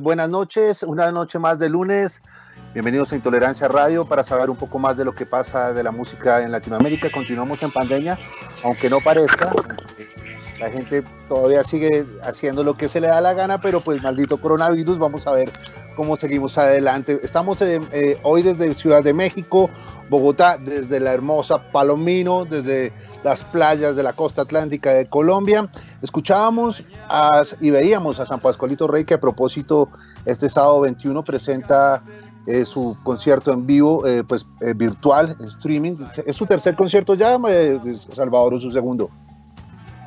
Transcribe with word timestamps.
buenas 0.00 0.28
noches, 0.28 0.82
una 0.82 1.12
noche 1.12 1.38
más 1.38 1.58
de 1.58 1.68
lunes. 1.68 2.20
Bienvenidos 2.72 3.12
a 3.12 3.16
Intolerancia 3.16 3.68
Radio 3.68 4.06
para 4.06 4.22
saber 4.22 4.50
un 4.50 4.56
poco 4.56 4.78
más 4.78 4.96
de 4.96 5.04
lo 5.04 5.12
que 5.12 5.26
pasa 5.26 5.72
de 5.72 5.82
la 5.82 5.90
música 5.90 6.42
en 6.42 6.52
Latinoamérica. 6.52 7.10
Continuamos 7.10 7.62
en 7.62 7.70
pandemia, 7.70 8.18
aunque 8.64 8.90
no 8.90 9.00
parezca. 9.00 9.52
La 10.60 10.70
gente 10.70 11.04
todavía 11.28 11.62
sigue 11.64 12.06
haciendo 12.22 12.64
lo 12.64 12.76
que 12.76 12.88
se 12.88 13.00
le 13.00 13.08
da 13.08 13.20
la 13.20 13.32
gana, 13.32 13.60
pero 13.60 13.80
pues 13.80 14.02
maldito 14.02 14.38
coronavirus, 14.38 14.98
vamos 14.98 15.26
a 15.26 15.32
ver 15.32 15.50
cómo 15.96 16.16
seguimos 16.16 16.58
adelante. 16.58 17.20
Estamos 17.22 17.60
eh, 17.62 17.80
eh, 17.92 18.18
hoy 18.22 18.42
desde 18.42 18.72
Ciudad 18.74 19.02
de 19.02 19.14
México, 19.14 19.70
Bogotá, 20.08 20.58
desde 20.58 21.00
la 21.00 21.12
hermosa 21.12 21.70
Palomino, 21.70 22.44
desde 22.44 22.92
las 23.24 23.44
playas 23.44 23.96
de 23.96 24.02
la 24.02 24.12
costa 24.12 24.42
atlántica 24.42 24.92
de 24.92 25.06
Colombia. 25.06 25.68
Escuchábamos 26.02 26.82
y 27.60 27.70
veíamos 27.70 28.20
a 28.20 28.26
San 28.26 28.40
Pascualito 28.40 28.86
Rey 28.86 29.04
que 29.04 29.14
a 29.14 29.20
propósito 29.20 29.88
este 30.24 30.48
sábado 30.48 30.80
21 30.80 31.24
presenta 31.24 32.02
eh, 32.46 32.64
su 32.64 32.96
concierto 33.02 33.52
en 33.52 33.66
vivo, 33.66 34.06
eh, 34.06 34.24
pues 34.26 34.46
eh, 34.60 34.72
virtual, 34.74 35.36
streaming. 35.40 35.96
¿Es 36.24 36.36
su 36.36 36.46
tercer 36.46 36.74
concierto 36.76 37.14
ya, 37.14 37.38
Salvador, 38.14 38.54
o 38.54 38.60
su 38.60 38.70
segundo? 38.70 39.10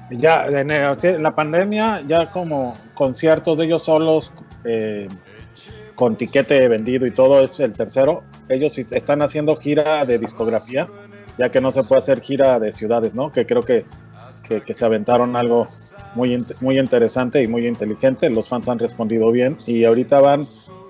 Ya 0.10 0.48
en 0.48 1.24
la 1.24 1.36
pandemia, 1.36 2.02
ya 2.08 2.32
como 2.32 2.74
conciertos 2.96 3.58
de 3.58 3.66
ellos 3.66 3.84
solos, 3.84 4.34
con 6.02 6.16
tiquete 6.16 6.68
vendido 6.68 7.06
y 7.06 7.12
todo, 7.12 7.42
es 7.44 7.60
el 7.60 7.74
tercero. 7.74 8.24
Ellos 8.50 8.76
están 8.80 9.22
haciendo 9.22 9.56
gira 9.56 10.04
de 10.04 10.18
discografía, 10.18 10.88
ya 11.38 11.52
que 11.52 11.62
no 11.62 11.70
se 11.70 11.84
puede 11.84 12.02
hacer 12.02 12.22
gira 12.22 12.60
de 12.60 12.72
ciudades, 12.72 13.14
¿no? 13.14 13.32
Que 13.32 13.46
creo 13.46 13.62
que, 13.62 13.86
que, 14.50 14.62
que 14.62 14.74
se 14.74 14.84
aventaron 14.84 15.36
algo 15.36 15.68
muy, 16.16 16.44
muy 16.60 16.80
interesante 16.80 17.44
y 17.44 17.48
muy 17.48 17.68
inteligente. 17.68 18.32
Los 18.32 18.48
fans 18.48 18.68
han 18.68 18.80
respondido 18.80 19.30
bien 19.30 19.60
y 19.68 19.84
ahorita 19.84 20.20
van 20.22 20.48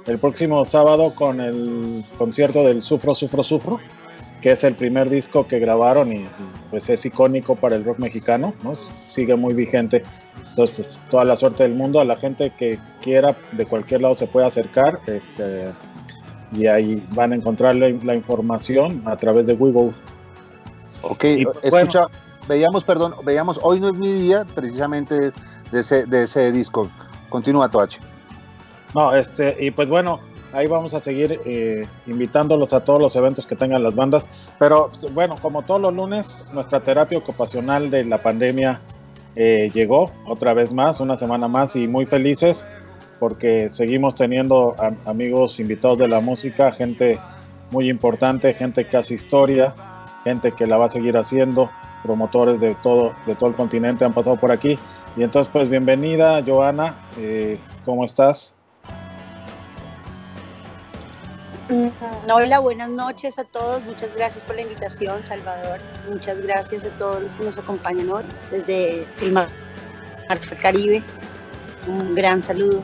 el 0.08 0.18
próximo 0.18 0.64
sábado 0.64 1.14
con 1.14 1.42
el 1.42 2.06
concierto 2.18 2.64
del 2.64 2.82
Sufro, 2.82 3.14
Sufro, 3.14 3.44
Sufro 3.44 3.82
que 4.42 4.54
es 4.54 4.64
el 4.64 4.76
primer 4.76 5.10
disco 5.10 5.46
que 5.46 5.60
grabaron 5.60 6.14
y, 6.14 6.22
y, 6.22 6.28
pues 6.70 6.90
es 6.90 7.06
icónico 7.06 7.58
para 7.58 7.76
el 7.76 7.84
rock 7.84 8.00
mexicano, 8.00 8.54
¿no? 8.64 8.76
Sigue 8.76 9.36
muy 9.36 9.54
vigente. 9.54 10.04
Entonces, 10.52 10.76
pues 10.76 11.00
toda 11.10 11.26
la 11.26 11.36
suerte 11.36 11.64
del 11.64 11.74
mundo 11.74 12.00
a 12.00 12.06
la 12.06 12.16
gente 12.16 12.52
que 12.52 12.78
quiera 13.02 13.36
de 13.54 13.66
cualquier 13.66 14.02
lado 14.02 14.16
se 14.16 14.28
puede 14.28 14.46
acercar, 14.46 15.00
este 15.08 15.72
y 16.54 16.68
ahí 16.68 17.02
van 17.12 17.32
a 17.32 17.36
encontrar 17.36 17.76
la, 17.76 17.90
la 18.04 18.16
información 18.16 19.02
a 19.06 19.16
través 19.16 19.46
de 19.46 19.54
Weibo. 19.54 19.94
Ok, 21.02 21.24
Y, 21.24 21.46
pues, 21.46 21.58
escucha, 21.64 22.08
veíamos, 22.48 22.84
perdón, 22.84 23.16
veíamos 23.24 23.60
Hoy 23.64 23.80
no 23.80 23.88
es 23.88 23.94
mi 23.94 24.12
día, 24.12 24.46
precisamente 24.54 25.32
de 25.72 25.80
ese, 25.80 26.06
de 26.06 26.24
ese 26.24 26.52
disco. 26.52 26.90
Continúa, 27.30 27.70
Toache. 27.70 28.00
No, 28.94 29.16
este, 29.16 29.56
y 29.60 29.72
pues 29.72 29.90
bueno, 29.90 30.20
ahí 30.52 30.68
vamos 30.68 30.94
a 30.94 31.00
seguir 31.00 31.40
eh, 31.46 31.88
invitándolos 32.08 32.74
a 32.74 32.84
todos 32.84 33.02
los 33.02 33.16
eventos 33.16 33.46
que 33.46 33.56
tengan 33.56 33.82
las 33.84 33.96
bandas. 33.96 34.28
Pero 34.60 34.92
bueno, 35.12 35.38
como 35.42 35.62
todos 35.62 35.80
los 35.80 35.94
lunes, 35.94 36.52
nuestra 36.54 36.82
terapia 36.82 37.18
ocupacional 37.18 37.90
de 37.90 38.04
la 38.04 38.22
pandemia 38.22 38.82
eh, 39.36 39.70
llegó 39.74 40.12
otra 40.26 40.54
vez 40.54 40.74
más, 40.74 41.00
una 41.00 41.16
semana 41.16 41.48
más 41.48 41.76
y 41.76 41.88
muy 41.88 42.06
felices 42.06 42.68
porque 43.22 43.70
seguimos 43.70 44.16
teniendo 44.16 44.76
amigos 45.06 45.60
invitados 45.60 46.00
de 46.00 46.08
la 46.08 46.22
música, 46.22 46.72
gente 46.72 47.20
muy 47.70 47.88
importante, 47.88 48.52
gente 48.56 48.88
que 48.88 48.98
hace 48.98 49.14
historia, 49.14 49.76
gente 50.24 50.54
que 50.54 50.66
la 50.66 50.78
va 50.78 50.86
a 50.86 50.90
seguir 50.90 51.16
haciendo, 51.16 51.70
promotores 52.02 52.60
de 52.60 52.74
todo, 52.74 53.14
de 53.28 53.36
todo 53.36 53.52
el 53.52 53.56
continente 53.56 54.06
han 54.06 54.14
pasado 54.14 54.38
por 54.38 54.52
aquí. 54.52 54.80
Y 55.16 55.22
entonces, 55.22 55.52
pues 55.54 55.70
bienvenida, 55.70 56.44
Joana, 56.44 56.96
eh, 57.20 57.60
¿cómo 57.86 58.06
estás? 58.06 58.56
Hola, 62.30 62.60
buenas 62.60 62.90
noches 62.90 63.40
a 63.40 63.46
todos. 63.46 63.84
Muchas 63.86 64.14
gracias 64.16 64.44
por 64.44 64.56
la 64.56 64.64
invitación, 64.64 65.24
Salvador. 65.24 65.80
Muchas 66.10 66.42
gracias 66.42 66.84
a 66.84 66.90
todos 66.98 67.24
los 67.24 67.34
que 67.34 67.46
nos 67.46 67.58
acompañan 67.58 68.10
hoy 68.10 68.24
desde 68.52 69.06
el 69.22 69.32
Mar 69.32 69.48
Caribe. 70.62 71.02
Un 71.88 72.14
gran 72.14 72.44
saludo. 72.44 72.82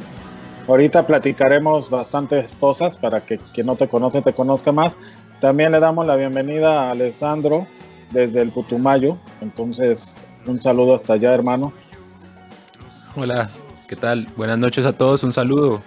Ahorita 0.67 1.05
platicaremos 1.05 1.89
bastantes 1.89 2.57
cosas 2.57 2.97
para 2.97 3.25
que 3.25 3.37
quien 3.37 3.67
no 3.67 3.75
te 3.75 3.89
conoce 3.89 4.21
te 4.21 4.33
conozca 4.33 4.71
más. 4.71 4.95
También 5.41 5.73
le 5.73 5.79
damos 5.79 6.07
la 6.07 6.15
bienvenida 6.15 6.83
a 6.83 6.91
Alessandro 6.91 7.67
desde 8.11 8.41
el 8.41 8.51
Putumayo. 8.51 9.17
Entonces, 9.41 10.17
un 10.45 10.61
saludo 10.61 10.95
hasta 10.95 11.13
allá, 11.13 11.33
hermano. 11.33 11.73
Hola, 13.17 13.49
¿qué 13.89 13.97
tal? 13.97 14.27
Buenas 14.37 14.59
noches 14.59 14.85
a 14.85 14.93
todos, 14.93 15.23
un 15.23 15.33
saludo. 15.33 15.81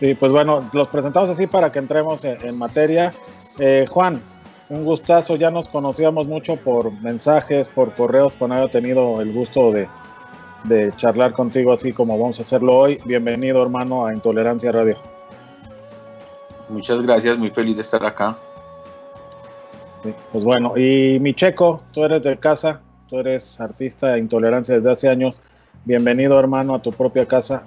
Sí, 0.00 0.14
pues 0.14 0.32
bueno, 0.32 0.68
los 0.72 0.88
presentamos 0.88 1.28
así 1.28 1.46
para 1.46 1.70
que 1.70 1.78
entremos 1.78 2.24
en, 2.24 2.56
materia. 2.56 3.12
Eh, 3.58 3.84
Juan, 3.86 4.22
un 4.70 4.82
gustazo, 4.82 5.36
ya 5.36 5.50
nos 5.50 5.68
conocíamos 5.68 6.26
mucho 6.26 6.56
por 6.56 6.90
mensajes, 7.02 7.68
por 7.68 7.94
correos, 7.94 8.34
con 8.34 8.50
haber 8.50 8.70
tenido 8.70 9.20
el 9.20 9.30
gusto 9.34 9.70
de, 9.72 9.88
de 10.64 10.90
charlar 10.96 11.34
contigo 11.34 11.70
así 11.70 11.92
como 11.92 12.18
vamos 12.18 12.38
a 12.38 12.42
hacerlo 12.42 12.78
hoy. 12.78 12.98
Bienvenido 13.04 13.62
hermano 13.62 14.06
a 14.06 14.14
Intolerancia 14.14 14.72
Radio. 14.72 14.96
Muchas 16.70 17.02
gracias, 17.02 17.36
muy 17.36 17.50
feliz 17.50 17.76
de 17.76 17.82
estar 17.82 18.02
acá. 18.06 18.38
pues 20.32 20.42
bueno, 20.42 20.78
y 20.78 21.18
mi 21.20 21.34
checo, 21.34 21.82
tú 21.92 22.04
eres 22.04 22.22
de 22.22 22.38
casa, 22.38 22.80
tú 23.10 23.18
eres 23.18 23.60
artista 23.60 24.12
de 24.12 24.20
intolerancia 24.20 24.76
desde 24.76 24.92
hace 24.92 25.08
años. 25.10 25.42
Bienvenido 25.84 26.38
hermano 26.38 26.74
a 26.74 26.80
tu 26.80 26.90
propia 26.90 27.26
casa. 27.26 27.64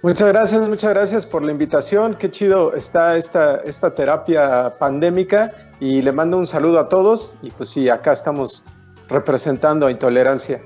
Muchas 0.00 0.28
gracias, 0.28 0.68
muchas 0.68 0.90
gracias 0.90 1.26
por 1.26 1.42
la 1.42 1.50
invitación. 1.50 2.14
Qué 2.14 2.30
chido 2.30 2.72
está 2.72 3.16
esta, 3.16 3.56
esta 3.62 3.92
terapia 3.92 4.78
pandémica 4.78 5.52
y 5.80 6.02
le 6.02 6.12
mando 6.12 6.38
un 6.38 6.46
saludo 6.46 6.78
a 6.78 6.88
todos 6.88 7.36
y 7.42 7.50
pues 7.50 7.70
sí, 7.70 7.88
acá 7.88 8.12
estamos 8.12 8.64
representando 9.08 9.86
a 9.86 9.90
Intolerancia. 9.90 10.62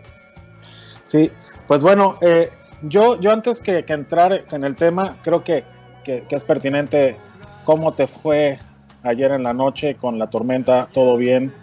Sí, 1.07 1.31
pues 1.67 1.83
bueno, 1.83 2.19
eh, 2.21 2.51
yo, 2.83 3.19
yo 3.21 3.33
antes 3.33 3.61
que, 3.61 3.85
entrar 3.89 4.45
en 4.51 4.65
el 4.65 4.77
tema, 4.77 5.17
creo 5.23 5.43
que, 5.43 5.65
es 6.05 6.43
pertinente 6.45 7.17
cómo 7.65 7.93
te 7.93 8.07
fue 8.07 8.59
ayer 9.03 9.33
en 9.33 9.45
la 9.45 9.55
noche 9.55 9.97
con 9.97 10.19
la 10.19 10.29
tormenta, 10.29 10.91
¿todo 10.93 11.17
bien, 11.17 11.55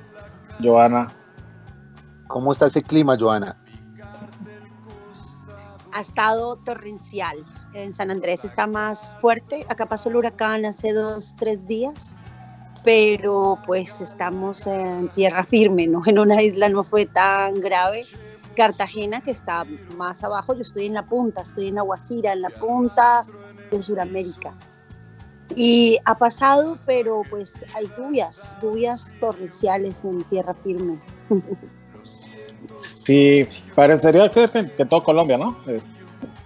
Joana? 0.64 1.12
¿Cómo 2.28 2.52
está 2.52 2.66
ese 2.66 2.82
clima, 2.82 3.16
Joana? 3.20 3.58
Ha 5.92 6.02
estado 6.02 6.58
torrencial. 6.58 7.38
En 7.74 7.94
San 7.94 8.10
Andrés 8.12 8.46
está 8.46 8.68
más 8.68 9.16
fuerte. 9.22 9.66
Acá 9.70 9.86
pasó 9.86 10.10
el 10.10 10.16
huracán 10.16 10.66
hace 10.66 10.92
dos, 10.94 11.36
tres 11.38 11.68
días, 11.68 12.14
pero 12.84 13.60
pues 13.66 14.02
estamos 14.02 14.66
en 14.66 15.10
tierra 15.10 15.44
firme, 15.44 15.88
¿no? 15.88 16.02
En 16.06 16.20
una 16.20 16.42
isla 16.42 16.70
no 16.70 16.84
fue 16.84 17.06
tan 17.06 17.62
grave 17.62 18.06
Cartagena, 18.56 19.22
que 19.22 19.32
está 19.32 19.66
más 19.96 20.22
abajo, 20.22 20.54
yo 20.54 20.64
estoy 20.64 20.88
en 20.88 20.94
la 20.94 21.06
punta, 21.06 21.42
estoy 21.42 21.70
en 21.70 21.76
La 21.76 21.82
Guajira, 21.82 22.34
en 22.34 22.42
la 22.42 22.50
punta 22.50 23.24
de 23.72 23.82
Sudamérica. 23.82 24.52
Y 25.56 25.98
ha 26.04 26.18
pasado, 26.18 26.76
pero 26.86 27.22
pues 27.30 27.66
hay 27.74 27.90
lluvias, 27.98 28.54
lluvias 28.62 29.14
torrenciales 29.22 30.04
en 30.04 30.24
tierra 30.26 30.54
firme. 30.54 31.00
Sí, 33.04 33.48
parecería 33.76 34.30
que, 34.30 34.48
que 34.48 34.86
todo 34.86 35.04
Colombia, 35.04 35.38
¿no? 35.38 35.58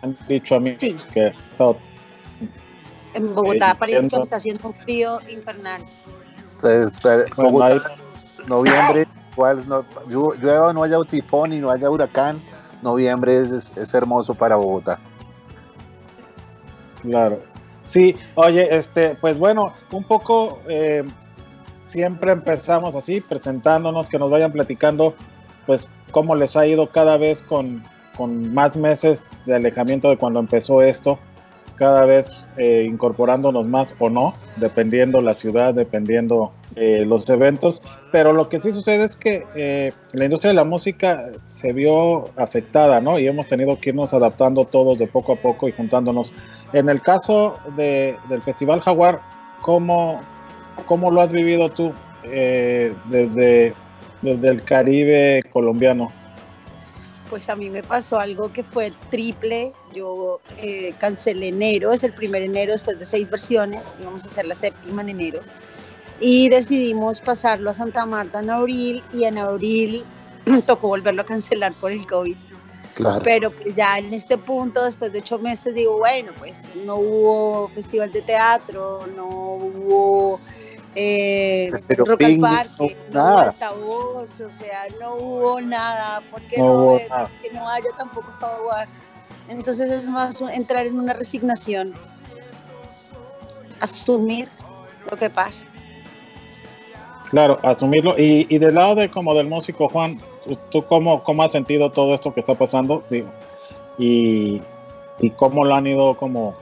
Eh, 0.04 0.06
han 0.06 0.18
dicho 0.28 0.56
a 0.56 0.60
mí 0.60 0.76
que 0.76 1.32
En 3.14 3.36
Bogotá 3.36 3.76
parece 3.76 4.08
que 4.08 4.16
está 4.18 4.38
haciendo 4.38 4.70
un 4.70 4.74
frío 4.74 5.20
infernal. 5.30 5.82
Pues, 6.60 6.92
noviembre 8.48 9.08
igual 9.32 9.68
no, 9.68 9.86
llueva, 10.08 10.74
no 10.74 10.84
haya 10.84 10.98
tifón 11.10 11.54
y 11.54 11.60
no 11.60 11.72
haya 11.72 11.90
huracán, 11.90 12.42
noviembre 12.82 13.40
es, 13.40 13.94
hermoso 13.94 14.36
para 14.36 14.56
Bogotá. 14.56 15.00
Claro. 17.02 17.42
Sí, 17.84 18.16
oye, 18.36 18.76
este, 18.76 19.16
pues 19.16 19.38
bueno, 19.38 19.74
un 19.92 20.04
poco 20.04 20.60
eh, 20.70 21.04
siempre 21.86 22.32
empezamos 22.32 22.96
así, 22.96 23.20
presentándonos, 23.20 24.08
que 24.08 24.20
nos 24.20 24.30
vayan 24.30 24.52
platicando, 24.52 25.16
pues 25.66 25.90
cómo 26.12 26.36
les 26.36 26.56
ha 26.56 26.66
ido 26.66 26.90
cada 26.90 27.18
vez 27.18 27.42
con, 27.42 27.84
con 28.18 28.54
más 28.54 28.76
meses 28.78 29.32
de 29.46 29.56
alejamiento 29.56 30.10
de 30.10 30.18
cuando 30.18 30.40
empezó 30.40 30.82
esto 30.82 31.20
cada 31.76 32.06
vez 32.06 32.48
eh, 32.58 32.86
incorporándonos 32.88 33.66
más 33.66 33.96
o 34.00 34.10
no, 34.10 34.34
dependiendo 34.58 35.22
la 35.22 35.34
ciudad, 35.34 35.74
dependiendo 35.74 36.52
eh, 36.76 37.04
los 37.06 37.28
eventos. 37.30 37.82
Pero 38.12 38.32
lo 38.32 38.48
que 38.48 38.62
sí 38.62 38.72
sucede 38.74 39.04
es 39.04 39.16
que 39.16 39.46
eh, 39.56 39.92
la 40.12 40.26
industria 40.26 40.50
de 40.52 40.56
la 40.56 40.64
música 40.64 41.32
se 41.46 41.74
vio 41.74 42.26
afectada, 42.38 43.02
¿no? 43.02 43.18
Y 43.18 43.28
hemos 43.28 43.48
tenido 43.48 43.80
que 43.80 43.90
irnos 43.90 44.14
adaptando 44.14 44.66
todos 44.66 45.00
de 45.00 45.08
poco 45.08 45.34
a 45.34 45.36
poco 45.36 45.68
y 45.68 45.72
juntándonos. 45.72 46.32
En 46.74 46.90
el 46.90 47.02
caso 47.02 47.58
de, 47.76 48.16
del 48.30 48.42
Festival 48.44 48.82
Jaguar, 48.82 49.22
¿cómo, 49.62 50.22
cómo 50.86 51.12
lo 51.12 51.22
has 51.22 51.32
vivido 51.32 51.70
tú 51.70 51.92
desde, 53.10 53.74
desde 54.22 54.48
el 54.48 54.64
Caribe 54.64 55.44
colombiano? 55.52 56.12
Pues 57.34 57.50
a 57.50 57.56
mí 57.56 57.68
me 57.68 57.82
pasó 57.82 58.20
algo 58.20 58.54
que 58.54 58.64
fue 58.64 58.94
triple. 59.10 59.74
Yo 59.92 60.40
eh, 60.60 60.94
cancelé 61.00 61.48
enero, 61.48 61.92
es 61.92 62.04
el 62.04 62.14
primer 62.14 62.44
enero 62.44 62.74
después 62.74 63.00
de 63.00 63.08
seis 63.08 63.28
versiones, 63.28 63.82
íbamos 64.00 64.24
a 64.24 64.28
hacer 64.28 64.46
la 64.46 64.54
séptima 64.54 65.02
en 65.02 65.10
enero. 65.10 65.40
Y 66.20 66.50
decidimos 66.50 67.22
pasarlo 67.22 67.72
a 67.72 67.74
Santa 67.74 68.06
Marta 68.06 68.40
en 68.42 68.52
abril 68.52 69.04
y 69.12 69.24
en 69.24 69.40
abril 69.40 70.04
tocó 70.68 70.90
volverlo 70.90 71.24
a 71.24 71.26
cancelar 71.26 71.74
por 71.74 71.92
el 71.92 72.06
COVID. 72.06 72.36
Claro. 72.94 73.22
Pero 73.24 73.50
pues 73.50 73.76
ya 73.76 73.98
en 73.98 74.14
este 74.14 74.38
punto, 74.38 74.84
después 74.84 75.12
de 75.12 75.18
ocho 75.18 75.40
meses, 75.40 75.74
digo, 75.74 75.98
bueno, 75.98 76.34
pues 76.38 76.70
no 76.86 76.98
hubo 76.98 77.70
festival 77.70 78.12
de 78.12 78.22
teatro, 78.22 79.08
no 79.16 79.26
hubo 79.26 80.40
eh, 80.96 81.72
Rock 81.98 82.24
al 82.24 82.38
Parque, 82.38 82.98
no, 83.12 83.24
hubo 83.24 83.38
altavoz, 83.40 84.42
o 84.42 84.52
sea, 84.52 84.88
no 85.00 85.16
hubo 85.16 85.62
nada, 85.62 86.22
porque 86.32 86.58
no, 86.58 87.00
que 87.42 87.52
no 87.52 87.70
haya 87.70 87.90
tampoco 87.98 88.32
Jaguar. 88.40 88.88
Entonces 89.50 89.90
es 89.90 90.06
más 90.06 90.40
entrar 90.42 90.86
en 90.86 91.00
una 91.00 91.14
resignación, 91.14 91.94
asumir 93.80 94.48
lo 95.10 95.18
que 95.18 95.30
pasa. 95.30 95.66
Claro, 97.30 97.60
asumirlo. 97.64 98.18
Y, 98.18 98.46
y 98.50 98.58
del 98.60 98.76
lado 98.76 98.96
de 98.96 99.10
como 99.10 99.34
del 99.34 99.48
músico, 99.48 99.90
Juan, 99.90 100.20
¿tú 100.70 100.86
cómo, 100.86 101.24
cómo 101.24 101.44
has 101.44 101.52
sentido 101.52 101.92
todo 101.92 102.14
esto 102.14 102.34
que 102.34 102.40
está 102.40 102.54
pasando? 102.54 103.04
Digo, 103.10 103.28
y, 103.98 104.62
y 105.20 105.30
cómo 105.32 105.66
lo 105.66 105.76
han 105.76 105.88
ido 105.88 106.16
como, 106.16 106.56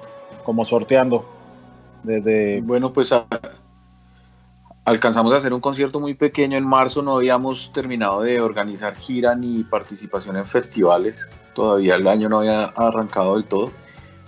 como 0.44 0.66
sorteando 0.66 1.26
desde... 2.04 2.62
Bueno, 2.62 2.90
pues 2.92 3.12
alcanzamos 4.86 5.34
a 5.34 5.38
hacer 5.38 5.54
un 5.54 5.62
concierto 5.62 6.00
muy 6.00 6.14
pequeño 6.14 6.58
en 6.58 6.66
marzo, 6.66 7.02
no 7.02 7.18
habíamos 7.18 7.72
terminado 7.74 8.22
de 8.22 8.42
organizar 8.42 8.96
gira 8.96 9.36
ni 9.36 9.64
participación 9.64 10.38
en 10.38 10.46
festivales, 10.46 11.28
todavía 11.54 11.96
el 11.96 12.08
año 12.08 12.30
no 12.30 12.40
había 12.40 12.66
arrancado 12.66 13.36
del 13.36 13.46
todo 13.46 13.72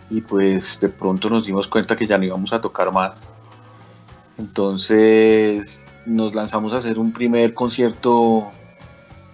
y 0.10 0.22
pues 0.22 0.79
de 0.79 0.89
pronto 0.89 1.29
nos 1.29 1.45
dimos 1.45 1.67
cuenta 1.67 1.95
que 1.95 2.05
ya 2.05 2.17
no 2.17 2.25
íbamos 2.25 2.53
a 2.53 2.62
tocar 2.62 2.91
más. 2.91 3.29
Entonces 4.38 5.86
nos 6.05 6.36
lanzamos 6.36 6.74
a 6.74 6.77
hacer 6.77 7.00
un 7.00 7.13
primer 7.13 7.53
concierto 7.53 8.51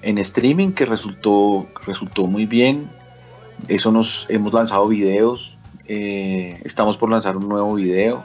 en 0.02 0.18
streaming 0.20 0.72
que 0.72 0.86
resultó, 0.86 1.68
resultó 1.86 2.28
muy 2.28 2.46
bien. 2.46 2.90
Eso 3.68 3.92
nos 3.92 4.26
hemos 4.30 4.54
lanzado 4.54 4.88
videos, 4.88 5.58
eh, 5.86 6.62
estamos 6.64 6.98
por 6.98 7.10
lanzar 7.10 7.36
un 7.36 7.50
nuevo 7.50 7.74
video 7.74 8.24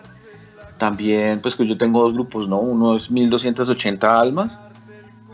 también, 0.78 1.40
pues 1.40 1.54
que 1.54 1.66
yo 1.66 1.76
tengo 1.78 2.02
dos 2.02 2.14
grupos, 2.14 2.48
¿no? 2.48 2.58
Uno 2.58 2.96
es 2.96 3.10
1280 3.10 4.20
Almas, 4.20 4.58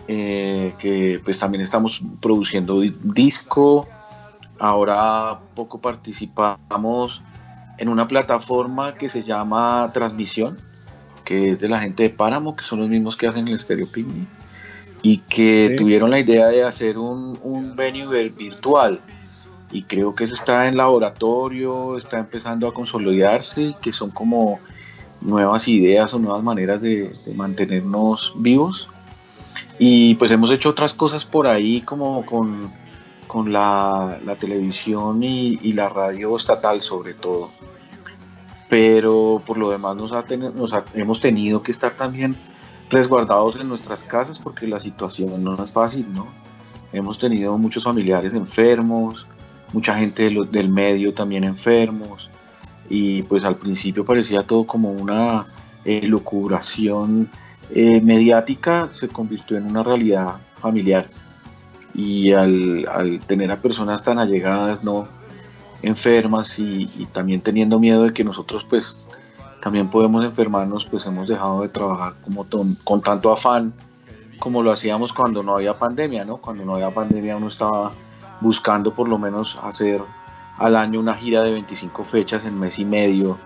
eh, 0.08 0.74
que 0.78 1.20
pues 1.24 1.38
también 1.38 1.62
estamos 1.62 2.00
produciendo 2.20 2.80
disco. 2.80 3.86
Ahora 4.58 5.38
poco 5.54 5.80
participamos 5.80 7.22
en 7.78 7.88
una 7.88 8.06
plataforma 8.06 8.94
que 8.94 9.08
se 9.08 9.22
llama 9.22 9.90
Transmisión, 9.94 10.58
que 11.24 11.52
es 11.52 11.60
de 11.60 11.68
la 11.68 11.80
gente 11.80 12.02
de 12.02 12.10
Páramo, 12.10 12.54
que 12.54 12.64
son 12.64 12.80
los 12.80 12.88
mismos 12.88 13.16
que 13.16 13.26
hacen 13.26 13.48
el 13.48 13.58
Stereo 13.58 13.86
Picnic, 13.90 14.28
y 15.00 15.18
que 15.18 15.76
tuvieron 15.78 16.10
la 16.10 16.18
idea 16.18 16.48
de 16.48 16.62
hacer 16.62 16.98
un, 16.98 17.38
un 17.42 17.74
venue 17.74 18.28
virtual. 18.28 19.00
Y 19.72 19.84
creo 19.84 20.14
que 20.14 20.24
eso 20.24 20.34
está 20.34 20.68
en 20.68 20.76
laboratorio, 20.76 21.96
está 21.96 22.18
empezando 22.18 22.68
a 22.68 22.74
consolidarse, 22.74 23.62
y 23.62 23.74
que 23.74 23.92
son 23.92 24.10
como 24.10 24.58
nuevas 25.20 25.68
ideas 25.68 26.12
o 26.14 26.18
nuevas 26.18 26.42
maneras 26.42 26.80
de, 26.80 27.12
mantenernos 27.34 28.32
vivos. 28.36 28.88
Y 29.78 30.14
pues 30.16 30.30
hemos 30.30 30.50
hecho 30.50 30.70
otras 30.70 30.94
cosas 30.94 31.24
por 31.24 31.46
ahí 31.46 31.80
como 31.82 32.24
con, 32.26 32.70
con 33.26 33.52
la, 33.52 34.18
televisión 34.38 35.22
y, 35.22 35.72
la 35.72 35.88
radio 35.88 36.36
estatal 36.36 36.82
sobre 36.82 37.14
todo. 37.14 37.50
Pero 38.68 39.42
por 39.46 39.58
lo 39.58 39.70
demás 39.70 39.96
nos, 39.96 40.12
ha 40.12 40.24
nos 40.54 40.72
hemos 40.94 41.20
tenido 41.20 41.62
que 41.62 41.72
estar 41.72 41.94
también 41.94 42.36
resguardados 42.88 43.56
en 43.56 43.68
nuestras 43.68 44.02
casas 44.04 44.38
porque 44.38 44.66
la 44.66 44.80
situación 44.80 45.42
no 45.42 45.62
es 45.62 45.72
fácil, 45.72 46.06
¿no? 46.12 46.28
Hemos 46.92 47.18
tenido 47.18 47.56
muchos 47.58 47.84
familiares 47.84 48.32
enfermos, 48.32 49.26
mucha 49.72 49.96
gente 49.96 50.30
del 50.50 50.68
medio 50.68 51.14
también 51.14 51.44
enfermos, 51.44 52.29
y 52.90 53.22
pues 53.22 53.44
al 53.44 53.56
principio 53.56 54.04
parecía 54.04 54.42
todo 54.42 54.64
como 54.64 54.90
una 54.90 55.44
elucubración 55.84 57.30
eh, 57.70 58.00
mediática 58.00 58.90
se 58.92 59.08
convirtió 59.08 59.56
en 59.56 59.66
una 59.66 59.82
realidad 59.82 60.36
familiar. 60.56 61.06
Y 61.94 62.32
al, 62.32 63.20
tener 63.26 63.50
a 63.50 63.56
personas 63.56 64.02
tan 64.04 64.18
allegadas, 64.18 64.84
¿no? 64.84 65.08
enfermas 65.82 66.58
y, 66.58 66.86
también 67.12 67.40
teniendo 67.40 67.78
miedo 67.78 68.02
de 68.02 68.12
que 68.12 68.22
nosotros 68.22 68.66
pues 68.68 68.98
también 69.62 69.88
podemos 69.88 70.24
enfermarnos, 70.24 70.84
pues 70.84 71.06
hemos 71.06 71.26
dejado 71.26 71.62
de 71.62 71.68
trabajar 71.70 72.14
como 72.22 72.46
con 72.84 73.00
tanto 73.00 73.32
afán 73.32 73.72
como 74.38 74.62
lo 74.62 74.72
hacíamos 74.72 75.12
cuando 75.12 75.42
no 75.42 75.56
había 75.56 75.78
pandemia, 75.78 76.24
¿no? 76.24 76.38
Cuando 76.38 76.64
no 76.64 76.74
había 76.74 76.90
pandemia 76.90 77.36
uno 77.36 77.48
estaba 77.48 77.90
buscando 78.40 78.92
por 78.92 79.08
lo 79.08 79.18
menos 79.18 79.56
hacer 79.62 80.00
al 80.60 80.76
año 80.76 81.00
una 81.00 81.14
gira 81.14 81.42
de 81.42 81.52
25 81.52 82.04
fechas 82.04 82.44
en 82.44 82.60
mes 82.60 82.78
y 82.78 82.84
medio, 82.84 83.38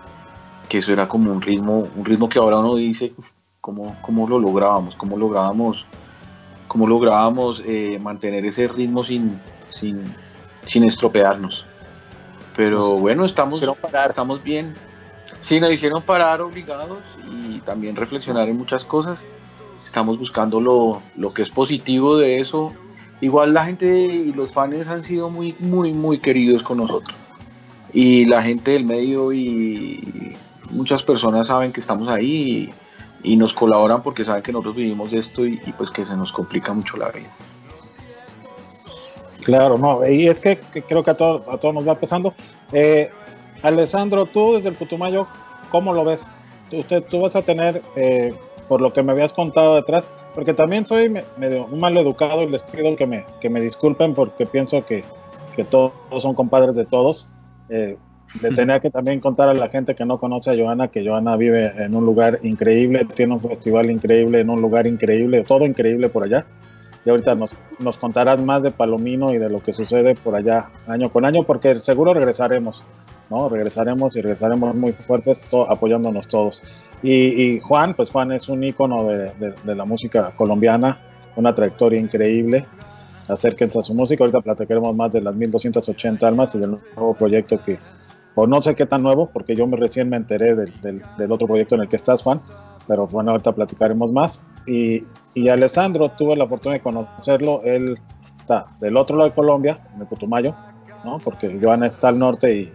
que 0.67 0.79
eso 0.79 0.91
era 0.91 1.07
como 1.07 1.31
un 1.31 1.41
ritmo, 1.41 1.87
un 1.95 2.03
ritmo 2.03 2.27
que 2.27 2.37
ahora 2.37 2.59
uno 2.59 2.75
dice, 2.75 3.13
¿cómo, 3.61 3.95
cómo 4.01 4.27
lo 4.27 4.37
lográbamos? 4.37 4.95
¿Cómo 4.95 5.17
lográbamos, 5.17 5.85
cómo 6.67 6.85
lográbamos 6.85 7.61
eh, 7.65 7.97
mantener 8.01 8.45
ese 8.45 8.67
ritmo 8.67 9.05
sin, 9.05 9.39
sin, 9.79 10.13
sin 10.67 10.83
estropearnos? 10.83 11.65
Pero 12.57 12.97
bueno, 12.97 13.23
estamos, 13.23 13.61
estamos 13.61 14.43
bien. 14.43 14.73
Sí, 15.39 15.61
nos 15.61 15.71
hicieron 15.71 16.01
parar 16.01 16.41
obligados 16.41 16.99
y 17.31 17.59
también 17.59 17.95
reflexionar 17.95 18.49
en 18.49 18.57
muchas 18.57 18.83
cosas. 18.83 19.23
Estamos 19.85 20.19
buscando 20.19 20.59
lo, 20.59 21.01
lo 21.15 21.33
que 21.33 21.43
es 21.43 21.49
positivo 21.49 22.17
de 22.17 22.41
eso. 22.41 22.73
Igual 23.21 23.53
la 23.53 23.65
gente 23.65 23.85
y 23.87 24.33
los 24.33 24.51
fans 24.51 24.87
han 24.87 25.03
sido 25.03 25.29
muy, 25.29 25.55
muy, 25.59 25.93
muy 25.93 26.17
queridos 26.17 26.63
con 26.63 26.77
nosotros. 26.77 27.23
Y 27.93 28.25
la 28.25 28.43
gente 28.43 28.71
del 28.71 28.83
medio 28.83 29.31
y 29.31 30.35
muchas 30.71 31.01
personas 31.03 31.47
saben 31.47 31.71
que 31.71 31.81
estamos 31.81 32.07
ahí 32.09 32.73
y, 33.23 33.35
nos 33.37 33.53
colaboran 33.53 34.03
porque 34.03 34.25
saben 34.25 34.43
que 34.43 34.51
nosotros 34.51 34.75
vivimos 34.75 35.11
esto 35.13 35.45
y, 35.45 35.57
pues 35.77 35.89
que 35.89 36.05
se 36.05 36.15
nos 36.15 36.31
complica 36.31 36.73
mucho 36.73 36.97
la 36.97 37.09
vida. 37.09 37.29
Claro, 39.43 39.77
no, 39.77 40.07
y 40.07 40.27
es 40.27 40.41
que, 40.41 40.59
creo 40.87 41.03
que 41.03 41.11
a, 41.11 41.13
todo, 41.15 41.43
a 41.49 41.57
todos 41.57 41.73
nos 41.73 41.87
va 41.87 41.93
empezando. 41.93 42.33
Eh, 42.71 43.09
Alessandro, 43.61 44.25
tú 44.25 44.55
desde 44.55 44.69
el 44.69 44.75
Putumayo, 44.75 45.21
¿cómo 45.71 45.93
lo 45.93 46.03
ves? 46.03 46.27
Usted, 46.71 47.03
tú 47.03 47.21
vas 47.21 47.35
a 47.35 47.43
tener, 47.43 47.81
eh, 47.95 48.33
por 48.67 48.81
lo 48.81 48.91
que 48.91 49.03
me 49.03 49.11
habías 49.11 49.33
contado 49.33 49.75
detrás, 49.75 50.07
porque 50.35 50.53
también 50.53 50.85
soy 50.85 51.09
medio 51.37 51.67
mal 51.67 51.97
educado 51.97 52.43
y 52.43 52.49
les 52.49 52.61
pido 52.61 52.95
que 52.95 53.07
me, 53.07 53.25
que 53.41 53.49
me 53.49 53.61
disculpen 53.61 54.13
porque 54.13 54.45
pienso 54.45 54.85
que, 54.85 55.03
que 55.55 55.63
todos 55.63 55.93
son 56.19 56.35
compadres 56.35 56.75
de 56.75 56.85
todos. 56.85 57.27
Eh, 57.69 57.97
le 58.41 58.51
tenía 58.55 58.79
que 58.79 58.91
también 58.91 59.19
contar 59.19 59.49
a 59.49 59.53
la 59.53 59.69
gente 59.69 59.95
que 59.95 60.05
no 60.05 60.19
conoce 60.19 60.51
a 60.51 60.55
Joana 60.55 60.89
que 60.89 61.07
Joana 61.07 61.37
vive 61.37 61.73
en 61.77 61.95
un 61.95 62.05
lugar 62.05 62.39
increíble, 62.43 63.07
tiene 63.15 63.33
un 63.33 63.41
festival 63.41 63.89
increíble, 63.89 64.41
en 64.41 64.49
un 64.49 64.61
lugar 64.61 64.85
increíble, 64.85 65.43
todo 65.43 65.65
increíble 65.65 66.09
por 66.09 66.25
allá 66.25 66.45
y 67.05 67.09
ahorita 67.09 67.35
nos, 67.35 67.55
nos 67.79 67.97
contarás 67.97 68.41
más 68.41 68.63
de 68.63 68.71
Palomino 68.71 69.31
y 69.33 69.37
de 69.37 69.49
lo 69.49 69.61
que 69.61 69.73
sucede 69.73 70.15
por 70.15 70.35
allá 70.35 70.69
año 70.87 71.11
con 71.11 71.23
año, 71.23 71.43
porque 71.43 71.79
seguro 71.79 72.13
regresaremos, 72.13 72.83
¿no? 73.29 73.47
Regresaremos 73.47 74.15
y 74.15 74.21
regresaremos 74.21 74.75
muy 74.75 74.91
fuertes, 74.91 75.51
apoyándonos 75.69 76.27
todos. 76.27 76.63
Y, 77.05 77.11
y, 77.39 77.59
Juan, 77.59 77.93
pues 77.93 78.09
Juan 78.09 78.31
es 78.31 78.49
un 78.49 78.63
ícono 78.63 79.07
de, 79.07 79.29
de, 79.35 79.53
de, 79.63 79.75
la 79.75 79.85
música 79.85 80.33
colombiana, 80.35 80.99
una 81.35 81.53
trayectoria 81.53 81.99
increíble. 81.99 82.65
Acérquense 83.27 83.77
a 83.77 83.83
su 83.83 83.93
música, 83.93 84.23
ahorita 84.23 84.41
platicaremos 84.41 84.95
más 84.95 85.11
de 85.11 85.21
las 85.21 85.35
1280 85.35 86.27
almas 86.27 86.55
y 86.55 86.57
del 86.57 86.79
nuevo 86.95 87.13
proyecto 87.13 87.61
que, 87.63 87.77
o 88.33 88.47
no 88.47 88.59
sé 88.63 88.73
qué 88.73 88.87
tan 88.87 89.03
nuevo, 89.03 89.29
porque 89.31 89.55
yo 89.55 89.67
me, 89.67 89.77
recién 89.77 90.09
me 90.09 90.17
enteré 90.17 90.55
del, 90.55 90.73
del, 90.81 91.03
del 91.15 91.31
otro 91.31 91.45
proyecto 91.45 91.75
en 91.75 91.81
el 91.81 91.87
que 91.87 91.95
estás, 91.95 92.23
Juan, 92.23 92.41
pero 92.87 93.05
bueno, 93.05 93.29
ahorita 93.29 93.51
platicaremos 93.51 94.11
más. 94.11 94.41
Y, 94.65 95.03
y 95.35 95.49
Alessandro, 95.49 96.09
tuve 96.09 96.35
la 96.35 96.47
fortuna 96.47 96.73
de 96.73 96.81
conocerlo, 96.81 97.61
él 97.65 97.99
está 98.39 98.65
del 98.79 98.97
otro 98.97 99.15
lado 99.15 99.29
de 99.29 99.35
Colombia, 99.35 99.77
en 99.93 100.01
el 100.01 100.07
Putumayo, 100.07 100.55
¿no? 101.03 101.19
porque 101.19 101.55
Joana 101.61 101.85
está 101.85 102.07
al 102.07 102.17
norte 102.17 102.51
y, 102.51 102.73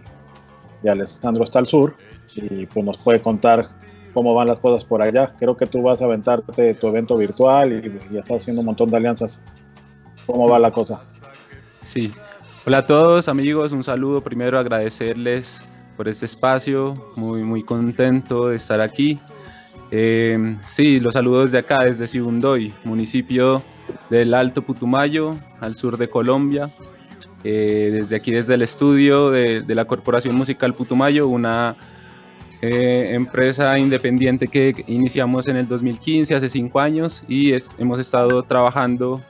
y 0.83 0.87
Alessandro 0.87 1.43
está 1.43 1.59
al 1.59 1.65
sur, 1.65 1.95
y 2.33 2.65
pues 2.67 2.85
nos 2.85 2.97
puede 2.97 3.21
contar 3.21 3.80
cómo 4.13 4.33
van 4.33 4.47
las 4.47 4.59
cosas 4.59 4.83
por 4.85 5.01
allá. 5.01 5.33
Creo 5.39 5.57
que 5.57 5.65
tú 5.65 5.81
vas 5.81 6.01
a 6.01 6.05
aventarte 6.05 6.73
tu 6.73 6.87
evento 6.87 7.17
virtual 7.17 7.73
y, 7.73 8.13
y 8.13 8.17
estás 8.17 8.41
haciendo 8.41 8.61
un 8.61 8.67
montón 8.67 8.89
de 8.89 8.97
alianzas. 8.97 9.41
¿Cómo 10.25 10.47
va 10.47 10.59
la 10.59 10.71
cosa? 10.71 11.01
Sí. 11.83 12.13
Hola 12.65 12.79
a 12.79 12.87
todos 12.87 13.27
amigos, 13.27 13.71
un 13.71 13.83
saludo. 13.83 14.21
Primero 14.21 14.59
agradecerles 14.59 15.63
por 15.97 16.07
este 16.07 16.25
espacio, 16.25 16.93
muy 17.15 17.43
muy 17.43 17.63
contento 17.63 18.49
de 18.49 18.57
estar 18.57 18.81
aquí. 18.81 19.19
Eh, 19.89 20.57
sí, 20.63 20.99
los 20.99 21.13
saludos 21.13 21.51
de 21.51 21.57
acá, 21.57 21.83
desde 21.83 22.07
Sibundoy, 22.07 22.73
municipio 22.83 23.61
del 24.09 24.33
Alto 24.33 24.61
Putumayo, 24.61 25.35
al 25.59 25.75
sur 25.75 25.97
de 25.97 26.09
Colombia. 26.09 26.69
Eh, 27.43 27.89
desde 27.91 28.15
aquí, 28.15 28.31
desde 28.31 28.53
el 28.53 28.61
estudio 28.61 29.31
de, 29.31 29.61
de, 29.61 29.75
la 29.75 29.85
Corporación 29.85 30.35
Musical 30.35 30.75
Putumayo, 30.75 31.27
una 31.27 31.75
eh, 32.61 33.09
empresa 33.13 33.77
independiente 33.77 34.47
que 34.47 34.83
iniciamos 34.87 35.47
en 35.47 35.57
el 35.57 35.67
2015, 35.67 36.35
hace 36.35 36.49
cinco 36.49 36.79
años, 36.79 37.23
y 37.27 37.53
es, 37.53 37.71
hemos 37.77 37.99
estado 37.99 38.43
trabajando 38.43 39.21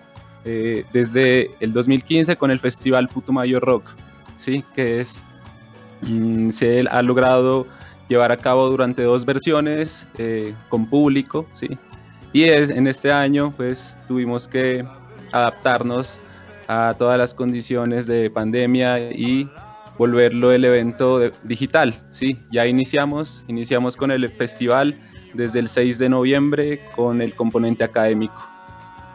eh, 0.43 0.83
desde 0.91 1.51
el 1.59 1.71
2015 1.71 2.35
con 2.35 2.51
el 2.51 2.59
Festival 2.59 3.07
Putumayo 3.07 3.59
Rock, 3.59 3.85
¿sí? 4.35 4.65
que 4.75 5.01
es, 5.01 5.23
mm, 6.01 6.49
se 6.49 6.81
ha 6.89 7.01
logrado 7.01 7.67
llevar 8.11 8.31
a 8.33 8.37
cabo 8.37 8.69
durante 8.69 9.03
dos 9.03 9.25
versiones 9.25 10.05
eh, 10.17 10.53
con 10.67 10.85
público, 10.85 11.47
¿sí? 11.53 11.77
Y 12.33 12.43
es, 12.43 12.69
en 12.69 12.87
este 12.87 13.11
año 13.11 13.53
pues 13.55 13.97
tuvimos 14.07 14.47
que 14.47 14.85
adaptarnos 15.31 16.19
a 16.67 16.93
todas 16.97 17.17
las 17.17 17.33
condiciones 17.33 18.07
de 18.07 18.29
pandemia 18.29 18.99
y 19.11 19.49
volverlo 20.01 20.51
el 20.51 20.65
evento 20.65 21.19
digital, 21.43 21.93
¿sí? 22.09 22.35
Ya 22.49 22.65
iniciamos, 22.65 23.43
iniciamos 23.47 23.95
con 23.95 24.09
el 24.09 24.27
festival 24.29 24.97
desde 25.35 25.59
el 25.59 25.67
6 25.67 25.99
de 25.99 26.09
noviembre 26.09 26.81
con 26.95 27.21
el 27.21 27.35
componente 27.35 27.83
académico. 27.83 28.43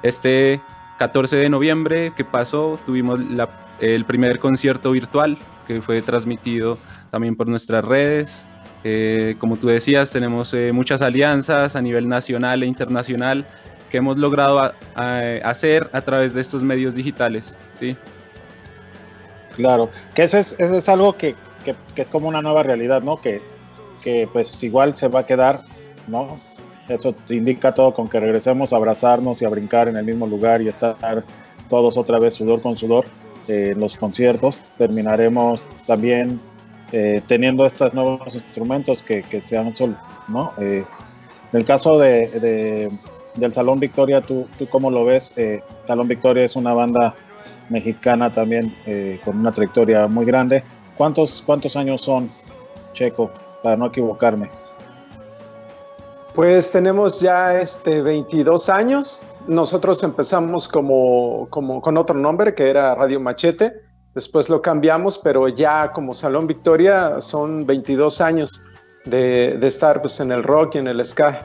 Este 0.05 0.61
14 1.00 1.38
de 1.38 1.49
noviembre 1.49 2.12
que 2.16 2.25
pasó 2.25 2.78
tuvimos 2.87 3.19
la, 3.31 3.49
el 3.81 4.05
primer 4.05 4.38
concierto 4.38 4.93
virtual 4.93 5.37
que 5.66 5.83
fue 5.83 6.02
transmitido 6.02 6.78
también 7.11 7.35
por 7.35 7.49
nuestras 7.49 7.85
redes 7.85 8.47
eh, 8.85 9.35
como 9.40 9.57
tú 9.57 9.66
decías, 9.66 10.12
tenemos 10.12 10.55
eh, 10.55 10.71
muchas 10.73 11.02
alianzas 11.02 11.75
a 11.75 11.83
nivel 11.83 12.09
nacional 12.09 12.62
e 12.62 12.66
internacional 12.66 13.45
que 13.90 13.97
hemos 13.97 14.19
logrado 14.19 14.61
a, 14.61 14.73
a, 14.95 15.19
hacer 15.43 15.90
a 15.93 16.00
través 16.02 16.35
de 16.35 16.43
estos 16.43 16.62
medios 16.62 16.95
digitales. 16.95 17.59
¿sí? 17.75 17.97
Claro, 19.57 19.89
que 20.15 20.25
eso 20.25 20.39
es, 20.39 20.53
es 20.59 20.89
algo 20.89 21.15
que, 21.15 21.35
que, 21.65 22.03
es 22.03 22.09
como 22.09 22.29
una 22.29 22.43
nueva 22.43 22.63
realidad, 22.63 23.03
¿no? 23.03 23.17
Que, 23.17 23.41
que 24.03 24.29
pues 24.31 24.63
igual 24.63 24.95
se 24.95 25.09
va 25.09 25.21
a 25.21 25.27
quedar, 25.27 25.61
¿no? 26.07 26.37
Eso 26.89 27.15
indica 27.29 27.75
todo 27.75 27.95
con 27.95 28.09
que 28.09 28.21
regresemos 28.21 28.73
a 28.73 28.77
abrazarnos 28.77 29.43
y 29.43 29.45
a 29.45 29.49
brincar 29.49 29.89
en 29.89 29.97
el 29.97 30.05
mismo 30.05 30.27
lugar 30.27 30.63
y 30.63 30.69
estar 30.69 31.25
todos 31.69 31.97
otra 31.97 32.21
vez 32.21 32.35
sudor 32.35 32.63
con 32.63 32.77
sudor 32.77 33.07
eh, 33.49 33.71
en 33.73 33.81
los 33.81 33.97
conciertos. 33.97 34.63
Terminaremos 34.79 35.67
también 35.87 36.39
eh, 36.93 37.23
teniendo 37.27 37.67
estos 37.67 37.93
nuevos 37.95 38.35
instrumentos 38.35 39.03
que, 39.03 39.23
que 39.23 39.41
se 39.41 39.57
han 39.57 39.73
¿no? 40.29 40.53
Eh, 40.59 40.85
en 41.53 41.59
el 41.59 41.65
caso 41.65 41.99
de, 41.99 42.29
de, 42.29 42.91
del 43.35 43.53
Salón 43.53 43.81
Victoria, 43.81 44.21
¿tú, 44.21 44.47
tú 44.59 44.69
cómo 44.69 44.91
lo 44.91 45.05
ves? 45.05 45.33
Salón 45.87 46.09
Victoria 46.09 46.45
es 46.45 46.55
una 46.55 46.75
banda 46.75 47.15
mexicana 47.68 48.32
también 48.32 48.75
eh, 48.87 49.20
con 49.25 49.38
una 49.38 49.52
trayectoria 49.52 50.06
muy 50.06 50.25
grande. 50.25 50.62
¿Cuántos, 50.96 51.42
¿Cuántos 51.44 51.76
años 51.76 52.02
son, 52.02 52.30
Checo, 52.92 53.30
para 53.62 53.76
no 53.76 53.87
equivocarme? 53.87 54.49
Pues 56.35 56.70
tenemos 56.70 57.20
ya 57.20 57.61
este 57.61 58.02
22 58.02 58.68
años. 58.68 59.23
Nosotros 59.46 60.02
empezamos 60.02 60.68
como, 60.68 61.46
como 61.50 61.80
con 61.80 61.96
otro 61.96 62.16
nombre 62.16 62.54
que 62.54 62.68
era 62.68 62.94
Radio 62.94 63.20
Machete 63.20 63.87
Después 64.16 64.49
lo 64.49 64.62
cambiamos, 64.62 65.18
pero 65.18 65.46
ya 65.46 65.92
como 65.92 66.14
Salón 66.14 66.46
Victoria 66.46 67.20
son 67.20 67.66
22 67.66 68.23
años 68.23 68.62
de, 69.04 69.58
de 69.61 69.66
estar 69.68 70.00
pues, 70.00 70.18
en 70.20 70.32
el 70.32 70.42
rock 70.42 70.76
y 70.76 70.78
en 70.78 70.87
el 70.87 71.04
ska. 71.04 71.40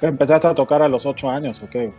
¿Empezaste 0.00 0.48
a 0.48 0.54
tocar 0.56 0.82
a 0.82 0.88
los 0.88 1.06
8 1.06 1.30
años 1.30 1.62
o 1.62 1.70
qué? 1.70 1.92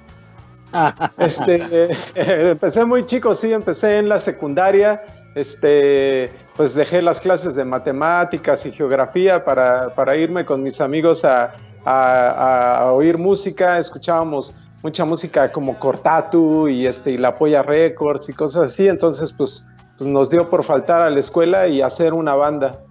Este, 1.18 1.90
empecé 2.52 2.86
muy 2.86 3.06
chico, 3.06 3.34
sí, 3.36 3.52
empecé 3.52 3.98
en 3.98 4.10
la 4.10 4.20
secundaria. 4.20 5.04
Este, 5.36 6.30
pues 6.58 6.74
dejé 6.76 7.02
las 7.02 7.22
clases 7.22 7.56
de 7.56 7.64
matemáticas 7.64 8.66
y 8.66 8.72
geografía 8.72 9.46
para, 9.46 9.90
para 9.96 10.16
irme 10.18 10.44
con 10.46 10.62
mis 10.62 10.82
amigos 10.82 11.24
a, 11.24 11.54
a, 11.86 12.78
a 12.80 12.92
oír 12.92 13.18
música. 13.18 13.80
Escuchábamos 13.80 14.58
mucha 14.84 15.06
música 15.06 15.52
como 15.52 15.80
Cortatu 15.80 16.68
y, 16.68 16.86
este, 16.86 17.12
y 17.12 17.18
La 17.18 17.38
Polla 17.38 17.64
Records 17.64 18.30
y 18.30 18.34
cosas 18.34 18.64
así, 18.64 18.88
entonces 18.88 19.32
pues, 19.32 19.68
pues 19.98 20.10
nos 20.10 20.30
dio 20.30 20.50
por 20.50 20.64
faltar 20.64 21.02
a 21.02 21.10
la 21.10 21.20
escuela 21.20 21.68
y 21.68 21.82
hacer 21.82 22.14
una 22.14 22.36
banda. 22.36 22.84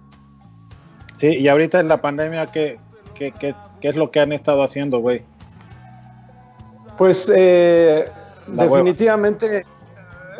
Sí, 1.17 1.37
y 1.37 1.47
ahorita 1.47 1.79
en 1.79 1.89
la 1.89 2.01
pandemia, 2.01 2.47
¿qué, 2.47 2.79
qué, 3.13 3.31
qué, 3.31 3.53
¿Qué 3.81 3.87
es 3.87 3.95
lo 3.95 4.11
que 4.11 4.19
han 4.19 4.31
estado 4.31 4.63
haciendo, 4.63 4.99
güey? 4.99 5.23
Pues 6.97 7.31
eh, 7.35 8.09
definitivamente, 8.47 9.65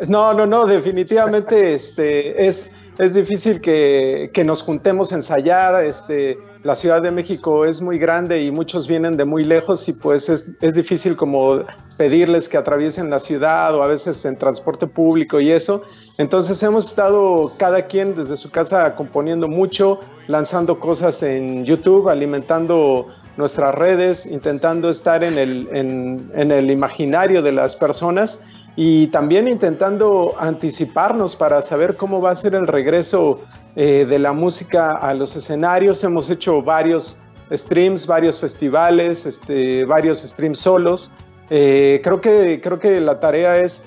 no, 0.08 0.34
no, 0.34 0.46
no, 0.46 0.66
definitivamente 0.66 1.74
este, 1.74 2.46
es, 2.46 2.72
es 2.98 3.14
difícil 3.14 3.60
que, 3.60 4.30
que, 4.32 4.44
nos 4.44 4.62
juntemos 4.62 5.12
a 5.12 5.16
ensayar. 5.16 5.82
Este, 5.84 6.38
la 6.62 6.74
Ciudad 6.74 7.02
de 7.02 7.10
México 7.10 7.64
es 7.64 7.80
muy 7.80 7.98
grande 7.98 8.42
y 8.42 8.50
muchos 8.50 8.86
vienen 8.86 9.16
de 9.16 9.24
muy 9.24 9.44
lejos 9.44 9.88
y 9.88 9.94
pues 9.94 10.28
es, 10.28 10.52
es 10.60 10.74
difícil 10.74 11.16
como 11.16 11.64
pedirles 11.96 12.48
que 12.48 12.56
atraviesen 12.56 13.10
la 13.10 13.18
ciudad 13.18 13.74
o 13.74 13.82
a 13.82 13.86
veces 13.86 14.24
en 14.24 14.36
transporte 14.36 14.86
público 14.86 15.40
y 15.40 15.50
eso. 15.50 15.82
Entonces 16.18 16.62
hemos 16.62 16.86
estado 16.86 17.50
cada 17.58 17.86
quien 17.86 18.14
desde 18.14 18.36
su 18.36 18.50
casa 18.50 18.94
componiendo 18.94 19.48
mucho, 19.48 20.00
lanzando 20.28 20.78
cosas 20.78 21.22
en 21.22 21.64
YouTube, 21.64 22.08
alimentando 22.08 23.08
nuestras 23.36 23.74
redes, 23.74 24.26
intentando 24.26 24.90
estar 24.90 25.24
en 25.24 25.38
el, 25.38 25.68
en, 25.72 26.50
el 26.50 26.70
imaginario 26.70 27.42
de 27.42 27.52
las 27.52 27.76
personas 27.76 28.44
y 28.76 29.08
también 29.08 29.48
intentando 29.48 30.34
anticiparnos 30.38 31.36
para 31.36 31.62
saber 31.62 31.96
cómo 31.96 32.20
va 32.20 32.30
a 32.30 32.34
ser 32.34 32.54
el 32.54 32.66
regreso 32.66 33.40
eh, 33.76 34.06
de 34.08 34.18
la 34.18 34.32
música 34.32 34.90
a 34.90 35.14
los 35.14 35.36
escenarios. 35.36 36.02
Hemos 36.04 36.30
hecho 36.30 36.62
varios 36.62 37.22
streams, 37.50 38.06
varios 38.06 38.40
festivales, 38.40 39.26
este, 39.26 39.84
varios 39.84 40.22
streams 40.22 40.58
solos. 40.58 41.12
Eh, 41.50 42.00
creo, 42.02 42.20
que, 42.20 42.60
creo 42.62 42.78
que 42.78 43.00
la 43.00 43.20
tarea 43.20 43.58
es 43.58 43.84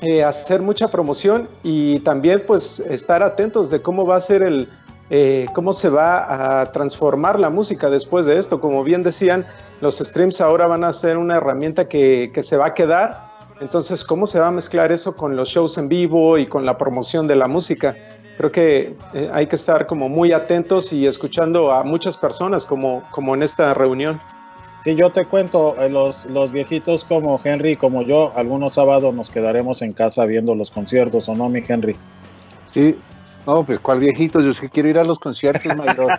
eh, 0.00 0.24
hacer 0.24 0.62
mucha 0.62 0.88
promoción 0.88 1.48
y 1.62 2.00
también 2.00 2.42
pues 2.46 2.80
estar 2.80 3.22
atentos 3.22 3.70
de 3.70 3.82
cómo 3.82 4.06
va 4.06 4.16
a 4.16 4.20
ser 4.20 4.42
el, 4.42 4.68
eh, 5.10 5.46
cómo 5.54 5.72
se 5.72 5.88
va 5.88 6.60
a 6.60 6.72
transformar 6.72 7.40
la 7.40 7.50
música 7.50 7.88
después 7.90 8.26
de 8.26 8.38
esto. 8.38 8.60
Como 8.60 8.84
bien 8.84 9.02
decían, 9.02 9.46
los 9.80 9.98
streams 9.98 10.40
ahora 10.40 10.66
van 10.66 10.84
a 10.84 10.92
ser 10.92 11.16
una 11.16 11.36
herramienta 11.36 11.88
que, 11.88 12.30
que, 12.34 12.42
se 12.42 12.56
va 12.56 12.66
a 12.66 12.74
quedar. 12.74 13.28
Entonces, 13.60 14.04
¿cómo 14.04 14.26
se 14.26 14.38
va 14.38 14.48
a 14.48 14.52
mezclar 14.52 14.92
eso 14.92 15.16
con 15.16 15.34
los 15.34 15.48
shows 15.48 15.78
en 15.78 15.88
vivo 15.88 16.38
y 16.38 16.46
con 16.46 16.64
la 16.66 16.76
promoción 16.76 17.26
de 17.26 17.36
la 17.36 17.48
música? 17.48 17.96
Creo 18.38 18.52
que 18.52 18.94
eh, 19.14 19.28
hay 19.32 19.48
que 19.48 19.56
estar 19.56 19.86
como 19.86 20.08
muy 20.08 20.30
atentos 20.32 20.92
y 20.92 21.08
escuchando 21.08 21.72
a 21.72 21.82
muchas 21.82 22.16
personas 22.16 22.64
como, 22.64 23.02
como 23.10 23.34
en 23.34 23.42
esta 23.42 23.74
reunión. 23.74 24.20
Sí, 24.84 24.94
yo 24.94 25.10
te 25.10 25.24
cuento, 25.24 25.74
eh, 25.80 25.90
los, 25.90 26.24
los 26.26 26.52
viejitos 26.52 27.02
como 27.02 27.40
Henry, 27.42 27.74
como 27.74 28.02
yo, 28.02 28.30
algunos 28.36 28.74
sábados 28.74 29.12
nos 29.12 29.28
quedaremos 29.28 29.82
en 29.82 29.90
casa 29.90 30.24
viendo 30.24 30.54
los 30.54 30.70
conciertos, 30.70 31.28
¿o 31.28 31.34
no, 31.34 31.48
mi 31.48 31.64
Henry? 31.66 31.96
Sí, 32.72 32.96
no, 33.46 33.64
pues 33.64 33.80
cuál 33.80 34.00
viejito, 34.00 34.40
yo 34.40 34.50
es 34.50 34.60
que 34.60 34.68
quiero 34.68 34.88
ir 34.88 34.98
a 34.98 35.04
los 35.04 35.18
conciertos, 35.18 35.74
mayor. 35.74 36.18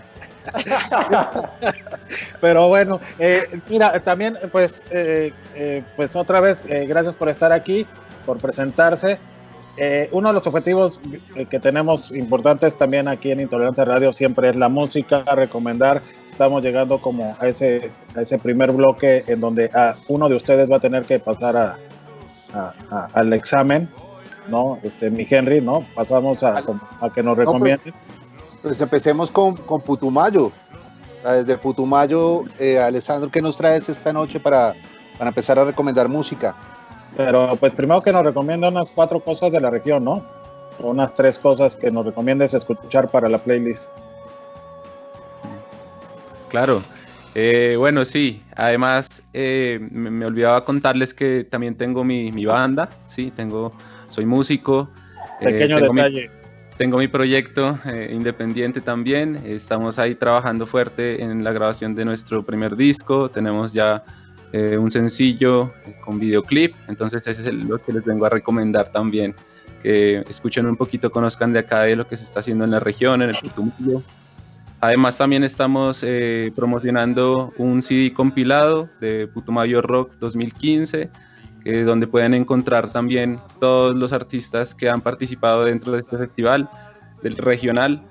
Pero 2.42 2.68
bueno, 2.68 3.00
eh, 3.20 3.60
mira, 3.70 4.00
también 4.00 4.38
pues, 4.52 4.84
eh, 4.90 5.32
eh, 5.56 5.84
pues 5.96 6.16
otra 6.16 6.40
vez, 6.40 6.64
gracias 6.66 7.16
por 7.16 7.30
estar 7.30 7.52
aquí, 7.52 7.86
por 8.26 8.38
presentarse. 8.38 9.20
uno 10.12 10.30
de 10.30 10.34
los 10.34 10.48
objetivos 10.48 11.00
que 11.50 11.60
tenemos 11.60 12.12
importantes 12.12 12.76
también 12.76 13.08
aquí 13.08 13.32
en 13.32 13.40
Intolerancia 13.40 13.86
Radio 13.86 14.12
siempre 14.12 14.50
es 14.50 14.56
la 14.56 14.70
música, 14.70 15.24
recomendar. 15.36 16.02
Estamos 16.32 16.64
llegando 16.64 17.02
como 17.02 17.36
a 17.40 17.48
ese, 17.48 17.92
a 18.16 18.22
ese 18.22 18.40
primer 18.40 18.72
bloque 18.72 19.24
en 19.28 19.42
donde 19.42 19.70
a 19.74 19.96
uno 20.08 20.30
de 20.30 20.36
ustedes 20.36 20.72
va 20.72 20.78
a 20.78 20.80
tener 20.80 21.04
que 21.04 21.20
pasar 21.20 21.56
a, 21.58 21.78
al 23.14 23.34
examen 23.34 23.90
¿no? 24.50 24.80
Este, 24.84 25.10
mi 25.10 25.26
Henry, 25.30 25.62
¿no? 25.62 25.86
Pasamos 25.96 26.44
a, 26.44 26.64
a 27.02 27.10
que 27.14 27.24
nos 27.24 27.38
recomienden. 27.38 27.94
No, 27.94 27.94
pues, 28.50 28.60
pues, 28.62 28.82
empecemos 28.82 29.32
con, 29.32 29.56
con 29.56 29.82
Putumayo. 29.82 30.52
Desde 31.24 31.58
Putumayo, 31.58 32.44
eh, 32.60 32.80
Alessandro, 32.80 33.30
¿qué 33.30 33.42
nos 33.42 33.58
traes 33.58 33.90
esta 33.90 34.14
noche 34.14 34.40
para, 34.40 34.74
para 35.18 35.30
empezar 35.30 35.60
a 35.60 35.66
recomendar 35.66 36.08
música? 36.08 36.56
Pero 37.18 37.56
pues 37.58 37.74
primero 37.74 38.02
que 38.02 38.14
nos 38.14 38.24
recomienda 38.24 38.70
unas 38.70 38.90
cuatro 38.92 39.20
cosas 39.20 39.52
de 39.52 39.60
la 39.60 39.70
región, 39.70 40.06
¿no? 40.06 40.24
O 40.82 40.92
unas 40.92 41.14
tres 41.14 41.38
cosas 41.38 41.76
que 41.76 41.92
nos 41.92 42.06
recomiendes 42.06 42.54
escuchar 42.54 43.10
para 43.10 43.28
la 43.28 43.38
playlist. 43.38 43.90
Claro. 46.48 46.82
Eh, 47.36 47.76
bueno, 47.78 48.06
sí. 48.06 48.42
Además, 48.56 49.22
eh, 49.34 49.80
me, 49.92 50.10
me, 50.10 50.26
olvidaba 50.26 50.64
contarles 50.64 51.14
que 51.14 51.46
también 51.50 51.76
tengo 51.76 52.04
mi, 52.04 52.32
mi 52.32 52.46
banda, 52.46 52.90
sí, 53.08 53.32
tengo 53.36 53.72
soy 54.10 54.26
músico. 54.26 54.90
Pequeño 55.42 55.78
eh, 55.78 55.82
tengo 55.82 55.94
detalle. 55.94 56.30
Mi, 56.30 56.40
tengo 56.78 56.98
mi 56.98 57.08
proyecto 57.08 57.78
eh, 57.86 58.10
independiente 58.14 58.82
también. 58.82 59.42
Estamos 59.46 60.00
ahí 60.00 60.16
trabajando 60.16 60.66
fuerte 60.66 61.22
en 61.22 61.44
la 61.44 61.52
grabación 61.52 61.96
de 61.96 62.06
nuestro 62.06 62.44
primer 62.44 62.76
disco. 62.76 63.30
Tenemos 63.30 63.74
ya 63.74 64.04
eh, 64.54 64.78
un 64.78 64.90
sencillo 64.90 65.74
con 66.04 66.20
videoclip. 66.20 66.74
Entonces 66.88 67.28
ese 67.28 67.42
es 67.42 67.48
el, 67.48 67.68
lo 67.68 67.80
que 67.80 67.92
les 67.94 68.04
vengo 68.06 68.26
a 68.26 68.30
recomendar 68.30 68.92
también. 68.92 69.36
Que 69.84 70.24
escuchen 70.30 70.66
un 70.66 70.76
poquito, 70.76 71.12
conozcan 71.12 71.54
de 71.54 71.60
acá 71.60 71.82
de 71.84 71.96
lo 71.96 72.08
que 72.08 72.18
se 72.18 72.24
está 72.24 72.40
haciendo 72.40 72.66
en 72.66 72.72
la 72.72 72.80
región, 72.80 73.22
en 73.22 73.30
el 73.30 73.36
Putumayo. 73.36 74.02
Además 74.82 75.18
también 75.18 75.44
estamos 75.44 76.02
eh, 76.04 76.54
promocionando 76.56 77.54
un 77.58 77.82
CD 77.82 78.14
compilado 78.14 78.90
de 79.02 79.28
Putumayo 79.28 79.82
Rock 79.82 80.16
2015 80.20 81.10
eh, 81.66 81.82
donde 81.82 82.08
pueden 82.08 82.34
encontrar 82.34 82.92
también 82.92 83.40
todos 83.60 83.96
los 83.96 84.14
artistas 84.14 84.74
que 84.74 84.90
han 84.90 85.02
participado 85.02 85.66
dentro 85.66 85.92
de 85.92 86.00
este 86.00 86.18
festival 86.18 86.70
del 87.22 87.36
regional 87.38 88.02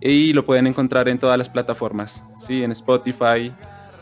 y 0.00 0.32
lo 0.32 0.44
pueden 0.44 0.66
encontrar 0.66 1.08
en 1.08 1.18
todas 1.18 1.38
las 1.38 1.48
plataformas, 1.48 2.22
¿sí? 2.46 2.62
en 2.62 2.72
Spotify, 2.72 3.52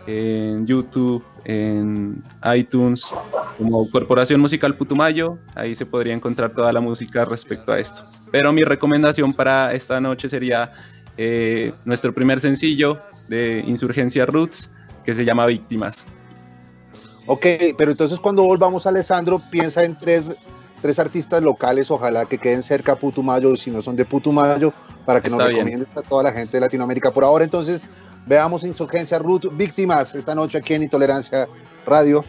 en 0.07 0.67
YouTube, 0.67 1.25
en 1.45 2.23
iTunes, 2.55 3.13
como 3.59 3.91
Corporación 3.91 4.41
Musical 4.41 4.77
Putumayo, 4.77 5.39
ahí 5.55 5.75
se 5.75 5.85
podría 5.85 6.15
encontrar 6.15 6.53
toda 6.53 6.73
la 6.73 6.81
música 6.81 7.25
respecto 7.25 7.73
a 7.73 7.79
esto. 7.79 8.05
Pero 8.31 8.53
mi 8.53 8.63
recomendación 8.63 9.33
para 9.33 9.75
esta 9.75 10.01
noche 10.01 10.29
sería 10.29 10.73
eh, 11.17 11.73
nuestro 11.85 12.15
primer 12.15 12.41
sencillo 12.41 13.01
de 13.29 13.65
Insurgencia 13.67 14.25
Roots, 14.25 14.71
que 15.05 15.15
se 15.15 15.25
llama 15.25 15.47
Víctimas. 15.47 16.07
Ok, 17.29 17.47
pero 17.77 17.91
entonces 17.91 18.19
cuando 18.19 18.43
volvamos 18.43 18.87
a 18.87 18.89
Alessandro, 18.89 19.39
piensa 19.51 19.85
en 19.85 19.99
tres, 19.99 20.31
tres 20.81 20.99
artistas 20.99 21.43
locales, 21.43 21.91
ojalá 21.91 22.25
que 22.25 22.39
queden 22.39 22.63
cerca 22.63 22.93
a 22.93 22.97
Putumayo, 22.99 23.55
si 23.55 23.71
no 23.71 23.83
son 23.83 23.97
de 23.97 24.07
Putumayo, 24.07 24.73
para 25.05 25.21
que 25.21 25.29
Está 25.29 25.37
nos 25.37 25.49
recomienden 25.49 25.87
a 25.95 26.01
toda 26.01 26.23
la 26.23 26.33
gente 26.33 26.57
de 26.57 26.63
Latinoamérica. 26.63 27.11
Por 27.11 27.25
ahora, 27.25 27.45
entonces, 27.45 27.83
veamos 28.25 28.65
Insurgencia 28.65 29.19
Ruth, 29.19 29.45
víctimas, 29.53 30.15
esta 30.15 30.35
noche 30.35 30.57
aquí 30.57 30.73
en 30.73 30.85
Intolerancia 30.85 31.47
Radio. 31.85 32.25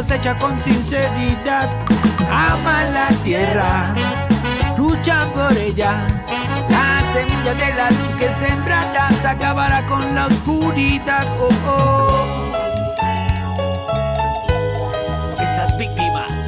Cosecha 0.00 0.34
con 0.38 0.58
sinceridad. 0.62 1.68
Aman 2.32 2.94
la 2.94 3.08
tierra, 3.22 3.94
luchan 4.78 5.28
por 5.32 5.52
ella, 5.52 6.06
La 6.70 7.00
semilla 7.12 7.52
de 7.52 7.74
la 7.74 7.90
luz 7.90 8.16
que 8.16 8.30
sembrarás 8.42 9.22
acabará 9.26 9.84
con 9.84 10.14
la 10.14 10.28
oscuridad. 10.28 11.26
Oh, 11.38 11.50
oh. 11.68 12.08
Esas 15.38 15.76
víctimas. 15.76 16.40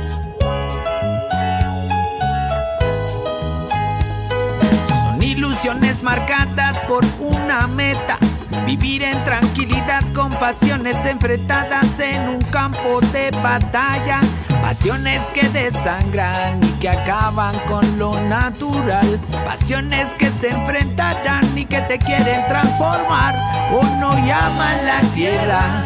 Son 5.02 5.22
ilusiones 5.22 6.02
marcadas 6.02 6.78
por 6.88 7.04
una 7.20 7.66
meta. 7.66 8.21
Vivir 8.66 9.02
en 9.02 9.24
tranquilidad 9.24 10.02
con 10.14 10.30
pasiones 10.30 10.96
enfrentadas 11.04 11.98
en 11.98 12.28
un 12.28 12.40
campo 12.40 13.00
de 13.12 13.30
batalla. 13.42 14.20
Pasiones 14.62 15.20
que 15.34 15.48
desangran 15.48 16.62
y 16.62 16.70
que 16.80 16.88
acaban 16.88 17.54
con 17.68 17.98
lo 17.98 18.12
natural. 18.28 19.18
Pasiones 19.44 20.06
que 20.18 20.30
se 20.30 20.50
enfrentarán 20.50 21.46
y 21.58 21.64
que 21.64 21.80
te 21.82 21.98
quieren 21.98 22.46
transformar. 22.46 23.34
Uno 23.72 24.12
llama 24.24 24.72
la 24.84 25.00
tierra, 25.14 25.84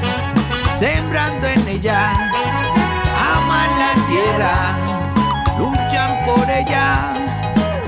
sembrando 0.79 1.47
en 1.49 1.69
ella. 1.69 2.13
Aman 3.35 3.71
la 3.79 3.95
tierra, 4.09 4.77
luchan 5.59 6.25
por 6.27 6.51
ella. 6.51 7.13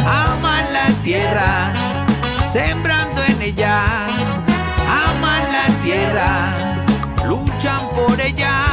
Aman 0.07 0.73
la 0.73 0.89
tierra, 1.03 1.73
sembrando 2.51 3.23
en 3.25 3.43
ella. 3.43 4.38
Luchan 7.27 7.81
por 7.95 8.21
ella. 8.21 8.68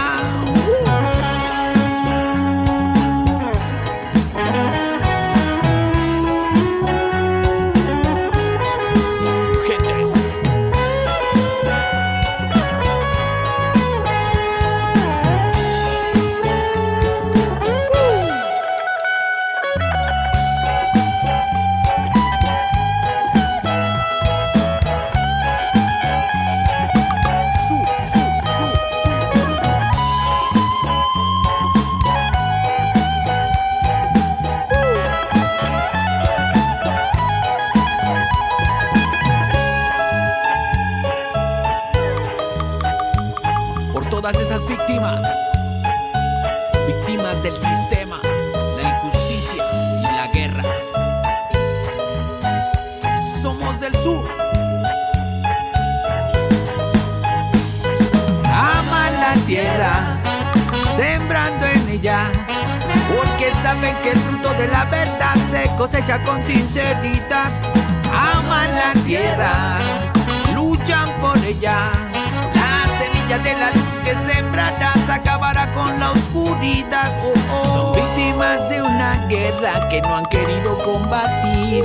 Que 74.05 74.15
sembrarás 74.15 75.09
acabará 75.09 75.73
con 75.73 75.99
la 75.99 76.11
oscuridad. 76.11 77.11
Oh, 77.23 77.33
oh. 77.51 77.73
Son 77.73 77.93
víctimas 77.93 78.69
de 78.69 78.81
una 78.83 79.25
guerra 79.27 79.87
que 79.89 79.99
no 80.01 80.15
han 80.15 80.25
querido 80.27 80.77
combatir. 80.77 81.83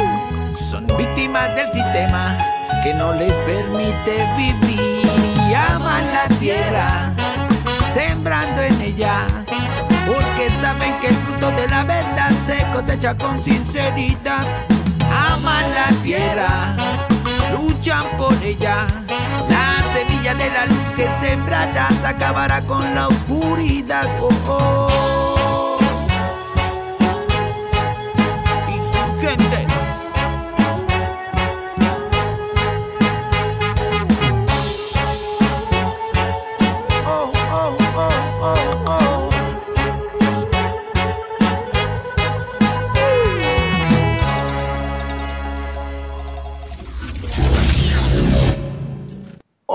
Son 0.53 0.87
víctimas 0.99 1.55
del 1.57 1.73
sistema 1.73 2.37
que 2.85 2.93
no 2.93 3.15
les 3.15 3.33
permite 3.33 4.29
vivir. 4.37 5.11
Y 5.49 5.55
aman 5.55 6.05
la 6.13 6.29
tierra, 6.39 7.13
sembrando 7.95 8.63
en 8.63 8.81
ella. 8.83 9.27
Porque 10.07 10.51
saben 10.61 11.01
que 11.01 11.09
el 11.09 11.17
fruto 11.17 11.51
de 11.53 11.69
la 11.69 11.85
verdad 11.85 12.33
se 12.45 12.59
cosecha 12.73 13.17
con 13.17 13.43
sinceridad. 13.43 14.45
Aman 15.11 15.65
la 15.75 15.89
tierra, 16.03 16.77
luchan 17.53 18.05
por 18.19 18.35
ella. 18.45 18.87
La 19.49 19.83
semilla 19.93 20.35
de 20.35 20.51
la 20.51 20.67
luz 20.67 20.93
que 20.95 21.09
sembrarás 21.21 22.05
acabará 22.05 22.63
con 22.63 22.95
la 22.95 23.09
oscuridad. 23.09 24.07
Oh, 24.21 24.29
oh. 24.49 24.91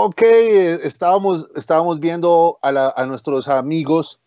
Ok, 0.08 0.22
eh, 0.22 0.80
estábamos, 0.84 1.48
estábamos 1.56 2.00
viendo 2.00 2.60
a, 2.62 3.06
nuestros 3.08 3.48
amigos 3.48 4.20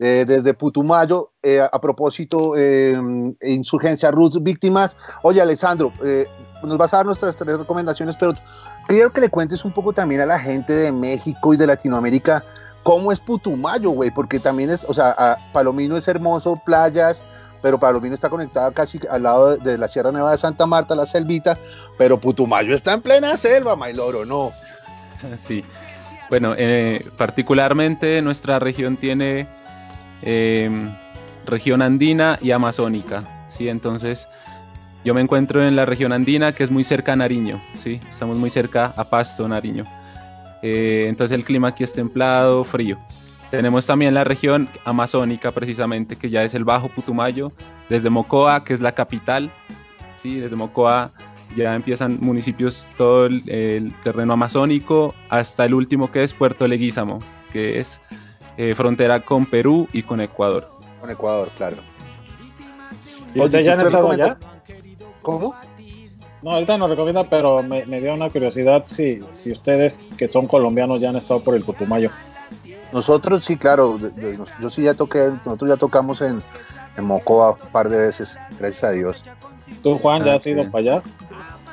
eh, 0.00 0.24
desde 0.26 0.54
Putumayo, 0.54 1.30
eh, 1.44 1.60
a 1.60 1.80
propósito, 1.80 2.54
eh, 2.56 3.00
Insurgencia 3.42 4.10
Ruth, 4.10 4.38
víctimas. 4.40 4.96
Oye, 5.22 5.40
Alessandro, 5.40 5.92
nos 6.64 6.76
vas 6.76 6.92
a 6.92 6.96
dar 6.96 7.06
nuestras 7.06 7.36
tres 7.36 7.56
recomendaciones, 7.58 8.16
pero 8.16 8.32
quiero 8.88 9.12
que 9.12 9.20
le 9.20 9.28
cuentes 9.28 9.64
un 9.64 9.70
poco 9.70 9.92
también 9.92 10.20
a 10.20 10.26
la 10.26 10.40
gente 10.40 10.72
de 10.72 10.90
México 10.90 11.54
y 11.54 11.56
de 11.56 11.68
Latinoamérica 11.68 12.44
cómo 12.82 13.12
es 13.12 13.20
Putumayo, 13.20 13.90
güey, 13.90 14.10
porque 14.10 14.40
también 14.40 14.70
es, 14.70 14.84
o 14.88 14.94
sea, 14.94 15.38
Palomino 15.52 15.96
es 15.96 16.08
hermoso, 16.08 16.60
playas, 16.66 17.22
pero 17.62 17.78
Palomino 17.78 18.16
está 18.16 18.28
conectada 18.28 18.72
casi 18.72 18.98
al 19.08 19.22
lado 19.22 19.50
de, 19.50 19.58
de 19.58 19.78
la 19.78 19.86
Sierra 19.86 20.10
Nevada 20.10 20.32
de 20.32 20.38
Santa 20.38 20.66
Marta, 20.66 20.96
la 20.96 21.06
selvita, 21.06 21.56
pero 21.98 22.18
Putumayo 22.18 22.74
está 22.74 22.94
en 22.94 23.02
plena 23.02 23.36
selva, 23.36 23.76
Mailoro, 23.76 24.24
¿no? 24.24 24.50
Sí. 25.36 25.64
Bueno, 26.28 26.54
eh, 26.56 27.06
particularmente 27.16 28.22
nuestra 28.22 28.60
región 28.60 28.96
tiene 28.96 29.48
eh, 30.22 30.70
región 31.44 31.82
andina 31.82 32.38
y 32.40 32.52
amazónica, 32.52 33.46
¿sí? 33.48 33.68
Entonces, 33.68 34.28
yo 35.04 35.12
me 35.12 35.20
encuentro 35.20 35.64
en 35.64 35.74
la 35.74 35.86
región 35.86 36.12
andina, 36.12 36.52
que 36.52 36.62
es 36.62 36.70
muy 36.70 36.84
cerca 36.84 37.14
a 37.14 37.16
Nariño, 37.16 37.60
¿sí? 37.76 37.98
Estamos 38.08 38.38
muy 38.38 38.50
cerca 38.50 38.92
a 38.96 39.04
Pasto, 39.04 39.48
Nariño. 39.48 39.84
Eh, 40.62 41.06
entonces 41.08 41.36
el 41.36 41.44
clima 41.44 41.68
aquí 41.68 41.84
es 41.84 41.92
templado, 41.92 42.64
frío. 42.64 42.98
Tenemos 43.50 43.86
también 43.86 44.14
la 44.14 44.22
región 44.22 44.68
amazónica, 44.84 45.50
precisamente, 45.50 46.14
que 46.14 46.30
ya 46.30 46.44
es 46.44 46.54
el 46.54 46.64
Bajo 46.64 46.88
Putumayo, 46.88 47.50
desde 47.88 48.08
Mocoa, 48.08 48.62
que 48.62 48.74
es 48.74 48.80
la 48.80 48.92
capital, 48.92 49.50
¿sí? 50.14 50.38
Desde 50.38 50.54
Mocoa 50.54 51.10
ya 51.56 51.74
empiezan 51.74 52.18
municipios, 52.20 52.86
todo 52.96 53.26
el, 53.26 53.42
el 53.48 53.92
terreno 54.02 54.32
amazónico, 54.32 55.14
hasta 55.28 55.64
el 55.64 55.74
último 55.74 56.10
que 56.10 56.22
es 56.22 56.34
Puerto 56.34 56.66
Leguízamo, 56.66 57.18
que 57.52 57.78
es 57.78 58.00
eh, 58.56 58.74
frontera 58.74 59.20
con 59.20 59.46
Perú 59.46 59.88
y 59.92 60.02
con 60.02 60.20
Ecuador. 60.20 60.70
Con 61.00 61.10
Ecuador, 61.10 61.50
claro. 61.56 61.76
¿Y 63.34 63.40
ustedes 63.40 63.64
ya 63.64 63.72
han 63.72 63.78
¿usted 63.78 63.88
estado 63.88 64.10
allá? 64.12 64.38
¿Cómo? 65.22 65.54
No, 66.42 66.52
ahorita 66.52 66.78
no 66.78 66.88
recomienda, 66.88 67.28
pero 67.28 67.62
me, 67.62 67.84
me 67.86 68.00
dio 68.00 68.14
una 68.14 68.30
curiosidad 68.30 68.84
si, 68.86 69.20
si 69.34 69.52
ustedes 69.52 70.00
que 70.16 70.26
son 70.28 70.46
colombianos 70.46 71.00
ya 71.00 71.10
han 71.10 71.16
estado 71.16 71.42
por 71.42 71.54
el 71.54 71.62
Putumayo. 71.62 72.10
Nosotros 72.92 73.44
sí, 73.44 73.56
claro, 73.56 73.98
yo 74.60 74.70
sí 74.70 74.82
ya 74.82 74.94
toqué, 74.94 75.30
nosotros 75.44 75.70
ya 75.70 75.76
tocamos 75.76 76.20
en, 76.22 76.42
en 76.96 77.04
Mocoa 77.04 77.52
un 77.62 77.70
par 77.70 77.88
de 77.88 77.98
veces, 77.98 78.36
gracias 78.58 78.84
a 78.84 78.90
Dios. 78.90 79.22
¿Tú, 79.82 79.98
Juan, 79.98 80.24
ya 80.24 80.32
Ah, 80.32 80.36
has 80.36 80.46
ido 80.46 80.62
sí. 80.62 80.68
para 80.68 80.82
allá? 80.96 81.02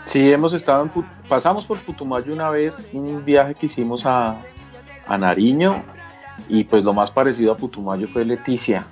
Sí, 0.06 0.32
hemos 0.32 0.54
estado 0.54 0.84
en 0.84 0.90
Put- 0.90 1.06
pasamos 1.28 1.66
por 1.66 1.80
Putumayo 1.80 2.34
una 2.34 2.50
vez, 2.50 2.90
un 2.94 3.26
viaje 3.26 3.54
que 3.56 3.66
hicimos 3.66 4.06
a, 4.06 4.38
a 5.06 5.18
Nariño 5.18 5.84
y 6.48 6.64
pues 6.64 6.84
lo 6.84 6.94
más 6.94 7.12
parecido 7.12 7.52
a 7.52 7.58
Putumayo 7.58 8.08
fue 8.08 8.24
Leticia, 8.24 8.86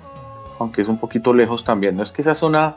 aunque 0.58 0.82
es 0.82 0.88
un 0.88 0.98
poquito 0.98 1.32
lejos 1.32 1.64
también. 1.64 1.96
No 1.96 2.02
es 2.02 2.12
que 2.12 2.20
esa 2.20 2.34
zona, 2.34 2.76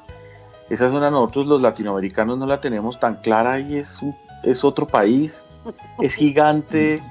esa 0.70 0.89
zona 0.89 1.12
nosotros 1.12 1.48
los 1.48 1.62
latinoamericanos 1.62 2.38
no 2.38 2.46
la 2.46 2.62
tenemos 2.62 2.98
tan 3.00 3.15
clara 3.15 3.60
y 3.60 3.76
es, 3.78 4.02
un- 4.02 4.15
es 4.44 4.63
otro 4.63 4.88
país, 4.88 5.60
es 6.00 6.13
gigante. 6.15 7.02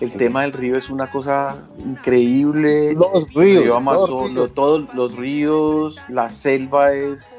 El 0.00 0.12
tema 0.12 0.42
del 0.42 0.52
río 0.52 0.76
es 0.78 0.90
una 0.90 1.10
cosa 1.10 1.56
increíble. 1.84 2.92
Los 2.94 3.26
El 3.28 3.34
ríos, 3.34 3.64
río 3.64 3.80
los 3.80 4.30
ríos. 4.32 4.54
todos 4.54 4.84
los 4.94 5.16
ríos, 5.16 6.00
la 6.08 6.28
selva 6.28 6.92
es 6.92 7.34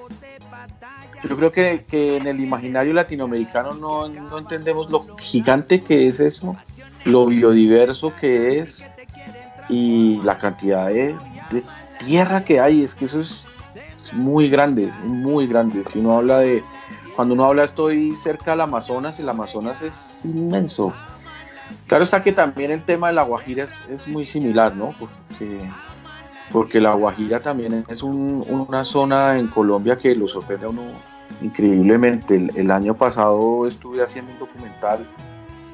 yo 1.27 1.36
creo 1.36 1.51
que, 1.51 1.86
que 1.89 2.17
en 2.17 2.27
el 2.27 2.39
imaginario 2.39 2.93
latinoamericano 2.93 3.73
no, 3.73 4.08
no 4.08 4.38
entendemos 4.38 4.89
lo 4.89 5.17
gigante 5.17 5.82
que 5.82 6.08
es 6.08 6.19
eso, 6.19 6.55
lo 7.05 7.25
biodiverso 7.25 8.15
que 8.15 8.60
es 8.60 8.86
y 9.69 10.21
la 10.23 10.38
cantidad 10.38 10.88
de, 10.88 11.15
tierra 11.99 12.43
que 12.43 12.60
hay. 12.60 12.84
Es 12.84 12.95
que 12.95 13.05
eso 13.05 13.21
es, 13.21 13.45
muy 14.13 14.49
grande, 14.49 14.91
muy 15.03 15.45
grande. 15.45 15.84
Si 15.91 15.99
uno 15.99 16.17
habla 16.17 16.39
de, 16.39 16.63
cuando 17.15 17.36
uno 17.36 17.45
habla 17.45 17.63
estoy 17.63 18.15
cerca 18.15 18.51
del 18.51 18.62
Amazonas, 18.62 19.19
el 19.19 19.29
Amazonas 19.29 19.84
es 19.84 20.25
inmenso. 20.25 20.93
Claro 21.86 22.03
está 22.03 22.23
que 22.23 22.32
también 22.32 22.71
el 22.71 22.84
tema 22.84 23.10
de 23.10 23.13
la 23.13 23.21
Guajira 23.21 23.65
es, 23.65 23.73
es 23.88 24.08
muy 24.08 24.25
similar, 24.25 24.75
¿no? 24.75 24.95
Porque, 24.97 25.60
porque 26.52 26.80
la 26.80 26.94
Guajira 26.94 27.40
también 27.40 27.86
es 27.88 28.02
un- 28.04 28.44
una 28.50 28.84
zona 28.84 29.38
en 29.38 29.48
Colombia 29.48 29.98
que 29.98 30.16
lo 30.16 30.28
sorprende 30.28 30.66
a 30.66 30.70
uno 30.70 30.82
increíblemente. 31.42 32.36
El, 32.36 32.52
el 32.56 32.72
año 32.72 32.94
pasado 32.96 33.68
estuve 33.68 34.04
haciendo 34.04 34.32
un 34.34 34.40
documental 34.40 35.06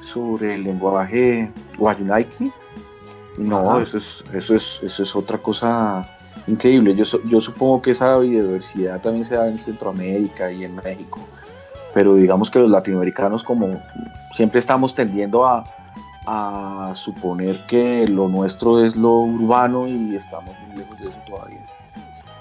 sobre 0.01 0.55
el 0.55 0.63
lenguaje 0.63 1.51
guayunaiki. 1.77 2.51
No, 3.37 3.71
Ajá. 3.71 3.81
eso 3.83 3.97
es, 3.97 4.23
eso, 4.33 4.55
es, 4.55 4.79
eso 4.83 5.03
es 5.03 5.15
otra 5.15 5.37
cosa 5.37 6.05
increíble. 6.47 6.93
Yo, 6.95 7.03
yo 7.25 7.41
supongo 7.41 7.81
que 7.81 7.91
esa 7.91 8.17
biodiversidad 8.17 9.01
también 9.01 9.25
se 9.25 9.35
da 9.35 9.47
en 9.47 9.57
Centroamérica 9.59 10.51
y 10.51 10.63
en 10.63 10.75
México. 10.75 11.19
Pero 11.93 12.15
digamos 12.15 12.49
que 12.51 12.59
los 12.59 12.69
latinoamericanos 12.69 13.43
como 13.43 13.81
siempre 14.33 14.59
estamos 14.59 14.93
tendiendo 14.93 15.45
a, 15.45 15.63
a 16.25 16.91
suponer 16.95 17.65
que 17.67 18.07
lo 18.07 18.27
nuestro 18.27 18.83
es 18.83 18.95
lo 18.95 19.19
urbano 19.19 19.87
y 19.87 20.15
estamos 20.15 20.51
muy 20.67 20.77
lejos 20.77 20.99
de 20.99 21.09
eso 21.09 21.17
todavía. 21.27 21.59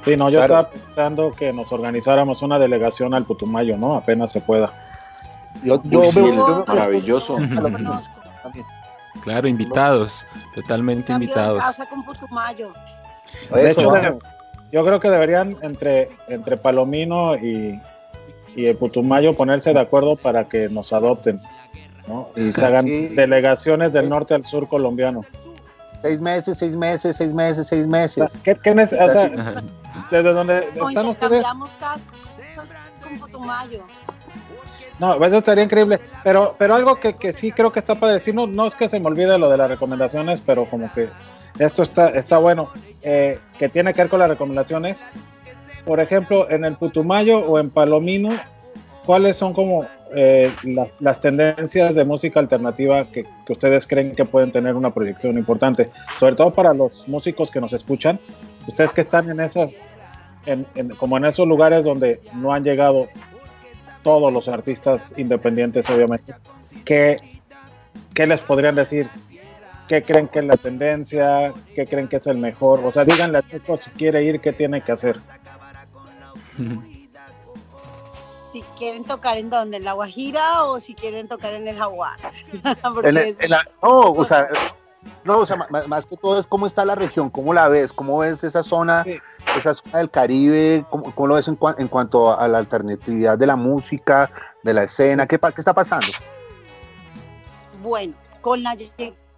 Sí, 0.01 0.16
no, 0.16 0.29
yo 0.31 0.38
Claro. 0.38 0.61
estaba 0.61 0.70
pensando 0.70 1.31
que 1.31 1.53
nos 1.53 1.73
organizáramos 1.73 2.42
una 2.42 2.59
delegación 2.59 3.14
al 3.14 3.25
Putumayo, 3.25 3.77
¿no? 3.77 3.94
Apenas 3.94 4.33
se 4.33 4.40
pueda. 4.40 4.73
Yo, 5.62 5.81
yo 5.85 6.01
Uy, 6.01 6.07
sí, 6.11 6.20
veo, 6.20 6.35
yo 6.35 6.64
maravilloso. 6.66 7.37
también. 7.37 8.66
Claro, 9.23 9.49
invitados, 9.49 10.27
totalmente 10.55 11.07
Cambio 11.07 11.29
de 11.29 11.33
invitados. 11.33 11.62
casa 11.62 11.87
con 11.87 12.05
Putumayo. 12.05 12.73
De 13.55 13.70
hecho, 13.70 13.90
yo 14.73 14.85
creo 14.85 15.01
que 15.01 15.09
deberían 15.09 15.57
entre, 15.62 16.11
entre 16.29 16.57
Palomino 16.57 17.37
y, 17.37 17.81
y 18.57 18.66
el 18.66 18.77
Putumayo 18.77 19.33
ponerse 19.35 19.73
de 19.73 19.81
acuerdo 19.81 20.16
para 20.16 20.49
que 20.49 20.68
nos 20.68 20.92
adopten, 20.92 21.40
¿no? 22.06 22.28
Y 22.36 22.52
se 22.52 22.64
hagan 22.64 22.86
Sí. 22.86 23.08
delegaciones 23.08 23.92
del 23.92 24.08
norte 24.08 24.34
al 24.34 24.44
sur 24.46 24.68
colombiano. 24.68 25.22
seis 26.02 26.20
meses, 26.20 26.58
seis 26.58 26.76
meses, 26.76 27.16
seis 27.16 27.32
meses, 27.32 27.66
seis 27.66 27.86
O 27.86 27.88
meses. 27.88 28.30
sea, 28.32 28.40
¿qué, 28.42 28.56
qué 28.62 28.70
o 28.72 28.86
sea, 28.86 29.30
desde 30.10 30.32
donde 30.32 30.68
O 30.80 30.88
están 30.90 31.06
ustedes? 31.06 31.46
con 33.02 33.18
Putumayo. 33.18 33.84
No, 34.98 35.14
eso 35.24 35.38
estaría 35.38 35.64
increíble. 35.64 36.00
Pero, 36.22 36.54
pero 36.58 36.74
algo 36.74 36.96
que, 37.00 37.14
que 37.16 37.32
sí 37.32 37.52
creo 37.52 37.72
que 37.72 37.80
está 37.80 37.94
padre. 37.94 38.20
Sí, 38.20 38.32
no, 38.32 38.46
no 38.46 38.66
es 38.66 38.74
que 38.74 38.88
se 38.88 39.00
me 39.00 39.06
olvide 39.06 39.38
lo 39.38 39.48
de 39.48 39.56
las 39.56 39.68
recomendaciones, 39.68 40.40
pero 40.40 40.64
como 40.66 40.92
que 40.92 41.08
esto 41.58 41.82
está, 41.82 42.10
está 42.10 42.38
bueno. 42.38 42.70
Eh, 43.02 43.38
que 43.58 43.68
tiene 43.68 43.92
que 43.92 44.02
ver 44.02 44.08
con 44.10 44.20
las 44.20 44.28
recomendaciones. 44.28 45.02
Por 45.84 46.00
ejemplo, 46.00 46.48
en 46.50 46.64
el 46.64 46.76
Putumayo 46.76 47.38
o 47.40 47.58
en 47.58 47.70
Palomino, 47.70 48.30
¿cuáles 49.04 49.36
son 49.36 49.52
como 49.52 49.86
eh, 50.14 50.50
la- 50.64 50.87
las 51.00 51.20
tendencias 51.20 51.94
de 51.94 52.05
música 52.05 52.40
alternativa 52.40 53.07
que, 53.07 53.24
que 53.44 53.53
ustedes 53.53 53.87
creen 53.87 54.14
que 54.14 54.24
pueden 54.24 54.53
tener 54.53 54.74
una 54.74 54.92
proyección 54.92 55.37
importante? 55.38 55.90
Sobre 56.18 56.35
todo 56.37 56.53
para 56.53 56.72
los 56.74 57.07
músicos 57.09 57.50
que 57.50 57.61
nos 57.61 57.72
escuchan. 57.72 58.18
Ustedes 58.68 58.92
que 58.92 59.00
están 59.03 59.29
en 59.31 59.40
esas, 59.40 59.79
en- 60.46 60.66
en- 60.74 60.90
como 60.96 61.16
en 61.18 61.24
esos 61.27 61.46
lugares 61.46 61.85
donde 61.85 62.20
no 62.35 62.53
han 62.53 62.64
llegado 62.64 63.09
todos 64.03 64.33
los 64.33 64.48
artistas 64.48 65.14
independientes, 65.16 65.88
obviamente. 65.90 66.35
¿Qué, 66.85 67.16
qué 68.12 68.27
les 68.27 68.40
podrían 68.40 68.74
decir? 68.74 69.09
¿Qué 69.88 70.03
creen 70.03 70.29
que 70.29 70.38
es 70.38 70.44
la 70.46 70.57
tendencia? 70.57 71.53
¿Qué 71.74 71.87
creen 71.87 72.09
que 72.09 72.16
es 72.16 72.27
el 72.27 72.38
mejor? 72.38 72.81
O 72.85 72.90
sea, 72.92 73.05
díganle 73.05 73.38
a 73.38 73.42
Checo 73.42 73.77
si 73.77 73.90
quiere 73.90 74.22
ir, 74.24 74.40
¿qué 74.40 74.53
tiene 74.53 74.81
que 74.83 74.92
hacer? 74.92 75.18
Si 78.54 78.62
quieren 78.78 79.02
tocar 79.02 79.36
en 79.36 79.50
dónde, 79.50 79.78
en 79.78 79.84
la 79.84 79.94
Guajira 79.94 80.62
o 80.66 80.78
si 80.78 80.94
quieren 80.94 81.26
tocar 81.26 81.54
en 81.54 81.66
el 81.66 81.76
Jaguar. 81.76 82.16
Porque 82.94 83.08
En 83.08 83.14
la- 83.16 83.22
es- 83.22 83.40
en 83.40 83.50
la- 83.50 83.66
no, 83.82 83.98
o 84.12 84.24
sea, 84.24 84.48
no, 85.24 85.38
o 85.38 85.44
sea, 85.46 85.56
más, 85.88 86.06
que 86.06 86.16
todo 86.16 86.38
es 86.38 86.46
cómo 86.46 86.64
está 86.68 86.84
la 86.84 86.94
región, 86.94 87.30
cómo 87.30 87.52
la 87.52 87.66
ves, 87.66 87.92
cómo 87.92 88.18
ves 88.18 88.44
esa 88.44 88.62
zona, 88.62 89.02
Sí. 89.02 89.16
esa 89.58 89.74
zona 89.74 89.98
del 89.98 90.08
Caribe, 90.08 90.84
cómo, 90.88 91.12
cómo 91.16 91.26
lo 91.26 91.34
ves 91.34 91.48
en, 91.48 91.58
cua- 91.58 91.74
en 91.78 91.88
cuanto 91.88 92.38
a 92.38 92.46
la 92.46 92.58
alternatividad 92.58 93.36
de 93.36 93.46
la 93.48 93.56
música, 93.56 94.30
de 94.62 94.72
la 94.72 94.84
escena, 94.84 95.26
qué, 95.26 95.36
qué 95.36 95.52
está 95.60 95.74
pasando. 95.74 96.06
Bueno, 97.82 98.14
con 98.40 98.62
la 98.62 98.76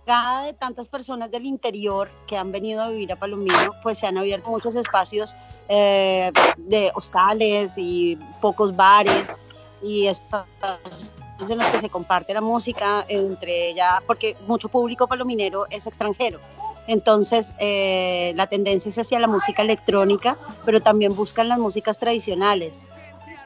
llegada 0.06 0.42
de 0.42 0.52
tantas 0.52 0.88
personas 0.88 1.30
del 1.32 1.46
interior 1.46 2.08
que 2.28 2.36
han 2.36 2.52
venido 2.52 2.80
a 2.80 2.90
vivir 2.90 3.12
a 3.12 3.16
Palomino, 3.16 3.72
pues 3.82 3.98
se 3.98 4.06
han 4.06 4.16
abierto 4.16 4.48
muchos 4.48 4.76
espacios 4.76 5.34
eh, 5.68 6.30
de 6.58 6.92
hostales 6.94 7.74
y 7.76 8.16
pocos 8.40 8.74
bares 8.76 9.36
y 9.82 10.06
espacios 10.06 11.12
en 11.50 11.58
los 11.58 11.66
que 11.66 11.80
se 11.80 11.88
comparte 11.88 12.32
la 12.32 12.40
música 12.40 13.04
entre 13.08 13.74
ya, 13.74 14.00
porque 14.06 14.36
mucho 14.46 14.68
público 14.68 15.08
palominero 15.08 15.66
es 15.70 15.88
extranjero. 15.88 16.38
Entonces, 16.86 17.52
eh, 17.58 18.32
la 18.36 18.46
tendencia 18.46 18.88
es 18.88 18.98
hacia 18.98 19.18
la 19.18 19.26
música 19.26 19.62
electrónica, 19.62 20.36
pero 20.64 20.80
también 20.80 21.16
buscan 21.16 21.48
las 21.48 21.58
músicas 21.58 21.98
tradicionales. 21.98 22.84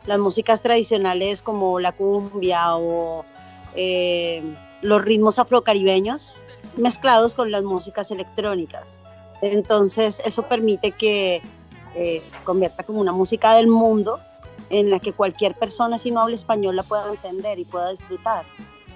Las 0.05 0.19
músicas 0.19 0.61
tradicionales 0.61 1.43
como 1.43 1.81
la 1.81 1.93
cumbia 1.93 2.77
o 2.77 3.25
eh, 3.75 4.43
los 4.83 5.03
ritmos 5.03 5.39
afrocaribeños 5.39 6.37
mezclados 6.77 7.35
con 7.35 7.51
las 7.51 7.63
músicas 7.63 8.11
electrónicas. 8.11 9.01
Entonces 9.43 10.21
eso 10.25 10.43
permite 10.43 10.93
que 10.93 11.41
eh, 11.95 12.23
se 12.29 12.41
convierta 12.43 12.83
como 12.83 13.01
una 13.01 13.13
música 13.13 13.55
del 13.55 13.67
mundo 13.67 14.21
en 14.69 14.91
la 14.91 15.01
que 15.01 15.13
cualquier 15.13 15.55
persona 15.55 15.99
si 15.99 16.11
no 16.11 16.21
habla 16.21 16.35
español 16.35 16.77
la 16.77 16.83
pueda 16.83 17.09
entender 17.11 17.59
y 17.59 17.65
pueda 17.65 17.91
disfrutar. 17.91 18.45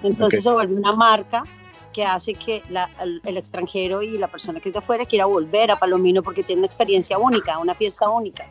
Entonces 0.03 0.39
Ok. 0.39 0.43
se 0.43 0.51
vuelve 0.51 0.75
una 0.75 0.93
marca 0.95 1.43
que 1.91 2.05
hace 2.05 2.33
que 2.33 2.61
la- 2.69 2.89
el, 3.01 3.21
el 3.25 3.37
extranjero 3.37 4.01
y 4.01 4.17
la 4.17 4.27
persona 4.27 4.59
que 4.59 4.69
es 4.69 4.73
de 4.73 4.79
afuera 4.79 5.05
quiera 5.05 5.25
volver 5.25 5.71
a 5.71 5.79
Palomino 5.79 6.21
porque 6.21 6.43
tiene 6.43 6.59
una 6.59 6.67
experiencia 6.67 7.17
única, 7.17 7.57
una 7.57 7.73
fiesta 7.73 8.09
única. 8.09 8.45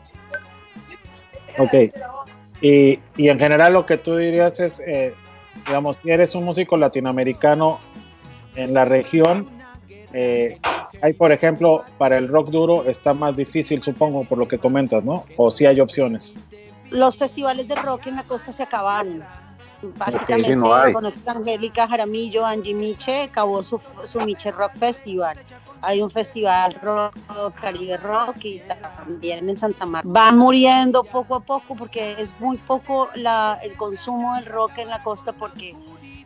Ok. 1.57 1.73
Y, 2.61 2.99
y 3.17 3.29
en 3.29 3.39
general 3.39 3.73
lo 3.73 3.85
que 3.85 3.97
tú 3.97 4.15
dirías 4.15 4.59
es, 4.59 4.79
eh, 4.85 5.13
digamos, 5.65 5.97
si 5.97 6.09
eres 6.09 6.35
un 6.35 6.43
músico 6.43 6.75
latinoamericano 6.77 7.79
en 8.55 8.73
la 8.73 8.85
región, 8.85 9.45
eh, 10.13 10.59
hay, 11.01 11.13
por 11.13 11.31
ejemplo, 11.31 11.83
para 11.97 12.17
el 12.17 12.27
rock 12.27 12.49
duro 12.49 12.85
está 12.85 13.13
más 13.13 13.35
difícil, 13.35 13.81
supongo, 13.83 14.23
por 14.23 14.37
lo 14.37 14.47
que 14.47 14.57
comentas, 14.57 15.03
¿no? 15.03 15.25
O 15.37 15.51
si 15.51 15.65
hay 15.65 15.79
opciones. 15.79 16.33
Los 16.89 17.17
festivales 17.17 17.67
de 17.67 17.75
rock 17.75 18.07
en 18.07 18.15
la 18.15 18.23
costa 18.23 18.51
se 18.51 18.63
acabaron. 18.63 19.23
Básicamente, 19.97 20.53
sí, 20.53 20.55
no 20.57 20.73
hay. 20.73 20.93
conoces 20.93 21.27
a 21.27 21.31
Angélica 21.31 21.87
Jaramillo, 21.87 22.45
Angie 22.45 22.73
Miche, 22.73 23.23
acabó 23.23 23.61
su, 23.61 23.79
su 24.05 24.21
Miche 24.21 24.51
Rock 24.51 24.71
Festival. 24.77 25.37
Hay 25.81 26.01
un 26.01 26.09
festival 26.09 26.75
rock, 26.81 27.13
Caribe 27.61 27.97
Rock 27.97 28.37
y 28.43 28.61
también 28.95 29.47
en 29.47 29.57
Santa 29.57 29.85
Marta. 29.85 30.09
Van 30.11 30.37
muriendo 30.37 31.03
poco 31.03 31.35
a 31.35 31.39
poco 31.41 31.75
porque 31.75 32.15
es 32.17 32.33
muy 32.39 32.57
poco 32.57 33.09
la, 33.15 33.59
el 33.61 33.73
consumo 33.73 34.35
del 34.35 34.45
rock 34.45 34.77
en 34.77 34.89
la 34.89 35.03
costa 35.03 35.33
porque 35.33 35.75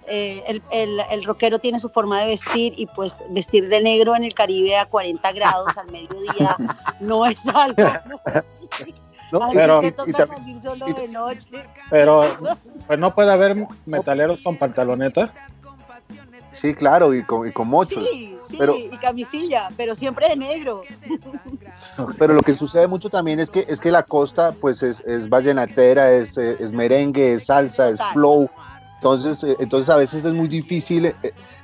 eh, 0.10 0.44
el, 0.48 0.62
el, 0.72 1.00
el 1.12 1.24
rockero 1.24 1.60
tiene 1.60 1.80
su 1.80 1.90
forma 1.90 2.20
de 2.22 2.28
vestir 2.28 2.74
y 2.76 2.86
pues 2.88 3.16
vestir 3.30 3.70
de 3.70 3.82
negro 3.82 4.16
en 4.16 4.24
el 4.24 4.34
Caribe 4.34 4.78
a 4.78 4.86
40 4.86 5.32
grados 5.34 5.78
al 5.78 5.92
mediodía 5.92 6.56
no 7.00 7.26
es 7.26 7.46
algo. 7.48 7.84
¿no? 9.32 9.44
Así 9.44 9.56
Pero- 9.56 9.80
que 9.82 9.88
y 9.88 9.92
toca 9.92 10.28
salir 10.28 10.60
solo 10.60 10.86
y- 10.88 10.94
de 10.94 11.08
noche. 11.10 11.50
Pero, 11.90 12.38
pues 12.88 12.98
no 13.00 13.14
puede 13.14 13.32
haber 13.32 13.68
metaleros 13.86 14.42
con 14.42 14.58
pantaloneta. 14.58 15.32
sí, 16.52 16.74
claro, 16.74 17.14
y 17.14 17.24
con, 17.24 17.48
y 17.48 17.52
con 17.52 17.68
mochos. 17.68 18.04
Sí, 18.12 18.36
sí, 18.48 18.56
pero- 18.58 18.76
y 18.76 18.90
camisilla, 18.98 19.70
pero 19.78 19.94
siempre 19.94 20.30
de 20.30 20.36
negro. 20.36 20.82
Pero 22.18 22.34
lo 22.34 22.42
que 22.42 22.56
sucede 22.56 22.88
mucho 22.88 23.10
también 23.10 23.42
es 23.42 23.50
que 23.52 23.66
es 23.68 23.82
que 23.82 23.92
la 23.92 24.04
costa 24.04 24.54
pues 24.54 24.82
es, 24.84 25.02
es 25.02 25.28
vallenatera, 25.28 26.12
es, 26.12 26.38
eh, 26.38 26.56
es 26.58 26.72
merengue, 26.72 27.34
es 27.34 27.48
salsa, 27.48 27.90
es 27.90 28.00
flow. 28.14 28.50
Entonces, 29.00 29.42
eh, 29.46 29.56
entonces 29.60 29.90
a 29.90 29.96
veces 29.96 30.26
es 30.26 30.34
muy 30.34 30.50
difícil, 30.50 31.06
eh, 31.06 31.16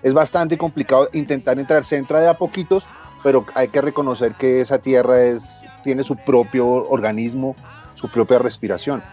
es 0.03 0.13
bastante 0.13 0.57
complicado 0.57 1.09
intentar 1.13 1.59
entrar, 1.59 1.83
se 1.83 1.97
entra 1.97 2.21
de 2.21 2.29
a 2.29 2.33
poquitos, 2.35 2.85
pero 3.23 3.45
hay 3.55 3.67
que 3.67 3.81
reconocer 3.81 4.35
que 4.35 4.61
esa 4.61 4.79
tierra 4.79 5.21
es, 5.21 5.65
tiene 5.83 6.03
su 6.05 6.15
propio 6.15 6.65
organismo, 6.67 7.55
su 7.95 8.07
propia 8.09 8.39
respiración. 8.39 9.03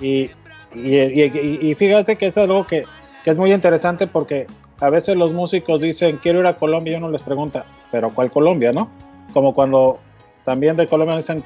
Y, 0.00 0.30
y, 0.74 0.96
y- 0.96 1.58
y- 1.70 1.74
fíjate 1.76 2.16
que 2.16 2.26
es 2.26 2.38
algo 2.38 2.66
que, 2.66 2.84
que 3.22 3.30
es 3.30 3.38
muy 3.38 3.52
interesante 3.52 4.06
porque 4.08 4.46
a 4.80 4.90
veces 4.90 5.16
los 5.16 5.32
músicos 5.32 5.80
dicen, 5.80 6.18
quiero 6.18 6.40
ir 6.40 6.46
a 6.46 6.54
Colombia 6.58 6.94
y 6.94 6.96
uno 6.96 7.10
les 7.10 7.22
pregunta, 7.22 7.66
pero 7.92 8.10
¿cuál 8.10 8.30
Colombia, 8.32 8.72
no? 8.72 8.90
Como 9.32 9.54
cuando 9.54 9.98
también 10.44 10.76
de 10.76 10.88
Colombia 10.88 11.16
dicen, 11.16 11.44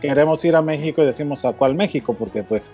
queremos 0.00 0.42
ir 0.44 0.56
a 0.56 0.62
México 0.62 1.02
y 1.02 1.06
decimos 1.06 1.44
a 1.44 1.52
cuál 1.52 1.74
México, 1.74 2.14
porque 2.14 2.42
pues, 2.42 2.70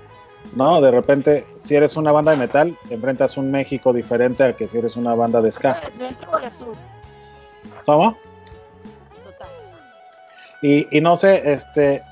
no, 0.54 0.80
de 0.80 0.90
repente, 0.90 1.44
si 1.56 1.74
eres 1.74 1.96
una 1.96 2.12
banda 2.12 2.32
de 2.32 2.38
metal, 2.38 2.78
enfrentas 2.90 3.36
un 3.36 3.50
México 3.50 3.92
diferente 3.92 4.44
a 4.44 4.54
que 4.54 4.68
si 4.68 4.78
eres 4.78 4.96
una 4.96 5.14
banda 5.14 5.42
de 5.42 5.50
ska. 5.50 5.80
¿Cómo? 7.84 8.16
Total. 9.24 9.48
Y, 10.62 10.96
y 10.96 11.00
no 11.00 11.16
sé, 11.16 11.42
este, 11.52 12.02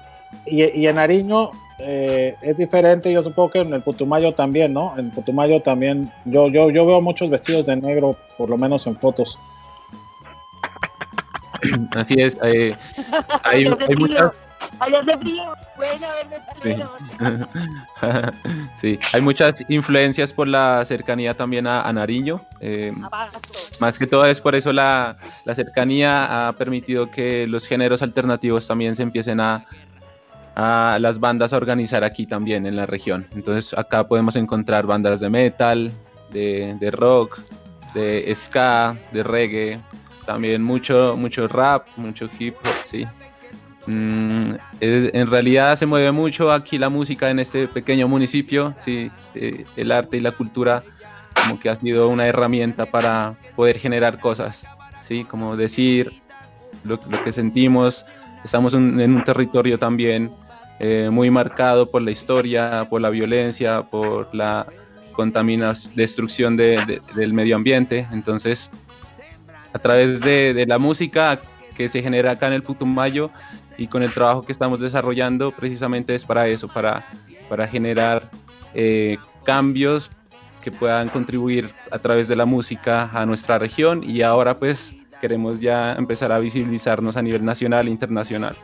y, 0.46 0.64
y 0.64 0.86
en 0.86 0.96
Nariño 0.96 1.50
eh, 1.78 2.36
es 2.42 2.56
diferente, 2.56 3.12
yo 3.12 3.22
supongo 3.22 3.50
que 3.50 3.60
en 3.60 3.74
el 3.74 3.82
Putumayo 3.82 4.34
también, 4.34 4.72
¿no? 4.72 4.94
En 4.96 5.10
Putumayo 5.10 5.60
también, 5.62 6.12
yo, 6.24 6.48
yo, 6.48 6.70
yo 6.70 6.86
veo 6.86 7.00
muchos 7.00 7.30
vestidos 7.30 7.66
de 7.66 7.76
negro, 7.76 8.16
por 8.36 8.50
lo 8.50 8.56
menos 8.56 8.86
en 8.86 8.96
fotos. 8.96 9.38
Así 11.94 12.14
es. 12.18 12.36
eh, 12.42 12.76
hay, 13.44 13.66
hay 13.66 13.96
muchas, 13.96 14.32
allá 14.82 15.00
hace 15.00 15.16
frío, 15.18 15.54
pueden 15.76 16.04
haber 16.04 16.28
metaleros. 16.28 16.90
sí, 18.74 18.98
hay 19.12 19.20
muchas 19.20 19.64
influencias 19.68 20.32
por 20.32 20.48
la 20.48 20.84
cercanía 20.84 21.34
también 21.34 21.66
a, 21.66 21.82
a 21.82 21.92
Nariño. 21.92 22.44
eh, 22.60 22.92
más 23.80 23.98
que 23.98 24.06
todo 24.06 24.26
es 24.26 24.40
por 24.40 24.54
eso 24.54 24.72
la, 24.72 25.16
la 25.44 25.54
cercanía 25.54 26.48
ha 26.48 26.52
permitido 26.52 27.10
que 27.10 27.46
los 27.46 27.66
géneros 27.66 28.02
alternativos 28.02 28.66
también 28.66 28.96
se 28.96 29.02
empiecen 29.02 29.40
a, 29.40 29.64
a 30.54 30.98
las 31.00 31.18
bandas 31.20 31.52
a 31.52 31.56
organizar 31.56 32.04
aquí 32.04 32.26
también 32.26 32.66
en 32.66 32.76
la 32.76 32.86
región. 32.86 33.26
Entonces 33.34 33.76
acá 33.78 34.06
podemos 34.06 34.36
encontrar 34.36 34.86
bandas 34.86 35.20
de 35.20 35.30
metal, 35.30 35.92
de, 36.30 36.76
de 36.78 36.90
rock, 36.90 37.38
de 37.94 38.32
ska, 38.34 38.96
de 39.12 39.22
reggae, 39.22 39.80
también 40.26 40.62
mucho, 40.62 41.14
mucho 41.16 41.46
rap, 41.48 41.86
mucho 41.96 42.28
hip 42.38 42.56
hop, 42.64 42.74
sí. 42.84 43.06
Mm, 43.86 44.52
en 44.80 45.26
realidad 45.30 45.76
se 45.76 45.86
mueve 45.86 46.12
mucho 46.12 46.52
aquí 46.52 46.78
la 46.78 46.88
música 46.88 47.30
en 47.30 47.40
este 47.40 47.66
pequeño 47.66 48.06
municipio, 48.06 48.74
sí, 48.76 49.10
eh, 49.34 49.64
el 49.76 49.90
arte 49.90 50.18
y 50.18 50.20
la 50.20 50.30
cultura 50.32 50.84
como 51.34 51.58
que 51.58 51.68
ha 51.68 51.74
sido 51.76 52.08
una 52.08 52.26
herramienta 52.26 52.86
para 52.86 53.34
poder 53.56 53.78
generar 53.78 54.20
cosas, 54.20 54.64
sí, 55.00 55.24
como 55.24 55.56
decir 55.56 56.12
lo, 56.84 56.98
lo 57.10 57.22
que 57.24 57.32
sentimos. 57.32 58.04
Estamos 58.44 58.74
un- 58.74 59.00
en 59.00 59.14
un 59.16 59.24
territorio 59.24 59.78
también 59.78 60.30
eh, 60.80 61.10
muy 61.12 61.30
marcado 61.30 61.88
por 61.90 62.02
la 62.02 62.10
historia, 62.10 62.86
por 62.90 63.00
la 63.00 63.10
violencia, 63.10 63.82
por 63.82 64.32
la 64.34 64.66
contaminación, 65.12 65.94
destrucción 65.94 66.56
de- 66.56 66.84
de- 66.86 67.00
del 67.14 67.32
medio 67.32 67.54
ambiente. 67.56 68.06
Entonces, 68.12 68.70
a 69.72 69.78
través 69.78 70.20
de, 70.20 70.54
de 70.54 70.66
la 70.66 70.78
música 70.78 71.40
que 71.76 71.88
se 71.88 72.02
genera 72.02 72.32
acá 72.32 72.48
en 72.48 72.54
el 72.54 72.62
Putumayo 72.62 73.30
y 73.76 73.86
con 73.86 74.02
el 74.02 74.12
trabajo 74.12 74.42
que 74.42 74.52
estamos 74.52 74.80
desarrollando, 74.80 75.50
precisamente 75.52 76.14
es 76.14 76.24
para 76.24 76.48
eso, 76.48 76.68
para, 76.68 77.04
para 77.48 77.66
generar 77.68 78.30
eh, 78.74 79.18
cambios 79.44 80.10
que 80.62 80.70
puedan 80.70 81.08
contribuir 81.08 81.70
a 81.90 81.98
través 81.98 82.28
de 82.28 82.36
la 82.36 82.46
música 82.46 83.10
a 83.12 83.26
nuestra 83.26 83.58
región 83.58 84.02
y 84.04 84.22
ahora 84.22 84.58
pues 84.58 84.94
queremos 85.20 85.60
ya 85.60 85.92
empezar 85.94 86.32
a 86.32 86.38
visibilizarnos 86.38 87.16
a 87.16 87.22
nivel 87.22 87.44
nacional 87.44 87.86
e 87.86 87.90
internacional. 87.90 88.56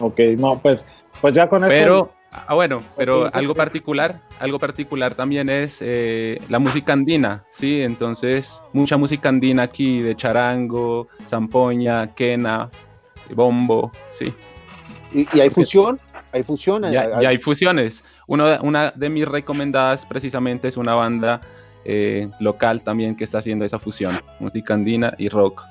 Ok, 0.00 0.20
no, 0.36 0.58
pues, 0.58 0.84
pues 1.20 1.34
ya 1.34 1.48
con 1.48 1.64
esto. 1.64 1.74
Pero, 1.74 2.12
ah, 2.32 2.54
bueno, 2.54 2.82
pero 2.96 3.26
Ok, 3.26 3.30
algo 3.34 3.52
ok. 3.52 3.58
particular, 3.58 4.20
algo 4.38 4.58
particular 4.58 5.14
también 5.14 5.48
es 5.48 5.78
eh, 5.82 6.40
la 6.48 6.58
música 6.58 6.92
andina, 6.92 7.44
¿sí? 7.50 7.82
Entonces, 7.82 8.62
mucha 8.72 8.96
música 8.96 9.28
andina 9.28 9.64
aquí, 9.64 10.00
de 10.00 10.16
charango, 10.16 11.08
zampoña, 11.26 12.14
quena, 12.14 12.70
bombo, 13.34 13.90
¿sí? 14.10 14.32
¿Y, 15.12 15.26
y 15.36 15.40
hay 15.40 15.50
fusión? 15.50 16.00
¿Hay 16.32 16.42
fusión? 16.42 16.82
Ya, 16.90 17.02
¿Hay- 17.02 17.22
ya 17.22 17.28
hay 17.30 17.38
fusiones. 17.38 18.04
Uno 18.26 18.46
de- 18.46 18.58
una 18.60 18.90
de 18.94 19.08
mis 19.08 19.26
recomendadas 19.26 20.04
precisamente 20.04 20.68
es 20.68 20.76
una 20.76 20.94
banda 20.94 21.40
eh, 21.84 22.28
local 22.40 22.82
también 22.82 23.16
que 23.16 23.24
está 23.24 23.38
haciendo 23.38 23.64
esa 23.64 23.78
fusión, 23.78 24.20
música 24.40 24.74
andina 24.74 25.14
y 25.16 25.28
rock. 25.30 25.62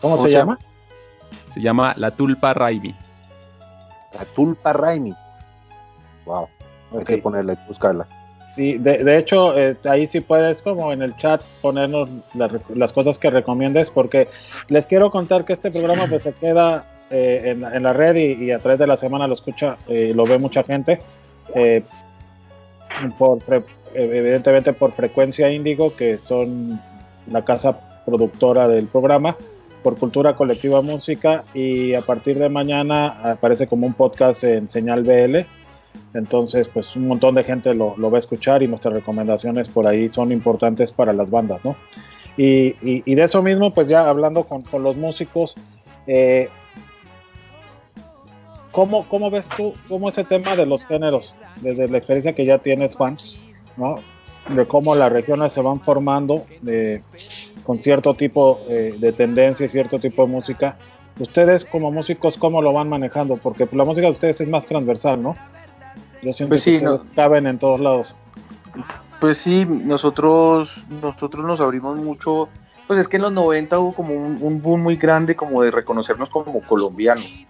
¿Cómo 0.00 0.16
¿Cómo 0.16 0.22
se 0.26 0.32
se 0.32 0.38
llama? 0.38 0.58
Se 1.46 1.60
llama 1.60 1.94
La 1.96 2.10
Tulpa 2.10 2.52
Raibi. 2.54 2.94
La 4.12 4.24
Tulpa 4.34 4.72
Raimi. 4.72 5.14
Wow. 6.24 6.48
Hay 6.98 7.04
que 7.04 7.18
ponerla, 7.18 7.52
hay 7.52 7.58
que 7.58 7.68
buscarla. 7.68 8.06
Sí, 8.56 8.78
de, 8.78 9.04
de 9.04 9.18
hecho, 9.18 9.54
eh, 9.58 9.76
ahí 9.84 10.06
sí 10.06 10.22
puedes 10.22 10.62
como 10.62 10.90
en 10.90 11.02
el 11.02 11.14
chat 11.18 11.42
ponernos 11.60 12.08
la 12.32 12.50
las 12.74 12.90
cosas 12.90 13.18
que 13.18 13.28
recomiendes, 13.28 13.90
porque 13.90 14.28
les 14.68 14.86
quiero 14.86 15.10
contar 15.10 15.44
que 15.44 15.52
este 15.52 15.70
programa 15.70 16.06
pues 16.08 16.22
se 16.22 16.32
queda 16.32 16.86
eh, 17.10 17.42
en, 17.44 17.62
en 17.62 17.82
la 17.82 17.92
red 17.92 18.16
y, 18.16 18.50
a 18.50 18.58
través 18.58 18.78
de 18.78 18.86
la 18.86 18.96
semana 18.96 19.26
lo 19.26 19.34
escucha, 19.34 19.76
eh, 19.88 20.14
lo 20.16 20.24
ve 20.24 20.38
mucha 20.38 20.62
gente, 20.62 21.00
eh, 21.54 21.82
por 23.18 23.40
evidentemente 23.94 24.72
por 24.72 24.92
Frecuencia 24.92 25.50
Índigo, 25.50 25.94
que 25.94 26.16
son 26.16 26.80
la 27.30 27.44
casa 27.44 27.78
productora 28.06 28.68
del 28.68 28.86
programa, 28.86 29.36
por 29.82 29.98
Cultura 29.98 30.34
Colectiva 30.34 30.80
Música, 30.80 31.44
y 31.52 31.92
a 31.92 32.00
partir 32.00 32.38
de 32.38 32.48
mañana 32.48 33.08
aparece 33.22 33.66
como 33.66 33.86
un 33.86 33.92
podcast 33.92 34.44
en 34.44 34.70
Señal 34.70 35.02
BL. 35.02 35.46
Entonces, 36.14 36.68
pues 36.68 36.96
un 36.96 37.08
montón 37.08 37.34
de 37.34 37.44
gente 37.44 37.74
lo, 37.74 37.94
lo 37.98 38.10
va 38.10 38.18
a 38.18 38.20
escuchar 38.20 38.62
y 38.62 38.68
nuestras 38.68 38.94
recomendaciones 38.94 39.68
por 39.68 39.86
ahí 39.86 40.08
son 40.08 40.32
importantes 40.32 40.92
para 40.92 41.12
las 41.12 41.30
bandas, 41.30 41.62
¿no? 41.64 41.76
Y, 42.38 42.68
y- 42.86 43.02
y 43.04 43.14
de 43.14 43.22
eso 43.24 43.42
mismo, 43.42 43.72
pues 43.72 43.86
ya 43.88 44.08
hablando 44.08 44.44
con, 44.44 44.62
con 44.62 44.82
los 44.82 44.96
músicos, 44.96 45.54
eh, 46.06 46.48
¿cómo, 48.72 49.06
¿cómo 49.08 49.30
ves 49.30 49.46
tú 49.56 49.74
cómo 49.88 50.08
ese 50.08 50.24
tema 50.24 50.56
de 50.56 50.66
los 50.66 50.84
géneros, 50.84 51.36
desde 51.60 51.88
la 51.88 51.98
experiencia 51.98 52.34
que 52.34 52.44
ya 52.44 52.58
tienes, 52.58 52.96
Juan, 52.96 53.16
¿no? 53.76 53.96
De 54.54 54.66
cómo 54.66 54.94
las 54.94 55.10
regiones 55.10 55.52
se 55.52 55.60
van 55.60 55.80
formando 55.80 56.46
de- 56.60 57.02
con 57.64 57.80
cierto 57.82 58.14
tipo 58.14 58.60
eh, 58.68 58.94
de 58.98 59.12
tendencia 59.12 59.66
y 59.66 59.68
cierto 59.68 59.98
tipo 59.98 60.24
de 60.24 60.32
música. 60.32 60.78
Ustedes 61.18 61.64
como 61.64 61.90
músicos, 61.90 62.36
¿cómo 62.36 62.60
lo 62.62 62.72
van 62.72 62.88
manejando? 62.88 63.36
Porque 63.38 63.66
la 63.72 63.84
música 63.84 64.06
de 64.06 64.12
ustedes 64.12 64.40
es 64.40 64.48
más 64.48 64.66
transversal, 64.66 65.20
¿no? 65.22 65.34
Yo 66.22 66.32
siento 66.32 66.54
Pues 66.54 66.64
que 66.64 66.78
sí, 66.78 66.84
no. 66.84 66.98
caben 67.14 67.46
en 67.46 67.58
todos 67.58 67.80
lados. 67.80 68.14
Pues 69.20 69.38
sí, 69.38 69.64
nosotros, 69.64 70.84
nosotros 71.02 71.44
nos 71.44 71.60
abrimos 71.60 71.96
mucho. 71.96 72.48
Pues 72.86 73.00
es 73.00 73.08
que 73.08 73.16
en 73.16 73.22
los 73.22 73.32
90 73.32 73.78
hubo 73.78 73.94
como 73.94 74.14
un, 74.14 74.38
un 74.40 74.62
boom 74.62 74.82
muy 74.82 74.96
grande 74.96 75.34
como 75.34 75.62
de 75.62 75.70
reconocernos 75.70 76.30
como 76.30 76.60
colombianos. 76.62 77.44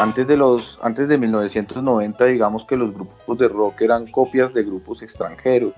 Antes 0.00 0.26
de 0.26 0.36
los, 0.36 0.78
antes 0.82 1.08
de 1.08 1.18
1990, 1.18 2.24
digamos 2.24 2.64
que 2.64 2.76
los 2.76 2.92
grupos 2.94 3.38
de 3.38 3.48
rock 3.48 3.82
eran 3.82 4.10
copias 4.10 4.52
de 4.54 4.64
grupos 4.64 5.02
extranjeros. 5.02 5.74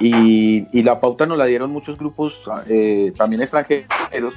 Y, 0.00 0.66
y 0.76 0.82
la 0.82 0.98
pauta 0.98 1.26
nos 1.26 1.38
la 1.38 1.44
dieron 1.44 1.70
muchos 1.70 1.96
grupos 1.96 2.42
eh, 2.66 3.12
también 3.16 3.42
extranjeros 3.42 4.34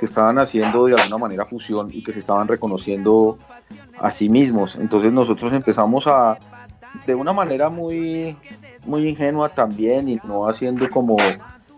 que 0.00 0.06
estaban 0.06 0.38
haciendo 0.38 0.86
de 0.86 0.94
alguna 0.94 1.18
manera 1.18 1.44
fusión 1.44 1.88
y 1.92 2.02
que 2.02 2.14
se 2.14 2.20
estaban 2.20 2.48
reconociendo 2.48 3.36
a 3.98 4.10
sí 4.10 4.30
mismos. 4.30 4.74
Entonces 4.76 5.12
nosotros 5.12 5.52
empezamos 5.52 6.06
a, 6.06 6.38
de 7.06 7.14
una 7.14 7.34
manera 7.34 7.68
muy, 7.68 8.34
muy 8.86 9.06
ingenua 9.06 9.50
también 9.50 10.08
y 10.08 10.18
no 10.24 10.48
haciendo 10.48 10.88
como 10.88 11.18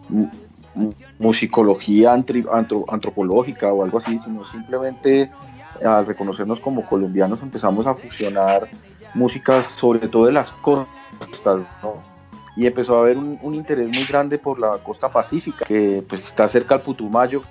mu- 0.09 0.29
mu- 0.73 0.93
musicología 1.19 2.13
antro- 2.13 2.85
antropológica 2.89 3.73
o 3.73 3.83
algo 3.83 3.99
así, 3.99 4.21
sino 4.21 4.45
simplemente 4.45 5.29
al 5.85 6.07
reconocernos 6.07 6.61
como 6.61 6.87
colombianos 6.87 7.43
empezamos 7.43 7.89
a 7.89 7.95
fusionar 7.95 8.69
músicas 9.15 9.67
sobre 9.67 10.07
todo 10.07 10.27
de 10.27 10.33
las 10.33 10.53
costas, 10.53 11.63
¿no? 11.83 11.95
Y 12.55 12.67
empezó 12.67 12.99
a 12.99 13.01
haber 13.01 13.19
un, 13.19 13.37
un 13.43 13.55
interés 13.55 13.89
muy 13.89 14.05
grande 14.05 14.39
por 14.39 14.61
la 14.61 14.79
costa 14.79 15.09
pacífica, 15.09 15.65
que 15.65 16.05
pues 16.09 16.23
está 16.23 16.47
cerca 16.47 16.77
al 16.77 16.83
Putumayo, 16.83 17.43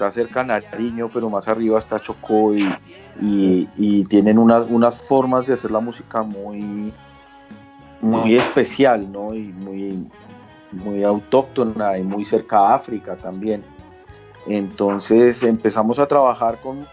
está 0.00 0.10
cerca 0.10 0.42
Nariño, 0.42 1.10
pero 1.12 1.28
más 1.28 1.46
arriba 1.46 1.78
está 1.78 2.00
Chocó 2.00 2.54
y, 2.54 3.68
y, 3.76 4.04
tienen 4.06 4.38
unas, 4.38 4.66
unas 4.68 5.02
formas 5.02 5.46
de 5.46 5.52
hacer 5.52 5.70
la 5.70 5.80
música 5.80 6.22
muy, 6.22 6.90
muy 8.00 8.34
especial, 8.34 9.12
¿no? 9.12 9.34
Y 9.34 9.52
muy, 9.52 10.08
muy 10.72 11.04
autóctona 11.04 11.98
y 11.98 12.02
muy 12.02 12.24
cerca 12.24 12.60
a 12.60 12.74
África 12.76 13.14
también. 13.14 13.62
Entonces 14.46 15.42
empezamos 15.42 15.98
a 15.98 16.06
trabajar 16.06 16.56
con, 16.62 16.86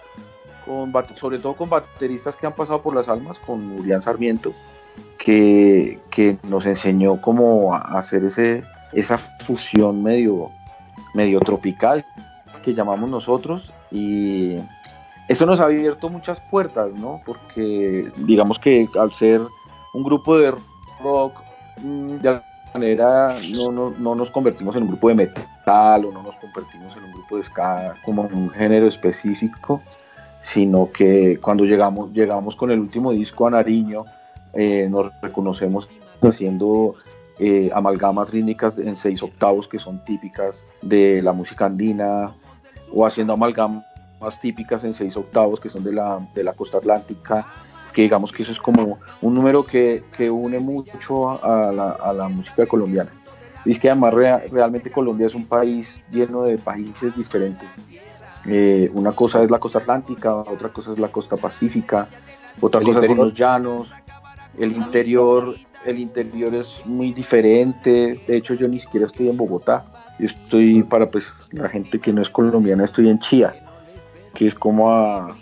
con 0.65 0.91
sobre 1.15 1.39
todo 1.39 1.53
con 1.53 1.69
bateristas 1.69 2.35
que 2.35 2.45
han 2.45 2.55
pasado 2.55 2.81
por 2.81 2.93
las 2.93 3.07
almas, 3.07 3.39
con 3.39 3.79
Urián 3.79 4.01
Sarmiento, 4.01 4.53
que, 5.17 6.01
que 6.09 6.37
nos 6.43 6.65
enseñó 6.65 7.21
cómo 7.21 7.73
hacer 7.73 8.25
ese, 8.25 8.65
esa 8.91 9.17
fusión 9.17 10.03
medio, 10.03 10.51
medio 11.13 11.39
tropical 11.39 12.05
que 12.67 12.73
llamamos 12.73 13.09
nosotros 13.09 13.71
y 13.91 14.57
eso 15.29 15.45
nos 15.45 15.61
ha 15.61 15.65
abierto 15.65 16.09
muchas 16.09 16.41
puertas, 16.41 16.91
¿no? 16.95 17.21
Porque 17.25 18.09
digamos 18.25 18.59
que 18.59 18.89
al 18.99 19.13
ser 19.13 19.39
un 19.93 20.03
grupo 20.03 20.37
de 20.37 20.53
rock, 21.01 21.41
mm, 21.81 22.07
de 22.17 22.27
alguna 22.27 22.71
manera 22.73 23.35
no, 23.53 23.71
no, 23.71 23.93
no 23.97 24.15
nos 24.15 24.31
convertimos 24.31 24.75
en 24.75 24.83
un 24.83 24.89
grupo 24.89 25.07
de 25.07 25.15
metal 25.15 26.03
o 26.03 26.11
no 26.11 26.21
nos 26.23 26.35
convertimos 26.35 26.91
en 26.97 27.05
un 27.05 27.13
grupo 27.13 27.37
de 27.37 27.43
ska 27.43 27.95
como 28.03 28.23
un 28.23 28.49
género 28.49 28.85
específico, 28.85 29.81
sino 30.41 30.91
que 30.91 31.39
cuando 31.39 31.63
llegamos, 31.63 32.11
llegamos 32.11 32.57
con 32.57 32.69
el 32.71 32.81
último 32.81 33.13
disco 33.13 33.47
a 33.47 33.51
Nariño, 33.51 34.03
eh, 34.51 34.89
nos 34.89 35.09
reconocemos 35.21 35.87
haciendo 36.21 36.95
eh, 37.39 37.69
amalgamas 37.71 38.31
rítmicas 38.31 38.77
en 38.77 38.97
seis 38.97 39.23
octavos 39.23 39.69
que 39.69 39.79
son 39.79 40.03
típicas 40.03 40.65
de 40.81 41.21
la 41.21 41.31
música 41.31 41.67
andina, 41.67 42.33
o 42.93 43.05
haciendo 43.05 43.33
amalgamas 43.33 43.83
típicas 44.41 44.83
en 44.83 44.93
seis 44.93 45.15
octavos 45.17 45.59
que 45.59 45.69
son 45.69 45.83
de 45.83 45.93
la, 45.93 46.25
de 46.33 46.43
la 46.43 46.53
costa 46.53 46.77
atlántica, 46.77 47.45
que 47.93 48.03
digamos 48.03 48.31
que 48.31 48.43
eso 48.43 48.51
es 48.51 48.59
como 48.59 48.99
un 49.21 49.33
número 49.33 49.65
que, 49.65 50.03
que 50.15 50.29
une 50.29 50.59
mucho 50.59 51.43
a 51.43 51.71
la, 51.71 51.91
a 51.91 52.13
la, 52.13 52.27
música 52.27 52.65
colombiana. 52.65 53.11
Y 53.65 53.71
es 53.71 53.79
que 53.79 53.89
además 53.89 54.13
realmente 54.13 54.91
Colombia 54.91 55.27
es 55.27 55.35
un 55.35 55.45
país 55.45 56.01
lleno 56.11 56.43
de 56.43 56.57
países 56.57 57.15
diferentes. 57.15 57.69
Eh, 58.45 58.89
una 58.93 59.11
cosa 59.11 59.41
es 59.41 59.51
la 59.51 59.59
costa 59.59 59.79
atlántica, 59.79 60.33
otra 60.35 60.69
cosa 60.69 60.93
es 60.93 60.99
la 60.99 61.09
costa 61.09 61.37
pacífica, 61.37 62.07
otra 62.61 62.81
cosa 62.81 63.01
son 63.01 63.17
los 63.17 63.33
llanos, 63.33 63.93
el 64.57 64.75
interior, 64.75 65.55
el 65.85 65.99
interior 65.99 66.53
es 66.55 66.81
muy 66.85 67.13
diferente. 67.13 68.21
De 68.27 68.37
hecho, 68.37 68.53
yo 68.53 68.67
ni 68.67 68.79
siquiera 68.79 69.05
estoy 69.05 69.29
en 69.29 69.37
Bogotá. 69.37 69.85
Yo 70.19 70.25
estoy, 70.25 70.83
para 70.83 71.09
pues, 71.09 71.49
la 71.51 71.69
gente 71.69 71.99
que 71.99 72.11
no 72.11 72.21
es 72.21 72.29
colombiana, 72.29 72.83
estoy 72.83 73.09
en 73.09 73.19
Chía, 73.19 73.55
que 74.33 74.47
es 74.47 74.55
como 74.55 74.91
a, 74.91 75.35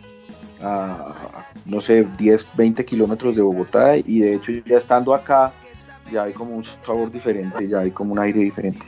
no 1.65 1.80
sé, 1.82 2.05
10, 2.17 2.47
20 2.55 2.86
kilómetros 2.86 3.36
de 3.36 3.41
Bogotá. 3.41 3.97
Y 3.97 4.19
de 4.19 4.36
hecho, 4.36 4.51
ya 4.65 4.78
estando 4.78 5.13
acá, 5.13 5.53
ya 6.11 6.23
hay 6.23 6.34
como 6.34 6.55
un 6.55 6.63
sabor 6.63 7.11
diferente, 7.11 7.67
ya 7.67 7.80
hay 7.80 7.91
como 7.91 8.13
un 8.13 8.19
aire 8.19 8.41
diferente. 8.41 8.86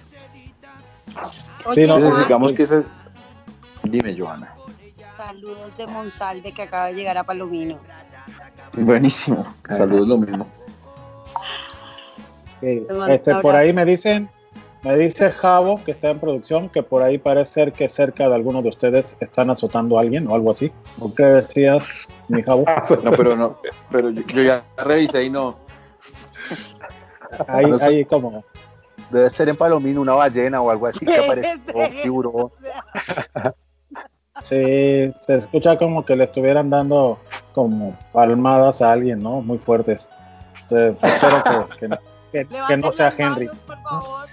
Oye, 1.66 1.84
Entonces, 1.84 2.20
digamos 2.20 2.54
que 2.54 2.64
ese, 2.64 2.84
Dime, 3.84 4.16
Joana. 4.18 4.54
Saludos 5.16 5.78
de 5.78 5.88
Monsalve 5.88 6.52
que 6.52 6.64
acaba 6.64 6.88
de 6.88 6.94
llegar 6.94 7.18
a 7.18 7.24
Palomino. 7.24 7.80
Buenísimo. 8.74 9.46
Saludos 9.70 10.08
lo 10.08 10.18
mismo. 10.18 10.48
Este, 12.62 13.36
por 13.36 13.56
ahí 13.56 13.72
me 13.74 13.86
dicen, 13.86 14.30
me 14.84 14.96
dice 14.96 15.32
Javo, 15.32 15.84
que 15.84 15.92
está 15.92 16.10
en 16.10 16.20
producción, 16.20 16.70
que 16.70 16.84
por 16.84 17.04
ahí 17.04 17.18
parece 17.18 17.52
ser 17.52 17.74
que 17.74 17.88
cerca 17.88 18.30
de 18.30 18.36
algunos 18.36 18.64
de 18.64 18.70
ustedes 18.70 19.16
están 19.20 19.50
azotando 19.50 19.98
a 19.98 20.02
alguien 20.02 20.28
o 20.28 20.36
algo 20.36 20.52
así. 20.52 20.72
¿O 21.00 21.14
qué 21.14 21.24
decías, 21.24 22.20
mi 22.28 22.44
Javo? 22.44 22.66
No, 23.04 23.12
pero 23.12 23.36
no, 23.36 23.60
pero 23.90 24.10
yo, 24.10 24.22
yo 24.28 24.44
ya 24.44 24.64
revisé 24.78 25.24
y 25.24 25.30
no. 25.30 25.58
Ahí, 27.48 27.66
ahí 27.82 28.06
como. 28.06 28.44
Debe 29.10 29.30
ser 29.30 29.48
en 29.50 29.56
Palomino 29.56 30.02
una 30.02 30.14
ballena 30.14 30.62
o 30.62 30.70
algo 30.70 30.88
así 30.88 31.06
que 31.06 31.18
aparece 31.24 31.60
un 31.74 32.02
tiburón. 32.02 32.52
Sí, 34.40 35.12
se 35.22 35.36
escucha 35.36 35.78
como 35.78 36.06
que 36.06 36.16
le 36.16 36.26
estuvieran 36.26 36.70
dando 36.70 37.18
como 37.54 37.98
palmadas 38.12 38.84
a 38.84 38.92
alguien, 38.92 39.24
¿no? 39.24 39.42
Muy 39.42 39.58
fuertes. 39.58 40.08
Entonces, 40.62 40.98
espero 41.02 41.44
que, 41.44 41.88
que, 41.88 41.98
que, 42.32 42.48
que 42.68 42.78
no 42.78 42.92
sea 42.92 43.14
Henry. 43.18 43.50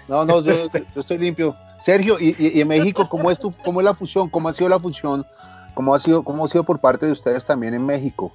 No, 0.07 0.25
no, 0.25 0.41
yo, 0.41 0.53
yo, 0.93 1.01
estoy 1.01 1.17
limpio. 1.17 1.55
Sergio, 1.81 2.17
y, 2.19 2.35
y, 2.37 2.57
y, 2.57 2.61
en 2.61 2.67
México, 2.67 3.07
¿cómo 3.07 3.29
es, 3.29 3.39
tu, 3.39 3.51
¿cómo 3.63 3.79
es 3.79 3.85
la 3.85 3.93
fusión? 3.93 4.29
¿Cómo 4.29 4.49
ha 4.49 4.53
sido 4.53 4.69
la 4.69 4.79
fusión? 4.79 5.25
¿Cómo 5.73 5.93
ha 5.93 5.99
sido, 5.99 6.23
cómo 6.23 6.45
ha 6.45 6.47
sido 6.47 6.63
por 6.63 6.79
parte 6.79 7.05
de 7.05 7.11
ustedes 7.11 7.45
también 7.45 7.73
en 7.73 7.85
México? 7.85 8.31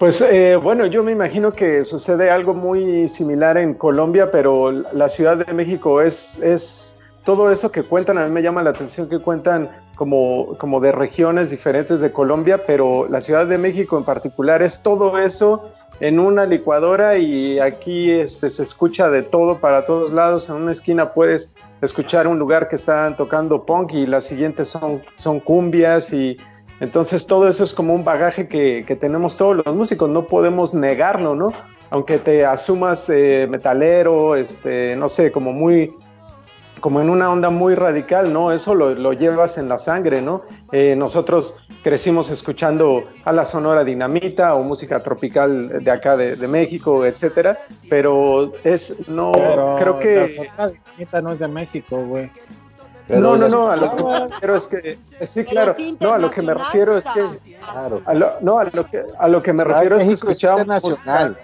Pues 0.00 0.22
eh, 0.22 0.56
bueno, 0.56 0.86
yo 0.86 1.02
me 1.02 1.12
imagino 1.12 1.52
que 1.52 1.84
sucede 1.84 2.30
algo 2.30 2.54
muy 2.54 3.06
similar 3.06 3.58
en 3.58 3.74
Colombia, 3.74 4.30
pero 4.30 4.72
la 4.72 5.10
Ciudad 5.10 5.36
de 5.36 5.52
México 5.52 6.00
es, 6.00 6.38
es 6.38 6.96
todo 7.24 7.50
eso 7.50 7.70
que 7.70 7.82
cuentan, 7.82 8.16
a 8.16 8.24
mí 8.24 8.30
me 8.30 8.42
llama 8.42 8.62
la 8.62 8.70
atención 8.70 9.10
que 9.10 9.18
cuentan 9.18 9.68
como, 9.96 10.56
como 10.56 10.80
de 10.80 10.92
regiones 10.92 11.50
diferentes 11.50 12.00
de 12.00 12.10
Colombia, 12.10 12.62
pero 12.66 13.06
la 13.10 13.20
Ciudad 13.20 13.46
de 13.46 13.58
México 13.58 13.98
en 13.98 14.04
particular 14.04 14.62
es 14.62 14.82
todo 14.82 15.18
eso 15.18 15.70
en 16.00 16.18
una 16.18 16.46
licuadora 16.46 17.18
y 17.18 17.58
aquí 17.58 18.10
este, 18.10 18.48
se 18.48 18.62
escucha 18.62 19.10
de 19.10 19.22
todo 19.22 19.58
para 19.58 19.84
todos 19.84 20.12
lados. 20.12 20.48
En 20.48 20.56
una 20.56 20.72
esquina 20.72 21.12
puedes 21.12 21.52
escuchar 21.82 22.26
un 22.26 22.38
lugar 22.38 22.68
que 22.68 22.76
están 22.76 23.16
tocando 23.16 23.64
punk 23.64 23.92
y 23.92 24.06
las 24.06 24.24
siguientes 24.24 24.68
son, 24.68 25.02
son 25.14 25.40
cumbias 25.40 26.12
y 26.12 26.38
entonces 26.80 27.26
todo 27.26 27.48
eso 27.48 27.62
es 27.64 27.74
como 27.74 27.94
un 27.94 28.04
bagaje 28.04 28.48
que, 28.48 28.84
que 28.86 28.96
tenemos 28.96 29.36
todos 29.36 29.56
los 29.64 29.76
músicos, 29.76 30.08
no 30.08 30.26
podemos 30.26 30.72
negarlo, 30.74 31.34
¿no? 31.34 31.52
Aunque 31.90 32.18
te 32.18 32.46
asumas 32.46 33.10
eh, 33.10 33.46
metalero, 33.50 34.34
este, 34.34 34.96
no 34.96 35.08
sé, 35.08 35.30
como 35.30 35.52
muy 35.52 35.92
como 36.80 37.00
en 37.00 37.10
una 37.10 37.30
onda 37.30 37.50
muy 37.50 37.74
radical, 37.74 38.32
¿no? 38.32 38.52
Eso 38.52 38.74
lo, 38.74 38.94
lo 38.94 39.12
llevas 39.12 39.58
en 39.58 39.68
la 39.68 39.78
sangre, 39.78 40.20
¿no? 40.20 40.42
Eh, 40.72 40.94
nosotros 40.96 41.56
crecimos 41.82 42.30
escuchando 42.30 43.04
a 43.24 43.32
la 43.32 43.44
Sonora 43.44 43.84
Dinamita 43.84 44.54
o 44.54 44.62
música 44.62 45.00
tropical 45.00 45.82
de 45.84 45.90
acá 45.90 46.16
de, 46.16 46.36
de 46.36 46.48
México, 46.48 47.04
etcétera, 47.04 47.58
pero 47.88 48.52
es, 48.64 48.96
no, 49.08 49.32
Pero 49.32 49.76
creo 49.78 49.98
que... 49.98 50.16
La 50.16 50.44
Sonora 50.44 50.72
Dinamita 50.96 51.22
no 51.22 51.32
es 51.32 51.38
de 51.38 51.48
México, 51.48 52.04
güey. 52.04 52.30
no, 53.08 53.36
no, 53.36 53.48
no, 53.48 53.70
a 53.70 53.76
lo 53.76 53.90
que 53.96 54.02
me 54.02 54.20
refiero 54.28 54.56
es 54.56 54.66
que, 54.66 54.98
sí, 55.26 55.44
claro, 55.44 55.74
no, 55.98 56.12
a 56.12 56.18
lo 56.18 56.30
que 56.30 56.42
me 56.42 56.54
refiero 56.54 56.96
es 56.96 57.04
que, 57.04 57.56
Claro. 57.72 58.02
a 58.06 58.14
lo, 58.14 58.32
no, 58.40 58.58
a 58.58 58.64
lo 58.64 58.86
que, 58.86 59.02
a 59.18 59.28
lo 59.28 59.42
que 59.42 59.52
me 59.52 59.64
refiero 59.64 59.96
es 59.96 60.06
que 60.06 60.12
escuchamos 60.14 60.60
internacional. 60.60 61.36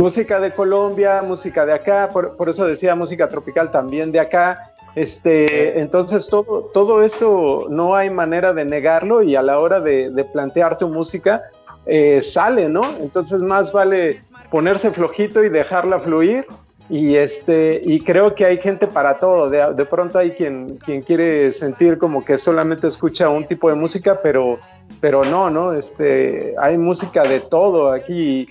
Música 0.00 0.40
de 0.40 0.54
Colombia, 0.54 1.22
música 1.22 1.66
de 1.66 1.74
acá, 1.74 2.08
por, 2.10 2.34
por, 2.36 2.48
eso 2.48 2.64
decía 2.66 2.94
música 2.94 3.28
tropical 3.28 3.70
también 3.70 4.10
de 4.12 4.20
acá. 4.20 4.72
Este, 4.94 5.78
entonces 5.78 6.26
todo, 6.28 6.70
todo 6.72 7.04
eso 7.04 7.66
no 7.68 7.94
hay 7.94 8.08
manera 8.10 8.52
de 8.52 8.64
negarlo 8.64 9.22
y 9.22 9.36
a 9.36 9.42
la 9.42 9.60
hora 9.60 9.80
de, 9.80 10.10
de 10.10 10.24
plantear 10.24 10.78
tu 10.78 10.88
música 10.88 11.42
eh, 11.86 12.22
sale, 12.22 12.68
¿no? 12.68 12.82
Entonces 12.98 13.42
más 13.42 13.72
vale 13.72 14.22
ponerse 14.50 14.90
flojito 14.90 15.44
y 15.44 15.48
dejarla 15.48 16.00
fluir 16.00 16.46
y 16.88 17.14
este 17.14 17.80
y 17.84 18.00
creo 18.00 18.34
que 18.34 18.44
hay 18.44 18.58
gente 18.58 18.88
para 18.88 19.18
todo 19.18 19.48
de, 19.48 19.74
de, 19.74 19.84
pronto 19.84 20.18
hay 20.18 20.32
quien 20.32 20.76
quien 20.78 21.02
quiere 21.02 21.52
sentir 21.52 21.98
como 21.98 22.24
que 22.24 22.36
solamente 22.36 22.88
escucha 22.88 23.28
un 23.28 23.46
tipo 23.46 23.68
de 23.68 23.76
música 23.76 24.18
pero 24.20 24.58
pero 25.00 25.24
no 25.24 25.50
no 25.50 25.72
este 25.72 26.52
hay 26.58 26.76
música 26.76 27.22
de 27.22 27.38
todo 27.38 27.92
aquí 27.92 28.48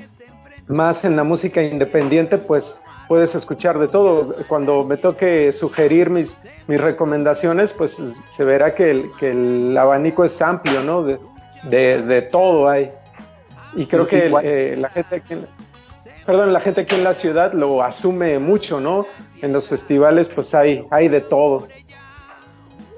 más 0.69 1.03
en 1.03 1.15
la 1.15 1.23
música 1.23 1.61
independiente 1.61 2.37
pues 2.37 2.81
puedes 3.07 3.35
escuchar 3.35 3.77
de 3.79 3.87
todo 3.87 4.35
cuando 4.47 4.83
me 4.83 4.95
toque 4.97 5.51
sugerir 5.51 6.09
mis 6.09 6.43
mis 6.67 6.79
recomendaciones 6.79 7.73
pues 7.73 8.23
se 8.29 8.43
verá 8.43 8.73
que 8.73 8.91
el, 8.91 9.11
que 9.19 9.31
el 9.31 9.77
abanico 9.77 10.23
es 10.23 10.41
amplio 10.41 10.81
no 10.83 11.03
de, 11.03 11.19
de, 11.63 12.01
de 12.01 12.21
todo 12.21 12.69
hay 12.69 12.91
y 13.75 13.85
creo 13.85 14.07
que 14.07 14.27
el, 14.27 14.35
eh, 14.43 14.75
la 14.77 14.89
gente 14.89 15.15
aquí 15.17 15.35
perdón, 16.29 16.53
la 16.53 16.59
gente 16.59 16.81
aquí 16.81 16.93
en 16.93 17.03
la 17.03 17.15
ciudad 17.15 17.53
lo 17.53 17.81
asume 17.81 18.37
mucho, 18.37 18.79
¿no? 18.79 19.07
En 19.41 19.51
los 19.51 19.67
festivales 19.67 20.29
pues 20.29 20.53
hay, 20.53 20.85
hay 20.91 21.07
de 21.07 21.21
todo. 21.21 21.67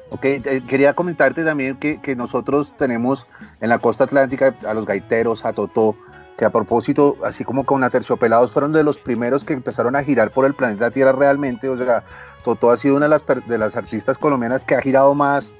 Ok, 0.09 0.26
eh, 0.26 0.61
quería 0.67 0.93
comentarte 0.93 1.45
también 1.45 1.78
que, 1.78 2.01
que, 2.01 2.13
nosotros 2.13 2.74
tenemos 2.78 3.26
en 3.61 3.69
la 3.69 3.80
costa 3.80 4.03
atlántica 4.03 4.53
a 4.67 4.74
los 4.74 4.86
gaiteros, 4.86 5.45
a 5.45 5.53
Totó, 5.53 5.95
que 6.42 6.46
a 6.46 6.50
propósito, 6.50 7.18
así 7.24 7.44
como 7.44 7.66
con 7.66 7.84
Aterciopelados, 7.84 8.52
fueron 8.52 8.72
de 8.72 8.84
los 8.84 8.98
primeros 8.98 9.44
que 9.44 9.54
empezaron 9.54 9.96
a 9.96 10.04
girar 10.04 10.32
por 10.32 10.44
el 10.44 10.56
planeta 10.56 10.89
Tierra 10.89 11.12
realmente. 11.12 11.70
O 11.70 11.78
sea, 11.78 12.04
Totó 12.44 12.72
ha 12.72 12.78
sido 12.78 12.96
una 12.96 13.06
de 13.06 13.10
las, 13.12 13.24
de 13.46 13.58
las 13.60 13.78
artistas 13.78 14.18
colombianas 14.18 14.66
que 14.66 14.74
ha 14.74 14.82
girado 14.82 15.14
más 15.14 15.54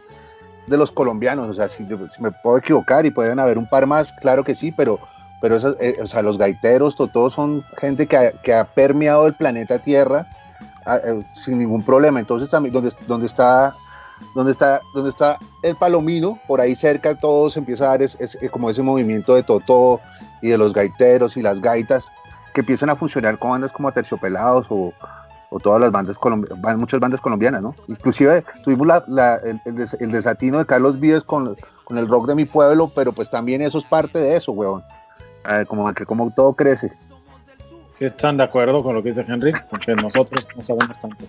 de 0.66 0.78
los 0.78 0.92
colombianos. 0.92 1.48
O 1.50 1.54
sea, 1.54 1.70
si, 1.70 1.86
me 2.20 2.32
puedo 2.32 2.58
equivocar 2.58 3.06
y 3.06 3.12
pueden 3.12 3.40
haber 3.40 3.60
un 3.60 3.70
par 3.70 3.86
más, 3.86 4.12
claro 4.14 4.44
que 4.44 4.56
sí, 4.56 4.72
pero 4.72 5.00
pero 5.40 5.56
eso, 5.56 5.76
eh, 5.80 6.00
o 6.02 6.08
sea, 6.08 6.24
los 6.24 6.40
gaiteros, 6.40 6.96
todos 6.96 7.34
son 7.34 7.64
gente 7.78 8.08
que 8.08 8.52
ha, 8.52 8.64
permeado 8.74 9.28
el 9.28 9.36
planeta 9.36 9.78
Tierra 9.78 10.28
eh, 10.88 11.22
sin 11.36 11.60
ningún 11.60 11.84
problema. 11.84 12.20
Entonces, 12.20 12.50
también, 12.50 12.74
donde, 12.74 12.92
donde, 13.06 13.28
está, 13.28 13.76
donde, 14.34 14.52
está, 14.52 14.82
donde 14.96 15.12
está 15.12 15.38
el 15.62 15.76
palomino, 15.76 16.40
por 16.48 16.60
ahí 16.60 16.74
cerca 16.74 17.14
todo 17.14 17.52
se 17.52 17.60
empieza 17.60 17.84
a 17.84 17.88
dar 17.90 18.02
es, 18.02 18.18
es, 18.20 18.36
como 18.50 18.72
ese 18.72 18.82
movimiento 18.82 19.36
de 19.36 19.44
Totó 19.44 20.02
y 20.42 20.50
de 20.50 20.58
los 20.58 20.74
gaiteros 20.74 21.38
y 21.38 21.42
las 21.42 21.62
gaitas 21.62 22.08
que 22.54 22.62
empiezan 22.62 22.90
a 22.90 22.96
funcionar 22.96 23.38
con 23.38 23.52
bandas 23.52 23.72
como 23.72 23.88
Aterciopelados 23.88 24.68
o, 24.70 24.94
o 25.50 25.60
todas 25.60 25.80
las 25.80 25.92
bandas 25.92 26.18
colombianas, 26.18 26.78
muchas 26.78 27.00
bandas 27.00 27.22
colombianas, 27.22 27.62
¿no? 27.62 27.76
Inclusive 27.88 28.44
tuvimos 28.64 28.88
la, 28.88 29.04
la, 29.08 29.36
el, 29.36 29.62
el, 29.66 29.76
des, 29.76 29.94
el, 30.00 30.12
desatino 30.12 30.58
de 30.58 30.66
Carlos 30.66 31.00
Vives 31.00 31.24
con, 31.24 31.56
con 31.86 31.98
el 31.98 32.08
rock 32.08 32.28
de 32.28 32.36
mi 32.36 32.46
pueblo, 32.46 32.92
pero 32.94 33.14
pues 33.14 33.30
también 33.30 33.62
eso 33.62 33.78
es 33.78 33.86
parte 33.86 34.20
de 34.20 34.36
eso, 34.36 34.52
weón 34.52 34.84
como 35.68 35.94
que 35.94 36.06
como 36.06 36.32
todo 36.32 36.54
crece. 36.54 36.92
¿Sí 37.94 38.06
están 38.06 38.38
de 38.38 38.44
acuerdo 38.44 38.84
con 38.84 38.96
lo 38.96 39.04
que 39.04 39.10
dice 39.10 39.26
Henry? 39.28 39.54
Porque 39.70 39.96
nosotros 39.96 40.48
no 40.56 40.64
sabemos 40.64 41.00
tanto. 41.00 41.26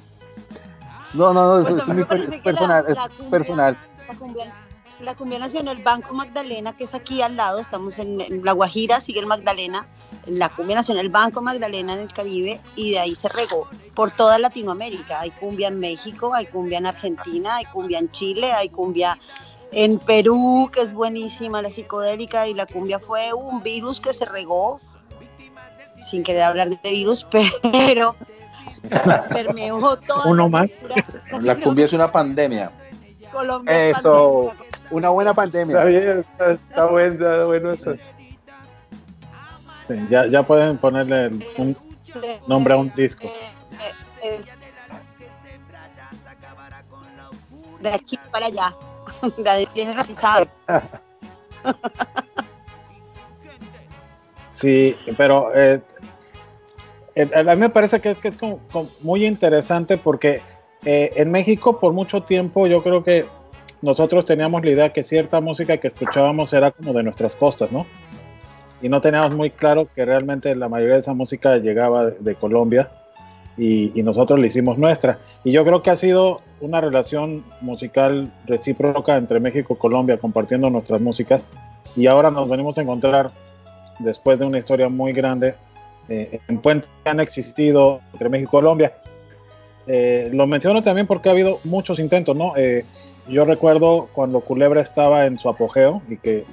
No, 1.13 1.35
no, 1.35 1.59
no, 1.59 1.65
pues 1.65 1.77
es, 1.77 1.89
es 1.89 1.95
muy 1.95 2.05
personal, 2.41 2.85
la, 2.89 2.95
la 2.95 3.05
es 3.05 3.11
cumbia, 3.11 3.31
personal. 3.31 3.79
La 4.09 4.15
cumbia, 4.15 4.55
la 5.03 5.15
cumbia 5.15 5.39
nació 5.39 5.61
el 5.61 5.83
Banco 5.83 6.15
Magdalena, 6.15 6.77
que 6.77 6.85
es 6.85 6.95
aquí 6.95 7.23
al 7.23 7.37
lado, 7.37 7.59
estamos 7.59 7.99
en, 7.99 8.21
en, 8.21 8.45
La 8.45 8.53
Guajira, 8.53 9.01
sigue 9.01 9.21
el 9.21 9.27
Magdalena, 9.27 9.85
la 10.27 10.49
cumbia 10.49 10.77
nació 10.77 10.99
el 10.99 11.09
Banco 11.09 11.43
Magdalena 11.43 11.95
en 11.95 12.01
el 12.01 12.13
Caribe 12.13 12.61
y 12.77 12.93
de 12.93 13.01
ahí 13.01 13.17
se 13.17 13.29
regó 13.29 13.67
por 13.95 14.13
toda 14.13 14.39
Latinoamérica. 14.39 15.21
Hay 15.21 15.31
cumbia 15.31 15.69
en 15.69 15.81
México, 15.81 16.33
hay 16.35 16.47
cumbia 16.47 16.79
en 16.79 16.87
Argentina, 16.87 17.57
hay 17.57 17.65
cumbia 17.65 17.99
en 17.99 18.11
Chile, 18.11 18.53
hay 18.53 18.69
cumbia 18.69 19.19
En 19.73 19.99
Perú, 19.99 20.71
que 20.73 20.83
es 20.83 20.93
buenísima 20.93 21.63
la 21.63 21.71
psicodélica 21.71 22.47
y 22.47 22.55
la 22.55 22.67
cumbia 22.67 22.99
fue 22.99 23.33
un 23.33 23.63
virus 23.63 24.01
que 24.01 24.13
se 24.13 24.27
regó, 24.27 24.79
sin 25.97 26.23
querer 26.23 26.43
hablar 26.43 26.69
de 26.69 26.91
virus, 26.91 27.27
pero 27.73 28.15
permeó 29.31 29.97
todo. 29.97 30.25
Uno 30.27 30.49
más. 30.49 30.71
La 31.41 31.57
cumbia 31.57 31.87
es 31.87 31.93
una 31.93 32.13
pandemia. 32.13 32.71
Colombia 33.33 33.89
es 33.89 33.99
Eso, 33.99 34.53
pandemia. 34.57 34.89
una 34.91 35.09
buena 35.09 35.31
Está 35.31 35.43
pandemia. 35.43 35.85
bien, 35.85 36.19
está, 36.21 36.53
está 36.53 36.87
bueno, 36.87 37.13
está 37.15 37.45
bueno 37.47 37.73
eso. 37.73 37.95
Sí, 39.87 39.95
ya, 40.11 40.27
ya 40.27 40.43
pueden 40.45 40.79
ponerle 40.79 41.27
el- 41.27 41.45
un 41.59 41.77
nombre 42.47 42.75
a 42.75 42.77
un 42.77 42.93
disco. 42.95 43.27
Eh, 43.27 43.93
es- 44.23 44.47
de 47.81 47.89
aquí 47.89 48.19
para 48.31 48.47
allá. 48.47 48.75
De 49.37 49.67
tiene 49.75 49.93
razón, 49.95 50.15
sabe. 50.15 50.49
Sí, 54.51 54.97
pero 55.17 55.53
eh, 55.55 55.83
eh, 57.17 57.31
a 57.35 57.43
mí 57.55 57.61
me 57.61 57.69
parece 57.71 58.01
que 58.01 58.13
es, 58.13 58.19
que 58.19 58.29
es 58.29 58.37
como- 58.37 58.61
como 58.71 58.89
muy 59.01 59.25
interesante 59.27 59.97
porque 59.99 60.43
eh, 60.85 61.13
en 61.17 61.31
México 61.31 61.79
por 61.79 61.93
mucho 61.93 62.23
tiempo 62.23 62.67
yo 62.67 62.83
creo 62.83 63.05
que 63.05 63.25
nosotros 63.83 64.25
teníamos 64.25 64.65
la 64.65 64.71
idea 64.71 64.93
que 64.93 65.03
cierta 65.03 65.41
música 65.41 65.77
que 65.79 65.89
escuchábamos 65.89 66.53
era 66.53 66.71
como 66.71 66.93
de 66.93 67.03
nuestras 67.03 67.35
costas, 67.35 67.73
¿no? 67.73 67.87
Y 68.81 68.89
no 68.89 69.01
teníamos 69.01 69.35
muy 69.35 69.51
claro 69.51 69.89
que 69.95 70.05
realmente 70.05 70.55
la 70.55 70.69
mayoría 70.69 70.95
de 70.95 71.01
esa 71.01 71.15
música 71.15 71.57
llegaba 71.59 72.07
de, 72.11 72.35
Colombia 72.35 72.91
y, 73.57 73.99
y 73.99 74.03
nosotros 74.03 74.39
la 74.39 74.47
hicimos 74.47 74.79
nuestra. 74.79 75.19
Y 75.45 75.53
yo 75.53 75.65
creo 75.65 75.83
que 75.83 75.91
ha 75.91 75.97
sido 75.97 76.41
una 76.61 76.81
relación 76.81 77.45
musical 77.61 78.33
recíproca 78.47 79.17
entre 79.17 79.41
México 79.41 79.75
y 79.75 79.81
Colombia 79.81 80.19
compartiendo 80.19 80.71
nuestras 80.71 81.01
músicas 81.01 81.47
y 81.97 82.07
ahora 82.07 82.31
nos 82.31 82.49
venimos 82.49 82.79
a 82.79 82.83
encontrar 82.83 83.31
después 83.99 84.39
de 84.39 84.47
una 84.47 84.59
historia 84.59 84.89
muy 84.89 85.13
grande, 85.13 85.55
eh, 86.09 86.41
en 86.49 86.59
puentes 86.59 86.89
que 87.03 87.11
han 87.11 87.21
existido 87.21 88.01
entre 88.13 88.29
México 88.29 88.59
y 88.59 88.61
Colombia. 88.61 88.93
Eh, 89.87 90.31
lo 90.33 90.47
menciono 90.47 90.83
también 90.83 91.07
porque 91.07 91.29
ha 91.29 91.33
habido 91.33 91.59
muchos 91.65 91.99
intentos, 91.99 92.37
¿no? 92.37 92.55
Eh, 92.57 92.85
yo 93.29 93.45
recuerdo 93.45 94.09
cuando 94.13 94.41
Culebra 94.41 94.81
estaba 94.81 95.27
en 95.27 95.39
su 95.39 95.49
apogeo 95.49 96.03
y 96.09 96.17
que 96.17 96.45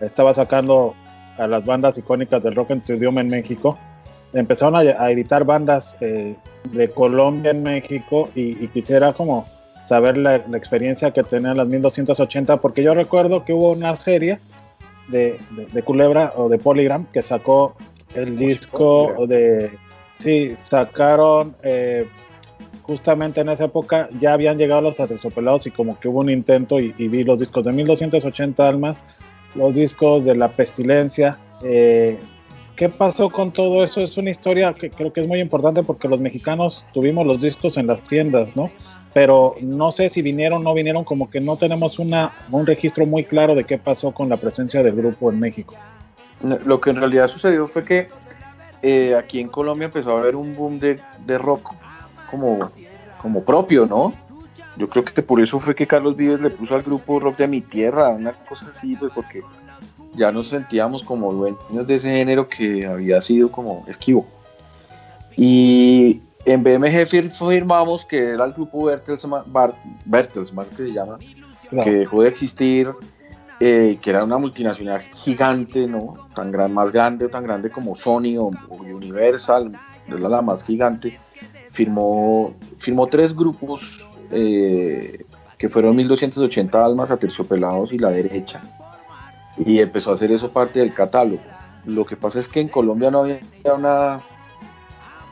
estaba 0.00 0.34
sacando 0.34 0.94
a 1.38 1.46
las 1.46 1.64
bandas 1.64 1.96
icónicas 1.98 2.42
del 2.42 2.54
rock 2.54 2.70
en 2.72 2.80
tu 2.80 2.92
idioma 2.92 3.20
en 3.20 3.28
México, 3.28 3.78
empezaron 4.32 4.76
a, 4.76 4.80
a 4.80 5.10
editar 5.10 5.44
bandas 5.44 5.96
eh, 6.00 6.34
de 6.64 6.90
Colombia 6.90 7.50
en 7.50 7.62
México 7.62 8.28
y, 8.34 8.62
y 8.64 8.68
quisiera 8.68 9.12
como 9.12 9.46
saber 9.84 10.16
la, 10.16 10.42
la 10.48 10.56
experiencia 10.56 11.10
que 11.12 11.22
tenían 11.22 11.56
las 11.56 11.66
1280, 11.66 12.58
porque 12.58 12.82
yo 12.82 12.94
recuerdo 12.94 13.44
que 13.44 13.52
hubo 13.52 13.70
una 13.72 13.96
serie 13.96 14.38
de, 15.08 15.38
de, 15.50 15.66
de 15.66 15.82
Culebra 15.82 16.32
o 16.36 16.48
de 16.48 16.58
Polygram 16.58 17.06
que 17.06 17.22
sacó 17.22 17.74
el 18.14 18.36
disco 18.36 19.26
de... 19.26 19.70
Sí, 20.18 20.54
sacaron... 20.62 21.56
eh, 21.62 22.06
justamente 22.92 23.40
en 23.40 23.48
esa 23.48 23.64
época 23.64 24.10
ya 24.20 24.34
habían 24.34 24.58
llegado 24.58 24.82
los 24.82 25.00
aterciopelados 25.00 25.66
y 25.66 25.70
como 25.70 25.98
que 25.98 26.08
hubo 26.08 26.20
un 26.20 26.28
intento 26.28 26.78
y, 26.78 26.92
vi 26.92 27.24
los 27.24 27.38
discos 27.38 27.64
de 27.64 27.72
1280 27.72 28.68
almas, 28.68 28.98
los 29.54 29.74
discos 29.74 30.26
de 30.26 30.36
la 30.36 30.52
pestilencia. 30.52 31.38
eh, 31.62 32.18
¿Qué 32.76 32.90
pasó 32.90 33.30
con 33.30 33.50
todo 33.50 33.82
eso? 33.82 34.02
Es 34.02 34.18
una 34.18 34.30
historia 34.30 34.74
que 34.74 34.90
creo 34.90 35.10
que 35.10 35.20
es 35.22 35.26
muy 35.26 35.40
importante 35.40 35.82
porque 35.82 36.06
los 36.06 36.20
mexicanos 36.20 36.84
tuvimos 36.92 37.26
los 37.26 37.40
discos 37.40 37.78
en 37.78 37.86
las 37.86 38.02
tiendas, 38.02 38.56
¿no? 38.56 38.70
Pero 39.14 39.54
no 39.62 39.90
sé 39.90 40.10
si 40.10 40.20
vinieron 40.20 40.60
o 40.60 40.64
no 40.64 40.74
vinieron, 40.74 41.04
como 41.04 41.30
que 41.30 41.40
no 41.40 41.56
tenemos 41.56 41.98
una, 41.98 42.32
un 42.50 42.66
registro 42.66 43.06
muy 43.06 43.24
claro 43.24 43.54
de 43.54 43.64
qué 43.64 43.78
pasó 43.78 44.12
con 44.12 44.28
la 44.28 44.36
presencia 44.36 44.82
del 44.82 44.96
grupo 44.96 45.30
en 45.30 45.40
México. 45.40 45.76
Lo 46.42 46.80
que 46.80 46.90
en 46.90 46.96
realidad 46.96 47.28
sucedió 47.28 47.66
fue 47.66 47.84
que 47.84 48.08
eh, 48.82 49.14
aquí 49.14 49.40
en 49.40 49.48
Colombia 49.48 49.86
empezó 49.86 50.16
a 50.16 50.20
haber 50.20 50.36
un 50.36 50.54
boom 50.54 50.78
de, 50.78 50.98
de 51.24 51.38
rock 51.38 51.74
como, 52.32 52.72
como 53.22 53.42
propio, 53.44 53.86
¿no? 53.86 54.12
Yo 54.76 54.88
creo 54.88 55.04
que 55.04 55.22
por 55.22 55.40
eso 55.40 55.58
fue 55.60 55.74
que 55.74 55.86
Carlos 55.86 56.16
Vives 56.16 56.40
le 56.40 56.50
puso 56.50 56.74
al 56.74 56.82
grupo 56.82 57.20
rock 57.20 57.38
de 57.38 57.48
mi 57.48 57.60
tierra, 57.60 58.08
una 58.08 58.32
cosa 58.32 58.66
así, 58.70 58.96
pues 58.96 59.12
porque 59.14 59.42
ya 60.14 60.32
nos 60.32 60.48
sentíamos 60.48 61.02
como 61.02 61.32
dueños 61.32 61.86
de 61.86 61.94
ese 61.94 62.08
género 62.10 62.48
que 62.48 62.86
había 62.86 63.20
sido 63.20 63.50
como 63.52 63.84
esquivo. 63.86 64.26
Y 65.36 66.20
en 66.44 66.62
BMG 66.62 67.06
fir- 67.06 67.30
firmamos 67.30 68.04
que 68.04 68.30
era 68.30 68.44
el 68.44 68.52
grupo 68.52 68.86
Bertelsmann, 68.86 69.44
Bertelsmann 70.04 70.66
que 70.70 70.76
se 70.76 70.92
llama, 70.92 71.18
Claro. 71.70 71.84
que 71.90 71.96
dejó 71.98 72.22
de 72.22 72.28
existir, 72.28 72.88
eh, 73.60 73.96
que 74.02 74.10
era 74.10 74.24
una 74.24 74.36
multinacional 74.36 75.00
gigante, 75.14 75.86
¿no? 75.86 76.14
Tan 76.34 76.50
gran, 76.52 76.72
más 76.74 76.92
grande 76.92 77.26
o 77.26 77.28
tan 77.30 77.44
grande 77.44 77.70
como 77.70 77.94
Sony 77.94 78.36
o, 78.38 78.50
o 78.68 78.74
Universal, 78.76 79.72
era 80.06 80.28
la 80.28 80.42
más 80.42 80.62
gigante. 80.64 81.18
Firmó, 81.72 82.54
firmó 82.76 83.06
tres 83.06 83.34
grupos 83.34 84.14
eh, 84.30 85.24
que 85.58 85.68
fueron 85.68 85.96
1280 85.96 86.84
almas, 86.84 87.10
Aterciopelados 87.10 87.92
y 87.92 87.98
La 87.98 88.10
Derecha. 88.10 88.60
Y 89.56 89.80
empezó 89.80 90.10
a 90.10 90.14
hacer 90.14 90.30
eso 90.32 90.50
parte 90.50 90.80
del 90.80 90.94
catálogo. 90.94 91.42
Lo 91.84 92.04
que 92.04 92.16
pasa 92.16 92.38
es 92.38 92.48
que 92.48 92.60
en 92.60 92.68
Colombia 92.68 93.10
no 93.10 93.20
había 93.20 93.40
una. 93.76 94.20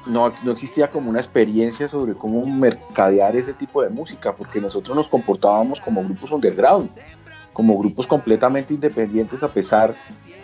No, 0.06 0.32
no 0.42 0.52
existía 0.52 0.90
como 0.90 1.10
una 1.10 1.20
experiencia 1.20 1.88
sobre 1.88 2.14
cómo 2.14 2.44
mercadear 2.46 3.36
ese 3.36 3.52
tipo 3.52 3.82
de 3.82 3.90
música, 3.90 4.34
porque 4.34 4.60
nosotros 4.60 4.96
nos 4.96 5.08
comportábamos 5.08 5.78
como 5.80 6.02
grupos 6.02 6.30
underground, 6.30 6.90
como 7.52 7.78
grupos 7.78 8.06
completamente 8.06 8.72
independientes 8.72 9.42
a 9.42 9.48
pesar 9.48 9.94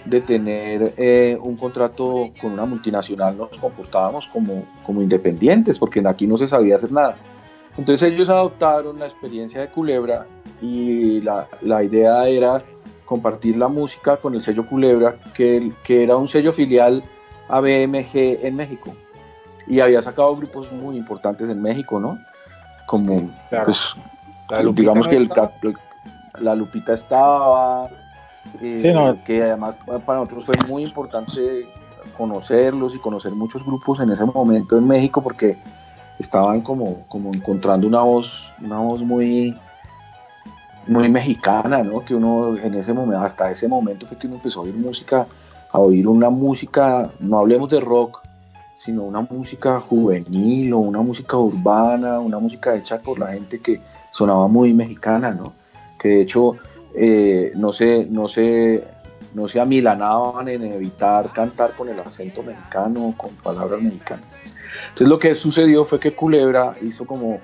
de 0.06 0.20
tener 0.20 0.94
eh, 0.96 1.36
un 1.42 1.56
contrato 1.56 2.30
con 2.40 2.52
una 2.52 2.64
multinacional, 2.64 3.36
nos 3.36 3.50
comportábamos 3.58 4.26
como, 4.32 4.64
como 4.84 5.02
independientes, 5.02 5.78
porque 5.78 6.02
aquí 6.06 6.26
no 6.26 6.38
se 6.38 6.46
sabía 6.48 6.76
hacer 6.76 6.92
nada. 6.92 7.14
Entonces 7.76 8.10
ellos 8.12 8.28
adoptaron 8.30 8.98
la 8.98 9.06
experiencia 9.06 9.60
de 9.60 9.68
Culebra 9.68 10.26
y 10.62 11.20
la, 11.20 11.48
la 11.60 11.82
idea 11.82 12.26
era 12.28 12.62
compartir 13.04 13.56
la 13.56 13.68
música 13.68 14.16
con 14.16 14.34
el 14.34 14.42
sello 14.42 14.66
Culebra, 14.66 15.16
que, 15.34 15.72
que 15.84 16.02
era 16.04 16.16
un 16.16 16.28
sello 16.28 16.52
filial 16.52 17.02
a 17.48 17.60
BMG 17.60 18.44
en 18.46 18.56
México. 18.56 18.94
Y 19.66 19.80
había 19.80 20.00
sacado 20.00 20.34
grupos 20.36 20.70
muy 20.72 20.96
importantes 20.96 21.48
en 21.50 21.60
México, 21.60 22.00
¿no? 22.00 22.18
Como, 22.86 23.30
Claro. 23.50 23.66
pues, 23.66 23.94
digamos 24.74 25.08
que 25.08 25.16
el- 25.16 25.28
la 26.40 26.54
Lupita 26.54 26.92
estaba, 26.94 27.88
eh, 28.60 28.78
Sí, 28.78 28.92
no. 28.92 29.22
que 29.24 29.42
además 29.42 29.76
pa- 29.86 29.98
para 29.98 30.20
nosotros 30.20 30.46
fue 30.46 30.54
muy 30.68 30.82
importante 30.82 31.68
conocerlos 32.16 32.94
y 32.94 32.98
conocer 32.98 33.32
muchos 33.32 33.64
grupos 33.64 34.00
en 34.00 34.10
ese 34.10 34.24
momento 34.24 34.78
en 34.78 34.86
México 34.86 35.20
porque 35.22 35.56
estaban 36.18 36.60
como, 36.62 37.04
como 37.08 37.30
encontrando 37.34 37.86
una 37.86 38.00
voz, 38.02 38.32
una 38.62 38.78
voz 38.78 39.02
muy, 39.02 39.54
muy 40.86 41.08
mexicana, 41.08 41.82
¿no? 41.82 42.04
Que 42.04 42.14
uno 42.14 42.56
en 42.56 42.74
ese 42.74 42.92
momento, 42.92 43.20
hasta 43.24 43.50
ese 43.50 43.68
momento 43.68 44.06
fue 44.06 44.16
que 44.16 44.26
uno 44.26 44.36
empezó 44.36 44.60
a 44.60 44.62
oír 44.62 44.74
música, 44.74 45.26
a 45.72 45.78
oír 45.78 46.06
una 46.08 46.30
música, 46.30 47.10
no 47.20 47.38
hablemos 47.40 47.68
de 47.68 47.80
rock, 47.80 48.22
sino 48.78 49.02
una 49.02 49.20
música 49.22 49.80
juvenil 49.80 50.72
o 50.74 50.78
una 50.78 51.00
música 51.00 51.36
urbana, 51.36 52.20
una 52.20 52.38
música 52.38 52.74
hecha 52.76 52.98
por 52.98 53.18
la 53.18 53.28
gente 53.32 53.58
que 53.58 53.80
sonaba 54.12 54.46
muy 54.48 54.72
mexicana, 54.72 55.32
¿no? 55.32 55.52
Que 55.98 56.08
de 56.08 56.20
hecho 56.22 56.56
eh, 56.98 57.52
no 57.54 57.74
se, 57.74 58.06
no 58.06 58.26
se, 58.26 58.82
no 59.34 59.48
se 59.48 59.60
amilanaban 59.60 60.48
en 60.48 60.64
evitar 60.64 61.30
cantar 61.32 61.72
con 61.72 61.90
el 61.90 62.00
acento 62.00 62.42
mexicano, 62.42 63.14
con 63.18 63.30
palabras 63.34 63.82
mexicanas. 63.82 64.24
Entonces 64.88 65.08
lo 65.08 65.18
que 65.18 65.34
sucedió 65.34 65.84
fue 65.84 66.00
que 66.00 66.12
Culebra 66.12 66.74
hizo 66.80 67.06
como 67.06 67.38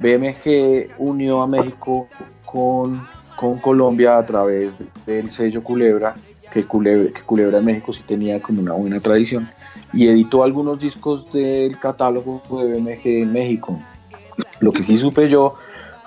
BMG 0.00 0.90
unió 0.98 1.42
a 1.42 1.46
México 1.46 2.08
con, 2.44 3.06
con 3.36 3.58
Colombia 3.58 4.18
a 4.18 4.26
través 4.26 4.72
del 5.06 5.30
sello 5.30 5.62
Culebra, 5.62 6.14
que 6.50 6.64
Culebra, 6.64 7.12
que 7.12 7.22
Culebra 7.22 7.58
en 7.58 7.64
México 7.64 7.92
sí 7.92 8.02
tenía 8.04 8.42
como 8.42 8.60
una 8.60 8.72
buena 8.72 8.98
tradición, 8.98 9.48
y 9.92 10.08
editó 10.08 10.42
algunos 10.42 10.80
discos 10.80 11.30
del 11.32 11.78
catálogo 11.78 12.42
de 12.50 12.74
BMG 12.74 13.06
en 13.06 13.32
México. 13.32 13.80
Lo 14.60 14.72
que 14.72 14.82
sí 14.82 14.98
supe 14.98 15.28
yo 15.28 15.54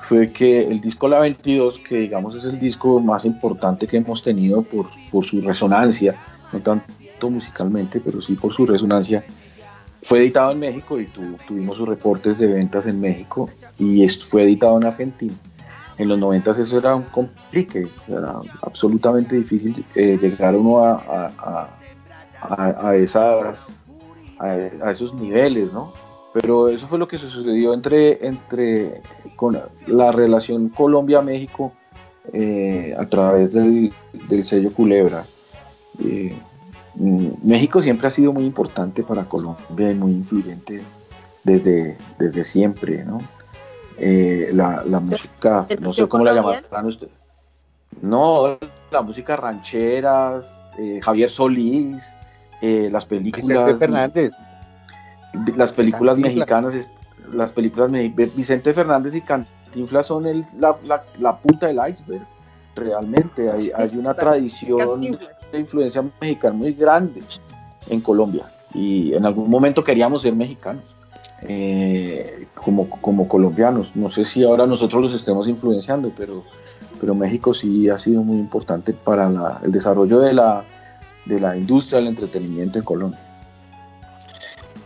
fue 0.02 0.32
que 0.32 0.68
el 0.68 0.82
disco 0.82 1.08
La 1.08 1.20
22, 1.20 1.80
que 1.80 1.98
digamos 1.98 2.36
es 2.36 2.46
el 2.46 2.60
disco 2.60 3.00
más 3.00 3.26
importante 3.26 3.88
que 3.88 3.98
hemos 3.98 4.24
tenido 4.24 4.62
por, 4.62 4.88
su 5.24 5.42
resonancia, 5.42 6.16
no 6.52 6.60
tanto 6.60 7.30
musicalmente, 7.30 8.00
pero 8.00 8.22
sí 8.22 8.36
por 8.36 8.54
su 8.54 8.66
resonancia, 8.66 9.24
fue 10.02 10.20
editado 10.20 10.52
en 10.54 10.60
México 10.60 11.00
y 11.00 11.06
tu- 11.06 11.36
tuvimos 11.48 11.78
sus 11.78 11.88
reportes 11.88 12.38
de 12.38 12.48
ventas 12.48 12.86
en 12.88 13.00
México 13.02 13.50
y 13.78 14.08
fue 14.10 14.44
editado 14.44 14.78
en 14.78 14.86
Argentina. 14.86 15.34
En 15.98 16.08
los 16.08 16.18
90 16.18 16.52
eso 16.52 16.78
era 16.78 16.96
un 16.96 17.04
complique, 17.04 17.88
era 18.08 18.40
absolutamente 18.62 19.36
difícil 19.36 19.86
eh, 19.96 20.18
llegar 20.22 20.56
uno 20.56 20.80
a 24.80 24.92
esos 24.92 25.14
niveles, 25.14 25.74
¿no? 25.74 25.92
Pero 26.34 26.70
eso 26.70 26.86
fue 26.86 27.00
lo 27.00 27.08
que 27.08 27.18
sucedió 27.18 27.74
entre, 27.74 28.26
entre 28.26 29.02
con 29.36 29.60
la 29.88 30.12
relación 30.12 30.70
Colombia-México 30.70 31.74
eh, 32.34 32.96
a 32.98 33.06
través 33.08 33.52
del, 33.52 33.92
del 34.28 34.44
sello 34.44 34.72
Culebra. 34.72 35.26
Eh, 36.04 36.38
México 36.96 37.82
siempre 37.82 38.08
ha 38.08 38.12
sido 38.12 38.34
muy 38.34 38.46
importante 38.46 39.04
para 39.04 39.24
Colombia 39.24 39.92
y 39.92 39.96
muy 39.96 40.12
influyente 40.12 40.84
desde, 41.44 41.98
desde 42.18 42.44
siempre, 42.44 43.04
¿no? 43.06 43.22
Eh, 43.98 44.52
la, 44.54 44.84
la 44.86 45.00
música, 45.00 45.66
no 45.80 45.92
sé 45.92 46.08
cómo 46.08 46.24
la 46.26 46.34
llamarán 46.34 46.86
ustedes. 46.86 47.14
No, 48.02 48.58
la 48.92 49.02
música 49.02 49.36
rancheras, 49.36 50.62
eh, 50.78 51.00
Javier 51.02 51.30
Solís, 51.30 52.18
eh, 52.62 52.90
las 52.92 53.06
películas. 53.06 53.48
Vicente 53.48 53.76
Fernández. 53.76 54.32
Las 55.56 55.72
películas 55.72 56.18
mexicanas, 56.36 56.92
las 57.34 57.52
películas 57.52 57.92
Vicente 58.36 58.74
Fernández 58.74 59.14
y 59.16 59.22
Cantinflas 59.22 60.08
son 60.08 60.26
el- 60.26 60.46
la, 60.60 60.76
la- 60.84 61.04
la 61.20 61.38
punta 61.38 61.68
del 61.68 61.80
iceberg. 61.88 62.26
Realmente 62.76 63.50
hay, 63.52 63.72
hay 63.76 63.96
una 63.98 64.14
tradición 64.14 65.02
de 65.52 65.60
influencia 65.60 66.04
mexicana 66.22 66.54
muy 66.54 66.74
grande 66.74 67.22
en 67.90 68.00
Colombia 68.02 68.46
y 68.74 69.14
en 69.14 69.26
algún 69.26 69.50
momento 69.50 69.84
queríamos 69.84 70.22
ser 70.22 70.34
mexicanos 70.36 70.84
eh, 71.42 72.48
como, 72.56 72.90
como 72.90 73.28
colombianos. 73.28 73.96
No 73.96 74.10
sé 74.10 74.26
si 74.26 74.44
ahora 74.44 74.66
nosotros 74.68 75.02
los 75.02 75.14
estemos 75.14 75.48
influenciando, 75.48 76.12
pero, 76.18 76.44
pero 77.00 77.16
México 77.16 77.54
sí 77.54 77.90
ha 77.90 77.98
sido 77.98 78.22
muy 78.24 78.38
importante 78.38 78.94
para 78.94 79.30
la- 79.30 79.60
el 79.64 79.72
desarrollo 79.72 80.20
de 80.20 80.34
la, 80.34 80.64
de 81.26 81.40
la 81.40 81.56
industria 81.58 82.00
del 82.00 82.08
entretenimiento 82.10 82.80
en 82.80 82.86
Colombia. 82.86 83.20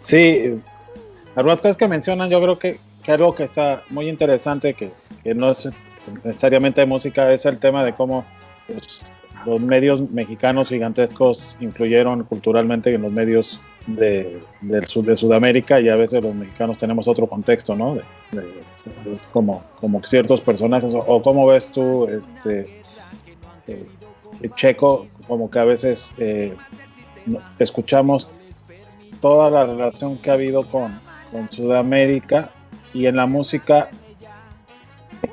Sí, 0.04 0.60
algunas 1.36 1.62
cosas 1.62 1.78
que 1.78 1.88
mencionan, 1.88 2.30
yo 2.30 2.42
creo 2.42 2.60
que, 2.60 2.78
que 3.04 3.12
algo 3.14 3.34
que 3.34 3.46
está 3.46 3.84
muy 3.90 4.10
interesante, 4.10 4.74
que, 4.74 4.92
que 5.24 5.34
no 5.34 5.52
es 5.52 5.70
necesariamente 6.26 6.86
música, 6.86 7.32
es 7.32 7.46
el 7.46 7.58
tema 7.58 7.86
de 7.86 7.94
cómo 7.94 8.26
pues, 8.68 9.02
los 9.46 9.62
medios 9.62 10.10
mexicanos 10.12 10.70
gigantescos 10.70 11.58
influyeron 11.62 12.26
culturalmente 12.26 12.94
en 12.94 13.02
los 13.02 13.12
medios 13.14 13.62
de, 13.88 14.40
del 14.62 14.86
sud, 14.86 15.06
de 15.06 15.16
Sudamérica 15.16 15.80
y 15.80 15.88
a 15.88 15.96
veces 15.96 16.22
los 16.22 16.36
mexicanos 16.36 16.78
tenemos 16.78 17.08
otro 17.08 17.28
contexto, 17.28 17.74
¿no? 17.74 17.96
De, 17.96 18.04
como, 19.32 19.64
como 19.80 20.04
ciertos 20.04 20.42
personajes, 20.42 20.94
o, 20.94 21.00
o 21.00 21.22
cómo 21.22 21.48
ves 21.48 21.68
tú, 21.72 22.08
este, 22.08 22.82
eh, 23.68 23.86
Checo, 24.56 25.08
como 25.28 25.50
que 25.50 25.60
a 25.60 25.66
veces 25.66 26.12
eh, 26.18 26.54
escuchamos 27.60 28.42
toda 29.24 29.50
la 29.50 29.66
relación 29.66 30.18
que 30.18 30.30
ha 30.32 30.34
habido 30.34 30.64
con, 30.70 31.00
con 31.32 31.50
Sudamérica 31.50 32.50
y 32.94 33.06
en 33.06 33.16
la 33.16 33.26
música. 33.26 33.88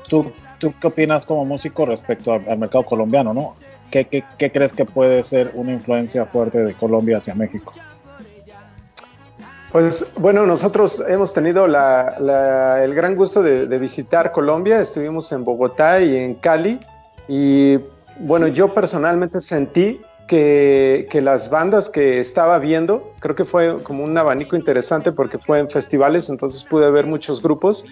¿Tú, 0.08 0.30
¿Tú 0.60 0.72
qué 0.80 0.86
opinas 0.86 1.26
como 1.26 1.44
músico 1.44 1.86
respecto 1.86 2.32
al, 2.32 2.56
mercado 2.56 2.84
colombiano? 2.84 3.34
¿no? 3.34 3.56
¿Qué, 3.90 4.04
qué, 4.04 4.22
qué 4.38 4.52
crees 4.52 4.72
que 4.72 4.84
puede 4.84 5.24
ser 5.24 5.50
una 5.54 5.72
influencia 5.72 6.24
fuerte 6.24 6.62
de 6.62 6.72
Colombia 6.74 7.16
hacia 7.16 7.34
México? 7.34 7.72
Pues 9.72 10.12
bueno, 10.16 10.46
nosotros 10.46 11.02
hemos 11.08 11.34
tenido 11.34 11.66
la- 11.66 12.78
el 12.84 12.94
gran 12.94 13.16
gusto 13.16 13.42
de 13.42 13.78
visitar 13.80 14.30
Colombia. 14.30 14.80
Estuvimos 14.80 15.32
en 15.32 15.42
Bogotá 15.44 16.00
y 16.00 16.16
en 16.16 16.34
Cali. 16.34 16.78
Y 17.26 17.76
bueno, 18.20 18.46
yo 18.46 18.72
personalmente 18.72 19.40
sentí 19.40 20.00
que, 20.30 21.20
las 21.20 21.50
bandas 21.50 21.90
que 21.90 22.20
estaba 22.20 22.60
viendo, 22.60 23.12
creo 23.18 23.34
que 23.34 23.44
fue 23.44 23.82
como 23.82 24.04
un 24.04 24.16
abanico 24.16 24.54
interesante 24.54 25.10
porque 25.10 25.38
fue 25.38 25.58
en 25.58 25.68
festivales, 25.68 26.28
entonces 26.28 26.62
pude 26.62 26.88
ver 26.88 27.04
muchos 27.04 27.42
grupos 27.42 27.84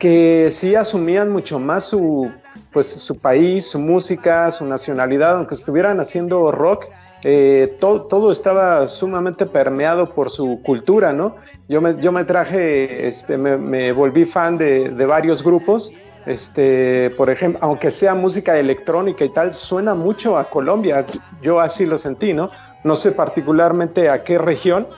que 0.00 0.48
sí 0.50 0.74
asumían 0.74 1.30
mucho 1.30 1.60
más 1.60 1.84
su, 1.84 2.30
pues, 2.72 2.88
su 2.88 3.18
país, 3.18 3.66
su 3.66 3.78
música, 3.78 4.50
su 4.50 4.66
nacionalidad, 4.66 5.36
aunque 5.36 5.54
estuvieran 5.54 6.00
haciendo 6.00 6.50
rock, 6.50 6.86
eh, 7.22 7.76
todo, 7.78 8.02
todo 8.02 8.32
estaba 8.32 8.88
sumamente 8.88 9.46
permeado 9.46 10.06
por 10.06 10.30
su 10.30 10.60
cultura, 10.62 11.12
¿no? 11.12 11.36
Yo 11.68 11.80
me, 11.80 11.96
yo 12.00 12.10
me 12.10 12.24
traje, 12.24 13.06
este, 13.06 13.36
me, 13.36 13.56
me 13.56 13.92
volví 13.92 14.24
fan 14.24 14.58
de, 14.58 14.90
de 14.90 15.06
varios 15.06 15.42
grupos, 15.42 15.92
este, 16.26 17.10
por 17.10 17.30
ejemplo, 17.30 17.60
aunque 17.62 17.90
sea 17.90 18.14
música 18.14 18.58
electrónica 18.58 19.24
y 19.24 19.28
tal, 19.28 19.54
suena 19.54 19.94
mucho 19.94 20.36
a 20.36 20.50
Colombia, 20.50 21.06
yo 21.40 21.60
así 21.60 21.86
lo 21.86 21.98
sentí, 21.98 22.34
¿no? 22.34 22.48
No 22.84 22.96
sé 22.96 23.12
particularmente 23.12 24.10
a 24.10 24.24
qué 24.24 24.36
región, 24.36 24.88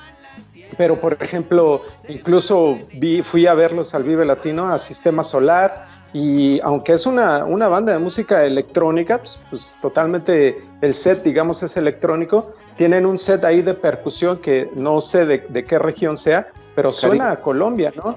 pero 0.76 0.96
por 0.96 1.22
ejemplo, 1.22 1.82
incluso 2.08 2.78
vi, 2.94 3.22
fui 3.22 3.46
a 3.46 3.54
verlos 3.54 3.94
al 3.94 4.04
Vive 4.04 4.24
Latino, 4.24 4.72
a 4.72 4.78
Sistema 4.78 5.22
Solar, 5.22 5.86
y 6.14 6.58
aunque 6.60 6.94
es 6.94 7.04
una, 7.04 7.44
una 7.44 7.68
banda 7.68 7.92
de 7.92 7.98
música 7.98 8.44
electrónica, 8.44 9.18
pues, 9.18 9.38
pues, 9.50 9.78
totalmente 9.82 10.64
el 10.80 10.94
set, 10.94 11.22
digamos, 11.22 11.62
es 11.62 11.76
electrónico, 11.76 12.54
tienen 12.76 13.04
un 13.04 13.18
set 13.18 13.44
ahí 13.44 13.60
de 13.60 13.74
percusión 13.74 14.38
que 14.38 14.70
no 14.74 15.02
sé 15.02 15.26
de, 15.26 15.44
de 15.48 15.64
qué 15.64 15.78
región 15.78 16.16
sea, 16.16 16.48
pero 16.74 16.92
suena 16.92 17.32
a 17.32 17.40
Colombia, 17.40 17.92
¿no? 17.96 18.16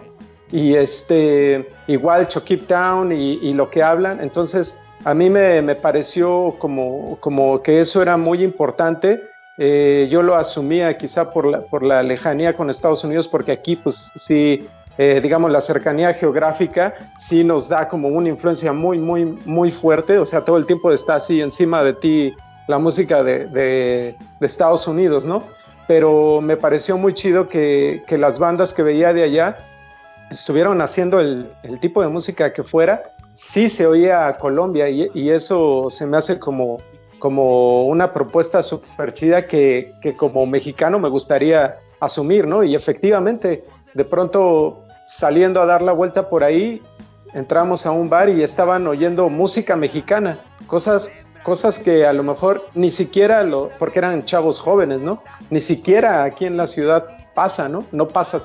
Y 0.52 0.76
este, 0.76 1.70
igual 1.88 2.28
Chokip 2.28 2.68
Town 2.68 3.12
y, 3.12 3.40
y 3.42 3.54
lo 3.54 3.70
que 3.70 3.82
hablan, 3.82 4.20
entonces 4.22 4.82
a 5.04 5.14
mí 5.14 5.30
me, 5.30 5.62
me 5.62 5.76
pareció 5.76 6.56
como, 6.60 7.18
como 7.22 7.62
que 7.62 7.82
eso 7.82 8.02
era 8.02 8.18
muy 8.18 8.44
importante. 8.44 9.24
Eh, 9.58 10.08
yo 10.10 10.22
lo 10.22 10.36
asumía 10.36 10.98
quizá 10.98 11.30
por 11.30 11.46
la, 11.46 11.62
por 11.62 11.84
la 11.84 12.04
lejanía 12.04 12.56
con 12.56 12.70
Estados 12.70 13.04
Unidos, 13.04 13.28
porque 13.28 13.52
aquí 13.52 13.76
pues 13.76 14.12
sí, 14.16 14.68
eh, 14.98 15.20
digamos, 15.22 15.52
la 15.52 15.62
cercanía 15.62 16.14
geográfica 16.14 16.96
sí 17.18 17.44
nos 17.44 17.68
da 17.68 17.88
como 17.88 18.10
una 18.10 18.30
influencia 18.30 18.74
muy, 18.74 19.00
muy, 19.00 19.26
muy 19.46 19.72
fuerte, 19.72 20.18
o 20.18 20.26
sea, 20.26 20.44
todo 20.44 20.58
el 20.58 20.66
tiempo 20.66 20.92
está 20.92 21.16
así 21.16 21.42
encima 21.42 21.84
de 21.84 21.94
ti 21.94 22.34
la 22.68 22.78
música 22.78 23.24
de, 23.24 23.48
de, 23.48 24.16
de 24.40 24.46
Estados 24.46 24.88
Unidos, 24.88 25.26
¿no? 25.26 25.44
Pero 25.88 26.42
me 26.42 26.58
pareció 26.58 26.98
muy 26.98 27.14
chido 27.14 27.48
que, 27.48 28.04
que 28.08 28.18
las 28.18 28.40
bandas 28.40 28.74
que 28.74 28.84
veía 28.84 29.14
de 29.14 29.24
allá 29.24 29.58
estuvieron 30.32 30.82
haciendo 30.82 31.20
el, 31.20 31.52
el, 31.64 31.80
tipo 31.80 32.02
de 32.02 32.08
música 32.08 32.54
que 32.54 32.64
fuera, 32.64 33.04
sí 33.34 33.70
se 33.70 33.86
oía 33.86 34.28
a 34.28 34.38
Colombia 34.38 34.90
y, 34.90 35.10
y 35.14 35.30
eso 35.30 35.90
se 35.90 36.08
me 36.08 36.18
hace 36.18 36.40
como, 36.40 36.78
como 37.20 37.86
una 37.86 38.14
propuesta 38.14 38.64
súper 38.64 39.14
chida 39.14 39.46
que, 39.46 39.94
que, 40.02 40.16
como 40.16 40.46
mexicano 40.46 41.00
me 41.00 41.10
gustaría 41.10 41.78
asumir, 42.00 42.48
¿no? 42.48 42.64
Y 42.64 42.76
efectivamente, 42.76 43.64
de 43.94 44.06
pronto 44.06 44.84
saliendo 45.06 45.62
a 45.62 45.66
dar 45.66 45.82
la 45.82 45.92
vuelta 45.92 46.30
por 46.30 46.44
ahí, 46.44 46.82
entramos 47.34 47.86
a 47.86 47.92
un 47.92 48.10
bar 48.10 48.30
y 48.30 48.42
estaban 48.42 48.88
oyendo 48.88 49.30
música 49.30 49.76
mexicana, 49.76 50.40
cosas, 50.68 51.12
cosas 51.44 51.78
que 51.78 52.06
a 52.06 52.14
lo 52.14 52.24
mejor 52.24 52.66
ni 52.74 52.90
siquiera, 52.90 53.44
lo, 53.44 53.70
porque 53.78 54.00
eran 54.00 54.24
chavos 54.24 54.60
jóvenes, 54.60 55.02
¿no? 55.02 55.22
Ni 55.50 55.60
siquiera 55.60 56.24
aquí 56.24 56.46
en 56.46 56.56
la 56.56 56.68
ciudad 56.68 57.06
pasa, 57.36 57.68
¿no? 57.68 57.84
No 57.92 58.08
pasa 58.08 58.42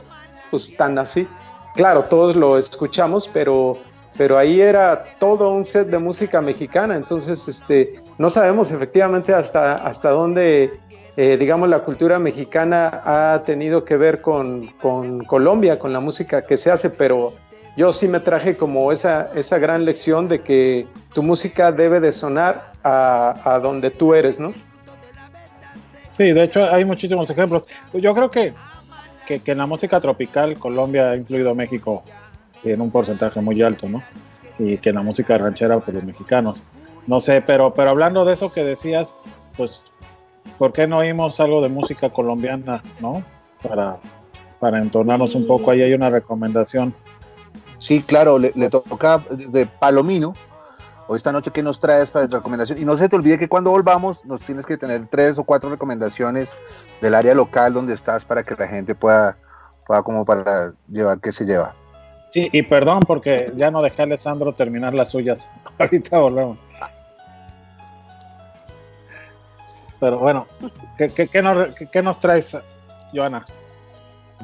pues 0.51 0.76
tan 0.76 0.99
así. 0.99 1.28
Claro, 1.77 2.05
todos 2.05 2.35
lo 2.35 2.59
escuchamos, 2.59 3.29
pero 3.29 3.79
pero 4.16 4.39
ahí 4.39 4.61
era 4.61 5.05
todo 5.18 5.51
un 5.51 5.64
set 5.64 5.89
de 5.89 5.99
música 5.99 6.41
mexicana, 6.41 6.97
entonces 6.97 7.49
este, 7.49 8.01
no 8.18 8.31
sabemos 8.31 8.70
efectivamente 8.70 9.35
hasta, 9.35 9.74
hasta 9.74 10.11
dónde, 10.11 10.72
eh, 11.16 11.37
digamos, 11.39 11.68
la 11.68 11.81
cultura 11.81 12.18
mexicana 12.18 13.03
ha 13.05 13.43
tenido 13.45 13.85
que 13.85 13.97
ver 13.97 14.22
con, 14.22 14.68
con, 14.81 15.24
Colombia, 15.24 15.79
con 15.79 15.93
la 15.93 16.01
música 16.01 16.43
que 16.43 16.57
se 16.57 16.70
hace, 16.70 16.91
pero 16.91 17.35
yo 17.77 17.93
sí 17.93 18.09
me 18.09 18.20
traje 18.20 18.57
como 18.57 18.91
esa, 18.91 19.31
esa 19.35 19.59
gran 19.59 19.85
lección 19.85 20.29
de 20.29 20.41
que 20.41 20.87
tu 21.12 21.22
música 21.22 21.70
debe 21.72 22.01
de 22.01 22.12
sonar 22.12 22.72
a, 22.83 23.35
a 23.45 23.59
donde 23.59 23.91
tú 23.91 24.14
eres, 24.14 24.41
¿no? 24.41 24.55
Sí, 26.09 26.33
de 26.33 26.45
hecho 26.45 26.64
hay 26.72 26.87
muchísimos 26.87 27.29
ejemplos. 27.29 27.68
Yo 27.93 28.14
creo 28.14 28.31
que, 28.31 28.55
que, 29.27 29.41
en 29.45 29.59
la 29.59 29.66
música 29.66 30.01
tropical 30.01 30.59
Colombia 30.59 31.11
ha 31.11 31.16
influido 31.16 31.55
México 31.55 32.03
en 32.64 32.81
un 32.81 32.91
porcentaje 32.91 33.41
muy 33.41 33.61
alto, 33.62 33.89
¿no? 33.89 34.03
Y 34.59 34.79
que 34.79 34.91
en 34.91 34.97
la 34.97 35.03
música 35.03 35.37
ranchera, 35.37 35.79
pues 35.81 35.95
los 35.95 36.05
mexicanos. 36.05 36.62
No 37.07 37.20
sé, 37.20 37.43
pero, 37.43 37.74
pero 37.74 37.91
hablando 37.91 38.24
de 38.24 38.33
eso 38.33 38.53
que 38.53 38.64
decías, 38.64 39.14
pues, 39.57 39.83
¿por 40.59 40.72
qué 40.72 40.87
no 40.87 40.99
oímos 40.99 41.39
algo 41.41 41.61
de 41.61 41.68
música 41.68 42.11
colombiana, 42.11 42.83
¿no? 43.01 43.22
Para, 43.62 43.99
para 44.59 44.79
entonarnos 44.79 45.35
un 45.35 45.47
poco, 45.47 45.70
ahí 45.70 45.83
hay 45.83 45.93
una 45.93 46.11
recomendación. 46.11 46.95
Sí, 47.79 48.01
claro, 48.01 48.39
le, 48.39 48.53
le 48.55 48.70
toca 48.70 49.22
de 49.31 49.66
Palomino. 49.66 50.35
O 51.09 51.15
esta 51.15 51.31
noche, 51.31 51.53
¿qué 51.53 51.63
nos 51.63 51.79
traes 51.79 52.11
para 52.11 52.27
recomendación? 52.27 52.81
Y 52.81 52.85
no 52.85 52.97
se 52.97 53.09
te 53.09 53.15
olvide 53.15 53.39
que 53.39 53.49
cuando 53.49 53.71
volvamos 53.71 54.25
nos 54.25 54.41
tienes 54.41 54.67
que 54.67 54.77
tener 54.77 55.07
tres 55.07 55.39
o 55.39 55.45
cuatro 55.45 55.71
recomendaciones 55.71 56.51
del 57.01 57.15
área 57.15 57.35
local 57.35 57.73
donde 57.73 57.95
estás 57.95 58.25
para 58.25 58.43
que 58.43 58.57
la 58.57 58.67
gente 58.67 58.95
pueda, 58.95 59.37
pueda 59.87 60.03
como 60.03 60.25
para 60.25 60.73
llevar 60.91 61.21
qué 61.21 61.31
se 61.31 61.45
lleva. 61.45 61.75
Sí, 62.31 62.49
y 62.53 62.63
perdón 62.63 63.01
porque 63.07 63.53
ya 63.57 63.71
no 63.71 63.81
dejé 63.83 64.03
a 64.03 64.05
Alessandro 64.05 64.53
terminar 64.53 64.95
las 64.95 65.11
suyas. 65.11 65.49
Ahorita 65.79 66.19
volvemos. 66.19 66.59
Pero 70.01 70.19
bueno, 70.19 70.47
¿qué, 70.99 71.11
qué, 71.11 71.29
qué, 71.29 71.41
nos, 71.41 71.75
qué, 71.75 71.87
qué 71.87 72.03
nos, 72.03 72.19
traes, 72.21 72.59
Joana? 73.15 73.45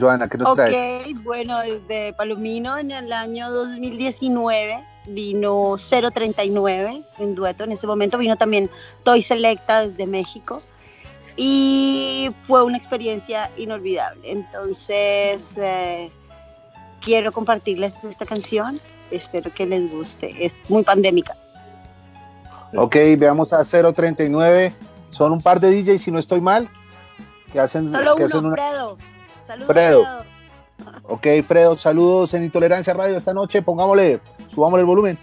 Joana, 0.00 0.28
¿qué 0.28 0.38
nos 0.38 0.50
okay, 0.50 0.70
traes? 0.70 1.06
Ok, 1.08 1.22
bueno, 1.24 1.58
desde 1.60 2.14
Palomino 2.14 2.78
en 2.78 2.90
el 2.92 3.12
año 3.12 3.50
2019 3.50 4.91
vino 5.06 5.76
039 5.76 7.02
en 7.18 7.34
dueto 7.34 7.64
en 7.64 7.72
ese 7.72 7.86
momento, 7.86 8.18
vino 8.18 8.36
también 8.36 8.70
Toy 9.02 9.22
Selecta 9.22 9.86
desde 9.86 10.06
México 10.06 10.58
y 11.36 12.30
fue 12.46 12.62
una 12.62 12.76
experiencia 12.76 13.50
inolvidable. 13.56 14.30
Entonces, 14.30 15.56
eh, 15.56 16.10
quiero 17.00 17.32
compartirles 17.32 18.04
esta 18.04 18.26
canción, 18.26 18.74
espero 19.10 19.52
que 19.52 19.66
les 19.66 19.92
guste, 19.92 20.34
es 20.44 20.54
muy 20.68 20.82
pandémica. 20.82 21.34
Ok, 22.74 22.96
veamos 23.18 23.52
a 23.52 23.64
039, 23.64 24.74
son 25.10 25.32
un 25.32 25.42
par 25.42 25.60
de 25.60 25.70
DJs 25.70 26.02
si 26.02 26.10
no 26.10 26.18
estoy 26.18 26.40
mal, 26.40 26.70
que 27.52 27.60
hacen, 27.60 27.92
Solo 27.92 28.14
que 28.14 28.24
uno, 28.24 28.34
hacen 28.34 28.46
una... 28.46 28.54
Fredo. 28.54 28.98
Saludos, 29.46 29.72
Fredo. 29.72 30.04
Ok, 31.04 31.26
Fredo, 31.46 31.76
saludos 31.76 32.32
en 32.34 32.44
Intolerancia 32.44 32.94
Radio 32.94 33.16
esta 33.16 33.34
noche. 33.34 33.60
Pongámosle, 33.60 34.20
subámosle 34.54 34.80
el 34.80 34.86
volumen. 34.86 35.18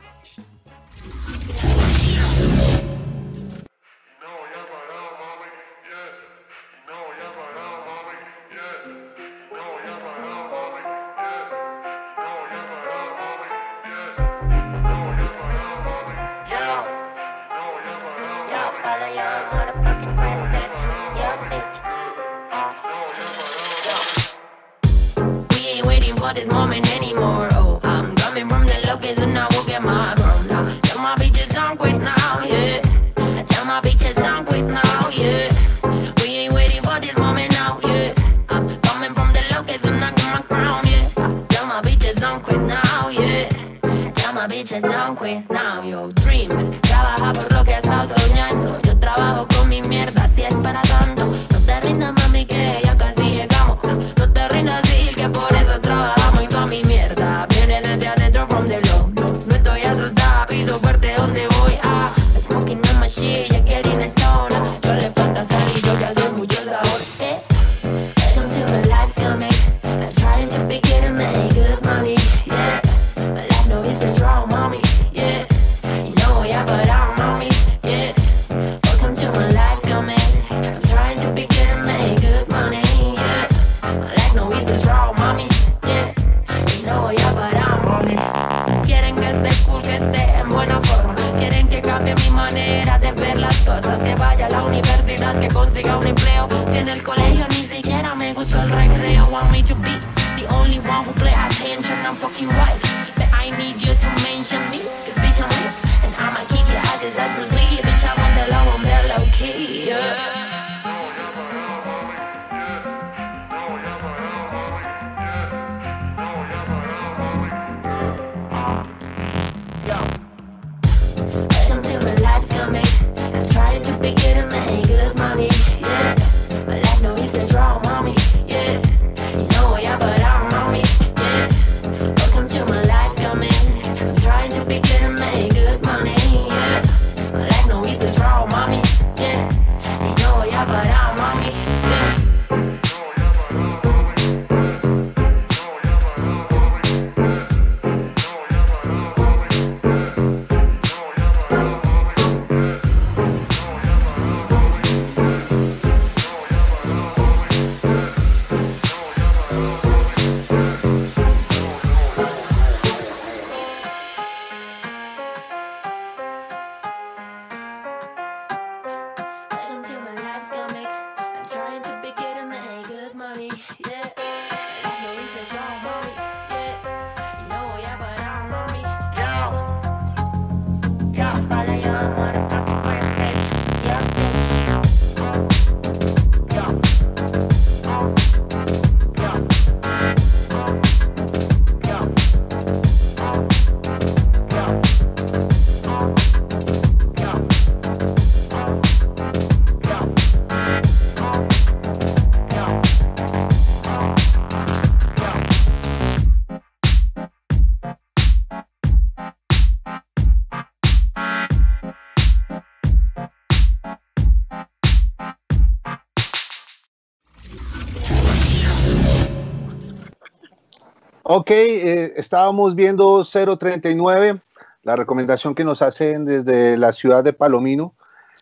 Ok, 221.31 221.51
eh, 221.51 222.13
estábamos 222.17 222.73
viendo 222.73 223.23
039, 223.23 224.41
la 224.81 224.95
recomendación 224.95 225.53
que 225.53 225.63
nos 225.63 225.83
hacen 225.83 226.25
desde 226.25 226.75
la 226.75 226.91
ciudad 226.91 227.23
de 227.23 227.33
Palomino. 227.33 227.93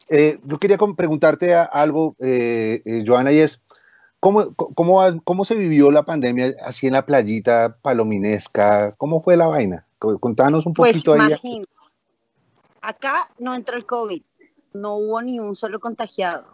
Eh, 0.08 0.40
yo 0.46 0.58
quería 0.58 0.78
preguntarte 0.96 1.54
algo, 1.54 2.16
eh, 2.20 2.82
eh, 2.86 3.04
Joana, 3.06 3.34
y 3.34 3.40
es, 3.40 3.60
¿cómo, 4.22 4.54
cómo, 4.56 5.02
¿cómo 5.26 5.44
se 5.44 5.56
vivió 5.56 5.92
la 5.92 6.04
pandemia 6.04 6.54
así 6.64 6.88
en 6.88 6.94
la 6.94 7.06
playita 7.06 7.76
palominesca? 7.82 8.94
¿Cómo 8.98 9.22
fue 9.22 9.36
la 9.36 9.48
vaina? 9.48 9.86
Co- 10.00 10.18
Contanos 10.18 10.66
un 10.66 10.74
Pues 10.74 10.92
poquito 10.94 11.12
ahí. 11.12 11.20
imagín, 11.28 11.66
acá 12.80 13.28
no 13.38 13.54
entró 13.54 13.76
el 13.76 13.86
COVID, 13.86 14.24
no 14.72 14.96
hubo 14.96 15.22
ni 15.22 15.42
un 15.42 15.58
solo 15.58 15.82
contagiado. 15.82 16.46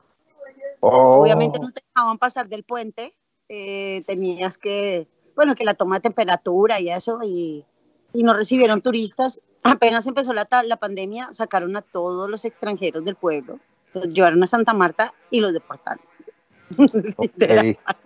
Oh, 0.80 1.22
Obviamente 1.22 1.60
no 1.60 1.72
te 1.72 1.84
dejaban 1.88 2.18
pasar 2.18 2.50
del 2.50 2.64
puente, 2.64 3.14
tenías 3.48 4.58
que, 4.58 5.08
bueno, 5.36 5.56
que 5.56 5.66
la 5.66 5.74
toma 5.74 5.96
de 5.96 6.02
temperatura 6.02 6.80
y 6.80 6.90
eso, 6.90 7.20
y, 7.24 7.66
y 8.14 8.24
no 8.24 8.34
recibieron 8.34 8.82
turistas. 8.82 9.42
Apenas 9.64 10.06
empezó 10.08 10.34
la, 10.34 10.48
la 10.66 10.78
pandemia, 10.78 11.34
sacaron 11.34 11.76
a 11.78 11.82
todos 11.82 12.30
los 12.30 12.46
extranjeros 12.46 13.06
del 13.06 13.16
pueblo, 13.16 13.60
los 13.94 14.14
llevaron 14.14 14.44
a 14.44 14.48
Santa 14.48 14.74
Marta 14.74 15.14
y 15.30 15.40
los 15.40 15.54
deportaron. 15.54 16.04
Literal. 17.20 17.78
ok. 17.88 17.98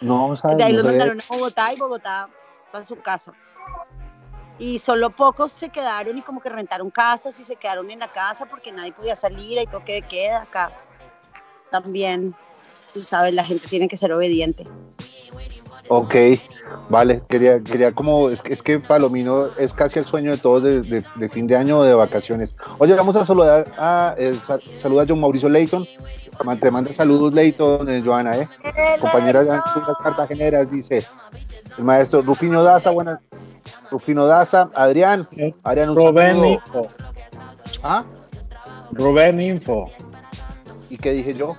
No, 0.00 0.34
sabes, 0.36 0.56
De 0.56 0.64
ahí 0.64 0.72
los 0.72 0.84
mandaron 0.84 1.18
a 1.18 1.36
Bogotá 1.36 1.72
y 1.74 1.78
Bogotá 1.78 2.28
para 2.72 2.84
su 2.84 2.96
casa. 3.00 3.32
y 4.58 4.78
solo 4.78 5.10
pocos 5.10 5.52
se 5.52 5.68
quedaron 5.68 6.16
y 6.16 6.22
como 6.22 6.40
que 6.40 6.48
rentaron 6.48 6.90
casas 6.90 7.38
y 7.40 7.44
se 7.44 7.56
quedaron 7.56 7.90
en 7.90 7.98
la 7.98 8.12
casa 8.12 8.46
porque 8.46 8.72
nadie 8.72 8.92
podía 8.92 9.14
salir, 9.14 9.58
hay 9.58 9.66
toque 9.66 9.94
de 9.94 10.02
queda 10.02 10.42
acá. 10.42 10.70
También, 11.70 12.34
tú 12.94 13.00
sabes, 13.02 13.34
la 13.34 13.44
gente 13.44 13.68
tiene 13.68 13.88
que 13.88 13.96
ser 13.96 14.12
obediente. 14.12 14.64
Ok, 15.92 16.14
vale, 16.88 17.20
quería, 17.28 17.60
quería 17.60 17.90
como, 17.92 18.30
es, 18.30 18.42
que- 18.42 18.52
es 18.52 18.62
que 18.62 18.78
Palomino 18.78 19.46
es 19.58 19.72
casi 19.74 19.98
el 19.98 20.04
sueño 20.04 20.30
de 20.30 20.36
todos 20.38 20.62
de, 20.62 20.82
de- 20.82 21.04
de 21.16 21.28
fin 21.28 21.48
de 21.48 21.56
año 21.56 21.78
o 21.78 21.82
de 21.82 21.94
vacaciones. 21.94 22.54
Oye, 22.78 22.94
vamos 22.94 23.16
a 23.16 23.26
saludar 23.26 23.64
a, 23.76 24.14
eh, 24.16 24.38
sa- 24.46 24.60
saluda 24.76 25.02
a 25.02 25.06
John 25.08 25.20
Mauricio 25.20 25.48
Leighton, 25.48 25.84
te 26.60 26.70
manda 26.70 26.94
saludos 26.94 27.32
Leighton, 27.34 27.88
eh, 27.90 28.02
Joana, 28.04 28.36
eh. 28.36 28.48
compañera 29.00 29.42
de 29.42 29.50
Aventuras 29.50 29.96
Cartageneras, 30.00 30.70
dice 30.70 31.04
el 31.76 31.82
maestro 31.84 32.22
Rufino 32.22 32.62
Daza, 32.62 32.90
buenas, 32.90 33.18
Rufino 33.90 34.26
Daza, 34.26 34.70
Adrián, 34.76 35.28
Adrián, 35.64 35.90
un 35.90 35.96
Rubén 35.96 36.36
saludo. 36.36 36.46
Info. 36.52 36.86
¿Ah? 37.82 38.04
Rubén 38.92 39.40
Info. 39.40 39.90
¿Y 40.88 40.96
qué 40.96 41.10
dije 41.12 41.34
yo? 41.34 41.52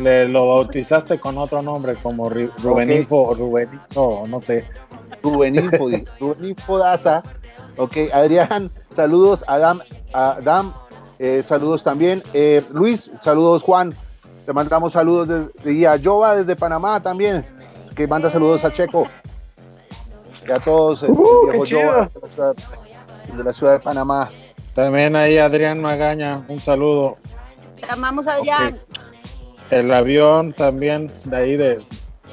Le 0.00 0.28
lo 0.28 0.48
bautizaste 0.48 1.18
con 1.20 1.38
otro 1.38 1.62
nombre 1.62 1.96
como 1.96 2.30
Ri- 2.30 2.50
Rubén 2.62 2.90
Ok. 2.90 2.96
Info 2.96 3.16
o 3.28 3.34
Rubén 3.34 3.68
Info, 3.72 4.24
no 4.28 4.40
sé. 4.42 4.64
Rubén 5.22 5.54
Info, 5.56 5.88
dice, 5.88 6.04
Rubén 6.20 6.44
Info 6.44 6.78
Daza. 6.78 7.22
Ok, 7.76 7.96
Adrián, 8.12 8.70
saludos, 8.94 9.44
Adam, 9.46 9.80
Adam, 10.12 10.74
eh, 11.18 11.42
saludos 11.44 11.82
también. 11.82 12.22
Eh, 12.34 12.62
Luis, 12.72 13.10
saludos, 13.20 13.62
Juan. 13.62 13.94
Te 14.46 14.52
mandamos 14.52 14.92
saludos 14.94 15.28
desde 15.28 15.72
y 15.72 15.84
a 15.84 15.98
Jova 16.02 16.34
desde 16.36 16.56
Panamá 16.56 17.00
también, 17.00 17.46
que 17.94 18.08
manda 18.08 18.28
saludos 18.30 18.64
a 18.64 18.72
Checo. 18.72 19.06
Y 20.46 20.50
a 20.50 20.58
todos, 20.58 21.02
el 21.04 21.10
Uh, 21.12 21.44
viejo 21.46 21.62
qué 21.62 21.68
chido. 21.68 21.80
Jova 21.82 22.10
desde 22.12 22.20
la 22.26 22.28
ciudad- 22.32 22.54
desde 23.30 23.44
la 23.44 23.52
ciudad 23.52 23.72
de 23.74 23.78
Panamá. 23.80 24.30
También 24.74 25.14
ahí 25.16 25.38
Adrián 25.38 25.80
Magaña, 25.80 26.42
un 26.48 26.58
saludo. 26.58 27.16
Te 27.80 27.86
amamos, 27.90 28.26
Adrián. 28.26 28.80
El 29.72 29.90
avión 29.92 30.52
también 30.52 31.10
de 31.24 31.36
ahí 31.36 31.56
de 31.56 31.80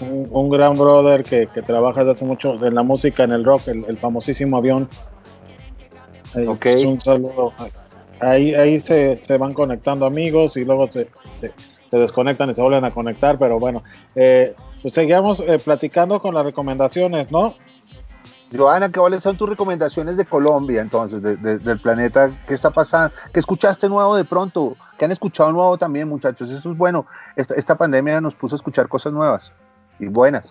un, 0.02 0.28
un 0.30 0.50
gran 0.50 0.74
brother 0.78 1.24
que, 1.24 1.48
que 1.48 1.62
trabaja 1.62 2.02
desde 2.02 2.12
hace 2.12 2.26
mucho 2.26 2.54
en 2.66 2.76
la 2.76 2.84
música, 2.84 3.24
en 3.24 3.32
el 3.32 3.44
rock, 3.46 3.68
el, 3.70 3.86
el 3.88 3.98
famosísimo 3.98 4.58
avión. 4.58 4.88
Ahí, 6.36 6.46
Ok. 6.48 6.60
pues, 6.62 6.86
un 6.86 7.02
saludo. 7.02 7.54
Ahí, 8.20 8.54
ahí 8.54 8.80
se, 8.82 9.16
se 9.24 9.38
van 9.38 9.54
conectando 9.54 10.06
amigos 10.06 10.58
y 10.58 10.66
luego 10.66 10.88
se, 10.88 11.08
se- 11.34 11.54
se 11.90 11.98
desconectan 11.98 12.50
y 12.52 12.54
se 12.56 12.62
vuelven 12.62 12.86
a 12.86 12.92
conectar, 12.92 13.40
pero 13.40 13.58
bueno, 13.58 13.84
eh, 14.16 14.54
pues 14.82 14.94
seguimos 14.94 15.40
eh, 15.40 15.58
platicando 15.64 16.22
con 16.22 16.36
las 16.36 16.46
recomendaciones, 16.46 17.32
¿no? 17.32 17.56
Joana, 18.56 18.92
¿cuáles 18.92 19.22
son 19.22 19.38
tus 19.38 19.48
recomendaciones 19.50 20.18
de 20.18 20.26
Colombia 20.26 20.82
entonces, 20.82 21.22
de- 21.22 21.38
de- 21.38 21.60
del 21.60 21.80
planeta? 21.80 22.32
¿Qué 22.48 22.54
está 22.56 22.72
pasando? 22.72 23.14
¿Qué 23.34 23.40
escuchaste 23.40 23.88
nuevo 23.90 24.16
de 24.16 24.26
pronto? 24.26 24.76
¿Qué 24.98 25.06
han 25.06 25.12
escuchado 25.12 25.52
nuevo 25.52 25.78
también, 25.78 26.10
muchachos? 26.10 26.50
Eso 26.50 26.72
es 26.72 26.78
bueno. 26.78 27.06
Esta, 27.36 27.54
esta 27.56 27.78
pandemia 27.78 28.20
nos 28.22 28.36
puso 28.36 28.56
a 28.56 28.58
escuchar 28.58 28.88
cosas 28.90 29.14
nuevas 29.14 29.52
y 30.00 30.08
buenas. 30.08 30.46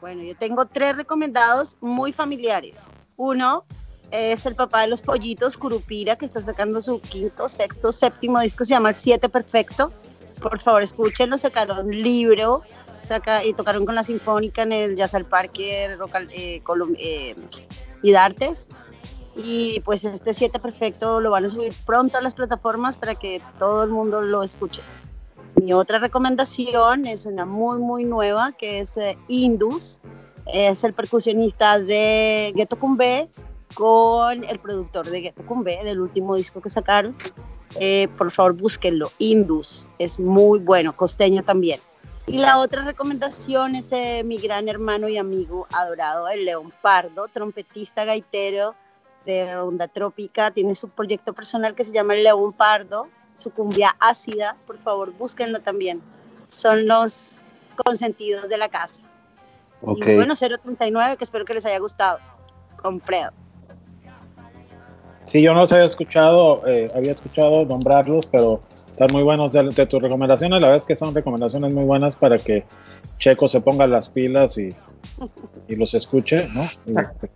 Bueno, 0.00 0.22
yo 0.22 0.34
tengo 0.36 0.64
tres 0.64 0.96
recomendados 0.96 1.76
muy 1.80 2.12
familiares. 2.12 2.88
Uno 3.16 3.64
es 4.10 4.46
el 4.46 4.54
papá 4.54 4.80
de 4.82 4.86
los 4.88 5.02
pollitos, 5.02 5.56
Curupira, 5.56 6.16
que 6.16 6.24
está 6.24 6.40
sacando 6.40 6.80
su 6.80 7.00
quinto, 7.00 7.48
sexto, 7.48 7.92
séptimo 7.92 8.40
disco, 8.40 8.64
se 8.64 8.70
llama 8.70 8.88
El 8.90 8.94
Siete 8.94 9.28
Perfecto. 9.28 9.92
Por 10.40 10.60
favor, 10.60 10.82
escúchenlo, 10.82 11.36
sacaron 11.36 11.86
un 11.86 11.90
libro 11.90 12.62
saca, 13.02 13.44
y 13.44 13.52
tocaron 13.54 13.86
con 13.86 13.94
la 13.94 14.02
Sinfónica 14.02 14.62
en 14.62 14.72
el 14.72 14.96
Jazz 14.96 15.14
al 15.14 15.24
Parque 15.24 15.94
Rock 15.96 16.14
al- 16.14 16.30
eh, 16.32 16.62
eh, 16.98 17.34
y 18.02 18.12
Dartes. 18.12 18.68
Y 19.36 19.80
pues 19.80 20.04
este 20.04 20.32
Siete 20.32 20.58
Perfecto 20.58 21.20
lo 21.20 21.30
van 21.30 21.44
a 21.44 21.50
subir 21.50 21.72
pronto 21.86 22.18
a 22.18 22.20
las 22.20 22.34
plataformas 22.34 22.96
para 22.96 23.14
que 23.14 23.40
todo 23.58 23.84
el 23.84 23.90
mundo 23.90 24.20
lo 24.20 24.42
escuche. 24.42 24.82
Mi 25.54 25.72
otra 25.72 25.98
recomendación 25.98 27.06
es 27.06 27.24
una 27.26 27.44
muy, 27.44 27.78
muy 27.78 28.04
nueva, 28.04 28.52
que 28.52 28.80
es 28.80 28.96
eh, 28.96 29.16
Indus. 29.28 30.00
Es 30.52 30.82
el 30.82 30.92
percusionista 30.92 31.78
de 31.78 32.52
Ghetto 32.56 32.78
Cumbé 32.78 33.28
con 33.74 34.44
el 34.44 34.58
productor 34.58 35.08
de 35.08 35.20
Ghetto 35.20 35.44
Cumbé, 35.44 35.84
del 35.84 36.00
último 36.00 36.36
disco 36.36 36.60
que 36.60 36.70
sacaron. 36.70 37.14
Eh, 37.78 38.08
por 38.16 38.30
favor, 38.30 38.54
búsquenlo. 38.54 39.12
Indus. 39.18 39.86
Es 39.98 40.18
muy 40.18 40.58
bueno, 40.58 40.96
costeño 40.96 41.42
también. 41.42 41.80
Y 42.28 42.36
la 42.36 42.58
otra 42.58 42.84
recomendación 42.84 43.74
es 43.74 43.90
eh, 43.90 44.22
mi 44.22 44.36
gran 44.36 44.68
hermano 44.68 45.08
y 45.08 45.16
amigo 45.16 45.66
adorado, 45.72 46.28
el 46.28 46.44
León 46.44 46.72
Pardo, 46.82 47.26
trompetista 47.28 48.04
gaitero 48.04 48.74
de 49.24 49.56
Onda 49.56 49.88
Trópica. 49.88 50.50
Tiene 50.50 50.74
su 50.74 50.90
proyecto 50.90 51.32
personal 51.32 51.74
que 51.74 51.84
se 51.84 51.92
llama 51.92 52.14
El 52.14 52.24
León 52.24 52.52
Pardo, 52.52 53.08
su 53.34 53.50
cumbia 53.50 53.96
ácida. 53.98 54.56
Por 54.66 54.78
favor, 54.78 55.10
búsquenlo 55.12 55.60
también. 55.60 56.02
Son 56.50 56.86
los 56.86 57.40
consentidos 57.82 58.46
de 58.50 58.58
la 58.58 58.68
casa. 58.68 59.02
Ok. 59.80 60.06
Y 60.06 60.16
bueno, 60.16 60.34
039, 60.36 61.16
que 61.16 61.24
espero 61.24 61.46
que 61.46 61.54
les 61.54 61.64
haya 61.64 61.78
gustado. 61.78 62.18
Con 62.76 63.00
Fredo. 63.00 63.32
Sí, 65.24 65.42
yo 65.42 65.52
no 65.54 65.60
los 65.60 65.72
había 65.72 65.86
escuchado, 65.86 66.66
eh, 66.66 66.88
había 66.94 67.12
escuchado 67.12 67.64
nombrarlos, 67.64 68.26
pero 68.26 68.60
están 68.98 69.14
muy 69.14 69.22
buenos 69.22 69.52
de, 69.52 69.86
tus 69.86 70.02
recomendaciones. 70.02 70.60
La 70.60 70.66
verdad 70.66 70.82
es 70.82 70.84
que 70.84 70.96
son 70.96 71.14
recomendaciones 71.14 71.72
muy 71.72 71.84
buenas 71.84 72.16
para 72.16 72.36
que 72.36 72.64
Checo 73.20 73.46
se 73.46 73.60
ponga 73.60 73.86
las 73.86 74.08
pilas 74.08 74.58
y, 74.58 74.70
y 75.68 75.76
los 75.76 75.94
escuche, 75.94 76.48
¿no? 76.52 76.64
Este, 77.00 77.30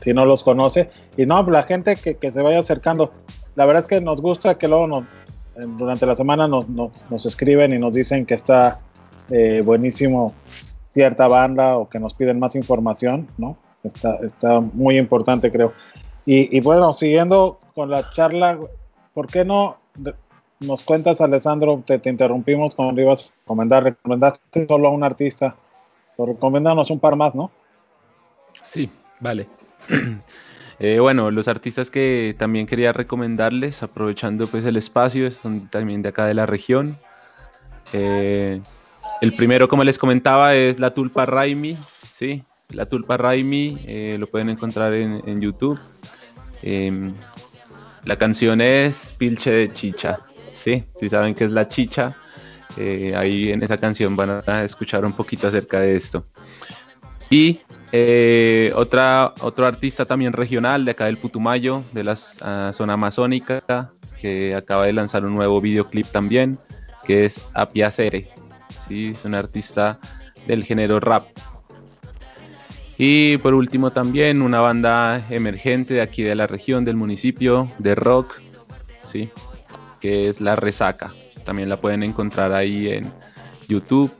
si 0.00 0.14
no 0.14 0.24
los 0.24 0.42
conoce. 0.42 0.88
Y 1.18 1.26
no, 1.26 1.42
la 1.42 1.62
gente 1.62 1.96
que, 1.96 2.16
que 2.16 2.30
se 2.30 2.40
vaya 2.40 2.60
acercando. 2.60 3.12
La 3.54 3.66
verdad 3.66 3.82
es 3.82 3.86
que 3.86 4.00
nos 4.00 4.22
gusta 4.22 4.56
que 4.56 4.66
luego 4.66 4.86
nos, 4.86 5.04
durante 5.76 6.06
la 6.06 6.16
semana 6.16 6.48
nos, 6.48 6.70
nos, 6.70 6.90
nos 7.10 7.26
escriben 7.26 7.74
y 7.74 7.78
nos 7.78 7.92
dicen 7.92 8.24
que 8.24 8.32
está 8.32 8.80
eh, 9.28 9.60
buenísimo 9.62 10.32
cierta 10.88 11.28
banda 11.28 11.76
o 11.76 11.86
que 11.86 11.98
nos 11.98 12.14
piden 12.14 12.38
más 12.38 12.56
información, 12.56 13.28
¿no? 13.36 13.58
Está, 13.82 14.16
está 14.22 14.60
muy 14.60 14.96
importante, 14.96 15.52
creo. 15.52 15.74
Y, 16.24 16.56
y 16.56 16.60
bueno, 16.60 16.94
siguiendo 16.94 17.58
con 17.74 17.90
la 17.90 18.10
charla, 18.12 18.58
¿por 19.12 19.26
qué 19.26 19.44
no 19.44 19.76
nos 20.60 20.82
cuentas, 20.82 21.20
Alessandro? 21.20 21.82
Te, 21.86 21.98
te 21.98 22.10
interrumpimos 22.10 22.74
cuando 22.74 23.00
ibas 23.00 23.22
a 23.22 23.32
recomendar, 23.42 23.84
recomendaste 23.84 24.66
solo 24.66 24.88
a 24.88 24.90
un 24.90 25.04
artista. 25.04 25.56
Pero 26.16 26.36
un 26.40 27.00
par 27.00 27.16
más, 27.16 27.34
¿no? 27.34 27.50
Sí, 28.68 28.90
vale. 29.20 29.48
Eh, 30.78 30.98
bueno, 31.00 31.30
los 31.30 31.48
artistas 31.48 31.90
que 31.90 32.36
también 32.38 32.66
quería 32.66 32.92
recomendarles, 32.92 33.82
aprovechando 33.82 34.46
pues 34.46 34.62
el 34.66 34.76
espacio, 34.76 35.30
son 35.30 35.70
también 35.70 36.02
de 36.02 36.10
acá 36.10 36.26
de 36.26 36.34
la 36.34 36.44
región. 36.44 36.98
Eh, 37.94 38.60
el 39.22 39.32
primero, 39.34 39.68
como 39.68 39.84
les 39.84 39.96
comentaba, 39.96 40.54
es 40.54 40.78
La 40.78 40.92
Tulpa 40.92 41.24
Raimi, 41.24 41.78
¿sí? 42.12 42.44
La 42.74 42.84
Tulpa 42.84 43.16
Raimi, 43.16 43.78
eh, 43.86 44.18
lo 44.20 44.26
pueden 44.26 44.50
encontrar 44.50 44.92
en, 44.92 45.22
en 45.26 45.40
YouTube. 45.40 45.80
Em, 46.62 47.14
la 48.04 48.16
canción 48.16 48.60
es 48.60 49.14
Pilche 49.16 49.50
de 49.50 49.72
Chicha, 49.72 50.20
¿sí? 50.66 50.84
Si 50.98 51.08
saben 51.08 51.34
qué 51.34 51.44
es 51.44 51.52
la 51.52 51.68
chicha, 51.68 52.16
eh, 52.76 53.14
ahí 53.16 53.52
en 53.52 53.62
esa 53.62 53.78
canción 53.78 54.16
van 54.16 54.42
a 54.44 54.64
escuchar 54.64 55.04
un 55.04 55.12
poquito 55.12 55.46
acerca 55.46 55.78
de 55.80 55.94
esto. 55.94 56.26
Y 57.30 57.60
eh, 57.92 58.72
otro 58.74 59.64
artista 59.64 60.04
también 60.04 60.32
regional 60.32 60.84
de 60.84 60.90
acá 60.90 61.04
del 61.06 61.18
Putumayo, 61.18 61.84
de 61.92 62.02
la 62.02 62.16
ah, 62.40 62.72
zona 62.74 62.94
amazónica, 62.94 63.92
que 64.20 64.56
acaba 64.56 64.86
de 64.86 64.92
lanzar 64.92 65.24
un 65.24 65.36
nuevo 65.36 65.60
videoclip 65.60 66.06
también, 66.08 66.58
que 67.04 67.24
es 67.26 67.40
Apiacere. 67.54 68.28
¿sí? 68.88 69.12
Es 69.14 69.24
un 69.24 69.36
artista 69.36 70.00
del 70.48 70.64
género 70.64 70.98
rap. 70.98 71.26
Y 72.98 73.36
por 73.38 73.54
último 73.54 73.92
también 73.92 74.42
una 74.42 74.60
banda 74.60 75.24
emergente 75.30 75.94
de 75.94 76.00
aquí 76.00 76.24
de 76.24 76.34
la 76.34 76.48
región, 76.48 76.84
del 76.84 76.96
municipio, 76.96 77.68
de 77.78 77.94
rock, 77.94 78.40
¿sí? 79.02 79.30
Es 80.08 80.40
La 80.40 80.56
Resaca. 80.56 81.12
También 81.44 81.68
la 81.68 81.78
pueden 81.78 82.02
encontrar 82.02 82.52
ahí 82.52 82.88
en 82.88 83.10
YouTube. 83.68 84.12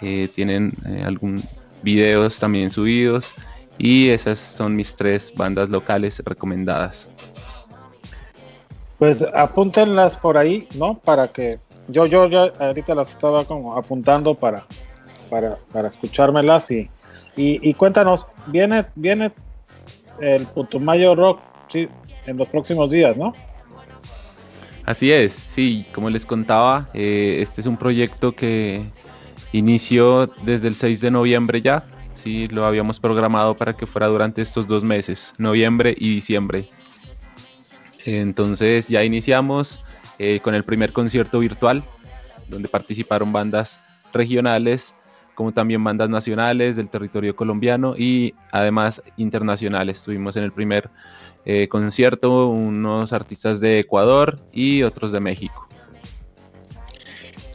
Eh, 0.00 0.28
tienen 0.34 0.72
eh, 0.86 1.02
algún 1.04 1.42
videos 1.82 2.38
también 2.38 2.70
subidos. 2.70 3.32
Y 3.78 4.08
esas 4.08 4.38
son 4.38 4.76
mis 4.76 4.94
tres 4.94 5.32
bandas 5.34 5.68
locales 5.68 6.22
recomendadas. 6.24 7.10
Pues 8.98 9.24
apúntenlas 9.34 10.16
por 10.16 10.36
ahí, 10.36 10.68
¿no? 10.74 10.98
Para 10.98 11.28
que 11.28 11.58
yo, 11.88 12.06
yo 12.06 12.28
ya 12.28 12.52
ahorita 12.58 12.94
las 12.94 13.10
estaba 13.10 13.44
como 13.44 13.76
apuntando 13.76 14.34
para, 14.34 14.66
para, 15.30 15.56
para 15.72 15.88
escuchármelas 15.88 16.70
y, 16.70 16.90
y, 17.36 17.66
y 17.66 17.74
cuéntanos, 17.74 18.26
viene, 18.48 18.84
viene 18.94 19.32
el 20.20 20.46
Putumayo 20.46 21.14
Rock, 21.14 21.40
sí, 21.68 21.88
en 22.26 22.36
los 22.36 22.48
próximos 22.48 22.90
días, 22.90 23.16
¿no? 23.16 23.32
Así 24.90 25.12
es, 25.12 25.32
sí, 25.32 25.86
como 25.94 26.10
les 26.10 26.26
contaba, 26.26 26.88
eh, 26.94 27.38
este 27.40 27.60
es 27.60 27.68
un 27.68 27.76
proyecto 27.76 28.32
que 28.32 28.84
inició 29.52 30.26
desde 30.42 30.66
el 30.66 30.74
6 30.74 31.00
de 31.00 31.12
noviembre 31.12 31.62
ya, 31.62 31.84
Sí, 32.14 32.48
lo 32.48 32.66
habíamos 32.66 32.98
programado 32.98 33.56
para 33.56 33.72
que 33.72 33.86
fuera 33.86 34.08
durante 34.08 34.42
estos 34.42 34.66
dos 34.66 34.82
meses, 34.82 35.32
noviembre 35.38 35.94
y 35.96 36.16
diciembre. 36.16 36.68
Entonces 38.04 38.88
ya 38.88 39.04
iniciamos 39.04 39.80
eh, 40.18 40.40
con 40.40 40.56
el 40.56 40.64
primer 40.64 40.92
concierto 40.92 41.38
virtual, 41.38 41.84
donde 42.48 42.68
participaron 42.68 43.32
bandas 43.32 43.80
regionales, 44.12 44.96
como 45.36 45.52
también 45.52 45.84
bandas 45.84 46.10
nacionales 46.10 46.74
del 46.74 46.90
territorio 46.90 47.36
colombiano 47.36 47.94
y 47.96 48.34
además 48.50 49.02
internacionales. 49.16 49.98
Estuvimos 49.98 50.36
en 50.36 50.42
el 50.42 50.50
primer 50.50 50.90
eh, 51.44 51.68
concierto 51.68 52.48
unos 52.48 53.12
artistas 53.12 53.60
de 53.60 53.78
Ecuador 53.78 54.36
y 54.52 54.82
otros 54.82 55.12
de 55.12 55.20
México. 55.20 55.66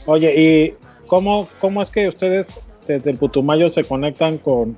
Oye, 0.08 0.34
¿y 0.36 0.76
cómo, 1.08 1.48
cómo 1.60 1.82
es 1.82 1.90
que 1.90 2.08
ustedes 2.08 2.60
desde 2.88 3.12
el 3.12 3.18
Putumayo 3.18 3.70
se 3.70 3.84
conectan 3.84 4.38
con, 4.38 4.78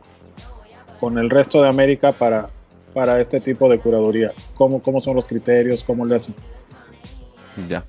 con 0.99 1.17
el 1.17 1.29
resto 1.29 1.61
de 1.61 1.67
América 1.67 2.11
para, 2.11 2.49
para 2.93 3.19
este 3.19 3.39
tipo 3.39 3.69
de 3.69 3.79
curaduría? 3.79 4.31
¿Cómo, 4.55 4.81
¿Cómo 4.81 5.01
son 5.01 5.15
los 5.15 5.27
criterios? 5.27 5.83
¿Cómo 5.83 6.05
le 6.05 6.15
hacen? 6.15 6.35
Ya. 7.67 7.83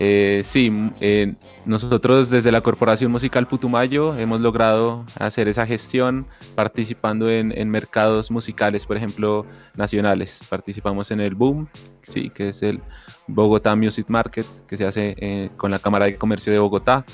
Eh, 0.00 0.42
sí, 0.44 0.72
eh, 1.00 1.34
nosotros 1.64 2.28
desde 2.28 2.50
la 2.50 2.62
Corporación 2.62 3.12
Musical 3.12 3.46
Putumayo 3.46 4.16
hemos 4.18 4.40
logrado 4.40 5.04
hacer 5.18 5.46
esa 5.46 5.66
gestión 5.66 6.26
participando 6.56 7.30
en, 7.30 7.70
mercados 7.70 8.30
musicales, 8.30 8.86
por 8.86 8.96
ejemplo, 8.96 9.46
nacionales. 9.76 10.40
Participamos 10.48 11.10
en 11.10 11.20
el 11.20 11.34
Boom, 11.34 11.68
sí, 12.02 12.30
que 12.30 12.48
es 12.48 12.62
el 12.62 12.80
Bogotá 13.28 13.76
Music 13.76 14.06
Market, 14.08 14.46
que 14.66 14.76
se 14.76 14.84
hace 14.84 15.14
eh, 15.18 15.50
con 15.56 15.70
la 15.70 15.78
Cámara 15.78 16.06
de 16.06 16.16
Comercio 16.16 16.52
de 16.52 16.58
Bogotá, 16.58 17.04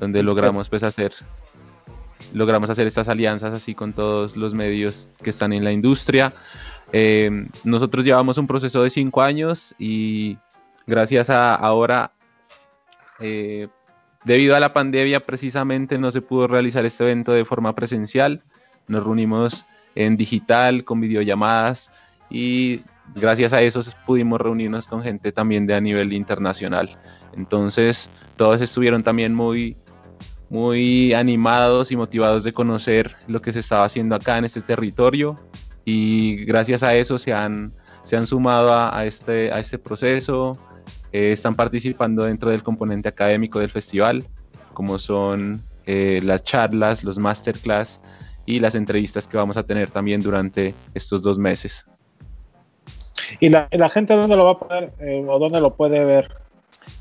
donde 0.00 0.22
logramos 0.22 0.68
pues 0.68 0.82
hacer 0.82 1.12
logramos 2.32 2.70
hacer 2.70 2.86
estas 2.86 3.08
alianzas 3.08 3.52
así 3.54 3.74
con 3.74 3.92
todos 3.92 4.36
los 4.36 4.54
medios 4.54 5.08
que 5.22 5.30
están 5.30 5.52
en 5.52 5.64
la 5.64 5.72
industria. 5.72 6.32
nosotros 7.64 8.04
llevamos 8.04 8.38
un 8.38 8.46
proceso 8.46 8.82
de 8.82 8.90
cinco 8.90 9.20
años 9.20 9.74
y 9.78 10.38
gracias 10.86 11.28
a 11.28 11.54
ahora 11.54 12.12
eh, 13.20 13.68
debido 14.24 14.56
a 14.56 14.60
la 14.60 14.72
pandemia, 14.72 15.20
precisamente 15.20 15.98
no 15.98 16.10
se 16.10 16.22
pudo 16.22 16.46
realizar 16.46 16.84
este 16.84 17.04
evento 17.04 17.32
de 17.32 17.44
forma 17.44 17.74
presencial. 17.74 18.42
Nos 18.88 19.04
reunimos 19.04 19.66
en 19.94 20.16
digital, 20.16 20.84
con 20.84 21.00
videollamadas 21.00 21.92
y 22.28 22.82
gracias 23.14 23.52
a 23.52 23.60
eso 23.62 23.80
pudimos 24.06 24.40
reunirnos 24.40 24.86
con 24.86 25.02
gente 25.02 25.32
también 25.32 25.66
de 25.66 25.74
a 25.74 25.80
nivel 25.80 26.12
internacional. 26.12 26.90
Entonces, 27.34 28.10
todos 28.36 28.60
estuvieron 28.60 29.02
también 29.02 29.34
muy, 29.34 29.76
muy 30.48 31.12
animados 31.12 31.90
y 31.92 31.96
motivados 31.96 32.44
de 32.44 32.52
conocer 32.52 33.16
lo 33.28 33.40
que 33.40 33.52
se 33.52 33.60
estaba 33.60 33.84
haciendo 33.84 34.14
acá 34.14 34.38
en 34.38 34.44
este 34.44 34.60
territorio 34.60 35.38
y 35.84 36.44
gracias 36.44 36.82
a 36.82 36.94
eso 36.94 37.18
se 37.18 37.32
han, 37.32 37.72
se 38.02 38.16
han 38.16 38.26
sumado 38.26 38.72
a, 38.72 39.04
este, 39.04 39.52
a 39.52 39.60
este 39.60 39.78
proceso, 39.78 40.58
eh, 41.12 41.32
están 41.32 41.54
participando 41.54 42.24
dentro 42.24 42.50
del 42.50 42.62
componente 42.62 43.08
académico 43.08 43.58
del 43.58 43.70
festival, 43.70 44.24
como 44.74 44.98
son 44.98 45.60
eh, 45.86 46.20
las 46.22 46.44
charlas, 46.44 47.02
los 47.02 47.18
masterclass 47.18 48.00
y 48.46 48.60
las 48.60 48.74
entrevistas 48.74 49.26
que 49.26 49.36
vamos 49.36 49.56
a 49.56 49.64
tener 49.64 49.90
también 49.90 50.20
durante 50.20 50.74
estos 50.94 51.22
dos 51.22 51.38
meses. 51.38 51.86
¿Y 53.40 53.48
la, 53.48 53.68
gente 53.92 54.14
dónde 54.14 54.36
lo 54.36 54.44
va 54.44 54.52
a 54.52 54.58
poder 54.58 54.92
eh, 55.00 55.24
o 55.26 55.38
dónde 55.38 55.60
lo 55.60 55.74
puede 55.74 56.04
ver? 56.04 56.32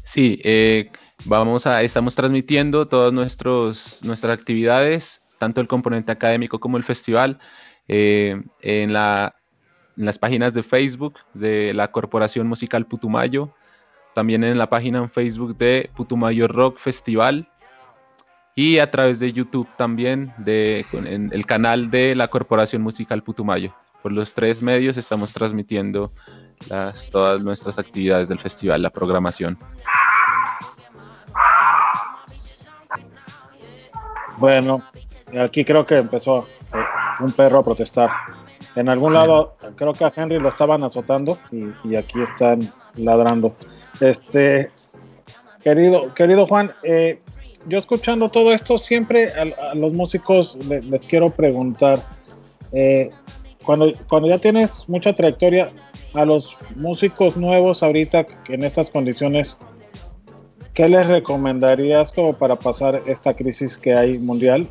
Sí, 0.03 0.41
vamos 1.25 1.67
a, 1.67 1.83
estamos 1.83 2.15
transmitiendo 2.15 2.87
todas 2.87 3.13
nuestros, 3.13 4.01
nuestras 4.03 4.33
actividades, 4.33 5.23
tanto 5.37 5.61
el 5.61 5.67
componente 5.67 6.11
académico 6.11 6.59
como 6.59 6.77
el 6.77 6.83
festival, 6.83 7.39
en, 7.87 8.93
la, 8.93 9.35
en 9.97 10.05
las 10.05 10.19
páginas 10.19 10.53
de 10.53 10.61
Facebook 10.61 11.15
de 11.33 11.73
la 11.73 11.91
Corporación 11.91 12.47
Musical 12.47 12.85
Putumayo, 12.85 13.53
también 14.13 14.43
en 14.43 14.57
la 14.57 14.69
página 14.69 14.99
en 14.99 15.09
Facebook 15.09 15.57
de 15.57 15.89
Putumayo 15.95 16.47
Rock 16.47 16.77
Festival 16.77 17.47
y 18.55 18.79
a 18.79 18.91
través 18.91 19.19
de 19.19 19.31
YouTube 19.31 19.67
también 19.77 20.33
de, 20.37 20.85
en 21.05 21.29
el 21.31 21.45
canal 21.45 21.89
de 21.89 22.15
la 22.15 22.27
Corporación 22.27 22.81
Musical 22.81 23.23
Putumayo. 23.23 23.73
Por 24.01 24.11
los 24.11 24.33
tres 24.33 24.61
medios 24.61 24.97
estamos 24.97 25.33
transmitiendo 25.33 26.11
todas 27.11 27.41
nuestras 27.41 27.79
actividades 27.79 28.29
del 28.29 28.39
festival, 28.39 28.81
la 28.81 28.89
programación. 28.89 29.57
Bueno, 34.37 34.83
aquí 35.37 35.65
creo 35.65 35.85
que 35.85 35.97
empezó 35.97 36.47
eh, 36.73 36.77
un 37.19 37.31
perro 37.33 37.59
a 37.59 37.63
protestar. 37.63 38.09
En 38.75 38.87
algún 38.87 39.13
lado 39.13 39.57
creo 39.75 39.93
que 39.93 40.05
a 40.05 40.13
Henry 40.15 40.39
lo 40.39 40.49
estaban 40.49 40.83
azotando 40.83 41.37
y 41.83 41.95
aquí 41.95 42.21
están 42.21 42.59
ladrando. 42.95 43.55
Este, 44.01 44.71
querido, 45.63 46.13
querido 46.13 46.47
Juan, 46.47 46.71
eh, 46.83 47.19
yo 47.67 47.79
escuchando 47.79 48.29
todo 48.29 48.53
esto, 48.53 48.77
siempre 48.77 49.29
a, 49.33 49.75
los 49.75 49.93
músicos 49.93 50.57
les, 50.67 51.05
quiero 51.05 51.29
preguntar, 51.29 51.99
eh, 52.71 53.09
cuando, 53.65 53.91
cuando 54.07 54.29
ya 54.29 54.39
tienes 54.39 54.87
mucha 54.87 55.13
trayectoria, 55.13 55.71
a 56.13 56.25
los 56.25 56.57
músicos 56.75 57.37
nuevos 57.37 57.83
ahorita 57.83 58.25
en 58.47 58.63
estas 58.63 58.89
condiciones, 58.89 59.57
¿qué 60.73 60.87
les 60.87 61.05
recomendarías 61.05 62.11
como 62.11 62.33
para 62.33 62.55
pasar 62.55 63.03
esta 63.05 63.35
crisis 63.35 63.77
que 63.77 63.93
hay 63.93 64.17
mundial? 64.17 64.67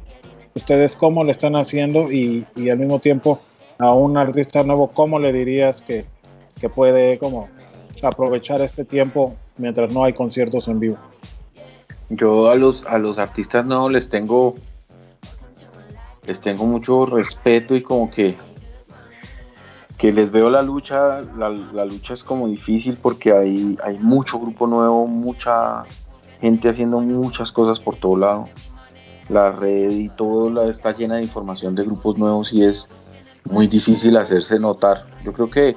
¿Ustedes 0.55 0.97
cómo 0.97 1.23
lo 1.23 1.31
están 1.31 1.55
haciendo 1.55 2.11
y, 2.11 2.45
y 2.57 2.71
al 2.71 2.79
mismo 2.79 2.99
tiempo 2.99 3.41
a 3.79 3.93
un 3.95 4.17
artista 4.17 4.65
nuevo, 4.65 4.89
cómo 4.89 5.21
le 5.21 5.33
dirías 5.33 5.81
que, 5.81 6.05
que 6.61 6.69
puede 6.69 7.19
como 7.19 7.49
aprovechar 8.03 8.61
este 8.61 8.85
tiempo 8.85 9.35
mientras 9.57 9.93
no 9.93 10.05
hay 10.05 10.13
conciertos 10.13 10.69
en 10.69 10.81
vivo? 10.81 10.99
Yo 12.11 12.49
a 12.51 12.57
los, 12.57 12.87
a 12.87 12.99
los 12.99 13.19
artistas 13.19 13.65
no 13.67 13.89
les 13.89 14.09
tengo 14.09 14.55
les 16.27 16.41
tengo 16.41 16.67
mucho 16.67 17.07
respeto 17.07 17.75
y 17.75 17.83
como 17.83 18.11
que 18.11 18.37
que 19.99 20.13
les 20.13 20.31
veo 20.31 20.49
la 20.49 20.63
lucha, 20.63 21.23
la, 21.37 21.85
lucha 21.85 22.15
es 22.15 22.23
como 22.23 22.47
difícil 22.47 22.97
porque 23.03 23.33
hay, 23.33 23.77
hay 23.83 23.99
mucho 23.99 24.39
grupo 24.39 24.69
nuevo, 24.69 25.09
mucha 25.09 25.83
gente 26.41 26.69
haciendo 26.69 27.01
muchas 27.01 27.51
cosas 27.51 27.81
por 27.81 27.97
todo 27.97 28.17
lado. 28.17 28.49
La 29.29 29.51
red 29.51 29.91
y 29.91 30.09
todo 30.09 30.51
la, 30.51 30.71
está 30.71 30.95
llena 30.95 31.17
de 31.17 31.23
información 31.23 31.75
de 31.75 31.83
grupos 31.83 32.17
nuevos 32.17 32.53
y 32.53 32.65
es 32.65 32.89
muy 33.45 33.67
difícil 33.67 34.17
hacerse 34.17 34.61
notar. 34.61 35.05
Yo 35.25 35.33
creo 35.33 35.51
que 35.51 35.77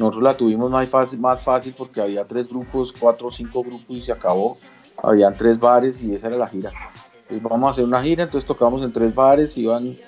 nosotros 0.00 0.22
la 0.22 0.34
tuvimos 0.34 0.70
más 0.70 0.88
fácil, 0.88 1.20
más 1.20 1.44
fácil 1.44 1.74
porque 1.76 2.00
había 2.00 2.24
tres 2.24 2.48
grupos, 2.48 2.94
cuatro 2.98 3.28
o 3.28 3.30
cinco 3.30 3.62
grupos 3.62 3.84
y 3.90 4.00
se 4.00 4.12
acabó. 4.12 4.56
Habían 5.02 5.36
tres 5.36 5.60
bares 5.60 6.02
y 6.02 6.14
esa 6.14 6.28
era 6.28 6.38
la 6.38 6.48
gira. 6.48 6.72
Entonces 7.20 7.42
vamos 7.42 7.68
a 7.68 7.70
hacer 7.72 7.84
una 7.84 8.02
gira, 8.02 8.22
entonces 8.22 8.48
tocamos 8.48 8.82
en 8.82 8.94
tres 8.94 9.14
bares, 9.14 9.58
iban, 9.58 9.98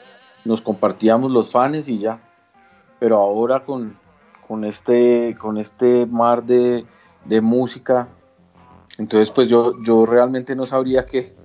nos 0.47 0.63
compartíamos 0.63 1.31
los 1.31 1.51
fans 1.53 1.91
y 1.91 1.99
ya. 1.99 2.19
Pero 2.99 3.19
ahora 3.19 3.67
con, 3.67 3.99
con, 4.49 4.65
este, 4.65 5.37
con 5.39 5.59
este 5.59 6.07
mar 6.07 6.43
de, 6.43 6.87
de 7.27 7.41
música, 7.43 8.09
entonces 8.97 9.31
pues 9.31 9.47
yo, 9.49 9.75
yo 9.83 10.07
realmente 10.07 10.57
no 10.57 10.65
sabría 10.65 11.05
qué, 11.05 11.37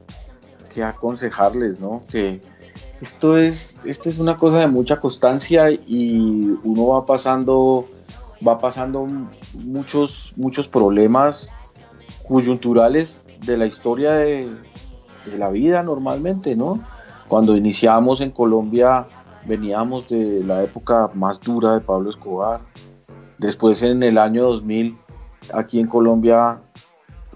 qué 0.73 0.85
aconsejarles, 0.85 1.81
¿no? 1.81 2.01
Que 2.09 2.39
esto 3.01 3.37
es, 3.37 3.77
esto 3.83 4.07
es 4.07 4.19
una 4.19 4.37
cosa 4.37 4.59
de 4.59 4.67
mucha 4.67 5.01
constancia 5.01 5.69
y 5.69 6.57
uno 6.63 6.87
va 6.87 7.05
pasando 7.05 7.89
va 8.45 8.57
pasando 8.57 9.07
muchos, 9.53 10.33
muchos 10.35 10.67
problemas 10.67 11.49
coyunturales 12.27 13.23
de 13.45 13.57
la 13.57 13.65
historia 13.65 14.13
de, 14.13 14.49
la 15.37 15.49
vida 15.49 15.83
normalmente, 15.83 16.55
¿no? 16.55 16.79
Cuando 17.27 17.57
iniciamos 17.57 18.21
en 18.21 18.31
Colombia 18.31 19.07
veníamos 19.45 20.07
de 20.07 20.41
la 20.43 20.63
época 20.63 21.09
más 21.13 21.39
dura 21.41 21.73
de 21.73 21.81
Pablo 21.81 22.09
Escobar. 22.09 22.61
Después 23.37 23.83
en 23.83 24.03
el 24.03 24.17
año 24.17 24.43
2000 24.43 24.97
aquí 25.53 25.79
en 25.79 25.87
Colombia 25.87 26.59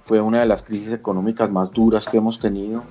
fue 0.03 0.21
una 0.21 0.39
de 0.39 0.45
las 0.45 0.61
crisis 0.61 0.93
económicas 0.93 1.51
más 1.51 1.71
duras 1.71 2.07
que 2.07 2.17
hemos 2.17 2.39
tenido. 2.39 2.83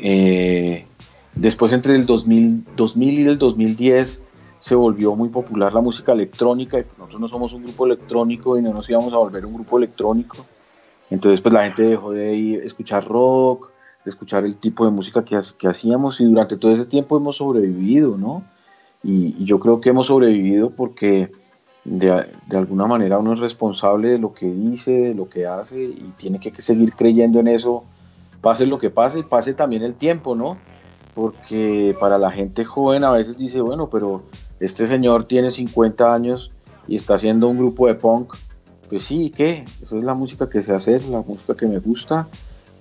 Eh, 0.00 0.86
después 1.34 1.72
entre 1.72 1.94
el 1.94 2.04
2000, 2.04 2.64
2000 2.76 3.20
y 3.20 3.26
el 3.26 3.38
2010 3.38 4.27
se 4.60 4.74
volvió 4.74 5.14
muy 5.14 5.28
popular 5.28 5.72
la 5.72 5.80
música 5.80 6.12
electrónica 6.12 6.78
y 6.78 6.84
nosotros 6.98 7.20
no 7.20 7.28
somos 7.28 7.52
un 7.52 7.62
grupo 7.62 7.86
electrónico 7.86 8.58
y 8.58 8.62
no 8.62 8.72
nos 8.72 8.88
íbamos 8.88 9.12
a 9.12 9.18
volver 9.18 9.46
un 9.46 9.54
grupo 9.54 9.78
electrónico. 9.78 10.36
Entonces 11.10 11.40
pues 11.40 11.52
la 11.52 11.64
gente 11.64 11.82
dejó 11.82 12.12
de 12.12 12.34
ir, 12.34 12.62
escuchar 12.62 13.06
rock, 13.06 13.70
de 14.04 14.10
escuchar 14.10 14.44
el 14.44 14.56
tipo 14.56 14.84
de 14.84 14.90
música 14.90 15.24
que, 15.24 15.38
que 15.56 15.68
hacíamos 15.68 16.20
y 16.20 16.24
durante 16.24 16.56
todo 16.56 16.72
ese 16.72 16.86
tiempo 16.86 17.16
hemos 17.16 17.36
sobrevivido, 17.36 18.16
¿no? 18.16 18.42
Y, 19.02 19.44
yo 19.44 19.60
creo 19.60 19.80
que 19.80 19.90
hemos 19.90 20.08
sobrevivido 20.08 20.70
porque 20.70 21.30
de, 21.84 22.26
de, 22.46 22.58
alguna 22.58 22.86
manera 22.86 23.18
uno 23.18 23.32
es 23.32 23.38
responsable 23.38 24.08
de 24.08 24.18
lo 24.18 24.34
que 24.34 24.46
dice, 24.46 24.92
de 24.92 25.14
lo 25.14 25.28
que 25.28 25.46
hace 25.46 25.80
y 25.80 26.12
tiene 26.16 26.40
que 26.40 26.50
seguir 26.60 26.94
creyendo 26.94 27.38
en 27.38 27.48
eso, 27.48 27.84
pase 28.40 28.66
lo 28.66 28.78
que 28.78 28.90
pase 28.90 29.20
y 29.20 29.22
pase 29.22 29.54
también 29.54 29.82
el 29.82 29.94
tiempo, 29.94 30.34
¿no? 30.34 30.58
porque 31.18 31.96
para 31.98 32.16
la 32.16 32.30
gente 32.30 32.64
joven 32.64 33.02
a 33.02 33.10
veces 33.10 33.36
dice, 33.36 33.60
bueno, 33.60 33.90
pero 33.90 34.22
este 34.60 34.86
señor 34.86 35.24
tiene 35.24 35.50
50 35.50 36.12
años 36.12 36.52
y 36.86 36.96
está 36.96 37.14
haciendo 37.14 37.48
un 37.48 37.58
grupo 37.58 37.86
de 37.86 37.94
punk. 37.94 38.34
Pues 38.88 39.04
sí, 39.04 39.30
¿qué? 39.30 39.64
Esa 39.82 39.98
es 39.98 40.04
la 40.04 40.14
música 40.14 40.48
que 40.48 40.62
sé 40.62 40.74
hacer, 40.74 41.04
la 41.04 41.20
música 41.20 41.54
que 41.54 41.66
me 41.66 41.78
gusta 41.78 42.26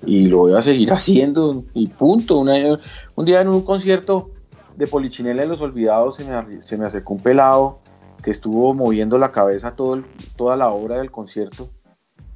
y 0.06 0.28
lo 0.28 0.40
voy 0.40 0.54
a 0.54 0.62
seguir 0.62 0.92
haciendo 0.94 1.64
y 1.74 1.88
punto. 1.88 2.40
un 2.40 3.26
día 3.26 3.42
en 3.42 3.48
un 3.48 3.62
concierto 3.64 4.32
de 4.76 4.88
Polichinela 4.88 5.42
de 5.42 5.48
los 5.48 5.62
Olvidados 5.62 6.16
se 6.16 6.26
me, 6.26 6.62
se 6.62 6.78
me 6.78 6.86
acercó 6.86 7.14
un 7.14 7.20
pelado 7.20 7.80
que 8.24 8.32
estuvo 8.32 8.74
moviendo 8.74 9.18
la 9.18 9.32
cabeza 9.32 9.76
todo 9.76 10.04
toda 10.36 10.56
la 10.56 10.70
hora 10.70 10.98
del 10.98 11.12
concierto 11.12 11.70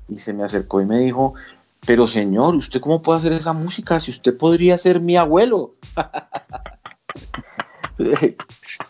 y 0.08 0.18
se 0.18 0.34
me 0.34 0.44
acercó 0.44 0.82
y 0.82 0.86
me 0.86 1.00
dijo, 1.00 1.36
pero 1.86 2.06
señor, 2.06 2.56
¿usted 2.56 2.82
cómo 2.82 3.02
puede 3.02 3.20
hacer 3.20 3.34
esa 3.34 3.54
música 3.54 4.00
si 4.00 4.12
usted 4.12 4.38
podría 4.38 4.78
ser 4.78 5.00
mi 5.00 5.16
abuelo? 5.16 5.76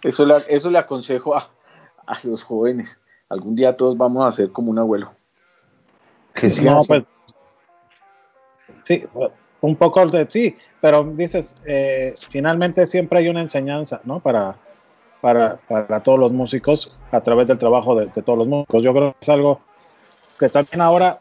eso, 0.03 0.25
le, 0.25 0.45
eso 0.47 0.69
le 0.69 0.77
aconsejo 0.77 1.35
a, 1.35 1.49
los 2.23 2.43
jóvenes. 2.43 3.01
Algún 3.29 3.55
día 3.55 3.77
todos 3.77 3.97
vamos 3.97 4.25
a 4.25 4.31
ser 4.31 4.51
como 4.51 4.71
un 4.71 4.79
abuelo. 4.79 5.13
Que 6.33 6.49
sí, 6.49 6.65
pues, 6.87 7.03
sí, 8.83 9.05
un 9.61 9.75
poco 9.75 10.05
de 10.07 10.27
sí, 10.29 10.55
pero 10.79 11.03
dices, 11.03 11.55
eh, 11.65 12.13
finalmente 12.29 12.85
siempre 12.87 13.19
hay 13.19 13.29
una 13.29 13.41
enseñanza, 13.41 14.01
¿no? 14.03 14.19
Para, 14.19 14.57
para, 15.21 15.57
para, 15.67 16.01
todos 16.01 16.19
los 16.19 16.31
músicos 16.31 16.95
a 17.11 17.21
través 17.21 17.47
del 17.47 17.57
trabajo 17.57 17.95
de, 17.95 18.07
todos 18.07 18.39
los 18.39 18.47
músicos. 18.47 18.83
Yo 18.83 18.93
creo 18.93 19.11
que 19.11 19.17
es 19.21 19.29
algo 19.29 19.61
que 20.39 20.49
también 20.49 20.81
ahora, 20.81 21.19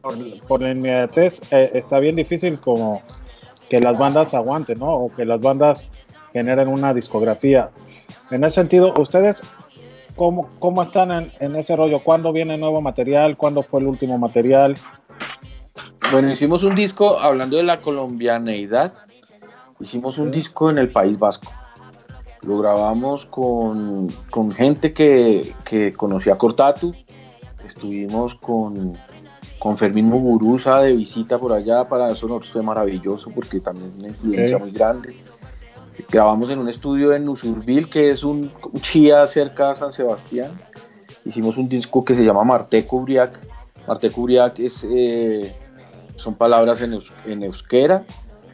por, 0.00 0.14
por 0.48 0.62
la 0.62 0.70
inmediatez, 0.70 1.40
eh, 1.52 1.70
está 1.74 2.00
bien 2.00 2.16
difícil 2.16 2.58
como 2.58 3.02
que 3.68 3.80
las 3.80 3.98
bandas 3.98 4.32
aguanten, 4.34 4.78
¿no? 4.78 4.94
O 4.94 5.14
que 5.14 5.24
las 5.24 5.40
bandas 5.40 5.88
generen 6.36 6.68
una 6.68 6.92
discografía. 6.92 7.70
En 8.30 8.44
ese 8.44 8.56
sentido, 8.56 8.92
¿ustedes 8.98 9.40
cómo, 10.16 10.50
cómo 10.58 10.82
están 10.82 11.10
en, 11.10 11.32
en 11.40 11.56
ese 11.56 11.74
rollo? 11.74 12.00
¿Cuándo 12.00 12.30
viene 12.30 12.58
nuevo 12.58 12.82
material? 12.82 13.38
¿Cuándo 13.38 13.62
fue 13.62 13.80
el 13.80 13.86
último 13.86 14.18
material? 14.18 14.76
Bueno, 16.12 16.30
hicimos 16.30 16.62
un 16.62 16.74
disco 16.74 17.18
hablando 17.18 17.56
de 17.56 17.62
la 17.62 17.80
colombianeidad. 17.80 18.92
Hicimos 19.80 20.18
un 20.18 20.30
disco 20.30 20.68
en 20.68 20.76
el 20.76 20.90
País 20.90 21.18
Vasco. 21.18 21.50
Lo 22.42 22.58
grabamos 22.58 23.24
con, 23.24 24.10
gente 24.54 24.92
que, 24.92 25.54
que, 25.64 25.94
conocía 25.94 26.36
Cortatu. 26.36 26.94
Estuvimos 27.66 28.34
con, 28.34 28.92
con 29.58 29.76
Fermín 29.76 30.06
Muguruza 30.06 30.82
de 30.82 30.92
visita 30.92 31.38
por 31.38 31.54
allá. 31.54 31.88
Para 31.88 32.10
eso 32.10 32.28
nos 32.28 32.50
fue 32.50 32.62
maravilloso 32.62 33.30
porque 33.34 33.58
también 33.60 33.88
es 33.88 33.96
una 33.96 34.08
influencia 34.08 34.58
muy 34.58 34.70
grande. 34.70 35.16
Grabamos 36.10 36.50
en 36.50 36.58
un 36.58 36.68
estudio 36.68 37.12
en 37.12 37.28
Usurbil, 37.28 37.88
que 37.88 38.10
es 38.10 38.22
un, 38.22 38.52
chía 38.80 39.26
cerca 39.26 39.70
de 39.70 39.74
San 39.74 39.92
Sebastián. 39.92 40.60
Hicimos 41.24 41.56
un 41.56 41.68
disco 41.68 42.04
que 42.04 42.14
se 42.14 42.24
llama 42.24 42.44
Marte 42.44 42.86
Cubriac. 42.86 43.38
Marte 43.86 44.10
Cubriac 44.10 44.58
es... 44.58 44.84
Eh, 44.84 45.54
son 46.16 46.34
palabras 46.34 46.80
en, 46.80 47.42
euskera 47.42 48.04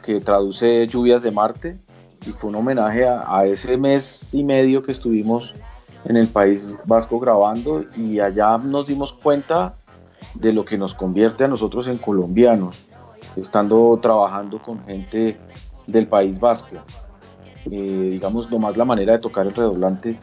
que 0.05 0.21
traduce 0.21 0.87
lluvias 0.89 1.23
de 1.23 1.31
Marte 1.31 1.79
y 2.27 2.31
fue 2.31 2.51
un 2.51 2.57
homenaje 2.57 3.07
a, 3.07 3.47
ese 3.47 3.77
mes 3.77 4.35
y 4.35 4.45
medio 4.45 4.83
que 4.83 4.93
estuvimos 4.93 5.55
en 6.05 6.17
el 6.17 6.27
País 6.27 6.75
Vasco 6.85 7.21
grabando 7.21 7.85
y 7.97 8.19
allá 8.19 8.59
nos 8.59 8.87
dimos 8.87 9.13
cuenta 9.13 9.75
de 10.35 10.53
lo 10.53 10.65
que 10.65 10.77
nos 10.77 10.95
convierte 10.95 11.45
a 11.45 11.49
nosotros 11.49 11.87
en 11.87 11.99
colombianos, 11.99 12.87
estando 13.37 13.99
trabajando 14.03 14.61
con 14.61 14.85
gente 14.85 15.39
del 15.87 16.09
País 16.09 16.41
Vasco. 16.41 16.77
Eh, 17.71 18.09
digamos, 18.13 18.51
nomás 18.51 18.77
la 18.77 18.85
manera 18.85 19.13
de 19.13 19.19
tocar 19.19 19.47
el 19.47 19.55
redoblante, 19.55 20.19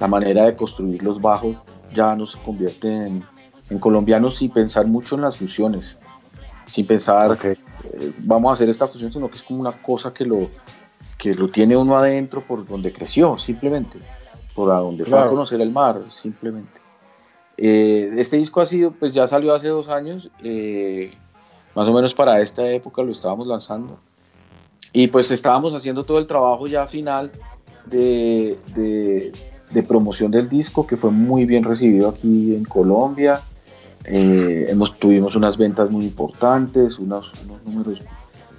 la 0.00 0.08
manera 0.08 0.44
de 0.44 0.56
construir 0.56 1.02
los 1.02 1.20
bajos, 1.20 1.56
ya 1.94 2.16
nos 2.16 2.36
convierte 2.36 2.88
en, 2.88 3.24
en 3.70 3.78
colombianos 3.78 4.42
y 4.42 4.48
pensar 4.48 4.86
mucho 4.86 5.14
en 5.14 5.22
las 5.22 5.36
fusiones 5.36 5.98
sin 6.66 6.86
pensar 6.86 7.36
que 7.38 7.52
eh, 7.52 8.12
vamos 8.18 8.50
a 8.50 8.54
hacer 8.54 8.68
esta 8.68 8.86
fusión, 8.86 9.12
sino 9.12 9.28
que 9.28 9.36
es 9.36 9.42
como 9.42 9.60
una 9.60 9.72
cosa 9.72 10.12
que 10.12 10.24
lo, 10.24 10.48
que 11.18 11.34
lo 11.34 11.48
tiene 11.48 11.76
uno 11.76 11.96
adentro 11.96 12.40
por 12.40 12.66
donde 12.66 12.92
creció, 12.92 13.38
simplemente, 13.38 13.98
por 14.54 14.68
donde 14.68 15.04
fue 15.04 15.18
a 15.18 15.28
conocer 15.28 15.60
el 15.60 15.70
mar, 15.70 16.02
simplemente. 16.10 16.80
Eh, 17.56 18.10
este 18.16 18.36
disco 18.36 18.60
ha 18.60 18.66
sido, 18.66 18.90
pues 18.92 19.12
ya 19.12 19.26
salió 19.26 19.54
hace 19.54 19.68
dos 19.68 19.88
años, 19.88 20.30
eh, 20.42 21.12
más 21.74 21.88
o 21.88 21.92
menos 21.92 22.14
para 22.14 22.40
esta 22.40 22.68
época 22.70 23.02
lo 23.02 23.10
estábamos 23.10 23.46
lanzando. 23.46 23.98
Y 24.96 25.08
pues 25.08 25.28
estábamos 25.32 25.74
haciendo 25.74 26.04
todo 26.04 26.20
el 26.20 26.28
trabajo 26.28 26.68
ya 26.68 26.86
final 26.86 27.32
de, 27.84 28.56
de, 28.76 29.82
promoción 29.82 30.30
del 30.30 30.48
disco, 30.48 30.86
que 30.86 30.96
fue 30.96 31.10
muy 31.10 31.44
bien 31.46 31.64
recibido 31.64 32.08
aquí 32.08 32.54
en 32.54 32.62
Colombia. 32.62 33.40
Eh, 34.04 34.66
hemos, 34.68 34.96
tuvimos 34.96 35.34
unas 35.34 35.58
ventas 35.58 35.90
muy 35.90 36.04
importantes, 36.04 37.00
unos, 37.00 37.32
números 37.66 37.98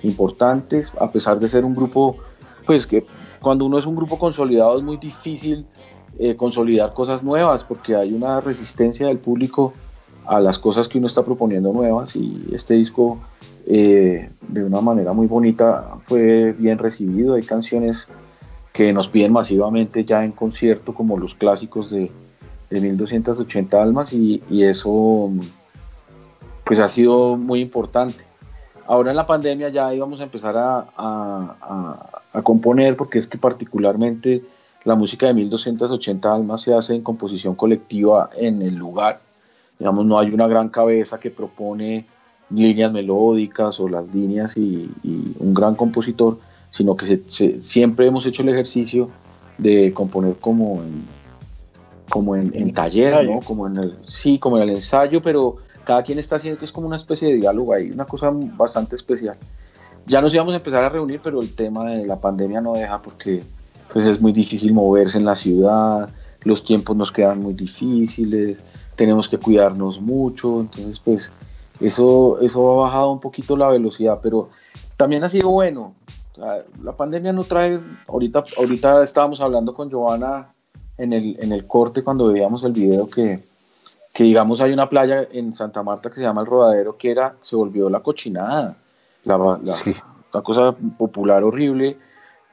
importantes, 0.03 0.93
a 0.99 1.09
pesar 1.09 1.39
de 1.39 1.47
ser 1.47 1.63
un 1.63 1.73
grupo, 1.73 2.17
pues 2.65 2.85
que 2.85 3.05
cuando 3.39 3.63
uno 3.63 3.79
es 3.79 3.85
un 3.85 3.95
grupo 3.95 4.19
consolidado 4.19 4.77
es 4.77 4.83
muy 4.83 4.97
difícil 4.97 5.65
eh, 6.19 6.35
consolidar 6.35 6.93
cosas 6.93 7.23
nuevas 7.23 7.63
porque 7.63 7.95
hay 7.95 8.11
una 8.11 8.41
resistencia 8.41 9.07
del 9.07 9.19
público 9.19 9.71
a 10.27 10.39
las 10.39 10.59
cosas 10.59 10.87
que 10.87 10.97
uno 10.97 11.07
está 11.07 11.23
proponiendo 11.23 11.71
nuevas 11.71 12.15
y 12.15 12.49
este 12.51 12.75
disco 12.75 13.19
eh, 13.67 14.29
de 14.41 14.63
una 14.63 14.81
manera 14.81 15.13
muy 15.13 15.27
bonita 15.27 15.97
fue 16.05 16.53
bien 16.53 16.77
recibido, 16.77 17.35
hay 17.35 17.43
canciones 17.43 18.07
que 18.71 18.91
nos 18.93 19.07
piden 19.07 19.31
masivamente 19.31 20.03
ya 20.03 20.23
en 20.23 20.33
concierto 20.33 20.93
como 20.93 21.17
los 21.17 21.33
clásicos 21.33 21.89
de, 21.89 22.11
de 22.69 22.81
1280 22.81 23.81
almas 23.81 24.13
y, 24.13 24.43
eso 24.49 25.31
pues 26.63 26.79
ha 26.79 26.87
sido 26.87 27.37
muy 27.37 27.61
importante. 27.61 28.23
Ahora 28.87 29.11
en 29.11 29.17
la 29.17 29.25
pandemia 29.25 29.69
ya 29.69 29.93
íbamos 29.93 30.19
a 30.19 30.23
empezar 30.23 30.57
a, 30.57 30.85
a, 30.97 32.41
componer 32.43 32.97
porque 32.97 33.17
es 33.17 33.27
que 33.27 33.37
particularmente 33.37 34.43
la 34.83 34.95
música 34.95 35.27
de 35.27 35.33
1280 35.33 36.33
almas 36.33 36.61
se 36.61 36.73
hace 36.73 36.95
en 36.95 37.01
composición 37.01 37.55
colectiva 37.55 38.29
en 38.37 38.61
el 38.61 38.75
lugar. 38.75 39.21
Digamos, 39.79 40.05
no 40.05 40.17
hay 40.17 40.31
una 40.31 40.47
gran 40.47 40.69
cabeza 40.69 41.19
que 41.19 41.31
propone 41.31 42.05
líneas 42.49 42.91
melódicas 42.91 43.79
o 43.79 43.89
las 43.89 44.13
líneas 44.13 44.55
y, 44.57 44.89
un 45.39 45.53
gran 45.53 45.75
compositor, 45.75 46.37
sino 46.69 46.95
que 46.95 47.21
siempre 47.59 48.07
hemos 48.07 48.25
hecho 48.25 48.43
el 48.43 48.49
ejercicio 48.49 49.09
de 49.57 49.93
componer 49.93 50.35
como 50.35 50.81
en, 50.83 51.05
como 52.09 52.35
en, 52.35 52.73
taller, 52.73 53.25
¿no? 53.25 53.39
Como 53.39 53.67
en 53.67 53.77
el, 53.77 53.97
sí, 54.05 54.37
como 54.37 54.57
en 54.57 54.63
el 54.63 54.69
ensayo, 54.71 55.21
pero 55.21 55.57
cada 55.83 56.03
quien 56.03 56.19
está 56.19 56.35
haciendo 56.35 56.59
que 56.59 56.65
es 56.65 56.71
como 56.71 56.87
una 56.87 56.97
especie 56.97 57.29
de 57.29 57.35
diálogo 57.35 57.73
ahí, 57.73 57.91
una 57.91 58.05
cosa 58.05 58.31
bastante 58.33 58.95
especial. 58.95 59.37
Ya 60.05 60.21
nos 60.21 60.33
íbamos 60.33 60.53
a 60.53 60.57
empezar 60.57 60.83
a 60.83 60.89
reunir, 60.89 61.19
pero 61.23 61.41
el 61.41 61.55
tema 61.55 61.85
de 61.85 62.05
la 62.05 62.17
pandemia 62.17 62.61
no 62.61 62.73
deja 62.73 63.01
porque 63.01 63.43
pues 63.91 64.05
es 64.05 64.19
muy 64.19 64.33
difícil 64.33 64.73
moverse 64.73 65.17
en 65.17 65.25
la 65.25 65.35
ciudad, 65.35 66.09
los 66.43 66.63
tiempos 66.63 66.95
nos 66.95 67.11
quedan 67.11 67.39
muy 67.39 67.53
difíciles, 67.53 68.57
tenemos 68.95 69.27
que 69.27 69.37
cuidarnos 69.37 69.99
mucho, 70.01 70.61
entonces 70.61 70.99
pues 70.99 71.31
eso, 71.79 72.39
eso 72.41 72.71
ha 72.71 72.83
bajado 72.85 73.11
un 73.11 73.19
poquito 73.19 73.57
la 73.57 73.69
velocidad, 73.69 74.19
pero 74.21 74.49
también 74.97 75.23
ha 75.23 75.29
sido 75.29 75.49
bueno. 75.49 75.93
la 76.83 76.91
pandemia 76.93 77.33
no 77.33 77.43
trae, 77.43 77.79
ahorita, 78.07 78.43
ahorita 78.57 79.03
estábamos 79.03 79.41
hablando 79.41 79.73
con 79.73 79.89
Giovanna 79.89 80.53
en 80.97 81.13
el, 81.13 81.37
en 81.39 81.51
el 81.51 81.67
corte 81.67 82.03
cuando 82.03 82.27
veíamos 82.27 82.63
el 82.63 82.71
video 82.71 83.07
que, 83.07 83.43
que, 84.13 84.23
digamos, 84.23 84.61
hay 84.61 84.71
una 84.71 84.89
playa 84.89 85.27
en 85.31 85.53
Santa 85.53 85.83
Marta 85.83 86.09
que 86.09 86.15
se 86.15 86.21
llama 86.21 86.41
El 86.41 86.47
Rodadero, 86.47 86.97
que 86.97 87.11
era, 87.11 87.35
se 87.41 87.55
volvió 87.55 87.89
la 87.89 87.99
cochinada, 87.99 88.77
la, 89.23 89.59
la, 90.33 90.41
cosa 90.41 90.73
popular 90.97 91.43
horrible, 91.43 91.97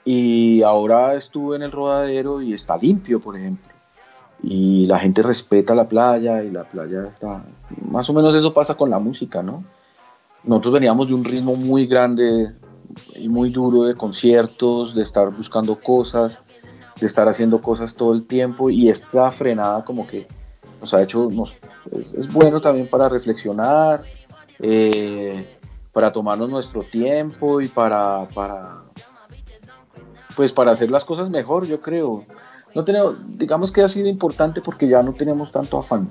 y 0.04 0.62
ahora 0.62 1.14
estuve 1.14 1.56
en 1.56 1.62
El 1.62 1.70
Rodadero 1.70 2.42
y 2.42 2.52
está 2.54 2.76
limpio, 2.76 3.20
por 3.20 3.36
ejemplo. 3.36 3.71
Y 4.42 4.86
la 4.86 4.98
gente 4.98 5.22
respeta 5.22 5.74
la 5.74 5.88
playa 5.88 6.42
y 6.42 6.50
la 6.50 6.64
playa 6.64 7.08
está... 7.08 7.44
Más 7.90 8.08
o 8.10 8.12
menos 8.12 8.34
eso 8.34 8.52
pasa 8.52 8.74
con 8.74 8.90
la 8.90 8.98
música, 8.98 9.42
¿no? 9.42 9.64
Nosotros 10.44 10.74
veníamos 10.74 11.08
de 11.08 11.14
un 11.14 11.24
ritmo 11.24 11.54
muy 11.54 11.86
grande 11.86 12.52
y 13.14 13.28
muy 13.28 13.50
duro 13.50 13.84
de 13.84 13.94
conciertos, 13.94 14.94
de 14.94 15.02
estar 15.02 15.30
buscando 15.30 15.76
cosas, 15.76 16.42
de 17.00 17.06
estar 17.06 17.28
haciendo 17.28 17.60
cosas 17.60 17.94
todo 17.94 18.12
el 18.12 18.24
tiempo 18.24 18.68
y 18.70 18.88
esta 18.88 19.30
frenada 19.30 19.84
como 19.84 20.06
que 20.06 20.26
nos 20.80 20.92
ha 20.94 21.02
hecho, 21.02 21.28
nos, 21.30 21.58
es, 21.92 22.32
bueno 22.32 22.60
también 22.60 22.88
para 22.88 23.08
reflexionar, 23.08 24.02
eh, 24.58 25.46
para 25.92 26.10
tomarnos 26.10 26.50
nuestro 26.50 26.82
tiempo 26.82 27.60
y 27.60 27.68
para, 27.68 28.26
para, 28.34 28.82
pues 30.34 30.52
para 30.52 30.72
hacer 30.72 30.90
las 30.90 31.04
cosas 31.04 31.30
mejor, 31.30 31.66
yo 31.66 31.80
creo. 31.80 32.24
No 32.74 32.84
tenemos, 32.84 33.16
digamos 33.36 33.70
que 33.72 33.82
ha 33.82 33.88
sido 33.88 34.08
importante 34.08 34.60
porque 34.60 34.88
ya 34.88 35.02
no 35.02 35.12
tenemos 35.12 35.52
tanto 35.52 35.78
afán. 35.78 36.10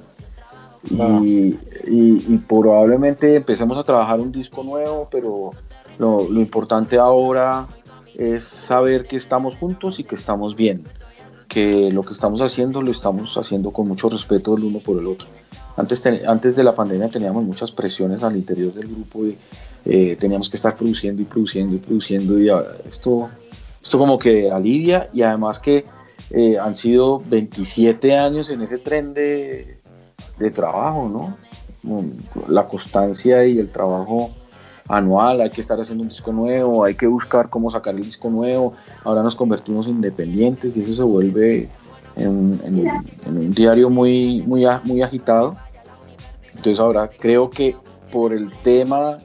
Y, 0.89 1.59
y, 1.85 2.37
probablemente 2.47 3.35
empecemos 3.35 3.77
a 3.77 3.83
trabajar 3.83 4.19
un 4.19 4.31
disco 4.31 4.63
nuevo, 4.63 5.07
pero 5.11 5.51
lo, 5.99 6.27
lo 6.27 6.39
importante 6.39 6.97
ahora 6.97 7.67
es 8.15 8.43
saber 8.43 9.05
que 9.05 9.15
estamos 9.17 9.55
juntos 9.57 9.99
y 9.99 10.03
que 10.03 10.15
estamos 10.15 10.55
bien, 10.55 10.83
que 11.47 11.91
lo 11.91 12.01
que 12.01 12.13
estamos 12.13 12.41
haciendo 12.41 12.81
lo 12.81 12.89
estamos 12.89 13.37
haciendo 13.37 13.69
con 13.71 13.87
mucho 13.87 14.09
respeto 14.09 14.57
el 14.57 14.63
uno 14.63 14.79
por 14.79 14.97
el 14.97 15.05
otro. 15.05 15.27
Antes, 15.77 16.01
te- 16.01 16.25
antes 16.25 16.55
de 16.55 16.63
la 16.63 16.73
pandemia 16.73 17.09
teníamos 17.09 17.43
muchas 17.43 17.71
presiones 17.71 18.23
al 18.23 18.35
interior 18.35 18.73
del 18.73 18.87
grupo 18.87 19.25
y 19.25 19.37
eh, 19.85 20.15
teníamos 20.19 20.49
que 20.49 20.57
estar 20.57 20.75
produciendo 20.75 21.21
y 21.21 21.25
produciendo 21.25 21.75
y 21.75 21.79
produciendo 21.79 22.39
y 22.39 22.49
ah, 22.49 22.63
esto, 22.87 23.29
esto 23.81 23.97
como 23.99 24.17
que 24.17 24.51
alivia 24.51 25.09
y 25.13 25.21
además 25.21 25.59
que 25.59 25.85
eh, 26.33 26.57
han 26.59 26.75
sido 26.75 27.19
27 27.27 28.17
años 28.17 28.49
en 28.49 28.61
ese 28.61 28.77
tren 28.77 29.13
de, 29.13 29.77
de 30.39 30.51
trabajo, 30.51 31.07
¿no? 31.09 31.37
Mm, 31.83 32.11
La 32.49 32.67
constancia 32.67 33.45
y 33.45 33.57
el 33.59 33.69
trabajo 33.69 34.31
anual, 34.87 35.41
hay 35.41 35.49
que 35.49 35.61
estar 35.61 35.79
haciendo 35.79 36.03
un 36.03 36.09
disco 36.09 36.31
nuevo, 36.33 36.83
hay 36.83 36.95
que 36.95 37.07
buscar 37.07 37.49
cómo 37.49 37.71
sacar 37.71 37.95
el 37.95 38.01
disco 38.03 38.29
nuevo, 38.29 38.73
ahora 39.03 39.23
nos 39.23 39.35
convertimos 39.35 39.85
en 39.87 39.93
independientes 39.93 40.75
y 40.75 40.81
eso 40.83 40.95
se 40.95 41.03
vuelve 41.03 41.69
en, 42.17 42.59
en- 42.65 42.87
en 43.25 43.37
un 43.37 43.53
diario 43.53 43.89
muy, 43.89 44.43
muy, 44.45 44.65
muy 44.83 45.01
agitado. 45.01 45.55
Entonces 46.49 46.79
ahora 46.79 47.07
creo 47.07 47.49
que 47.49 47.75
por 48.11 48.33
el 48.33 48.51
tema 48.63 49.17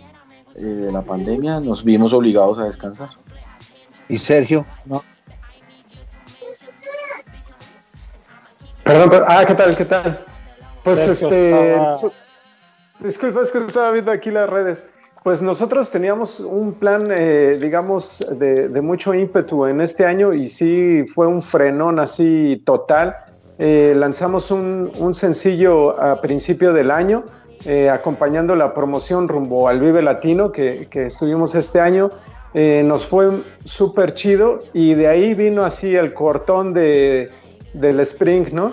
eh, 0.55 0.61
de 0.65 0.93
la 0.93 1.03
pandemia 1.03 1.59
nos 1.61 1.83
vimos 1.83 2.13
obligados 2.13 2.59
a 2.59 2.65
descansar. 2.65 3.09
Y 4.09 4.19
Sergio, 4.19 4.65
Perdón, 8.87 9.25
ah, 9.27 9.45
¿qué 9.47 9.55
tal? 9.55 9.77
¿Qué 9.77 9.85
tal? 9.85 10.21
Pues 10.85 11.01
Sergio 11.01 11.29
este. 11.29 11.71
estaba- 11.73 11.95
su- 11.95 12.13
disculpa, 13.01 13.41
es 13.43 13.51
que 13.51 13.59
estaba 13.59 13.91
viendo 13.91 14.13
aquí 14.13 14.31
las 14.31 14.49
redes. 14.49 14.87
Pues 15.25 15.43
nosotros 15.43 15.91
teníamos 15.91 16.39
un 16.39 16.75
plan, 16.75 17.03
eh, 17.19 17.55
digamos, 17.61 18.25
de, 18.39 18.69
de 18.69 18.81
mucho 18.81 19.13
ímpetu 19.13 19.67
en 19.67 19.81
este 19.81 20.07
año 20.07 20.33
y 20.33 20.49
sí 20.49 21.05
fue 21.13 21.27
un 21.27 21.43
frenón 21.43 21.99
así 21.99 22.63
total. 22.65 23.17
Eh, 23.59 23.93
lanzamos 23.97 24.53
un, 24.53 24.93
un 24.99 25.15
sencillo 25.15 26.01
a 26.01 26.21
principio 26.21 26.73
del 26.73 26.93
año, 26.93 27.25
eh, 27.65 27.91
acompañando 27.91 28.55
la 28.55 28.73
promoción 28.73 29.27
rumbo 29.27 29.67
al 29.67 29.81
Vive 29.81 30.01
Latino 30.03 30.53
que, 30.53 30.87
que 30.89 31.07
estuvimos 31.07 31.55
este 31.57 31.81
año. 31.81 32.11
Nos 32.55 33.05
fue 33.05 33.43
súper 33.67 34.15
chido 34.15 34.59
y 34.73 34.95
de 34.95 35.09
ahí 35.09 35.35
vino 35.35 35.63
así 35.63 35.95
el 35.95 36.15
cortón 36.15 36.73
de, 36.73 37.29
del 37.81 38.01
Spring, 38.01 38.53
¿no? 38.53 38.73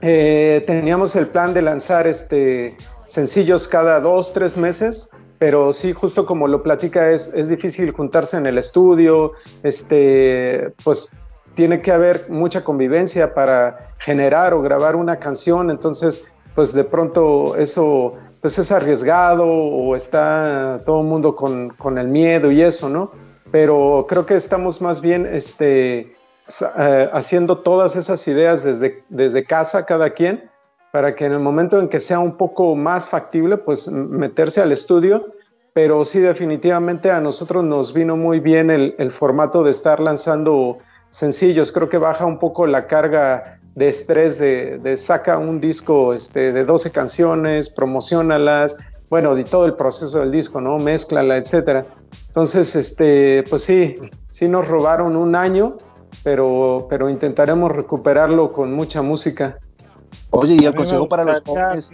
Eh, 0.00 0.62
teníamos 0.66 1.16
el 1.16 1.26
plan 1.26 1.54
de 1.54 1.62
lanzar 1.62 2.06
este, 2.06 2.76
sencillos 3.04 3.66
cada 3.66 4.00
dos, 4.00 4.32
tres 4.32 4.56
meses, 4.56 5.10
pero 5.38 5.72
sí, 5.72 5.92
justo 5.92 6.26
como 6.26 6.46
lo 6.46 6.62
platica, 6.62 7.10
es, 7.10 7.32
es 7.34 7.48
difícil 7.48 7.90
juntarse 7.92 8.36
en 8.36 8.46
el 8.46 8.58
estudio, 8.58 9.32
este, 9.62 10.72
pues 10.84 11.12
tiene 11.54 11.80
que 11.80 11.90
haber 11.90 12.26
mucha 12.28 12.62
convivencia 12.62 13.34
para 13.34 13.92
generar 13.98 14.54
o 14.54 14.62
grabar 14.62 14.94
una 14.94 15.18
canción, 15.18 15.70
entonces, 15.70 16.30
pues 16.54 16.72
de 16.72 16.84
pronto 16.84 17.56
eso 17.56 18.14
pues 18.40 18.56
es 18.58 18.70
arriesgado 18.70 19.44
o 19.44 19.96
está 19.96 20.80
todo 20.86 21.00
el 21.00 21.06
mundo 21.06 21.34
con, 21.34 21.70
con 21.70 21.98
el 21.98 22.06
miedo 22.06 22.52
y 22.52 22.62
eso, 22.62 22.88
¿no? 22.88 23.10
Pero 23.50 24.06
creo 24.08 24.26
que 24.26 24.34
estamos 24.34 24.80
más 24.80 25.00
bien, 25.00 25.26
este, 25.26 26.14
eh, 26.78 27.10
haciendo 27.12 27.58
todas 27.58 27.96
esas 27.96 28.26
ideas 28.28 28.64
desde, 28.64 29.04
desde 29.08 29.44
casa 29.44 29.84
cada 29.84 30.10
quien 30.10 30.50
para 30.92 31.14
que 31.14 31.26
en 31.26 31.32
el 31.32 31.40
momento 31.40 31.78
en 31.78 31.88
que 31.88 32.00
sea 32.00 32.18
un 32.18 32.36
poco 32.36 32.74
más 32.74 33.08
factible, 33.08 33.58
pues 33.58 33.88
meterse 33.88 34.60
al 34.60 34.72
estudio. 34.72 35.26
Pero 35.74 36.04
sí, 36.04 36.18
definitivamente 36.18 37.10
a 37.10 37.20
nosotros 37.20 37.62
nos 37.62 37.92
vino 37.92 38.16
muy 38.16 38.40
bien 38.40 38.70
el, 38.70 38.94
el 38.98 39.10
formato 39.10 39.62
de 39.62 39.70
estar 39.70 40.00
lanzando 40.00 40.78
sencillos. 41.10 41.70
Creo 41.70 41.88
que 41.88 41.98
baja 41.98 42.24
un 42.24 42.38
poco 42.38 42.66
la 42.66 42.86
carga 42.86 43.60
de 43.74 43.88
estrés 43.88 44.38
de, 44.38 44.78
de 44.78 44.96
saca 44.96 45.38
un 45.38 45.60
disco 45.60 46.14
este, 46.14 46.52
de 46.52 46.64
12 46.64 46.90
canciones, 46.90 47.70
promocionalas, 47.70 48.76
bueno, 49.08 49.34
de 49.34 49.44
todo 49.44 49.66
el 49.66 49.74
proceso 49.74 50.20
del 50.20 50.32
disco, 50.32 50.60
¿no? 50.60 50.78
Mézclala, 50.78 51.36
etcétera. 51.36 51.86
Entonces, 52.26 52.74
este, 52.74 53.44
pues 53.48 53.62
sí, 53.62 53.94
sí 54.30 54.48
nos 54.48 54.66
robaron 54.66 55.16
un 55.16 55.34
año, 55.34 55.76
pero, 56.22 56.86
pero 56.88 57.08
intentaremos 57.08 57.70
recuperarlo 57.72 58.52
con 58.52 58.72
mucha 58.72 59.02
música. 59.02 59.58
oye, 60.30 60.56
y 60.60 60.64
el 60.66 60.74
consejo 60.74 61.08
para 61.08 61.24
los 61.24 61.42
jóvenes, 61.42 61.90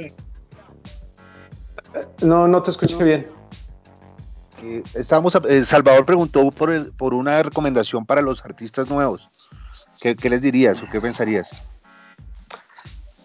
No, 2.23 2.49
no 2.49 2.63
te 2.63 2.71
escuché 2.71 3.03
bien. 3.03 3.27
que 4.61 4.83
estábamos, 4.95 5.35
eh, 5.49 5.65
Salvador 5.65 6.05
preguntó 6.07 6.51
por, 6.51 6.71
el, 6.71 6.93
por 6.93 7.15
una 7.15 7.43
recomendación 7.43 8.05
para 8.07 8.23
los 8.23 8.45
artistas 8.45 8.89
nuevos. 8.89 9.31
¿Qué, 10.01 10.17
qué 10.17 10.29
les 10.31 10.41
dirías 10.43 10.83
o 10.83 10.87
qué 10.91 11.01
pensarías? 11.01 11.51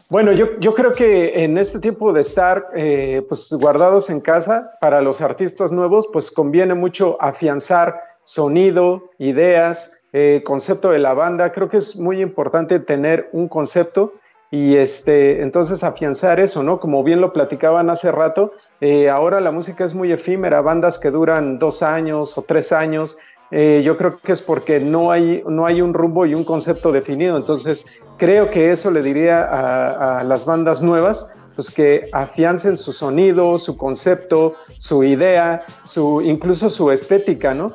Bueno, 0.09 0.31
yo, 0.31 0.59
yo 0.59 0.73
creo 0.73 0.91
que 0.91 1.43
en 1.43 1.57
este 1.59 1.79
tiempo 1.79 2.13
de 2.13 2.21
estar 2.21 2.67
eh, 2.75 3.23
pues 3.29 3.49
guardados 3.51 4.09
en 4.09 4.21
casa, 4.21 4.71
para 4.81 5.01
los 5.01 5.21
artistas 5.21 5.71
nuevos, 5.71 6.07
pues 6.11 6.31
conviene 6.31 6.73
mucho 6.73 7.15
afianzar 7.21 7.95
sonido, 8.23 9.11
ideas, 9.19 9.98
eh, 10.13 10.41
concepto 10.45 10.91
de 10.91 10.99
la 10.99 11.13
banda. 11.13 11.51
Creo 11.51 11.69
que 11.69 11.77
es 11.77 11.97
muy 11.97 12.21
importante 12.21 12.79
tener 12.79 13.29
un 13.31 13.47
concepto 13.47 14.13
y 14.51 14.75
este, 14.75 15.43
entonces 15.43 15.83
afianzar 15.83 16.39
eso, 16.39 16.63
¿no? 16.63 16.79
Como 16.79 17.03
bien 17.03 17.21
lo 17.21 17.33
platicaban 17.33 17.89
hace 17.89 18.11
rato, 18.11 18.53
eh, 18.81 19.09
ahora 19.09 19.39
la 19.39 19.51
música 19.51 19.85
es 19.85 19.93
muy 19.93 20.11
efímera, 20.11 20.61
bandas 20.61 20.97
que 20.97 21.11
duran 21.11 21.59
dos 21.59 21.83
años 21.83 22.37
o 22.37 22.41
tres 22.41 22.71
años. 22.71 23.17
eh, 23.51 23.81
yo 23.83 23.97
creo 23.97 24.19
que 24.19 24.31
es 24.31 24.43
porque 24.43 24.79
no 24.79 25.09
hay, 25.11 25.43
no 25.47 25.65
hay 25.65 25.81
un 25.81 25.95
rumbo 25.95 26.25
y 26.25 26.35
un 26.35 26.43
concepto 26.43 26.91
definido. 26.91 27.35
Entonces, 27.35 27.85
creo 28.17 28.51
que 28.51 28.71
eso 28.71 28.91
le 28.91 29.01
diría 29.01 29.41
a, 29.41 30.23
las 30.23 30.45
bandas 30.45 30.83
nuevas, 30.83 31.33
pues 31.55 31.71
que 31.71 32.09
afiancen 32.13 32.77
su 32.77 32.93
sonido, 32.93 33.57
su 33.57 33.75
concepto, 33.75 34.53
su 34.77 35.03
idea, 35.03 35.65
su, 35.83 36.21
incluso 36.21 36.69
su 36.69 36.91
estética, 36.91 37.55
¿no? 37.55 37.73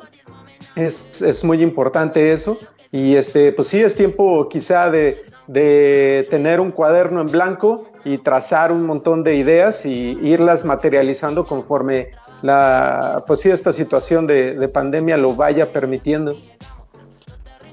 Es, 0.75 1.21
es 1.21 1.43
muy 1.43 1.61
importante 1.61 2.31
eso. 2.31 2.57
Y 2.91 3.15
este, 3.15 3.51
pues 3.51 3.67
sí, 3.67 3.81
es 3.81 3.95
tiempo 3.95 4.47
quizá 4.49 4.89
de, 4.89 5.23
de 5.47 6.27
tener 6.29 6.59
un 6.59 6.71
cuaderno 6.71 7.21
en 7.21 7.31
blanco 7.31 7.87
y 8.03 8.19
trazar 8.19 8.71
un 8.71 8.85
montón 8.85 9.23
de 9.23 9.35
ideas 9.35 9.85
y 9.85 10.17
irlas 10.21 10.63
materializando 10.65 11.45
conforme 11.45 12.09
la, 12.41 13.23
pues 13.27 13.41
sí, 13.41 13.49
esta 13.49 13.73
situación 13.73 14.27
de, 14.27 14.53
de 14.55 14.67
pandemia 14.67 15.17
lo 15.17 15.35
vaya 15.35 15.71
permitiendo. 15.71 16.35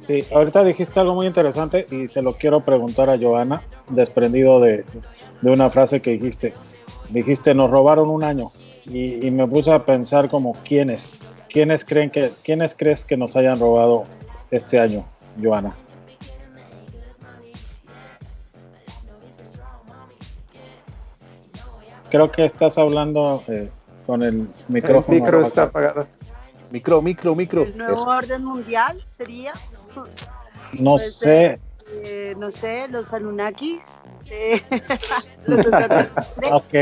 Sí, 0.07 0.25
ahorita 0.33 0.65
dijiste 0.65 0.99
algo 0.99 1.15
muy 1.15 1.27
interesante 1.27 1.87
y 1.91 2.09
se 2.09 2.23
lo 2.23 2.37
quiero 2.37 2.65
preguntar 2.65 3.09
a 3.09 3.19
Joana, 3.19 3.63
desprendido 3.89 4.59
de, 4.59 4.85
de 5.43 5.51
una 5.51 5.71
frase 5.71 6.01
que 6.01 6.13
dijiste. 6.13 6.55
Dijiste, 7.11 7.55
nos 7.55 7.71
robaron 7.71 8.11
un 8.11 8.25
año. 8.25 8.51
Y, 8.87 9.31
me 9.31 9.47
puse 9.47 9.71
a 9.71 9.85
pensar 9.85 10.29
como, 10.29 10.55
¿quiénes? 10.65 11.15
¿Quiénes 11.53 11.85
creen 11.85 12.11
que, 12.11 12.33
quiénes 12.43 12.75
crees 12.75 13.05
que 13.05 13.17
nos 13.17 13.37
hayan 13.37 13.59
robado 13.61 14.05
este 14.51 14.81
año, 14.81 15.05
Joana? 15.43 15.75
Creo 22.11 22.31
que 22.31 22.45
estás 22.45 22.77
hablando 22.79 23.43
eh, 23.49 23.71
con 24.07 24.23
el 24.23 24.29
El 24.29 24.49
micrófono. 24.69 25.15
micro 25.19 25.39
apagado. 25.39 25.49
está 25.49 25.63
apagado. 25.65 26.07
Micro, 26.71 27.03
micro, 27.03 27.35
micro. 27.35 27.63
El 27.63 27.77
nuevo 27.77 27.93
Eso. 27.95 28.03
orden 28.07 28.45
mundial 28.45 29.03
sería, 29.09 29.53
No 30.79 30.93
Pues, 30.93 31.15
sé, 31.17 31.59
eh, 31.91 32.35
no 32.39 32.51
sé, 32.51 32.89
los 32.89 33.13
Anunnakis. 33.13 33.99
eh, 34.31 34.63
los 35.47 35.61
extraterrestres. 35.61 36.53
ok. 36.53 36.75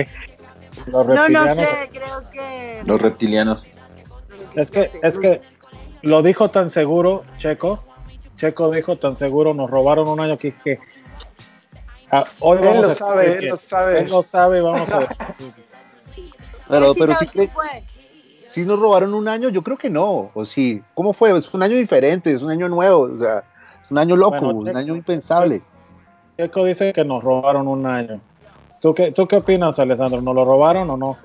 Los 0.87 1.09
no, 1.09 1.29
no 1.29 1.55
sé, 1.55 1.67
creo 1.93 2.23
que. 2.33 2.83
Los 2.87 3.01
reptilianos. 3.03 3.65
Es 4.55 4.71
que, 4.71 4.91
es 5.03 5.19
que 5.19 5.41
lo 6.03 6.23
dijo 6.23 6.51
tan 6.51 6.71
seguro, 6.71 7.25
Checo. 7.39 7.83
Checo 8.37 8.71
dijo 8.71 8.97
tan 8.97 9.17
seguro, 9.17 9.55
nos 9.55 9.71
robaron 9.71 10.09
un 10.09 10.21
año 10.21 10.39
que 10.39 10.53
que 10.53 10.79
ah, 12.11 12.25
hoy 12.41 12.59
Él 12.59 12.65
vamos 12.65 12.83
lo 12.87 12.91
a 12.91 12.95
sabe, 12.95 13.39
él 13.39 13.47
lo 13.49 13.57
sabe. 13.57 14.01
Él 14.01 14.11
lo 14.11 14.23
sabe 14.23 14.61
vamos 14.63 14.91
a 14.91 15.01
Pero, 16.69 16.95
sí 16.95 17.01
pero 17.01 17.13
sabe 17.13 17.27
sí 17.27 17.27
que 17.27 17.51
si 18.51 18.65
nos 18.65 18.81
robaron 18.81 19.15
un 19.15 19.29
año, 19.29 19.49
yo 19.49 19.63
creo 19.63 19.79
que 19.79 19.91
no. 19.91 20.31
O 20.35 20.45
sí, 20.45 20.83
¿cómo 20.95 21.13
fue? 21.13 21.37
Es 21.37 21.53
un 21.55 21.63
año 21.63 21.77
diferente, 21.77 22.33
es 22.33 22.43
un 22.43 22.51
año 22.51 22.69
nuevo, 22.69 23.03
o 23.03 23.19
sea, 23.19 23.45
es 23.85 23.91
un 23.91 23.99
año 23.99 24.17
loco, 24.17 24.41
Bueno, 24.41 24.59
un 24.59 24.77
año 24.77 24.97
impensable. 24.97 25.63
Checo 26.37 26.65
dice 26.65 26.93
que 26.93 27.05
nos 27.05 27.23
robaron 27.23 27.69
un 27.69 27.87
año. 27.87 28.21
¿Tú 28.81 28.95
qué, 28.95 29.13
¿Tú 29.13 29.29
qué 29.29 29.37
opinas, 29.37 29.79
Alessandro? 29.79 30.21
¿Nos 30.23 30.35
lo 30.35 30.45
robaron 30.45 30.89
o 30.91 30.97
no? 30.97 31.17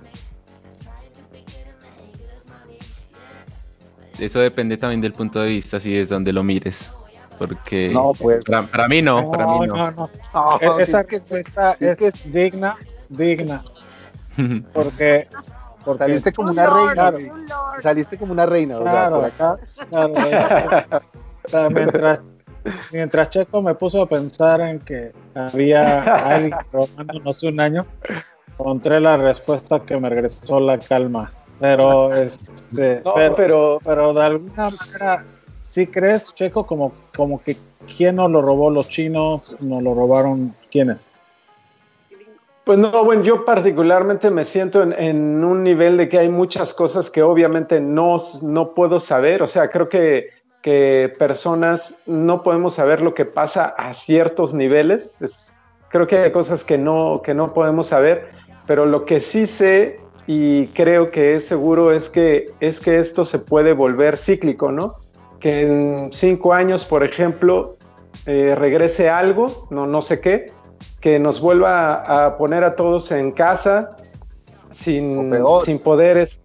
Eso 4.20 4.40
depende 4.40 4.78
también 4.78 5.02
del 5.02 5.14
punto 5.14 5.40
de 5.42 5.48
vista, 5.50 5.80
si 5.80 5.96
es 5.98 6.10
donde 6.10 6.32
lo 6.34 6.44
mires. 6.44 6.92
Porque 7.38 7.90
No, 7.94 8.14
pues. 8.14 8.44
para, 8.46 8.64
para 8.66 8.88
mí 8.88 9.02
no, 9.02 9.30
para 9.30 9.46
mí 9.46 9.68
no. 9.68 9.92
no, 9.92 9.92
no. 9.92 10.10
Esa 10.80 11.02
es 11.02 11.08
que- 11.08 11.16
es 11.18 11.48
es 11.82 11.98
que- 11.98 12.30
digna, 12.30 12.76
digna, 13.10 13.62
porque 14.74 15.28
porque- 15.84 16.04
Saliste 16.06 16.32
como 16.34 16.50
Un 16.50 16.54
una 16.58 16.66
lord, 16.68 16.98
reina. 17.16 17.34
un. 17.34 17.82
Saliste 17.82 18.18
como 18.18 18.32
una 18.34 18.46
reina. 18.48 18.80
O 18.80 18.84
sea, 18.84 18.92
Claro, 18.92 19.16
por 19.18 19.26
acá. 19.26 19.58
claro, 19.90 20.14
es- 20.16 21.02
o 21.44 21.48
sea, 21.50 21.70
mientras, 21.70 22.22
mientras 22.92 23.30
Checo 23.30 23.62
me 23.62 23.76
puso 23.76 24.02
a 24.02 24.10
pensar 24.10 24.62
en 24.62 24.80
que 24.80 25.12
había 25.36 26.02
alguien 26.02 26.56
robándonos 26.72 27.44
un 27.44 27.60
año, 27.60 27.86
encontré 28.58 29.00
la 29.00 29.18
respuesta 29.18 29.80
que 29.82 30.00
me 30.00 30.10
regresó 30.10 30.60
la 30.60 30.80
calma. 30.80 31.32
Pero, 31.60 32.14
este, 32.14 33.02
No, 33.06 33.14
pero, 33.14 33.36
pero 33.36 33.82
pero 33.84 34.14
de 34.14 34.24
alguna 34.24 34.70
manera, 34.70 35.26
¿sí 35.60 35.88
crees, 35.88 36.34
Checo, 36.36 36.66
como, 36.66 36.94
como 37.16 37.42
que 37.42 37.58
quién 37.96 38.18
nos 38.18 38.30
lo 38.32 38.42
robó? 38.42 38.70
¿Los 38.70 38.88
chinos? 38.90 39.56
¿Nos 39.62 39.82
lo 39.82 39.94
robaron 39.94 40.54
quiénes? 40.72 41.10
Pues 42.66 42.80
no, 42.80 43.06
bueno, 43.06 43.22
yo 43.24 43.46
particularmente 43.46 44.32
me 44.32 44.44
siento 44.44 44.82
en, 44.82 44.92
en 44.94 45.44
un 45.44 45.64
nivel 45.64 45.98
de 45.98 46.10
que 46.10 46.18
hay 46.18 46.30
muchas 46.30 46.74
cosas 46.74 47.12
que 47.12 47.22
obviamente 47.22 47.80
no, 47.80 48.18
no 48.42 48.74
puedo 48.74 49.00
saber. 49.00 49.44
O 49.44 49.48
sea, 49.48 49.70
creo 49.70 49.88
que, 49.88 50.30
que 50.64 51.14
personas 51.20 52.02
no 52.08 52.42
podemos 52.42 52.74
saber 52.74 53.02
lo 53.02 53.14
que 53.14 53.26
pasa 53.26 53.66
a 53.78 53.94
ciertos 53.94 54.54
niveles. 54.56 55.16
Es- 55.22 55.54
creo 55.90 56.08
que 56.08 56.18
hay 56.18 56.32
cosas 56.32 56.64
que 56.64 56.78
no, 56.80 57.22
que 57.24 57.36
no 57.36 57.54
podemos 57.54 57.88
saber, 57.88 58.30
pero 58.66 58.88
lo 58.88 59.06
que 59.06 59.22
sí 59.22 59.46
sé 59.46 60.00
y 60.28 60.68
creo 60.68 61.12
que 61.12 61.36
es 61.36 61.48
seguro 61.48 61.92
es 61.92 62.10
que, 62.10 62.48
es 62.60 62.80
que 62.80 63.00
esto 63.00 63.26
se 63.26 63.40
puede 63.40 63.74
volver 63.74 64.18
cíclico, 64.18 64.72
¿no? 64.72 64.96
Que 65.40 65.62
en 65.62 66.10
cinco 66.12 66.54
años, 66.54 66.86
por 66.86 67.04
ejemplo, 67.04 67.78
eh, 68.26 68.56
regrese 68.56 69.10
algo, 69.10 69.68
no, 69.70 69.86
no 69.86 70.02
sé 70.02 70.20
qué, 70.20 70.52
que 71.00 71.20
nos 71.20 71.40
vuelva 71.40 71.94
a, 71.94 72.26
a 72.26 72.38
poner 72.38 72.64
a 72.64 72.76
todos 72.76 73.12
en 73.12 73.32
casa 73.32 73.98
sin, 74.72 75.32
sin 75.64 75.80
poderes. 75.80 76.42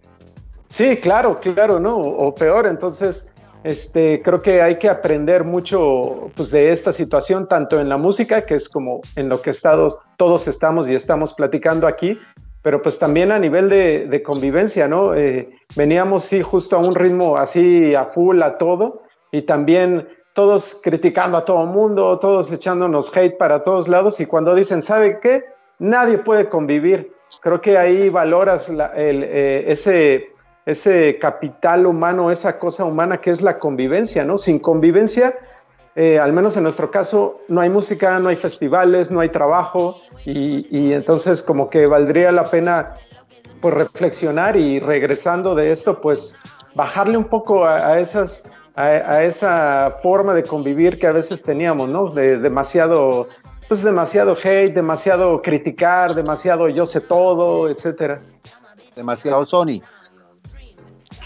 Sí, 0.69 0.97
claro, 0.97 1.39
claro, 1.39 1.79
¿no? 1.79 1.97
O, 1.97 2.27
o 2.27 2.35
peor. 2.35 2.67
Entonces, 2.67 3.33
este, 3.63 4.21
creo 4.21 4.41
que 4.41 4.61
hay 4.61 4.77
que 4.77 4.89
aprender 4.89 5.43
mucho 5.43 6.29
pues, 6.35 6.49
de 6.51 6.71
esta 6.71 6.93
situación, 6.93 7.47
tanto 7.47 7.79
en 7.79 7.89
la 7.89 7.97
música, 7.97 8.45
que 8.45 8.55
es 8.55 8.69
como 8.69 9.01
en 9.15 9.29
lo 9.29 9.41
que 9.41 9.49
estados, 9.49 9.97
todos 10.17 10.47
estamos 10.47 10.89
y 10.89 10.95
estamos 10.95 11.33
platicando 11.33 11.87
aquí, 11.87 12.17
pero 12.61 12.81
pues 12.81 12.99
también 12.99 13.31
a 13.31 13.39
nivel 13.39 13.69
de, 13.69 14.23
convivencia, 14.23 14.87
¿no? 14.87 15.15
Eh, 15.15 15.49
veníamos, 15.75 16.23
sí, 16.23 16.41
justo 16.41 16.75
a 16.75 16.79
un 16.79 16.93
ritmo 16.95 17.37
así, 17.37 17.95
a 17.95 18.05
full, 18.05 18.41
a 18.41 18.57
todo, 18.57 19.03
y 19.31 19.43
también 19.43 20.07
todos 20.33 20.79
criticando 20.83 21.37
a 21.37 21.45
todo 21.45 21.65
mundo, 21.65 22.19
todos 22.19 22.51
echándonos 22.51 23.15
hate 23.15 23.37
para 23.37 23.63
todos 23.63 23.87
lados, 23.87 24.19
y 24.19 24.25
cuando 24.25 24.53
dicen, 24.53 24.81
¿sabe 24.81 25.19
qué? 25.21 25.43
Nadie 25.79 26.19
puede 26.19 26.49
convivir. 26.49 27.11
Creo 27.41 27.61
que 27.61 27.77
ahí 27.77 28.09
valoras 28.09 28.69
el, 28.69 28.79
eh, 29.23 29.65
ese, 29.67 30.29
ese 30.65 31.17
capital 31.19 31.87
humano, 31.87 32.29
esa 32.29 32.59
cosa 32.59 32.85
humana 32.85 33.19
que 33.19 33.31
es 33.31 33.41
la 33.41 33.57
convivencia, 33.57 34.23
¿no? 34.23 34.37
Sin 34.37 34.59
convivencia, 34.59 35.33
eh, 35.95 36.19
al 36.19 36.31
menos 36.31 36.55
en 36.57 36.63
nuestro 36.63 36.89
caso, 36.89 37.41
no 37.47 37.61
hay 37.61 37.69
música, 37.69 38.19
no 38.19 38.29
hay 38.29 38.35
festivales, 38.35 39.11
no 39.11 39.19
hay 39.19 39.29
trabajo, 39.29 39.97
y, 40.25 40.93
entonces 40.93 41.41
como 41.41 41.69
que 41.69 41.85
valdría 41.87 42.31
la 42.31 42.43
pena 42.43 42.93
pues 43.59 43.73
reflexionar 43.73 44.55
y 44.55 44.79
regresando 44.79 45.53
de 45.55 45.71
esto, 45.71 45.99
pues 46.01 46.37
bajarle 46.75 47.17
un 47.17 47.25
poco 47.25 47.65
a, 47.65 47.99
esas 47.99 48.43
a 48.75 49.23
esa 49.23 49.97
forma 50.01 50.33
de 50.33 50.43
convivir 50.43 50.97
que 50.97 51.05
a 51.05 51.11
veces 51.11 51.43
teníamos, 51.43 51.89
¿no? 51.89 52.09
De 52.09 52.37
demasiado, 52.37 53.27
pues 53.67 53.83
demasiado 53.83 54.35
hate, 54.41 54.73
demasiado 54.73 55.41
criticar, 55.41 56.15
demasiado 56.15 56.69
yo 56.69 56.85
sé 56.85 57.01
todo, 57.01 57.69
etcétera. 57.69 58.21
Demasiado 58.95 59.45
Sony. 59.45 59.81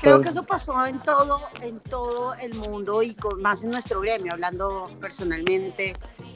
Creo 0.06 0.22
que 0.22 0.30
eso 0.30 0.44
pasó 0.44 0.86
en 0.86 1.00
todo, 1.00 1.42
en 1.62 1.80
todo 1.80 2.34
el 2.36 2.54
mundo 2.54 3.02
y 3.02 3.16
con, 3.16 3.42
más 3.42 3.64
en 3.64 3.72
nuestro 3.72 4.02
gremio, 4.02 4.34
hablando 4.34 4.84
personalmente, 5.02 5.96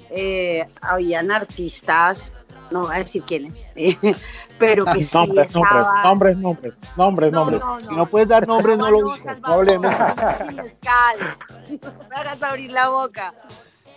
eh, 0.10 0.68
habían 0.82 1.32
artistas, 1.32 2.34
no 2.72 2.82
voy 2.82 2.96
a 2.96 3.00
decir 3.00 3.24
quiénes, 3.24 3.54
pero 4.60 4.86
que 4.86 5.04
sí 5.04 5.18
nombres, 5.18 5.54
nombres, 5.54 5.82
estaban- 5.82 6.04
nombres, 6.04 6.38
nombres, 6.38 6.74
nombres, 6.98 7.32
No, 7.32 7.40
nombres. 7.40 7.60
no, 7.62 7.80
Si 7.80 7.86
no. 7.86 7.92
no 7.98 8.06
puedes 8.08 8.28
dar 8.28 8.48
nombres, 8.48 8.78
no 8.78 8.92
lo 8.92 9.02
No, 9.02 9.16
digas. 9.16 9.40
No 9.42 9.54
hablemos. 9.54 9.92
No 9.92 9.98
me 12.10 12.16
hagas 12.16 12.42
abrir 12.44 12.72
la 12.72 12.90
boca. 12.90 13.34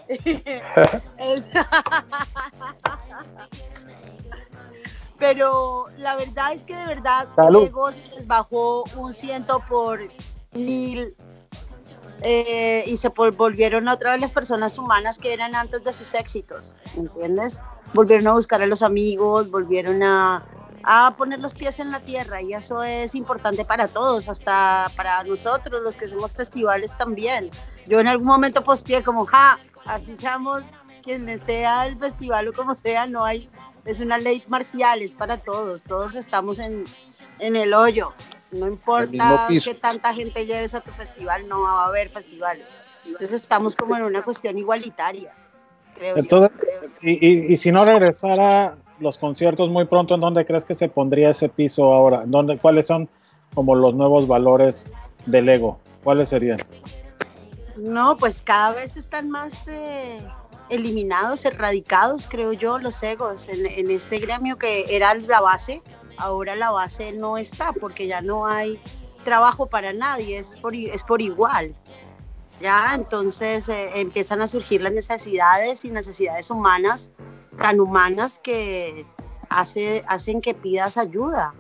Pero 5.23 5.85
la 5.99 6.17
verdad 6.17 6.53
es 6.53 6.65
que 6.65 6.75
de 6.77 6.85
verdad 6.85 7.29
Salud. 7.37 7.61
el 7.63 7.69
ego 7.69 7.91
se 7.93 8.01
les 8.17 8.27
bajó 8.27 8.83
un 8.97 9.15
ciento 9.15 9.63
por 9.69 10.01
mil 10.53 11.15
eh, 12.23 12.83
y 12.89 12.97
se 12.97 13.09
vol- 13.09 13.37
volvieron 13.37 13.87
otra 13.87 14.11
vez 14.11 14.21
las 14.21 14.33
personas 14.33 14.77
humanas 14.79 15.21
que 15.21 15.33
eran 15.33 15.55
antes 15.55 15.85
de 15.85 15.93
sus 15.93 16.13
éxitos, 16.15 16.75
¿entiendes? 16.97 17.61
Volvieron 17.95 18.27
a 18.27 18.33
buscar 18.33 18.63
a 18.63 18.67
los 18.67 18.83
amigos, 18.83 19.49
volvieron 19.49 20.03
a, 20.03 20.45
a 20.83 21.15
poner 21.17 21.39
los 21.39 21.55
pies 21.55 21.79
en 21.79 21.93
la 21.93 22.01
tierra 22.01 22.43
y 22.43 22.53
eso 22.53 22.83
es 22.83 23.15
importante 23.15 23.65
para 23.65 23.87
todos, 23.87 24.29
hasta 24.29 24.91
para 24.97 25.23
nosotros, 25.23 25.83
los 25.85 25.97
que 25.97 26.09
somos 26.09 26.33
festivales 26.33 26.97
también. 26.99 27.49
Yo 27.87 28.01
en 28.01 28.09
algún 28.09 28.27
momento 28.27 28.65
posteé 28.65 29.05
como, 29.05 29.25
ja, 29.27 29.61
así 29.87 30.17
seamos 30.17 30.65
quien 31.05 31.39
sea 31.39 31.87
el 31.87 31.97
festival 31.97 32.49
o 32.49 32.53
como 32.53 32.75
sea, 32.75 33.07
no 33.07 33.25
hay, 33.25 33.49
es 33.85 34.01
una 34.01 34.19
ley 34.19 34.43
marcial, 34.49 35.03
es 35.03 35.15
para 35.15 35.37
todos, 35.39 35.83
todos 35.83 36.15
estamos 36.15 36.59
en, 36.59 36.85
en 37.39 37.57
el 37.57 37.75
hoyo. 37.75 38.13
No 38.51 38.67
importa 38.69 39.49
que 39.49 39.75
tanta 39.75 40.13
gente 40.15 40.45
lleves 40.47 40.75
a 40.75 40.81
tu 40.81 40.93
festival, 40.93 41.49
no 41.49 41.63
va 41.63 41.85
a 41.85 41.87
haber 41.87 42.11
festivales. 42.11 42.67
Entonces 43.05 43.33
estamos 43.43 43.75
como 43.75 43.97
en 43.97 44.03
una 44.05 44.23
cuestión 44.23 44.59
igualitaria, 44.59 45.33
creo 45.97 46.17
Entonces, 46.17 46.61
yo. 46.61 46.81
creo. 46.81 46.91
Y, 47.01 47.27
y- 47.27 47.53
y 47.53 47.57
si 47.57 47.73
no 47.73 47.85
regresara 47.85 48.77
los 49.01 49.19
conciertos 49.19 49.71
muy 49.71 49.87
pronto, 49.87 50.15
¿en 50.15 50.21
dónde 50.21 50.45
crees 50.47 50.65
que 50.65 50.75
se 50.75 50.89
pondría 50.89 51.31
ese 51.31 51.49
piso 51.49 51.93
ahora? 51.93 52.23
¿En 52.23 52.31
¿Dónde, 52.31 52.59
¿Cuáles 52.59 52.87
son 52.87 53.09
como 53.55 53.75
los 53.75 53.95
nuevos 53.95 54.29
valores 54.29 54.85
del 55.27 55.49
ego? 55.49 55.81
¿Cuáles 56.05 56.29
serían? 56.29 56.59
No, 57.77 58.17
pues 58.19 58.43
cada 58.43 58.73
vez 58.73 58.97
están 58.97 59.31
más 59.31 59.67
eh, 59.67 60.23
eliminados, 60.69 61.45
erradicados, 61.45 62.27
creo 62.29 62.53
yo, 62.53 62.79
los 62.79 63.03
egos 63.03 63.49
en, 63.49 63.67
en 63.67 63.91
este 63.91 64.19
gremio 64.19 64.57
que 64.59 64.95
era 64.95 65.15
la 65.15 65.41
base. 65.41 65.83
Ahora 66.17 66.57
la 66.57 66.71
base 66.71 67.13
no 67.13 67.39
está 67.39 67.73
porque 67.73 68.07
ya 68.07 68.21
no 68.21 68.47
hay 68.47 68.81
trabajo 69.25 69.67
para 69.67 69.93
nadie, 69.93 70.39
es 70.39 70.57
por, 70.61 70.75
i- 70.75 70.89
es 70.91 71.03
por 71.05 71.21
igual. 71.23 71.75
Ya, 72.61 72.93
entonces 72.95 73.69
eh, 73.69 74.01
empiezan 74.01 74.41
a 74.41 74.47
surgir 74.49 74.83
las 74.83 74.93
necesidades 74.93 75.85
y 75.85 75.91
necesidades 75.91 76.51
humanas, 76.51 77.11
tan 77.59 77.81
humanas 77.81 78.39
que 78.43 79.05
hace, 79.49 80.05
hacen 80.07 80.41
que 80.41 80.55
pidas 80.55 80.97
ayuda 80.97 81.53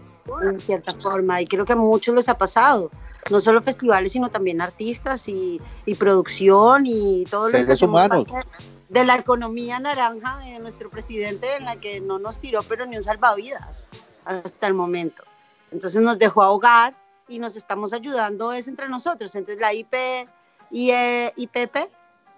en 0.42 0.58
cierta 0.58 0.94
forma. 0.94 1.40
Y 1.40 1.46
creo 1.46 1.64
que 1.64 1.72
a 1.72 1.76
muchos 1.76 2.14
les 2.14 2.28
ha 2.28 2.38
pasado 2.38 2.90
no 3.30 3.40
solo 3.40 3.62
festivales, 3.62 4.12
sino 4.12 4.28
también 4.30 4.60
artistas 4.60 5.28
y, 5.28 5.60
y 5.86 5.94
producción 5.96 6.84
y 6.86 7.24
todos 7.30 7.50
los 7.52 7.64
que 7.66 7.84
humanos. 7.84 8.26
parte 8.28 8.48
de 8.92 9.04
la 9.04 9.16
economía 9.16 9.78
naranja 9.78 10.38
de 10.38 10.58
nuestro 10.58 10.90
presidente 10.90 11.56
en 11.56 11.64
la 11.64 11.76
que 11.76 12.00
no 12.00 12.18
nos 12.18 12.38
tiró 12.38 12.62
pero 12.62 12.84
ni 12.84 12.96
un 12.96 13.02
salvavidas 13.02 13.86
hasta 14.26 14.66
el 14.66 14.74
momento. 14.74 15.22
Entonces 15.70 16.02
nos 16.02 16.18
dejó 16.18 16.42
ahogar 16.42 16.94
y 17.26 17.38
nos 17.38 17.56
estamos 17.56 17.94
ayudando 17.94 18.52
es 18.52 18.68
entre 18.68 18.90
nosotros. 18.90 19.34
Entonces 19.34 19.58
la 19.60 19.72
IP 19.72 19.94
eh, 19.94 21.32
IPP, 21.36 21.76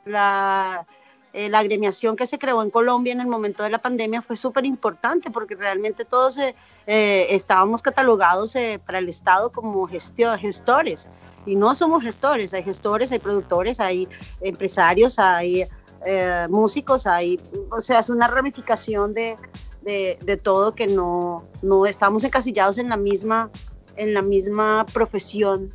la, 0.05 0.86
eh, 1.32 1.48
la 1.48 1.59
agremiación 1.59 2.14
que 2.14 2.26
se 2.26 2.39
creó 2.39 2.62
en 2.62 2.70
Colombia 2.70 3.12
en 3.12 3.20
el 3.20 3.26
momento 3.26 3.64
de 3.64 3.70
la 3.70 3.78
pandemia 3.78 4.22
fue 4.22 4.36
súper 4.36 4.64
importante 4.64 5.32
porque 5.32 5.56
realmente 5.56 6.05
todos 6.05 6.39
eh, 6.39 6.55
eh, 6.86 7.26
estábamos 7.31 7.82
catalogados 7.82 8.55
eh, 8.55 8.81
para 8.86 8.98
el 8.98 9.09
Estado 9.09 9.51
como 9.51 9.89
gestio- 9.89 10.39
gestores 10.39 11.09
y 11.47 11.56
no 11.56 11.74
somos 11.74 12.02
gestores, 12.05 12.55
hay 12.55 12.62
gestores, 12.62 13.10
hay 13.12 13.18
productores, 13.18 13.81
hay 13.81 14.09
empresarios, 14.40 15.18
hay 15.18 15.66
eh, 16.05 16.47
músicos, 16.51 17.06
hay, 17.06 17.40
o 17.70 17.81
sea, 17.82 18.01
es 18.01 18.09
una 18.09 18.28
ramificación 18.28 19.14
de, 19.14 19.36
de, 19.82 20.18
de 20.22 20.36
todo 20.36 20.74
que 20.74 20.86
no, 20.86 21.44
no 21.62 21.86
estamos 21.86 22.24
encasillados 22.24 22.78
en 22.78 22.89
la 22.89 22.97
misma, 22.97 23.51
en 23.97 24.14
la 24.14 24.22
misma 24.22 24.86
profesión 24.93 25.72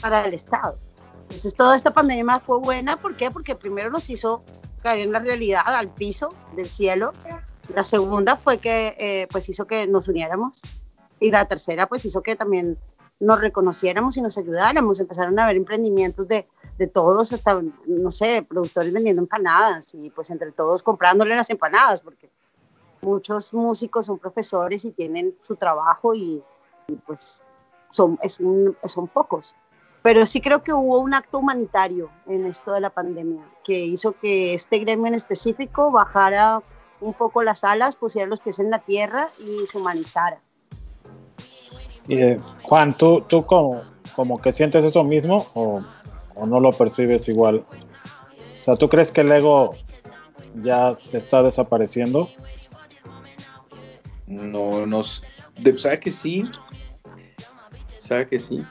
para 0.00 0.24
el 0.24 0.34
Estado. 0.34 0.76
Entonces 1.22 1.54
toda 1.54 1.76
esta 1.76 1.92
pandemia 1.92 2.40
fue 2.40 2.58
buena, 2.58 2.96
¿por 2.96 3.16
qué? 3.16 3.30
Porque 3.30 3.54
primero 3.54 3.90
nos 3.90 4.10
hizo 4.10 4.42
caer 4.82 5.00
en 5.00 5.12
la 5.12 5.20
realidad, 5.20 5.62
al 5.66 5.88
piso 5.88 6.30
del 6.56 6.68
cielo. 6.68 7.12
La 7.74 7.84
segunda 7.84 8.36
fue 8.36 8.58
que 8.58 8.96
eh, 8.98 9.28
pues 9.30 9.48
hizo 9.48 9.66
que 9.66 9.86
nos 9.86 10.08
uniéramos 10.08 10.60
y 11.20 11.30
la 11.30 11.46
tercera 11.46 11.86
pues 11.86 12.04
hizo 12.04 12.22
que 12.22 12.34
también 12.34 12.78
nos 13.20 13.40
reconociéramos 13.40 14.16
y 14.16 14.22
nos 14.22 14.36
ayudáramos. 14.38 14.98
Empezaron 14.98 15.38
a 15.38 15.44
haber 15.44 15.56
emprendimientos 15.56 16.26
de, 16.26 16.48
de 16.78 16.86
todos, 16.86 17.32
hasta, 17.32 17.60
no 17.86 18.10
sé, 18.10 18.42
productores 18.42 18.92
vendiendo 18.92 19.22
empanadas 19.22 19.94
y 19.94 20.10
pues 20.10 20.30
entre 20.30 20.50
todos 20.52 20.82
comprándole 20.82 21.36
las 21.36 21.50
empanadas, 21.50 22.02
porque 22.02 22.30
muchos 23.02 23.54
músicos 23.54 24.06
son 24.06 24.18
profesores 24.18 24.84
y 24.84 24.90
tienen 24.92 25.34
su 25.42 25.56
trabajo 25.56 26.14
y, 26.14 26.42
pues 27.06 27.44
son, 27.90 28.18
es 28.22 28.40
un- 28.40 28.76
son 28.84 29.06
pocos. 29.08 29.54
Pero 30.02 30.24
sí 30.24 30.40
creo 30.40 30.62
que 30.62 30.72
hubo 30.72 30.98
un 30.98 31.12
acto 31.12 31.38
humanitario 31.38 32.10
en 32.26 32.46
esto 32.46 32.72
de 32.72 32.80
la 32.80 32.88
pandemia, 32.90 33.44
que 33.64 33.78
hizo 33.78 34.12
que 34.12 34.54
este 34.54 34.78
gremio 34.78 35.06
en 35.08 35.14
específico 35.14 35.90
bajara 35.90 36.62
un 37.02 37.12
poco 37.14 37.42
las 37.42 37.64
alas, 37.64 37.96
pusiera 37.96 38.26
los 38.28 38.40
pies 38.40 38.58
en 38.60 38.70
la 38.70 38.78
tierra 38.78 39.28
y 39.38 39.66
se 39.66 39.76
humanizara. 39.78 40.40
Eh, 42.10 42.38
Juan, 42.62 42.96
¿tú, 42.96 43.22
tú 43.28 43.46
como, 43.46 43.82
como 44.16 44.40
que 44.40 44.52
sientes 44.52 44.84
eso 44.84 45.04
mismo 45.04 45.46
o, 45.54 45.80
o 46.34 46.46
no 46.46 46.58
lo 46.60 46.72
percibes 46.72 47.28
igual? 47.28 47.64
O 48.52 48.56
sea, 48.62 48.76
¿tú 48.76 48.88
crees 48.88 49.12
que 49.12 49.20
el 49.22 49.30
ego 49.32 49.74
ya 50.56 50.96
se 51.00 51.18
está 51.18 51.42
desapareciendo? 51.42 52.28
No, 54.26 54.86
nos, 54.86 55.22
de- 55.58 55.78
sabe 55.78 56.00
que 56.00 56.12
sí, 56.12 56.44
sabe 57.98 58.28
que 58.28 58.38
sí. 58.38 58.64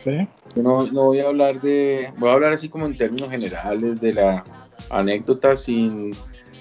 Sí. 0.00 0.28
No, 0.54 0.86
no 0.86 1.04
voy 1.04 1.20
a 1.20 1.28
hablar 1.28 1.60
de, 1.60 2.12
voy 2.18 2.28
a 2.28 2.34
hablar 2.34 2.52
así 2.52 2.68
como 2.68 2.84
en 2.86 2.96
términos 2.96 3.30
generales 3.30 4.00
de 4.00 4.12
la 4.12 4.44
anécdota 4.90 5.56
sin 5.56 6.10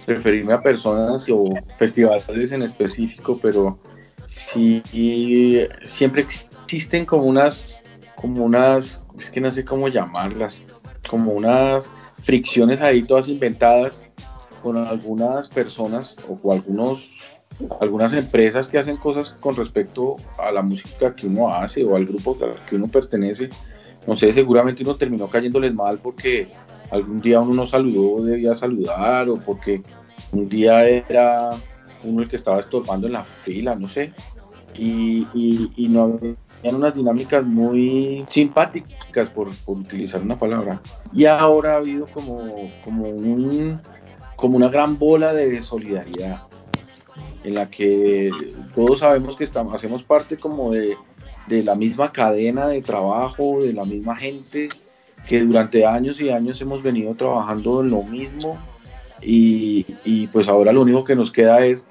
referirme 0.08 0.54
a 0.54 0.62
personas 0.62 1.26
o 1.30 1.50
festivales 1.78 2.52
en 2.52 2.62
específico, 2.64 3.38
pero 3.42 3.78
sí 4.48 5.68
siempre 5.84 6.22
existen 6.22 7.06
como 7.06 7.24
unas, 7.24 7.82
como 8.16 8.46
unas, 8.46 9.02
es 9.18 9.30
que 9.30 9.42
no 9.42 9.52
sé 9.52 9.66
cómo 9.66 9.88
llamarlas, 9.88 10.62
como 11.10 11.34
unas 11.34 11.90
fricciones 12.22 12.82
ahí 12.82 13.04
todas 13.04 13.28
inventadas 13.28 14.02
con 14.62 14.78
algunas 14.78 15.48
personas 15.50 16.16
o 16.30 16.40
con 16.40 16.54
algunos 16.54 17.10
algunas 17.80 18.14
empresas 18.14 18.68
que 18.68 18.80
hacen 18.80 18.98
cosas 18.98 19.36
con 19.40 19.56
respecto 19.56 20.16
a 20.38 20.52
la 20.52 20.62
música 20.62 21.16
que 21.16 21.28
uno 21.28 21.54
hace 21.54 21.84
o 21.84 21.96
al 21.96 22.06
grupo 22.06 22.38
al 22.42 22.56
que 22.66 22.76
uno 22.76 22.88
pertenece. 22.88 23.50
No 24.08 24.18
sé, 24.18 24.34
seguramente 24.34 24.84
uno 24.84 24.96
terminó 24.96 25.28
cayéndoles 25.30 25.74
mal 25.74 26.00
porque 26.00 26.50
algún 26.92 27.20
día 27.20 27.40
uno 27.40 27.54
no 27.54 27.66
saludó, 27.66 28.24
debía 28.24 28.56
saludar, 28.56 29.30
o 29.30 29.36
porque 29.36 29.82
un 30.32 30.50
día 30.50 30.88
era 30.88 31.52
uno 32.04 32.22
el 32.22 32.30
que 32.30 32.36
estaba 32.36 32.60
estorbando 32.60 33.08
en 33.08 33.14
la 33.14 33.24
fila, 33.24 33.76
no 33.76 33.88
sé. 33.88 34.14
Y, 34.76 35.28
y, 35.34 35.70
y 35.76 35.88
no 35.90 36.04
habían 36.04 36.76
unas 36.76 36.96
dinámicas 36.96 37.44
muy 37.44 38.26
simpáticas, 38.30 39.30
por, 39.30 39.54
por 39.66 39.78
utilizar 39.78 40.22
una 40.22 40.38
palabra. 40.38 40.82
Y 41.14 41.26
ahora 41.26 41.74
ha 41.74 41.78
habido 41.78 42.08
como, 42.08 42.50
como, 42.84 43.10
un, 43.10 43.80
como 44.36 44.58
una 44.58 44.70
gran 44.70 44.98
bola 44.98 45.34
de 45.34 45.62
solidaridad 45.62 46.44
en 47.44 47.56
la 47.56 47.70
que 47.70 48.32
todos 48.74 49.00
sabemos 49.00 49.36
que 49.36 49.44
estamos, 49.44 49.74
hacemos 49.74 50.04
parte 50.04 50.38
como 50.38 50.72
de, 50.72 50.96
de, 51.48 51.64
la 51.64 51.76
misma 51.76 52.12
cadena 52.12 52.68
de 52.68 52.82
trabajo, 52.82 53.62
de 53.62 53.74
la 53.74 53.84
misma 53.84 54.16
gente, 54.16 54.70
que 55.28 55.42
durante 55.42 55.86
años 55.86 56.20
y 56.22 56.30
años 56.30 56.62
hemos 56.62 56.82
venido 56.82 57.14
trabajando 57.16 57.82
en 57.82 57.90
lo 57.90 58.04
mismo 58.04 58.58
y, 59.22 59.86
y 60.06 60.28
pues 60.28 60.48
ahora 60.48 60.72
lo 60.72 60.82
único 60.82 61.04
que 61.04 61.16
nos 61.16 61.32
queda 61.32 61.66
es, 61.66 61.86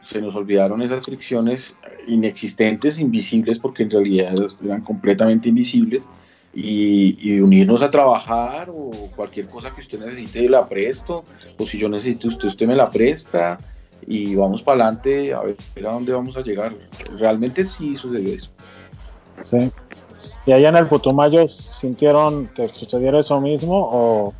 se 0.00 0.20
nos 0.20 0.34
olvidaron 0.34 0.82
esas 0.82 1.04
fricciones 1.04 1.74
inexistentes, 2.06 2.98
invisibles, 2.98 3.58
porque 3.58 3.84
en 3.84 3.90
realidad 3.90 4.34
eran 4.64 4.80
completamente 4.80 5.48
invisibles, 5.48 6.08
y, 6.56 7.18
y, 7.20 7.40
unirnos 7.40 7.82
a 7.82 7.90
trabajar 7.90 8.70
o 8.70 8.90
cualquier 9.16 9.48
cosa 9.48 9.74
que 9.74 9.80
usted 9.80 9.98
necesite 9.98 10.48
la 10.48 10.68
presto, 10.68 11.24
o 11.58 11.66
si 11.66 11.78
yo 11.78 11.88
necesito 11.88 12.28
usted, 12.28 12.48
usted 12.48 12.66
me 12.68 12.76
la 12.76 12.90
presta, 12.90 13.58
y 14.06 14.34
vamos 14.34 14.62
para 14.62 14.84
adelante 14.84 15.32
a 15.32 15.40
ver 15.40 15.56
a 15.86 15.92
dónde 15.92 16.12
vamos 16.12 16.36
a 16.36 16.42
llegar. 16.42 16.74
Realmente 17.18 17.64
sí 17.64 17.94
sucedió 17.94 18.34
eso. 18.34 18.50
Sí. 19.40 19.70
¿Y 20.46 20.52
allá 20.52 20.68
en 20.68 20.76
el 20.76 20.86
Putumayo 20.86 21.48
sintieron 21.48 22.48
que 22.48 22.68
sucediera 22.68 23.20
eso 23.20 23.40
mismo 23.40 23.76
o, 23.76 24.34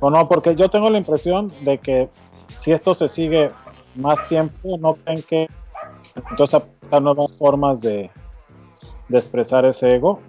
o 0.00 0.10
no? 0.10 0.28
Porque 0.28 0.54
yo 0.54 0.68
tengo 0.68 0.90
la 0.90 0.98
impresión 0.98 1.52
de 1.62 1.78
que 1.78 2.08
si 2.56 2.72
esto 2.72 2.94
se 2.94 3.08
sigue 3.08 3.50
más 3.96 4.24
tiempo, 4.26 4.78
no 4.78 4.94
creen 4.94 5.22
que 5.22 5.48
entonces 6.14 6.62
buscar 6.80 7.02
nuevas 7.02 7.36
formas 7.36 7.80
de, 7.80 8.10
de 9.08 9.18
expresar 9.18 9.64
ese 9.64 9.94
ego. 9.94 10.20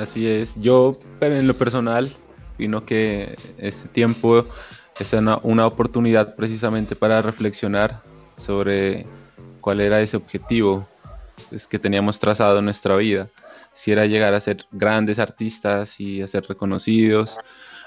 Así 0.00 0.26
es. 0.26 0.54
Yo, 0.60 0.98
pero 1.18 1.36
en 1.36 1.46
lo 1.46 1.54
personal, 1.54 2.10
vino 2.58 2.84
que 2.84 3.36
este 3.58 3.88
tiempo 3.88 4.44
es 4.98 5.12
una, 5.12 5.38
una, 5.42 5.66
oportunidad 5.66 6.34
precisamente 6.34 6.96
para 6.96 7.20
reflexionar 7.22 8.00
sobre 8.38 9.06
cuál 9.60 9.80
era 9.80 10.00
ese 10.00 10.16
objetivo 10.16 10.86
pues, 11.50 11.66
que 11.66 11.78
teníamos 11.78 12.18
trazado 12.18 12.58
en 12.58 12.64
nuestra 12.64 12.96
vida. 12.96 13.28
Si 13.74 13.92
era 13.92 14.06
llegar 14.06 14.32
a 14.32 14.40
ser 14.40 14.64
grandes 14.72 15.18
artistas 15.18 16.00
y 16.00 16.22
a 16.22 16.28
ser 16.28 16.46
reconocidos 16.48 17.38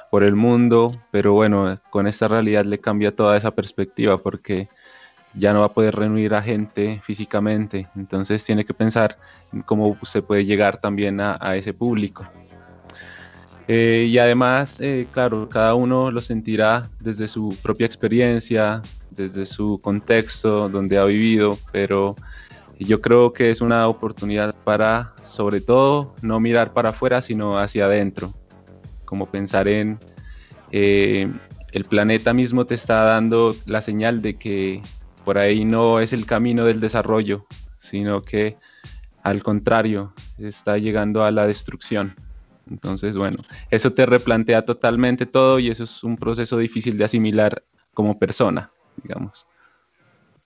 por 0.09 0.23
el 0.23 0.35
mundo, 0.35 0.91
pero 1.11 1.33
bueno, 1.33 1.79
con 1.89 2.07
esta 2.07 2.27
realidad 2.27 2.65
le 2.65 2.79
cambia 2.79 3.15
toda 3.15 3.37
esa 3.37 3.51
perspectiva 3.51 4.21
porque 4.21 4.69
ya 5.33 5.53
no 5.53 5.59
va 5.59 5.67
a 5.67 5.73
poder 5.73 5.95
reunir 5.95 6.33
a 6.33 6.41
gente 6.41 7.01
físicamente, 7.03 7.87
entonces 7.95 8.43
tiene 8.43 8.65
que 8.65 8.73
pensar 8.73 9.17
en 9.53 9.61
cómo 9.61 9.97
se 10.03 10.21
puede 10.21 10.45
llegar 10.45 10.81
también 10.81 11.21
a, 11.21 11.37
a 11.39 11.55
ese 11.55 11.73
público. 11.73 12.25
Eh, 13.71 14.07
y 14.09 14.17
además, 14.17 14.81
eh, 14.81 15.07
claro, 15.11 15.47
cada 15.47 15.75
uno 15.75 16.09
lo 16.09 16.21
sentirá 16.21 16.89
desde 16.99 17.27
su 17.27 17.55
propia 17.61 17.85
experiencia, 17.85 18.81
desde 19.11 19.45
su 19.45 19.79
contexto 19.83 20.69
donde 20.69 20.97
ha 20.97 21.05
vivido, 21.05 21.55
pero 21.71 22.15
yo 22.79 22.99
creo 22.99 23.31
que 23.31 23.51
es 23.51 23.61
una 23.61 23.87
oportunidad 23.87 24.55
para, 24.63 25.13
sobre 25.21 25.61
todo, 25.61 26.15
no 26.23 26.39
mirar 26.39 26.73
para 26.73 26.89
afuera, 26.89 27.21
sino 27.21 27.59
hacia 27.59 27.85
adentro, 27.85 28.33
como 29.09 29.25
pensar 29.25 29.67
en 29.67 29.97
eh, 30.71 31.27
el 31.71 31.85
planeta 31.85 32.31
mismo 32.31 32.65
te 32.65 32.75
está 32.75 33.03
dando 33.05 33.55
la 33.65 33.81
señal 33.81 34.21
de 34.21 34.37
que 34.37 34.83
por 35.25 35.39
ahí 35.39 35.65
no 35.65 35.99
es 35.99 36.13
el 36.13 36.27
camino 36.27 36.63
del 36.63 36.79
desarrollo, 36.79 37.47
sino 37.79 38.21
que 38.21 38.55
al 39.23 39.41
contrario, 39.41 40.13
está 40.37 40.77
llegando 40.77 41.23
a 41.23 41.31
la 41.31 41.47
destrucción. 41.47 42.15
Entonces, 42.69 43.17
bueno, 43.17 43.39
eso 43.71 43.91
te 43.93 44.05
replantea 44.05 44.63
totalmente 44.63 45.25
todo 45.25 45.57
y 45.57 45.69
eso 45.69 45.85
es 45.85 46.03
un 46.03 46.17
proceso 46.17 46.57
difícil 46.57 46.97
de 46.99 47.05
asimilar 47.05 47.63
como 47.95 48.19
persona, 48.19 48.71
digamos. 49.03 49.47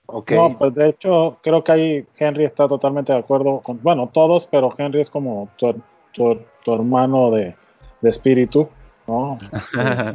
Okay. 0.06 0.38
No, 0.38 0.58
pues 0.58 0.74
de 0.74 0.90
hecho, 0.90 1.38
creo 1.44 1.64
que 1.64 1.72
ahí 1.72 2.06
Henry 2.18 2.46
está 2.46 2.68
totalmente 2.68 3.12
de 3.12 3.20
acuerdo 3.20 3.60
con, 3.60 3.82
bueno, 3.84 4.10
todos, 4.12 4.48
pero 4.48 4.74
Henry 4.78 5.02
es 5.02 5.10
como 5.10 5.50
tu, 5.58 5.82
tu, 6.14 6.40
tu 6.64 6.74
hermano 6.74 7.30
de, 7.32 7.56
de, 8.04 8.10
espíritu, 8.10 8.70
¿no? 9.08 9.40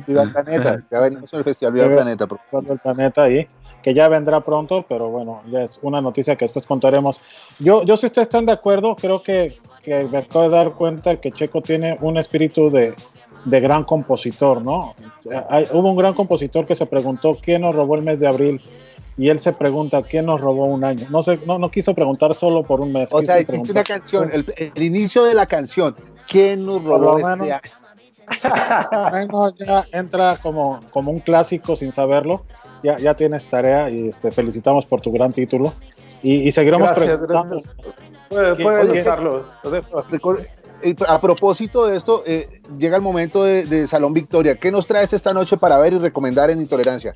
Viva 0.06 0.22
el 0.22 0.32
planeta, 0.32 0.84
ya 0.90 1.00
venimos 1.00 1.32
al 1.34 1.44
festival 1.44 1.74
Viva 1.74 1.86
el 1.86 1.94
Planeta. 1.94 2.26
Por... 2.26 2.40
el 2.70 2.78
planeta 2.78 3.24
ahí, 3.24 3.48
que 3.82 3.94
ya 3.94 4.08
vendrá 4.08 4.40
pronto, 4.40 4.84
pero 4.88 5.08
bueno, 5.08 5.42
ya 5.50 5.62
es 5.62 5.78
una 5.82 6.00
noticia 6.00 6.36
que 6.36 6.44
después 6.44 6.66
contaremos. 6.66 7.20
Yo, 7.58 7.82
yo 7.84 7.96
si 7.96 8.06
ustedes 8.06 8.28
están 8.28 8.46
de 8.46 8.52
acuerdo, 8.52 8.96
creo 8.96 9.22
que 9.22 9.58
que 9.88 10.04
me 10.04 10.18
acabo 10.18 10.44
de 10.44 10.50
dar 10.50 10.72
cuenta 10.72 11.20
que 11.20 11.32
Checo 11.32 11.62
tiene 11.62 11.96
un 12.00 12.16
espíritu 12.16 12.70
de, 12.70 12.94
de 13.44 13.60
gran 13.60 13.84
compositor, 13.84 14.62
¿no? 14.62 14.94
Hay, 15.48 15.66
hubo 15.72 15.90
un 15.90 15.96
gran 15.96 16.14
compositor 16.14 16.66
que 16.66 16.74
se 16.74 16.86
preguntó 16.86 17.38
quién 17.40 17.62
nos 17.62 17.74
robó 17.74 17.96
el 17.96 18.02
mes 18.02 18.20
de 18.20 18.28
abril 18.28 18.60
y 19.16 19.30
él 19.30 19.40
se 19.40 19.52
pregunta 19.52 20.02
quién 20.02 20.26
nos 20.26 20.40
robó 20.40 20.66
un 20.66 20.84
año. 20.84 21.06
No, 21.10 21.22
sé, 21.22 21.38
no, 21.46 21.58
no 21.58 21.70
quiso 21.70 21.94
preguntar 21.94 22.34
solo 22.34 22.62
por 22.62 22.80
un 22.80 22.92
mes. 22.92 23.08
O 23.12 23.22
sea, 23.22 23.38
existe 23.38 23.72
una 23.72 23.82
canción, 23.82 24.30
el, 24.32 24.44
el, 24.56 24.82
inicio 24.82 25.24
de 25.24 25.34
la 25.34 25.46
canción, 25.46 25.94
¿quién 26.28 26.64
nos 26.64 26.82
robó 26.84 27.18
este 27.18 27.36
menos, 27.36 27.50
año? 27.50 27.60
bueno, 29.10 29.54
ya 29.56 29.86
entra 29.92 30.36
como, 30.36 30.80
como 30.90 31.10
un 31.10 31.20
clásico 31.20 31.76
sin 31.76 31.92
saberlo. 31.92 32.44
Ya, 32.82 32.96
ya 32.98 33.14
tienes 33.14 33.48
tarea 33.48 33.90
y 33.90 34.08
este, 34.08 34.30
felicitamos 34.30 34.86
por 34.86 35.00
tu 35.00 35.10
gran 35.10 35.32
título. 35.32 35.72
Y, 36.22 36.48
y 36.48 36.52
seguiremos 36.52 36.88
gracias, 36.90 37.22
gracias. 37.22 37.74
Puede, 38.28 38.54
puede 38.56 39.00
usarlo. 39.00 39.44
A 41.08 41.20
propósito 41.20 41.86
de 41.86 41.96
esto, 41.96 42.22
eh, 42.24 42.60
llega 42.78 42.96
el 42.96 43.02
momento 43.02 43.42
de, 43.42 43.64
de, 43.64 43.88
Salón 43.88 44.12
Victoria. 44.12 44.56
¿Qué 44.56 44.70
nos 44.70 44.86
traes 44.86 45.12
esta 45.12 45.32
noche 45.32 45.56
para 45.56 45.78
ver 45.78 45.94
y 45.94 45.98
recomendar 45.98 46.50
en 46.50 46.60
Intolerancia? 46.60 47.14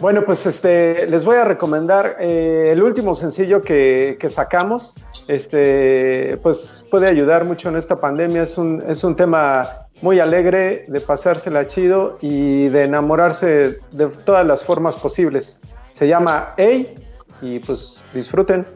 Bueno, 0.00 0.22
pues 0.22 0.46
este, 0.46 1.06
les 1.06 1.26
voy 1.26 1.36
a 1.36 1.44
recomendar 1.44 2.16
eh, 2.20 2.70
el 2.72 2.82
último 2.82 3.14
sencillo 3.14 3.60
que, 3.60 4.16
que, 4.18 4.30
sacamos. 4.30 4.94
Este, 5.28 6.38
pues 6.42 6.88
puede 6.90 7.06
ayudar 7.06 7.44
mucho 7.44 7.68
en 7.68 7.76
esta 7.76 7.96
pandemia. 7.96 8.42
Es 8.42 8.56
un, 8.56 8.82
es 8.88 9.04
un 9.04 9.14
tema 9.14 9.86
muy 10.00 10.18
alegre, 10.18 10.86
de 10.88 11.00
pasársela 11.02 11.66
chido 11.66 12.16
y 12.22 12.68
de 12.68 12.84
enamorarse 12.84 13.78
de 13.92 14.06
todas 14.24 14.46
las 14.46 14.64
formas 14.64 14.96
posibles. 14.96 15.60
Se 15.92 16.08
llama 16.08 16.54
Hey 16.56 16.94
y 17.42 17.58
pues 17.58 18.06
disfruten. 18.14 18.66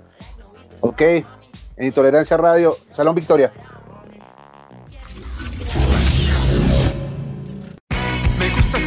Ok, 0.80 1.00
en 1.00 1.24
Intolerancia 1.86 2.36
Radio, 2.36 2.76
Salón 2.90 3.14
Victoria. 3.14 3.50
Me 8.38 8.50
gustas 8.50 8.86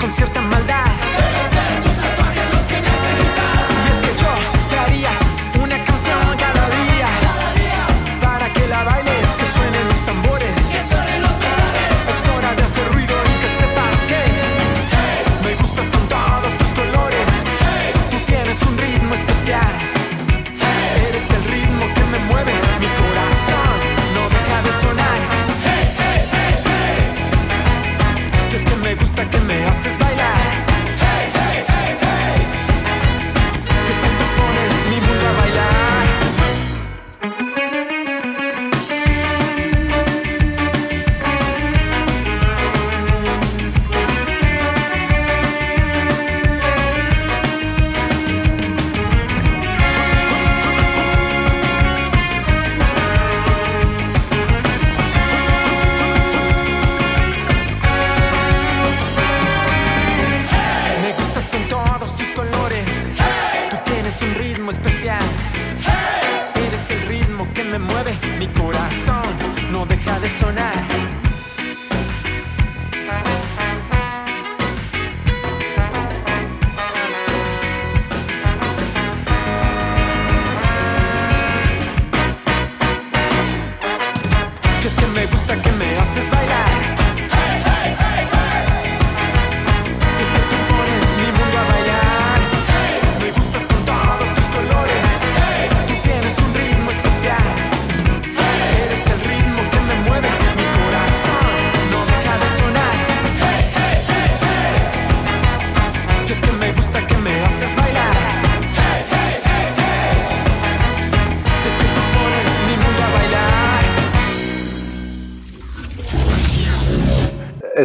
con 0.00 0.10
cierta 0.10 0.40
maldad. 0.40 0.91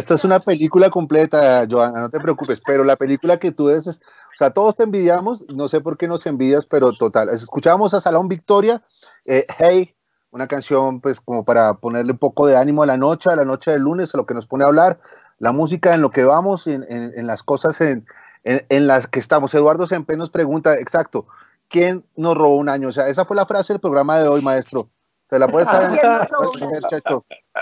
Esta 0.08 0.14
es 0.14 0.24
una 0.24 0.40
película 0.40 0.88
completa, 0.88 1.66
Joana, 1.70 2.00
no 2.00 2.08
te 2.08 2.18
preocupes, 2.18 2.62
pero 2.64 2.82
la 2.82 2.96
película 2.96 3.36
que 3.36 3.52
tú 3.52 3.66
ves, 3.66 3.86
es- 3.86 3.96
o 3.98 4.36
sea, 4.38 4.48
todos 4.52 4.74
te 4.74 4.84
envidiamos, 4.84 5.44
no 5.54 5.68
sé 5.68 5.82
por 5.82 5.98
qué 5.98 6.08
nos 6.08 6.24
envidias, 6.24 6.64
pero 6.64 6.92
total. 6.94 7.28
Escuchábamos 7.28 7.92
a 7.92 8.00
Salón 8.00 8.26
Victoria, 8.26 8.80
eh, 9.26 9.44
Hey, 9.58 9.94
una 10.30 10.48
canción 10.48 11.02
pues 11.02 11.20
como 11.20 11.44
para 11.44 11.74
ponerle 11.74 12.12
un 12.12 12.18
poco 12.18 12.46
de 12.46 12.56
ánimo 12.56 12.82
a 12.82 12.86
la 12.86 12.96
noche, 12.96 13.28
a 13.30 13.36
la 13.36 13.44
noche 13.44 13.70
del 13.70 13.82
lunes, 13.82 14.14
a 14.14 14.16
lo 14.16 14.24
que 14.24 14.32
nos 14.32 14.46
pone 14.46 14.64
a 14.64 14.68
hablar, 14.68 14.98
la 15.40 15.52
música 15.52 15.94
en 15.94 16.00
lo 16.00 16.08
que 16.08 16.24
vamos, 16.24 16.66
en, 16.66 16.86
en- 16.88 17.12
en 17.14 17.26
las 17.26 17.42
cosas 17.42 17.78
en, 17.82 18.06
en- 18.44 18.86
las 18.86 19.08
que 19.08 19.20
estamos. 19.20 19.52
Eduardo 19.52 19.86
Sempe 19.86 20.16
nos 20.16 20.30
pregunta, 20.30 20.76
exacto, 20.78 21.26
¿quién 21.68 22.02
nos 22.16 22.34
robó 22.34 22.56
un 22.56 22.70
año? 22.70 22.88
O 22.88 22.92
sea, 22.92 23.08
esa 23.08 23.26
fue 23.26 23.36
la 23.36 23.44
frase 23.44 23.74
del 23.74 23.80
programa 23.80 24.16
de 24.16 24.26
hoy, 24.26 24.40
maestro. 24.40 24.88
¿Se 25.28 25.38
la 25.38 25.48
puedes 25.48 25.68
saber? 25.90 26.00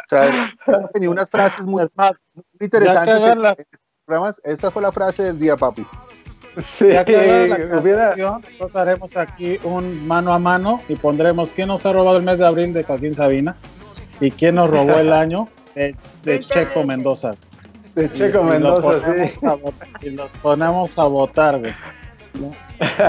¿Quién 0.08 0.80
nos 0.82 0.90
tenido 0.92 1.12
unas 1.12 1.28
frases 1.30 1.66
muy, 1.66 1.86
interesantes 2.60 3.16
en, 3.22 3.38
en 3.38 3.46
estos 3.46 3.66
programas. 4.04 4.40
Esa 4.44 4.70
fue 4.70 4.82
la 4.82 4.92
frase 4.92 5.22
del 5.24 5.38
día, 5.38 5.56
papi. 5.56 5.86
Sí, 6.58 6.88
ya 6.90 7.04
que 7.04 7.48
la 7.70 7.78
hubiera. 7.78 8.06
canción, 8.08 8.42
nosotros 8.52 8.76
haremos 8.76 9.16
aquí 9.16 9.58
un 9.62 10.06
mano 10.08 10.32
a 10.32 10.38
mano 10.38 10.80
y 10.88 10.96
pondremos 10.96 11.52
quién 11.52 11.68
nos 11.68 11.84
ha 11.84 11.92
robado 11.92 12.16
el 12.16 12.22
mes 12.22 12.38
de 12.38 12.46
abril 12.46 12.72
de 12.72 12.82
Joaquín 12.82 13.14
Sabina 13.14 13.56
y 14.20 14.30
quién 14.30 14.54
nos 14.54 14.70
robó 14.70 14.94
el 14.94 15.12
año 15.12 15.48
de, 15.74 15.94
de 16.22 16.40
Checo 16.40 16.82
Mendoza. 16.84 17.32
De 17.94 18.10
Checo 18.10 18.38
Y- 18.38 18.40
y 18.40 18.44
Mendoza, 18.50 18.92
los 18.92 19.04
sí. 19.04 19.10
ponemos 19.10 19.44
a 19.44 19.54
votar- 19.56 19.88
y 20.02 20.10
los 20.10 20.30
ponemos 20.42 20.98
a 20.98 21.04
votar, 21.04 21.58
güey. 21.58 21.72
¿no? 22.40 22.52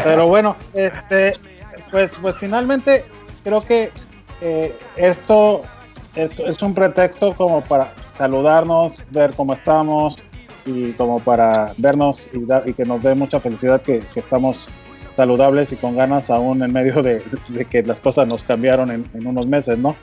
Pero 0.04 0.28
bueno, 0.28 0.56
este, 0.74 1.34
pues, 1.92 2.12
pues 2.22 2.36
finalmente 2.36 3.06
creo 3.46 3.62
que 3.62 3.92
eh, 4.42 4.78
esto, 4.98 5.64
esto 6.16 6.46
es 6.48 6.62
un 6.62 6.74
pretexto 6.74 7.34
como 7.36 7.62
para 7.62 7.94
saludarnos, 8.10 9.02
ver 9.12 9.34
cómo 9.36 9.54
estamos 9.54 10.18
y 10.66 10.92
como 10.94 11.20
para 11.20 11.74
vernos 11.78 12.30
y, 12.34 12.40
dar- 12.46 12.68
y 12.68 12.74
que 12.74 12.86
nos 12.86 13.02
dé 13.04 13.16
mucha 13.16 13.40
felicidad 13.40 13.82
que, 13.82 14.00
que 14.14 14.20
estamos 14.20 14.70
saludables 15.16 15.72
y 15.74 15.76
con 15.78 15.96
ganas 15.96 16.30
aún 16.30 16.62
en 16.64 16.74
medio 16.74 17.02
de, 17.02 17.24
de 17.48 17.66
que 17.66 17.82
las 17.84 18.00
cosas 18.00 18.28
nos 18.28 18.44
cambiaron 18.44 18.92
en, 18.92 19.10
en 19.14 19.26
unos 19.28 19.48
meses, 19.48 19.78
¿no? 19.78 19.96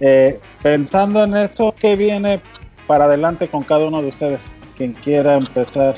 Eh, 0.00 0.40
pensando 0.62 1.24
en 1.24 1.36
eso, 1.36 1.74
¿qué 1.78 1.96
viene 1.96 2.40
para 2.86 3.04
adelante 3.04 3.48
con 3.48 3.62
cada 3.62 3.86
uno 3.86 4.00
de 4.02 4.08
ustedes? 4.08 4.50
Quien 4.76 4.92
quiera 4.94 5.34
empezar, 5.36 5.94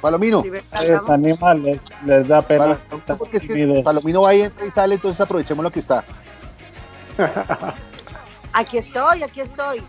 Palomino. 0.00 0.42
les 0.88 1.08
anima, 1.08 1.54
les, 1.54 1.78
les 2.04 2.28
da 2.28 2.40
pena. 2.42 2.78
Palomino, 3.06 3.74
es. 3.78 3.84
Palomino 3.84 4.22
va 4.22 4.34
y 4.34 4.42
entra 4.42 4.66
y 4.66 4.70
sale, 4.70 4.94
entonces 4.96 5.20
aprovechemos 5.20 5.62
lo 5.62 5.70
que 5.70 5.80
está. 5.80 6.04
Aquí 8.52 8.78
estoy, 8.78 9.22
aquí 9.22 9.40
estoy. 9.40 9.82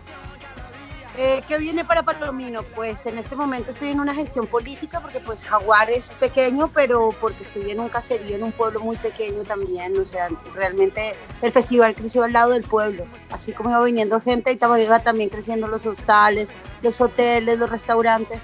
Eh, 1.20 1.42
¿Qué 1.48 1.58
viene 1.58 1.84
para 1.84 2.04
Palomino? 2.04 2.62
Pues 2.62 3.04
en 3.06 3.18
este 3.18 3.34
momento 3.34 3.70
estoy 3.70 3.88
en 3.90 3.98
una 3.98 4.14
gestión 4.14 4.46
política 4.46 5.00
porque 5.00 5.18
pues 5.18 5.44
Jaguar 5.44 5.90
es 5.90 6.12
pequeño, 6.12 6.68
pero 6.72 7.12
porque 7.20 7.42
estoy 7.42 7.72
en 7.72 7.80
un 7.80 7.88
caserío, 7.88 8.36
en 8.36 8.44
un 8.44 8.52
pueblo 8.52 8.78
muy 8.78 8.96
pequeño 8.98 9.42
también. 9.42 9.98
O 9.98 10.04
sea, 10.04 10.28
realmente 10.54 11.16
el 11.42 11.50
festival 11.50 11.94
creció 11.96 12.22
al 12.22 12.32
lado 12.32 12.50
del 12.50 12.62
pueblo. 12.62 13.04
Así 13.30 13.50
como 13.52 13.70
iba 13.70 13.82
viniendo 13.82 14.20
gente, 14.20 14.52
y 14.52 14.82
iba 14.84 15.00
también 15.00 15.28
creciendo 15.28 15.66
los 15.66 15.86
hostales, 15.86 16.50
los 16.82 17.00
hoteles, 17.00 17.58
los 17.58 17.68
restaurantes. 17.68 18.40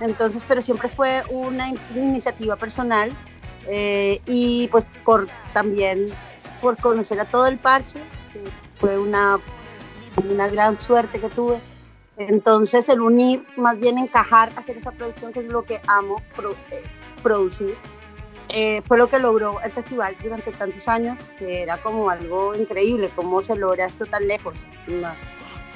Entonces, 0.00 0.44
pero 0.48 0.60
siempre 0.62 0.88
fue 0.88 1.22
una 1.30 1.68
in- 1.68 1.78
iniciativa 1.94 2.56
personal 2.56 3.12
eh, 3.68 4.20
y 4.26 4.66
pues 4.68 4.84
por 5.04 5.28
también 5.52 6.08
por 6.60 6.76
conocer 6.76 7.20
a 7.20 7.24
todo 7.24 7.46
el 7.46 7.56
parche, 7.56 8.00
fue 8.78 8.98
una, 8.98 9.38
una 10.28 10.48
gran 10.48 10.78
suerte 10.80 11.20
que 11.20 11.28
tuve. 11.28 11.58
Entonces, 12.18 12.88
el 12.88 13.00
unir, 13.00 13.44
más 13.56 13.78
bien 13.78 13.98
encajar, 13.98 14.50
hacer 14.56 14.78
esa 14.78 14.90
producción 14.92 15.32
que 15.32 15.40
es 15.40 15.46
lo 15.46 15.62
que 15.64 15.80
amo 15.86 16.22
pro- 16.34 16.52
eh, 16.70 16.82
producir, 17.22 17.76
eh, 18.48 18.80
fue 18.86 18.96
lo 18.96 19.08
que 19.08 19.18
logró 19.18 19.60
el 19.60 19.72
festival 19.72 20.16
durante 20.22 20.50
tantos 20.52 20.88
años, 20.88 21.18
que 21.38 21.62
era 21.62 21.82
como 21.82 22.08
algo 22.08 22.54
increíble, 22.54 23.10
cómo 23.14 23.42
se 23.42 23.56
logra 23.56 23.84
esto 23.84 24.06
tan 24.06 24.26
lejos. 24.26 24.66
¿no? 24.86 25.08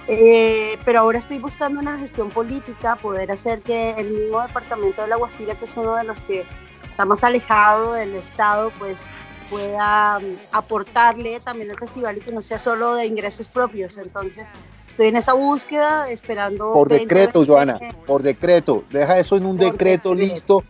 Eh, 0.09 0.79
pero 0.85 1.01
ahora 1.01 1.19
estoy 1.19 1.39
buscando 1.39 1.79
una 1.79 1.99
gestión 1.99 2.31
política, 2.31 2.97
poder 2.97 3.31
hacer 3.33 3.61
que 3.61 3.91
el 3.99 4.09
mismo 4.11 4.41
departamento 4.41 5.03
de 5.03 5.09
La 5.09 5.17
Guajira, 5.17 5.55
que 5.57 5.67
es 5.67 5.77
uno 5.77 5.95
de 5.97 6.05
los 6.05 6.23
que 6.23 6.47
está 6.89 7.05
más 7.05 7.23
alejado 7.23 7.93
del 7.93 8.15
Estado, 8.15 8.73
pues 8.79 9.05
pueda 9.51 10.21
mm, 10.21 10.39
aportarle 10.53 11.41
también 11.41 11.71
al 11.71 11.79
festival 11.79 12.17
y 12.17 12.21
que 12.21 12.33
no 12.33 12.41
sea 12.41 12.59
solo 12.59 12.95
de 12.95 13.07
ingresos 13.07 13.49
propios. 13.49 13.99
Entonces, 13.99 14.49
estoy 14.89 15.09
en 15.09 15.17
esa 15.17 15.35
búsqueda, 15.35 16.09
esperando... 16.09 16.73
Por 16.73 16.89
20, 16.89 17.05
decreto, 17.05 17.41
20, 17.41 17.53
Joana, 17.53 17.81
por 18.07 18.23
decreto. 18.23 18.85
Deja 18.91 19.19
eso 19.19 19.37
en 19.37 19.45
un 19.45 19.59
decreto 19.59 20.11
decreto. 20.11 20.15
listo 20.15 20.65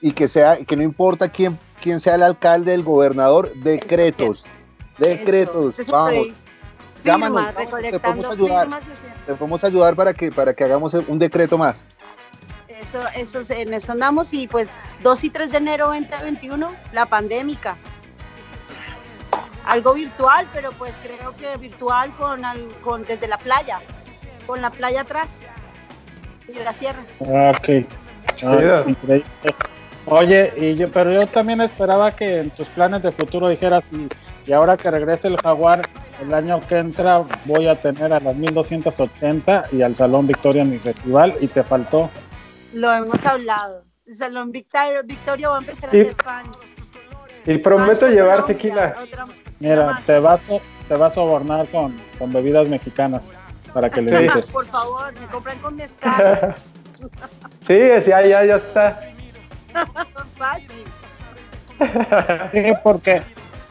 y 0.00 0.12
que 0.12 0.28
sea, 0.28 0.56
que 0.56 0.76
no 0.76 0.82
importa 0.82 1.28
quién, 1.28 1.58
quién 1.80 2.00
sea 2.00 2.16
el 2.16 2.24
alcalde, 2.24 2.74
el 2.74 2.82
gobernador, 2.82 3.54
decretos. 3.54 4.44
Decretos, 4.98 5.74
Entonces, 5.78 5.86
vamos. 5.90 6.12
estoy 6.12 6.34
Llámanos, 7.04 7.54
te 7.90 8.00
podemos 8.00 8.30
ayudar. 8.30 8.62
firmas 8.62 8.84
Te 9.26 9.34
podemos 9.34 9.64
ayudar 9.64 9.96
para 9.96 10.14
que, 10.14 10.32
para 10.32 10.54
que 10.54 10.64
hagamos 10.64 10.94
un 10.94 11.18
decreto 11.18 11.58
más. 11.58 11.76
Eso, 12.68 13.00
eso, 13.14 13.54
en 13.54 13.72
eso 13.72 13.92
andamos 13.92 14.32
y 14.34 14.46
pues 14.46 14.68
2 15.02 15.24
y 15.24 15.30
3 15.30 15.52
de 15.52 15.58
enero 15.58 15.86
2021, 15.86 16.70
la 16.92 17.06
pandémica. 17.06 17.76
Algo 19.66 19.94
virtual, 19.94 20.46
pero 20.52 20.70
pues 20.72 20.94
creo 21.02 21.34
que 21.36 21.56
virtual 21.58 22.12
con, 22.16 22.44
al- 22.44 22.68
con 22.82 23.04
desde 23.04 23.26
la 23.28 23.38
playa, 23.38 23.78
con 24.46 24.60
la 24.60 24.70
playa 24.70 25.02
atrás. 25.02 25.40
y 26.46 26.52
de 26.52 26.62
la 26.64 26.72
sierra. 26.74 27.00
Ah, 27.22 27.52
Ok. 27.56 27.86
Ah, 28.44 28.82
increíble. 28.86 29.24
Oye, 30.06 30.52
y 30.58 30.76
yo, 30.76 30.90
pero 30.90 31.10
yo 31.10 31.26
también 31.26 31.62
esperaba 31.62 32.14
que 32.14 32.40
en 32.40 32.50
tus 32.50 32.68
planes 32.68 33.02
de 33.02 33.12
futuro 33.12 33.48
dijeras, 33.48 33.90
y, 33.92 34.08
y 34.46 34.52
ahora 34.52 34.76
que 34.76 34.90
regrese 34.90 35.28
el 35.28 35.38
Jaguar, 35.38 35.88
el 36.20 36.34
año 36.34 36.60
que 36.60 36.76
entra 36.78 37.24
voy 37.46 37.68
a 37.68 37.80
tener 37.80 38.12
a 38.12 38.20
las 38.20 38.36
1280 38.36 39.68
y 39.72 39.80
al 39.80 39.96
Salón 39.96 40.26
Victoria 40.26 40.62
en 40.62 40.70
mi 40.72 40.78
festival, 40.78 41.34
y 41.40 41.46
te 41.46 41.64
faltó. 41.64 42.10
Lo 42.74 42.92
hemos 42.92 43.24
hablado. 43.24 43.84
El 44.06 44.16
Salón 44.16 44.52
Victoria, 44.52 45.00
Victoria 45.02 45.48
va 45.48 45.56
a 45.56 45.60
empezar 45.60 45.88
a 45.88 45.92
Sí. 45.92 46.02
ser 46.02 46.14
fan. 46.22 46.44
Y 47.46 47.58
prometo 47.58 48.08
llevar 48.08 48.40
Colombia, 48.42 48.46
tequila. 48.56 48.96
Mira, 49.60 50.00
te 50.06 50.18
vas, 50.18 50.40
a- 50.50 50.86
te 50.88 50.96
vas 50.96 51.12
a 51.12 51.14
sobornar 51.14 51.66
con, 51.68 52.00
con 52.18 52.32
bebidas 52.32 52.68
mexicanas 52.68 53.30
para 53.72 53.90
que 53.90 54.00
le 54.02 54.08
Sí. 54.10 54.16
invites. 54.16 54.52
Por 54.52 54.66
favor, 54.66 55.12
me 55.20 55.26
compran 55.26 55.58
con 55.58 55.76
mezcal. 55.76 56.54
Sí, 57.60 57.78
ya, 58.06 58.22
ya, 58.24 58.44
ya 58.44 58.56
está. 58.56 58.98
Fácil. 60.38 60.84
Sí, 62.52 62.72
porque 62.82 63.22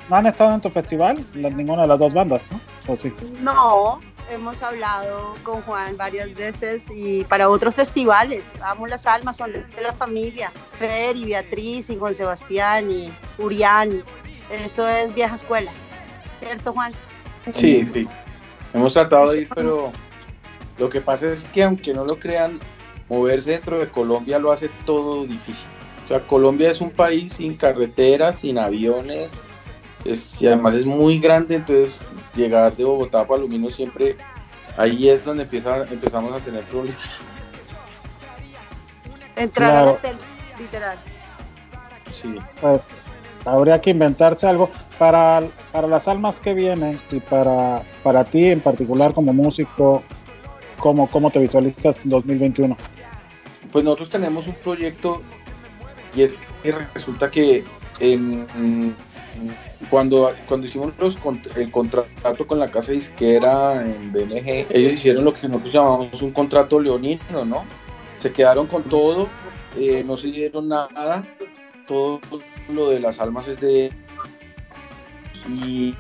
no 0.09 0.15
han 0.17 0.27
estado 0.27 0.53
en 0.55 0.61
tu 0.61 0.69
festival 0.69 1.25
ninguna 1.33 1.83
de 1.83 1.87
las 1.87 1.99
dos 1.99 2.13
bandas, 2.13 2.43
¿no? 2.51 2.59
¿O 2.91 2.95
sí? 2.95 3.13
No, 3.39 4.01
hemos 4.29 4.61
hablado 4.63 5.35
con 5.43 5.61
Juan 5.61 5.97
varias 5.97 6.33
veces 6.33 6.83
y 6.93 7.23
para 7.25 7.49
otros 7.49 7.75
festivales. 7.75 8.51
Amo 8.63 8.87
las 8.87 9.05
almas, 9.05 9.37
son 9.37 9.51
de 9.53 9.81
la 9.81 9.93
familia. 9.93 10.51
Fer 10.79 11.15
y 11.15 11.25
Beatriz 11.25 11.89
y 11.89 11.97
Juan 11.97 12.13
Sebastián 12.13 12.89
y 12.89 13.13
Urián. 13.37 14.03
Eso 14.51 14.87
es 14.87 15.13
vieja 15.13 15.35
escuela. 15.35 15.71
¿Cierto, 16.39 16.73
Juan? 16.73 16.91
Sí, 17.53 17.85
sí. 17.87 18.07
Hemos 18.73 18.93
tratado 18.93 19.31
de 19.31 19.41
ir, 19.41 19.49
pero 19.53 19.91
lo 20.77 20.89
que 20.89 21.01
pasa 21.01 21.31
es 21.31 21.43
que 21.45 21.63
aunque 21.63 21.93
no 21.93 22.05
lo 22.05 22.17
crean, 22.19 22.59
moverse 23.09 23.51
dentro 23.51 23.79
de 23.79 23.87
Colombia 23.87 24.39
lo 24.39 24.51
hace 24.51 24.69
todo 24.85 25.25
difícil. 25.25 25.65
O 26.05 26.07
sea, 26.07 26.19
Colombia 26.27 26.71
es 26.71 26.81
un 26.81 26.89
país 26.89 27.33
sin 27.33 27.55
carreteras, 27.55 28.39
sin 28.39 28.57
aviones, 28.57 29.41
es- 30.03 30.41
y 30.41 30.47
además 30.47 30.75
es 30.75 30.85
muy 30.85 31.19
grande, 31.19 31.55
entonces 31.55 31.97
llegar 32.35 32.76
de 32.76 32.84
Bogotá 32.84 33.22
a 33.22 33.27
Palomino 33.27 33.69
siempre, 33.69 34.18
ahí 34.77 35.10
es 35.10 35.23
donde 35.23 35.43
empieza, 35.43 35.84
empezamos 35.89 36.34
a 36.39 36.43
tener 36.43 36.64
problemas. 36.65 36.99
Entrar 39.35 39.69
Claro. 39.72 39.89
a 39.89 39.93
la 39.93 39.97
selva, 39.99 40.22
literal. 40.60 40.97
Sí. 42.11 42.35
Pues 42.61 42.81
habría 43.45 43.81
que 43.81 43.89
inventarse 43.89 44.47
algo 44.47 44.69
para, 44.99 45.41
para 45.72 45.88
las 45.88 46.07
almas 46.07 46.39
que 46.39 46.53
vienen 46.53 46.99
y 47.11 47.19
para, 47.19 47.84
para 48.03 48.23
ti 48.23 48.45
en 48.45 48.61
particular 48.61 49.14
como 49.14 49.34
músico, 49.34 50.03
¿cómo, 50.77 51.07
cómo 51.10 51.31
te 51.31 51.39
visualizas 51.39 51.97
en 52.03 52.10
2021? 52.11 52.77
Pues 53.72 53.84
nosotros 53.84 54.10
tenemos 54.10 54.47
un 54.47 54.53
proyecto 54.55 55.22
y 56.15 56.22
es 56.22 56.38
que 56.61 56.72
resulta 56.93 57.31
que 57.31 57.64
en- 57.99 58.45
en- 58.55 58.95
cuando, 59.89 60.34
cuando 60.47 60.68
hicimos 60.68 60.93
los 60.99 61.18
el 61.55 61.72
contrato 61.72 62.47
con 62.47 62.60
la 62.60 62.69
casa 62.72 62.91
disquera 62.91 63.81
en 63.85 64.11
BMG, 64.11 64.68
ellos 64.69 64.93
hicieron 64.93 65.26
lo 65.26 65.34
que 65.34 65.47
nosotros 65.47 65.73
llamamos 65.73 66.22
un 66.22 66.31
contrato 66.31 66.80
leonino, 66.80 67.45
¿no? 67.45 67.64
Se 68.19 68.31
quedaron 68.31 68.68
con 68.68 68.84
todo, 68.84 69.27
eh, 69.77 70.03
no 70.05 70.18
se 70.18 70.27
dieron 70.27 70.68
nada, 70.69 71.26
todo 71.88 72.19
lo 72.69 72.89
de 72.89 72.99
las 72.99 73.19
almas 73.19 73.47
es 73.47 73.60
de 73.60 73.91
y 75.49 75.93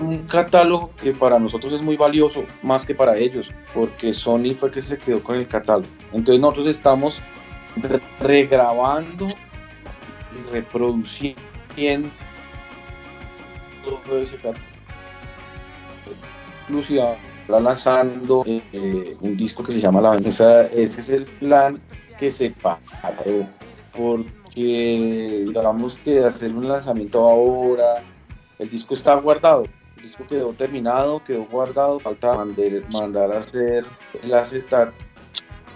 un 0.00 0.26
catálogo 0.26 0.90
que 1.00 1.12
para 1.12 1.38
nosotros 1.38 1.72
es 1.72 1.82
muy 1.82 1.96
valioso 1.96 2.44
más 2.62 2.84
que 2.84 2.94
para 2.94 3.16
ellos 3.16 3.50
porque 3.74 4.12
Sony 4.12 4.54
fue 4.58 4.70
que 4.70 4.82
se 4.82 4.98
quedó 4.98 5.22
con 5.22 5.36
el 5.36 5.46
catálogo 5.46 5.88
entonces 6.12 6.40
nosotros 6.40 6.66
estamos 6.68 7.20
re- 7.76 8.00
regrabando 8.20 9.28
y 9.28 10.52
reproduciendo 10.52 12.08
todo 13.96 14.18
ese 14.18 14.36
Lucia 16.68 17.16
está 17.42 17.60
lanzando 17.60 18.44
eh, 18.46 19.16
un 19.20 19.36
disco 19.36 19.62
que 19.62 19.72
se 19.72 19.80
llama 19.80 20.00
La 20.02 20.10
Venganza. 20.10 20.62
Ese 20.66 21.00
es 21.00 21.08
el 21.08 21.24
plan 21.24 21.78
que 22.18 22.30
se 22.30 22.50
paró 22.50 23.46
porque 23.96 25.44
digamos 25.46 25.94
que 25.96 26.24
hacer 26.24 26.52
un 26.52 26.68
lanzamiento 26.68 27.20
ahora 27.26 28.02
el 28.58 28.68
disco 28.70 28.94
está 28.94 29.14
guardado, 29.14 29.64
el 29.96 30.02
disco 30.02 30.24
quedó 30.28 30.52
terminado, 30.52 31.22
quedó 31.24 31.44
guardado, 31.46 31.98
falta 32.00 32.34
mandar, 32.34 32.70
mandar 32.92 33.32
a 33.32 33.38
hacer 33.38 33.84
el 34.22 34.34
acetar 34.34 34.92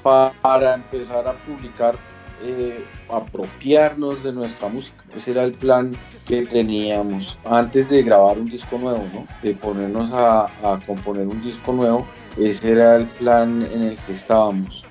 pa- 0.03 0.33
para 0.43 0.75
empezar 0.75 1.27
a 1.27 1.33
publicar, 1.45 1.95
eh, 2.43 2.85
apropiarnos 3.13 4.23
de 4.25 4.33
nuestra 4.33 4.69
música. 4.69 5.05
Ese 5.17 5.33
era 5.33 5.45
el 5.45 5.53
plan 5.53 5.95
que 6.27 6.47
teníamos 6.47 7.37
antes 7.45 7.89
de 7.89 8.03
grabar 8.03 8.39
un 8.39 8.49
disco 8.51 8.79
nuevo, 8.79 9.03
¿no? 9.13 9.27
De 9.43 9.55
ponernos 9.55 10.11
a, 10.13 10.47
a 10.63 10.81
componer 10.87 11.27
un 11.27 11.43
disco 11.43 11.73
nuevo. 11.73 12.07
Ese 12.39 12.73
era 12.73 12.97
el 12.97 13.07
plan 13.07 13.69
en 13.73 13.85
el 13.85 13.97
que 13.99 14.13
estábamos. 14.13 14.85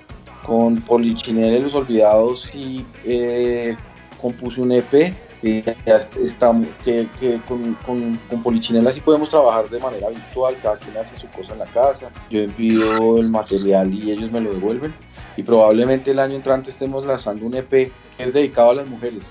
Con 0.46 0.76
Polichinela 0.76 1.56
y 1.56 1.62
Los 1.62 1.74
Olvidados 1.74 2.52
y 2.54 2.84
eh, 3.04 3.76
compuse 4.20 4.60
un 4.60 4.72
EP 4.72 5.14
que 5.40 5.76
ya 5.84 5.96
estamos, 5.96 6.68
que, 6.84 7.08
que 7.18 7.40
con, 7.48 7.74
con, 7.86 8.16
con 8.30 8.42
Polichinela 8.42 8.92
sí 8.92 9.00
podemos 9.00 9.30
trabajar 9.30 9.68
de 9.68 9.80
manera 9.80 10.08
virtual, 10.08 10.56
cada 10.62 10.76
quien 10.76 10.96
hace 10.96 11.16
su 11.16 11.26
cosa 11.28 11.52
en 11.52 11.60
la 11.60 11.66
casa, 11.66 12.10
yo 12.30 12.40
envío 12.40 13.18
el 13.18 13.30
material 13.30 13.92
y 13.92 14.12
ellos 14.12 14.30
me 14.30 14.40
lo 14.40 14.52
devuelven 14.52 14.92
y 15.36 15.42
probablemente 15.42 16.10
el 16.10 16.18
año 16.18 16.36
entrante 16.36 16.70
estemos 16.70 17.04
lanzando 17.04 17.46
un 17.46 17.54
EP 17.54 17.68
que 17.70 17.92
es 18.18 18.32
dedicado 18.32 18.70
a 18.70 18.74
las 18.74 18.86
mujeres, 18.86 19.22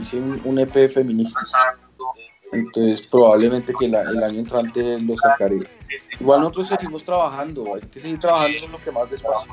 hice 0.00 0.16
un, 0.16 0.58
EP 0.58 0.88
feminista, 0.88 1.40
entonces 2.52 3.06
probablemente 3.06 3.72
que 3.78 3.88
la- 3.88 4.02
el 4.02 4.22
año 4.22 4.38
entrante 4.40 4.98
lo 5.00 5.16
sacaré. 5.16 5.58
Igual 6.20 6.40
nosotros 6.40 6.68
seguimos 6.68 7.04
trabajando, 7.04 7.74
hay 7.74 7.80
que 7.82 8.00
seguir 8.00 8.18
trabajando, 8.20 8.56
eso 8.56 8.66
es 8.66 8.72
lo 8.72 8.78
que 8.78 8.90
más 8.92 9.10
despacio. 9.10 9.52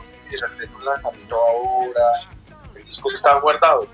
Ahora, 1.32 2.12
el 2.76 2.86
disco 2.86 3.12
está 3.12 3.40
guardado. 3.40 3.88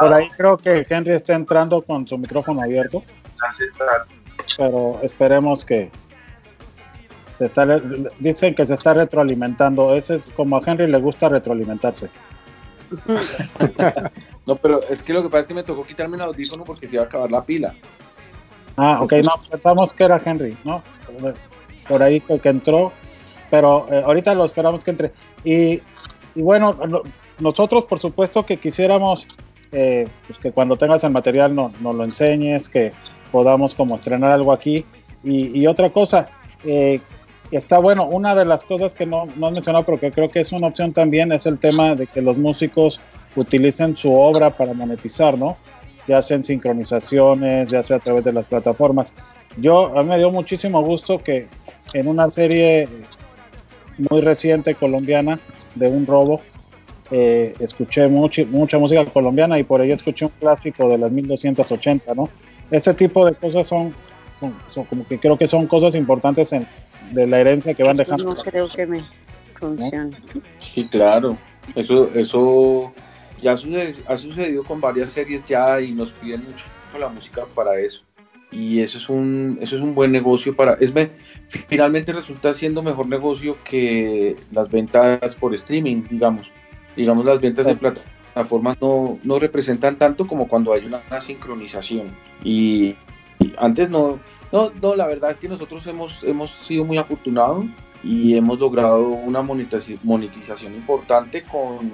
Por 0.00 0.12
ahí 0.12 0.28
creo 0.36 0.58
que 0.58 0.86
Henry 0.88 1.12
está 1.14 1.34
entrando 1.34 1.80
con 1.80 2.06
su 2.06 2.18
micrófono 2.18 2.60
abierto, 2.60 3.02
pero 4.58 5.00
esperemos 5.02 5.64
que 5.64 5.90
se 7.38 7.46
está, 7.46 7.66
dicen 8.18 8.54
que 8.54 8.64
se 8.66 8.74
está 8.74 8.94
retroalimentando. 8.94 9.94
Ese 9.94 10.16
es 10.16 10.26
como 10.36 10.56
a 10.56 10.62
Henry 10.64 10.86
le 10.86 10.98
gusta 10.98 11.28
retroalimentarse. 11.28 12.08
No, 14.46 14.56
pero 14.56 14.82
es 14.90 15.02
que 15.02 15.14
lo 15.14 15.22
que 15.22 15.30
pasa 15.30 15.40
es 15.40 15.46
que 15.46 15.54
me 15.54 15.62
tocó 15.62 15.84
quitarme 15.84 16.16
el 16.16 16.22
audífono 16.22 16.64
porque 16.64 16.86
se 16.86 16.94
iba 16.96 17.04
a 17.04 17.06
acabar 17.06 17.30
la 17.32 17.42
pila. 17.42 17.74
Ah, 18.76 18.98
ok, 19.02 19.14
no, 19.22 19.30
pensamos 19.50 19.94
que 19.94 20.04
era 20.04 20.20
Henry, 20.22 20.54
¿no? 20.64 20.82
Por 21.88 22.02
ahí 22.02 22.20
que, 22.20 22.38
que 22.38 22.48
entró, 22.50 22.92
pero 23.50 23.86
eh, 23.90 24.02
ahorita 24.04 24.34
lo 24.34 24.44
esperamos 24.44 24.84
que 24.84 24.90
entre. 24.90 25.12
Y, 25.44 25.80
y 26.34 26.42
bueno, 26.42 26.72
no- 26.86 27.00
nosotros 27.38 27.86
por 27.86 28.00
supuesto 28.00 28.44
que 28.44 28.58
quisiéramos 28.58 29.26
eh, 29.72 30.06
pues 30.26 30.38
que 30.38 30.52
cuando 30.52 30.76
tengas 30.76 31.02
el 31.04 31.10
material 31.10 31.54
no- 31.54 31.70
nos 31.80 31.94
lo 31.94 32.04
enseñes, 32.04 32.68
que 32.68 32.92
podamos 33.32 33.74
como 33.74 33.96
estrenar 33.96 34.32
algo 34.32 34.52
aquí. 34.52 34.84
Y, 35.22 35.58
y 35.58 35.66
otra 35.66 35.88
cosa, 35.88 36.28
eh, 36.64 37.00
está 37.58 37.78
bueno, 37.78 38.04
una 38.06 38.34
de 38.34 38.44
las 38.44 38.64
cosas 38.64 38.94
que 38.94 39.06
no, 39.06 39.26
no 39.36 39.50
mencionado, 39.50 39.84
pero 39.84 40.00
que 40.00 40.10
creo 40.10 40.30
que 40.30 40.40
es 40.40 40.52
una 40.52 40.68
opción 40.68 40.92
también, 40.92 41.32
es 41.32 41.46
el 41.46 41.58
tema 41.58 41.94
de 41.94 42.06
que 42.06 42.20
los 42.20 42.36
músicos 42.36 43.00
utilicen 43.36 43.96
su 43.96 44.12
obra 44.12 44.50
para 44.50 44.72
monetizar, 44.72 45.38
¿no? 45.38 45.56
Ya 46.06 46.20
sea 46.20 46.36
en 46.36 46.44
sincronizaciones, 46.44 47.70
ya 47.70 47.82
sea 47.82 47.96
a 47.96 48.00
través 48.00 48.24
de 48.24 48.32
las 48.32 48.44
plataformas. 48.46 49.12
Yo, 49.56 49.96
a 49.96 50.02
mí 50.02 50.08
me 50.10 50.18
dio 50.18 50.30
muchísimo 50.30 50.82
gusto 50.82 51.22
que 51.22 51.46
en 51.92 52.08
una 52.08 52.28
serie 52.28 52.88
muy 53.98 54.20
reciente 54.20 54.74
colombiana 54.74 55.38
de 55.74 55.88
un 55.88 56.06
robo, 56.06 56.40
eh, 57.10 57.54
escuché 57.60 58.08
mucho, 58.08 58.44
mucha 58.46 58.78
música 58.78 59.04
colombiana 59.06 59.58
y 59.58 59.62
por 59.62 59.80
ello 59.80 59.94
escuché 59.94 60.24
un 60.24 60.32
clásico 60.40 60.88
de 60.88 60.98
las 60.98 61.12
1280, 61.12 62.14
¿no? 62.14 62.28
Ese 62.70 62.94
tipo 62.94 63.24
de 63.26 63.34
cosas 63.34 63.66
son, 63.66 63.94
son, 64.40 64.54
son 64.70 64.84
como 64.84 65.06
que 65.06 65.18
creo 65.18 65.36
que 65.36 65.46
son 65.46 65.66
cosas 65.66 65.94
importantes 65.94 66.52
en, 66.52 66.66
de 67.12 67.26
la 67.26 67.40
herencia 67.40 67.74
que 67.74 67.82
van 67.82 67.96
dejando. 67.96 68.24
No 68.24 68.34
creo 68.34 68.68
que 68.68 68.86
me 68.86 69.04
funcione. 69.58 70.16
Sí, 70.60 70.86
claro. 70.88 71.36
Eso, 71.74 72.10
eso 72.14 72.92
ya 73.40 73.56
sucede- 73.56 73.96
ha 74.06 74.16
sucedido 74.16 74.64
con 74.64 74.80
varias 74.80 75.12
series 75.12 75.44
ya 75.46 75.80
y 75.80 75.92
nos 75.92 76.12
piden 76.12 76.44
mucho 76.44 76.64
la 76.98 77.08
música 77.08 77.42
para 77.54 77.78
eso. 77.80 78.02
Y 78.52 78.80
eso 78.80 78.98
es 78.98 79.08
un, 79.08 79.58
eso 79.60 79.74
es 79.76 79.82
un 79.82 79.94
buen 79.96 80.12
negocio 80.12 80.54
para. 80.54 80.74
Es, 80.74 80.94
me- 80.94 81.10
finalmente 81.48 82.12
resulta 82.12 82.54
siendo 82.54 82.82
mejor 82.82 83.08
negocio 83.08 83.56
que 83.64 84.36
las 84.52 84.70
ventas 84.70 85.34
por 85.34 85.52
streaming, 85.54 86.04
digamos. 86.08 86.52
Digamos, 86.94 87.24
las 87.24 87.40
ventas 87.40 87.66
de 87.66 87.74
plataformas 87.74 88.80
no, 88.80 89.18
no 89.24 89.40
representan 89.40 89.96
tanto 89.96 90.28
como 90.28 90.46
cuando 90.46 90.72
hay 90.72 90.84
una, 90.86 91.00
una 91.10 91.20
sincronización. 91.20 92.14
Y, 92.44 92.94
y 93.40 93.52
antes 93.58 93.90
no, 93.90 94.20
no, 94.54 94.70
no, 94.80 94.94
la 94.94 95.08
verdad 95.08 95.32
es 95.32 95.36
que 95.36 95.48
nosotros 95.48 95.84
hemos, 95.88 96.22
hemos 96.22 96.52
sido 96.52 96.84
muy 96.84 96.96
afortunados 96.96 97.66
y 98.04 98.36
hemos 98.36 98.60
logrado 98.60 99.08
una 99.08 99.42
monetización, 99.42 99.98
monetización 100.04 100.74
importante 100.74 101.42
con 101.42 101.90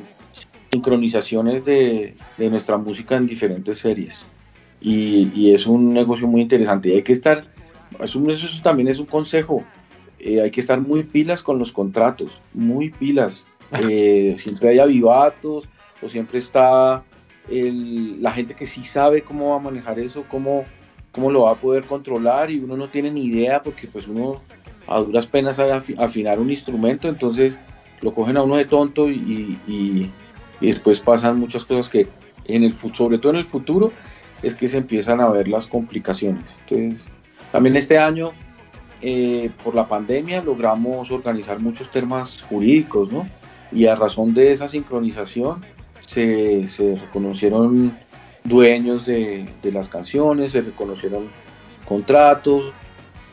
sincronizaciones 0.71 1.65
de, 1.65 2.15
de, 2.37 2.51
nuestra 2.51 2.77
música 2.77 3.17
en 3.17 3.27
diferentes 3.27 3.79
series. 3.79 4.27
Y, 4.79 5.31
y, 5.35 5.55
es 5.55 5.67
un 5.67 5.95
negocio 5.95 6.27
muy 6.29 6.43
interesante. 6.43 6.91
Y 6.91 6.97
hay 6.97 7.03
que 7.03 7.13
estar, 7.13 7.47
eso, 7.99 8.31
eso 8.31 8.63
también 8.63 8.89
es 8.89 8.99
un 8.99 9.07
consejo, 9.07 9.65
eh, 10.19 10.43
hay 10.43 10.51
que 10.51 10.61
estar 10.61 10.79
muy 10.83 11.03
pilas 11.03 11.43
con 11.43 11.59
los 11.59 11.73
contratos, 11.73 12.43
muy 12.53 12.91
pilas. 12.91 13.47
Eh, 13.73 14.35
siempre 14.37 14.71
hay 14.71 14.81
avivatos 14.81 15.69
o 16.03 16.09
siempre 16.09 16.41
está 16.41 17.05
el, 17.49 18.21
la 18.21 18.33
gente 18.33 18.57
que 18.57 18.67
sí 18.67 18.85
sabe 18.85 19.23
cómo 19.23 19.51
va 19.51 19.57
a 19.57 19.61
manejar 19.61 20.01
eso, 20.01 20.25
cómo, 20.29 20.65
cómo 21.13 21.31
lo 21.31 21.43
va 21.43 21.53
a 21.53 21.57
poder 21.57 21.85
controlar 21.85 22.51
y 22.51 22.59
uno 22.59 22.77
no 22.77 22.89
tiene 22.89 23.11
ni 23.11 23.25
idea 23.25 23.63
porque 23.63 23.87
pues 23.87 24.07
uno 24.07 24.37
a 24.87 24.99
duras 24.99 25.27
penas 25.27 25.57
sabe 25.57 25.73
afinar 25.73 26.39
un 26.39 26.51
instrumento, 26.51 27.09
entonces 27.09 27.59
lo 28.01 28.15
cogen 28.15 28.37
a 28.37 28.43
uno 28.43 28.57
de 28.57 28.65
tonto 28.65 29.09
y, 29.09 29.59
y, 29.67 30.11
después 30.61 31.01
pasan 31.01 31.39
muchas 31.39 31.65
cosas 31.65 31.89
que 31.89 32.09
en 32.47 32.65
el 32.65 32.75
sobre 32.75 33.19
todo 33.19 33.33
en 33.33 33.39
el 33.39 33.45
futuro 33.45 33.93
es 34.43 34.55
que 34.55 34.69
se 34.69 34.79
empiezan 34.79 35.21
a 35.21 35.29
ver 35.29 35.49
las 35.49 35.67
complicaciones. 35.67 36.57
Entonces, 36.67 37.07
también 37.53 37.77
este 37.77 37.99
año 37.99 38.33
eh, 39.03 39.51
por 39.65 39.75
la 39.75 39.87
pandemia 39.87 40.43
logramos 40.43 41.11
organizar 41.11 41.61
muchos 41.61 41.91
temas 41.91 42.43
jurídicos, 42.43 43.13
¿no? 43.13 43.29
Y 43.73 43.87
a 43.87 43.95
razón 43.95 44.35
de 44.35 44.53
esa 44.53 44.69
sincronización 44.69 45.65
se, 46.01 46.67
se 46.69 46.97
reconocieron 46.97 47.97
dueños 48.45 49.07
de, 49.07 49.47
de, 49.63 49.73
las 49.73 49.89
canciones, 49.89 50.53
se 50.53 50.61
reconocieron 50.63 51.29
contratos, 51.87 52.73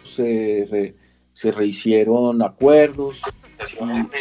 se, 0.03 0.67
re, 0.69 0.95
se 1.34 1.51
rehicieron 1.51 2.41
acuerdos. 2.41 3.21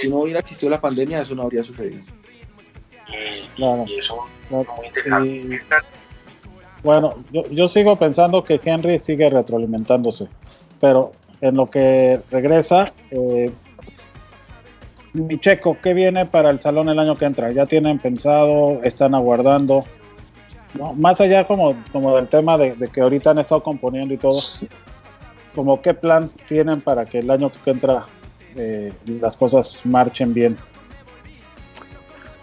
Si 0.01 0.09
no 0.09 0.19
hubiera 0.19 0.41
existido 0.41 0.71
la 0.71 0.81
pandemia, 0.81 1.23
eso 1.23 1.35
no 1.35 1.43
habría 1.43 1.63
sucedido. 1.63 2.03
Y 3.87 3.99
eso 3.99 4.27
y, 5.25 5.59
bueno, 6.83 7.15
yo, 7.33 7.43
yo 7.51 7.67
sigo 7.69 7.97
pensando 7.97 8.45
que 8.45 8.61
Henry 8.63 8.99
sigue 8.99 9.29
retroalimentándose, 9.29 10.29
pero 10.81 11.13
en 11.41 11.57
lo 11.57 11.69
que 11.69 12.21
regresa, 12.31 12.93
eh, 13.11 13.51
mi 15.13 15.39
checo, 15.39 15.79
¿qué 15.83 15.95
viene 15.95 16.27
para 16.27 16.51
el 16.51 16.61
salón 16.61 16.89
el 16.89 16.99
año 16.99 17.17
que 17.17 17.25
entra? 17.25 17.51
¿Ya 17.51 17.67
tienen 17.67 17.99
pensado? 17.99 18.83
¿Están 18.83 19.15
aguardando? 19.15 19.85
No, 20.75 20.93
más 20.95 21.21
allá 21.21 21.47
como, 21.47 21.75
como 21.93 22.15
del 22.17 22.29
tema 22.29 22.59
de, 22.59 22.75
que 22.93 23.01
ahorita 23.01 23.31
han 23.31 23.39
estado 23.39 23.63
componiendo 23.63 24.13
y 24.13 24.19
todo, 24.19 24.41
como 25.55 25.81
qué 25.81 25.95
plan 25.95 26.29
tienen 26.49 26.81
para 26.81 27.07
que 27.07 27.21
el 27.21 27.31
año 27.31 27.51
que 27.65 27.71
entra 27.71 28.07
eh, 28.57 28.93
las 29.07 29.37
cosas 29.37 29.85
marchen 29.85 30.35
bien. 30.35 30.57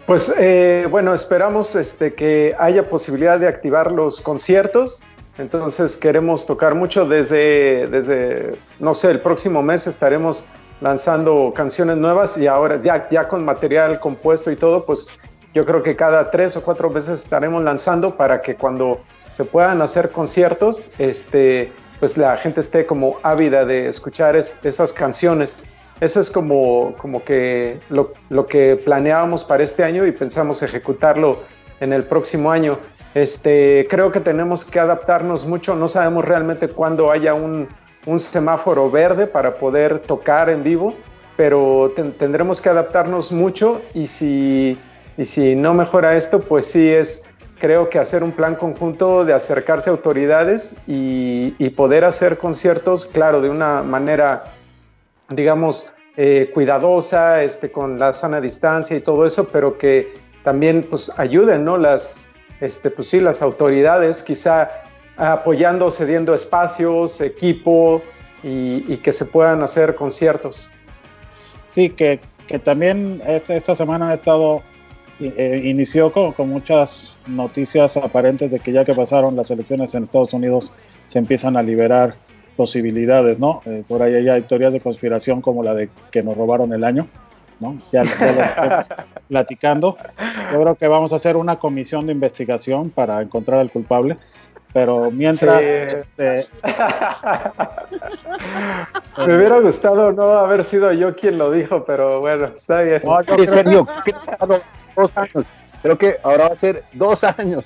Pues 0.06 0.34
eh, 0.38 0.86
bueno, 0.90 1.14
esperamos 1.14 1.76
este, 1.76 2.14
que 2.14 2.54
haya 2.60 2.90
posibilidad 2.90 3.40
de 3.40 3.48
activar 3.48 3.92
los 3.92 4.20
conciertos. 4.20 5.02
Entonces 5.38 5.96
queremos 5.96 6.46
tocar 6.46 6.76
mucho 6.76 7.06
desde, 7.06 7.88
desde, 7.88 8.56
no 8.80 8.94
sé, 8.94 9.12
el 9.12 9.20
próximo 9.20 9.64
mes 9.64 9.88
estaremos 9.88 10.46
lanzando 10.82 11.54
canciones 11.56 11.98
nuevas 11.98 12.38
y 12.38 12.46
ahora 12.46 12.82
ya, 12.82 13.10
ya 13.10 13.28
con 13.28 13.44
material 13.46 14.00
compuesto 14.00 14.52
y 14.52 14.56
todo, 14.56 14.86
pues 14.86 15.18
yo 15.54 15.64
creo 15.66 15.84
que 15.84 15.96
cada 15.96 16.32
tres 16.32 16.58
o 16.58 16.64
cuatro 16.64 16.90
veces 16.90 17.24
estaremos 17.24 17.64
lanzando 17.64 18.16
para 18.16 18.42
que 18.42 18.56
cuando 18.56 19.02
se 19.30 19.46
puedan 19.46 19.82
hacer 19.82 20.12
conciertos, 20.12 20.90
este, 20.98 21.72
pues 22.00 22.18
la 22.18 22.38
gente 22.38 22.60
esté 22.60 22.86
como 22.86 23.18
ávida 23.24 23.66
de 23.66 23.88
escuchar 23.88 24.36
es, 24.36 24.58
esas 24.64 24.92
canciones. 24.92 25.64
Eso 26.00 26.20
es 26.20 26.32
como, 26.32 26.96
como 26.98 27.24
que 27.24 27.80
lo, 27.90 28.14
lo, 28.30 28.48
que 28.48 28.76
planeábamos 28.76 29.44
para 29.44 29.64
este 29.64 29.84
año 29.84 30.06
y 30.08 30.12
pensamos 30.12 30.64
ejecutarlo 30.64 31.44
en 31.80 31.94
el 31.94 32.04
próximo 32.04 32.52
año. 32.52 32.80
Este, 33.14 33.88
creo 33.90 34.12
que 34.12 34.20
tenemos 34.20 34.66
que 34.66 34.80
adaptarnos 34.80 35.46
mucho, 35.46 35.76
no 35.76 35.88
sabemos 35.88 36.26
realmente 36.26 36.68
cuándo 36.68 37.12
haya 37.12 37.36
un, 37.36 37.68
un 38.08 38.20
semáforo 38.20 38.90
verde 38.90 39.28
para 39.28 39.56
poder 39.56 40.00
tocar 40.00 40.50
en 40.50 40.64
vivo, 40.64 40.96
pero 41.38 41.92
ten, 41.96 42.12
tendremos 42.12 42.60
que 42.60 42.70
adaptarnos 42.70 43.32
mucho 43.32 43.82
y 43.94 44.08
si, 44.08 44.80
y 45.18 45.26
si 45.26 45.56
no 45.56 45.74
mejora 45.74 46.16
esto, 46.16 46.42
pues 46.42 46.66
sí 46.66 46.90
es, 46.90 47.30
creo 47.60 47.90
que 47.90 48.00
hacer 48.00 48.24
un 48.24 48.32
plan 48.32 48.56
conjunto 48.56 49.26
de 49.26 49.34
acercarse 49.34 49.90
a 49.90 49.94
autoridades 49.94 50.76
y, 50.88 51.52
poder 51.76 52.06
hacer 52.06 52.38
conciertos, 52.38 53.06
claro, 53.06 53.42
de 53.42 53.50
una 53.50 53.82
manera, 53.82 54.54
digamos, 55.30 55.94
eh, 56.18 56.52
cuidadosa, 56.54 57.42
este, 57.42 57.72
con 57.72 57.98
la 57.98 58.14
sana 58.14 58.40
distancia 58.42 58.96
y 58.96 59.02
todo 59.02 59.26
eso, 59.26 59.48
pero 59.48 59.78
que 59.78 60.14
también 60.44 60.86
pues 60.88 61.12
ayuden, 61.18 61.66
¿no? 61.66 61.78
Las, 61.78 62.30
este, 62.62 62.92
pues 62.92 63.08
sí, 63.10 63.20
las 63.20 63.42
autoridades, 63.42 64.24
quizá 64.24 64.70
apoyando, 65.18 65.90
cediendo 65.90 66.36
espacios, 66.36 67.22
equipo 67.22 68.02
y, 68.44 68.98
que 68.98 69.12
se 69.12 69.26
puedan 69.26 69.64
hacer 69.64 69.96
conciertos. 69.96 70.70
Sí, 71.68 71.90
que, 71.90 72.20
que 72.48 72.60
también 72.60 73.22
esta, 73.26 73.56
esta 73.56 73.76
semana 73.76 74.10
ha 74.10 74.14
estado, 74.16 74.62
eh, 75.38 75.62
inició 75.64 76.12
con, 76.12 76.34
con, 76.34 76.50
muchas 76.50 77.16
noticias 77.28 77.98
aparentes 77.98 78.52
de 78.52 78.60
que 78.60 78.72
ya 78.72 78.84
que 78.84 78.94
pasaron 78.94 79.36
las 79.36 79.50
elecciones 79.52 79.94
en 79.96 80.04
Estados 80.04 80.34
Unidos 80.34 80.74
se 81.08 81.20
empiezan 81.20 81.58
a 81.58 81.64
liberar 81.64 82.16
posibilidades, 82.56 83.40
¿no? 83.40 83.62
Eh, 83.66 83.84
por 83.88 84.04
ahí 84.04 84.28
hay 84.28 84.42
teorías 84.44 84.74
de 84.74 84.80
conspiración 84.80 85.42
como 85.42 85.64
la 85.64 85.74
de 85.74 85.90
que 86.12 86.24
nos 86.24 86.38
robaron 86.38 86.74
el 86.74 86.84
año, 86.84 87.08
¿no? 87.60 87.82
Ya, 87.92 88.04
ya 88.04 88.32
lo 88.32 88.44
estamos 88.44 88.88
platicando. 89.28 89.98
Yo 90.52 90.62
creo 90.62 90.76
que 90.76 90.88
vamos 90.88 91.14
a 91.14 91.18
hacer 91.18 91.38
una 91.38 91.58
comisión 91.58 92.06
de 92.06 92.14
investigación 92.14 92.90
para 92.90 93.22
encontrar 93.22 93.60
al 93.60 93.72
culpable 93.72 94.18
pero 94.74 95.12
mientras 95.12 95.62
sí. 95.62 95.68
este... 95.68 96.48
me 99.18 99.38
hubiera 99.38 99.60
gustado 99.60 100.12
no 100.12 100.32
haber 100.32 100.64
sido 100.64 100.92
yo 100.92 101.16
quien 101.16 101.38
lo 101.38 101.52
dijo 101.52 101.86
pero 101.86 102.22
bueno 102.22 102.46
está 102.46 102.82
bien 102.82 103.04
no, 103.06 103.22
yo 103.22 103.36
creo... 103.36 103.86
dos 104.96 105.12
años 105.18 105.46
creo 105.82 105.98
que 105.98 106.16
ahora 106.24 106.48
va 106.50 106.54
a 106.54 106.58
ser 106.58 106.84
dos 106.94 107.24
años 107.24 107.66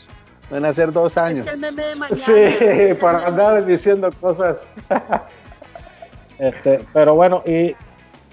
van 0.49 0.65
a 0.65 0.73
ser 0.73 0.91
dos 0.91 1.17
años 1.17 1.45
Es 1.47 1.53
el 1.53 1.59
meme 1.59 1.87
de 1.87 1.95
mañana. 1.95 2.15
sí 2.15 2.93
para 3.01 3.27
andar 3.27 3.65
diciendo 3.65 4.09
cosas 4.19 4.71
este 6.39 6.85
pero 6.93 7.15
bueno 7.15 7.43
y 7.45 7.75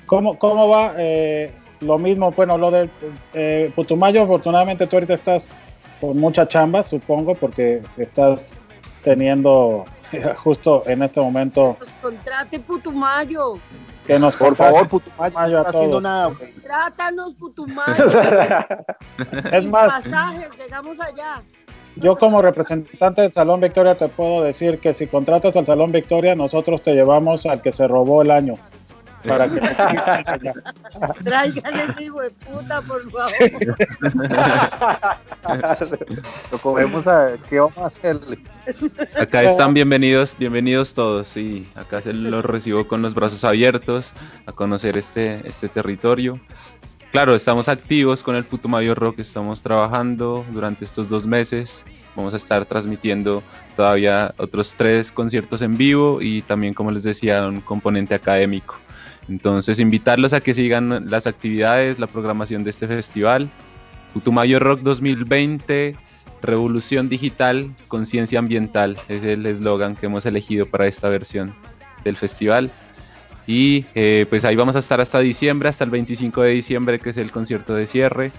cómo 0.06 0.38
cómo 0.38 0.68
va 0.68 0.94
eh, 0.96 1.52
lo 1.80 1.98
mismo 1.98 2.30
bueno 2.32 2.56
lo 2.58 2.70
del 2.70 2.90
eh, 3.34 3.72
Putumayo 3.74 4.22
afortunadamente 4.22 4.86
tú 4.86 4.96
ahorita 4.96 5.14
estás 5.14 5.48
con 6.00 6.16
mucha 6.18 6.46
chamba 6.46 6.82
supongo 6.82 7.34
porque 7.34 7.82
estás 7.96 8.56
teniendo 9.02 9.84
justo 10.42 10.82
en 10.86 11.02
este 11.02 11.20
momento. 11.20 11.76
Nos 11.78 11.92
contrate 12.02 12.58
Putumayo. 12.60 13.58
Que 14.06 14.18
nos 14.18 14.36
por 14.36 14.55
favor, 14.55 14.89
Putumayo, 14.89 15.32
no 15.35 15.59
está 15.59 15.78
haciendo 15.78 16.01
nada. 16.01 16.32
Trátanos 16.62 17.35
Putumayo. 17.35 18.05
es 19.52 19.64
más, 19.66 20.05
pasajes, 20.05 20.51
llegamos 20.59 21.01
allá. 21.01 21.40
Yo 21.97 22.16
como 22.16 22.43
representante 22.43 23.22
del 23.22 23.32
Salón 23.32 23.60
Victoria 23.60 23.97
te 23.97 24.09
puedo 24.09 24.43
decir 24.43 24.81
que 24.81 24.93
si 24.93 25.06
contratas 25.06 25.56
al 25.56 25.64
Salón 25.64 25.93
Victoria, 25.93 26.35
nosotros 26.35 26.82
te 26.82 26.93
llevamos 26.93 27.47
al 27.47 27.62
que 27.62 27.72
se 27.72 27.86
robó 27.86 28.22
el 28.22 28.31
año. 28.31 28.59
Para 29.26 29.48
que 29.48 29.60
Traigan 31.24 31.80
ese 31.80 32.05
hijo 32.05 32.20
de 32.20 32.30
puta, 32.30 32.82
por 32.82 33.02
favor. 33.10 33.76
Lo 36.52 36.59
comemos 36.59 37.06
a 37.06 37.36
qué 37.48 37.60
vamos 37.60 37.78
a 37.78 37.86
hacerle. 37.86 38.38
Acá 39.18 39.42
están 39.42 39.74
bienvenidos, 39.74 40.36
bienvenidos 40.38 40.94
todos, 40.94 41.36
y 41.36 41.68
acá 41.74 42.02
se 42.02 42.12
los 42.12 42.44
recibo 42.44 42.86
con 42.86 43.02
los 43.02 43.14
brazos 43.14 43.44
abiertos 43.44 44.12
a 44.46 44.52
conocer 44.52 44.98
este, 44.98 45.40
este 45.48 45.68
territorio. 45.68 46.38
Claro, 47.12 47.34
estamos 47.34 47.68
activos 47.68 48.22
con 48.22 48.34
el 48.34 48.44
Putumayo 48.44 48.94
Rock, 48.94 49.20
estamos 49.20 49.62
trabajando 49.62 50.44
durante 50.51 50.84
estos 50.84 51.09
dos 51.09 51.26
meses. 51.26 51.84
Vamos 52.16 52.34
a 52.34 52.36
estar 52.36 52.64
transmitiendo 52.66 53.42
todavía 53.76 54.34
otros 54.36 54.74
tres 54.74 55.10
conciertos 55.10 55.62
en 55.62 55.76
vivo 55.76 56.20
y 56.20 56.42
también, 56.42 56.74
como 56.74 56.90
les 56.90 57.02
decía, 57.02 57.46
un 57.46 57.60
componente 57.60 58.14
académico. 58.14 58.76
Entonces, 59.28 59.78
invitarlos 59.80 60.32
a 60.32 60.40
que 60.40 60.52
sigan 60.55 61.10
las 61.10 61.26
actividades, 61.26 61.98
la 61.98 62.06
programación 62.06 62.62
de 62.64 62.70
este 62.70 62.86
festival. 62.86 63.48
Putumayo 64.12 64.59
Rock 64.60 64.80
2020, 64.80 65.96
Revolución 66.42 67.09
Digital, 67.09 67.70
Conciencia 67.88 68.38
Ambiental, 68.38 68.98
es 69.09 69.24
el 69.24 69.46
eslogan 69.46 69.96
que 69.96 70.06
hemos 70.06 70.26
elegido 70.26 70.66
para 70.66 70.86
esta 70.86 71.09
versión 71.09 71.55
del 72.05 72.16
festival. 72.16 72.70
Y 73.46 73.86
eh, 73.94 74.26
pues 74.28 74.44
ahí 74.44 74.56
vamos 74.56 74.76
a 74.76 74.78
estar 74.78 75.01
hasta 75.01 75.18
diciembre, 75.20 75.68
hasta 75.68 75.84
el 75.84 75.90
25 75.90 76.42
de 76.42 76.51
diciembre, 76.51 76.98
que 76.98 77.10
es 77.10 77.16
el 77.16 77.30
concierto 77.30 77.74
de 77.74 77.86
cierre. 77.86 78.30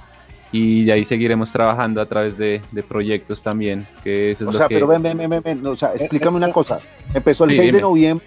Y 0.51 0.85
de 0.85 0.93
ahí 0.93 1.03
seguiremos 1.03 1.51
trabajando 1.51 1.99
a 2.01 2.05
través 2.05 2.37
de, 2.37 2.61
de 2.71 2.83
proyectos 2.83 3.41
también. 3.43 3.85
Que 4.03 4.31
eso 4.31 4.43
es 4.45 4.49
o 4.49 4.51
lo 4.53 4.57
sea, 4.59 4.67
que... 4.67 4.75
pero 4.75 4.87
ven, 4.87 5.01
ven, 5.03 5.17
ven, 5.17 5.41
ven, 5.43 5.65
o 5.65 5.75
sea, 5.75 5.93
explícame 5.95 6.37
una 6.37 6.51
cosa. 6.51 6.79
Empezó 7.13 7.43
el 7.43 7.51
Sí, 7.51 7.55
6 7.57 7.65
de 7.67 7.71
dime. 7.73 7.81
noviembre 7.81 8.25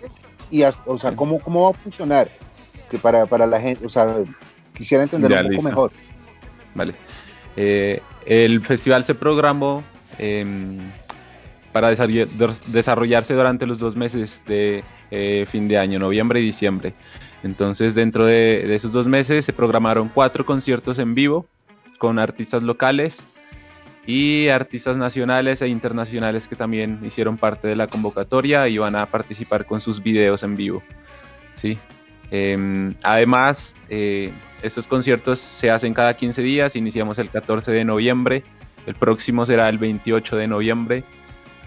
y, 0.50 0.62
hasta- 0.62 0.82
o 0.90 0.98
sea, 0.98 1.12
¿cómo, 1.16 1.38
cómo 1.40 1.62
va 1.64 1.70
a 1.70 1.72
funcionar? 1.72 2.28
Que 2.90 2.98
para, 2.98 3.26
para 3.26 3.46
la 3.46 3.60
gente, 3.60 3.84
o 3.84 3.88
sea, 3.88 4.14
quisiera 4.74 5.02
entenderlo 5.04 5.36
Ya, 5.36 5.42
un 5.42 5.46
poco 5.48 5.52
listo. 5.56 5.68
mejor. 5.68 5.92
Vale. 6.74 6.94
Eh, 7.56 8.00
el 8.26 8.60
festival 8.64 9.04
se 9.04 9.14
programó 9.14 9.82
em, 10.18 10.78
para 11.72 11.90
desarroll- 11.92 12.28
des- 12.30 12.72
desarrollarse 12.72 13.34
durante 13.34 13.66
los 13.66 13.78
dos 13.78 13.96
meses 13.96 14.42
de 14.46 14.84
eh, 15.10 15.46
fin 15.50 15.68
de 15.68 15.78
año, 15.78 15.98
noviembre 15.98 16.40
y 16.40 16.44
diciembre. 16.44 16.92
Entonces, 17.42 17.94
dentro 17.94 18.24
de, 18.26 18.64
de 18.66 18.74
esos 18.74 18.92
dos 18.92 19.06
meses 19.06 19.44
se 19.44 19.52
programaron 19.52 20.08
cuatro 20.12 20.44
conciertos 20.44 20.98
en 20.98 21.14
vivo 21.14 21.46
con 21.98 22.18
artistas 22.18 22.62
locales 22.62 23.26
y 24.06 24.48
artistas 24.48 24.96
nacionales 24.96 25.60
e 25.62 25.68
internacionales 25.68 26.48
que 26.48 26.56
también 26.56 26.98
hicieron 27.04 27.36
parte 27.36 27.68
de 27.68 27.76
la 27.76 27.86
convocatoria 27.86 28.66
y 28.68 28.78
van 28.78 28.96
a 28.96 29.06
participar 29.06 29.66
con 29.66 29.80
sus 29.80 30.02
videos 30.02 30.42
en 30.42 30.56
vivo. 30.56 30.82
Sí. 31.54 31.78
Em, 32.30 32.94
además, 33.02 33.74
eh, 33.88 34.32
estos 34.62 34.86
conciertos 34.86 35.38
se 35.38 35.70
hacen 35.70 35.94
cada 35.94 36.14
15 36.14 36.42
días, 36.42 36.76
iniciamos 36.76 37.18
el 37.18 37.30
14 37.30 37.72
de 37.72 37.84
noviembre, 37.84 38.42
el 38.86 38.94
próximo 38.94 39.46
será 39.46 39.68
el 39.68 39.78
28 39.78 40.36
de 40.36 40.48
noviembre 40.48 41.04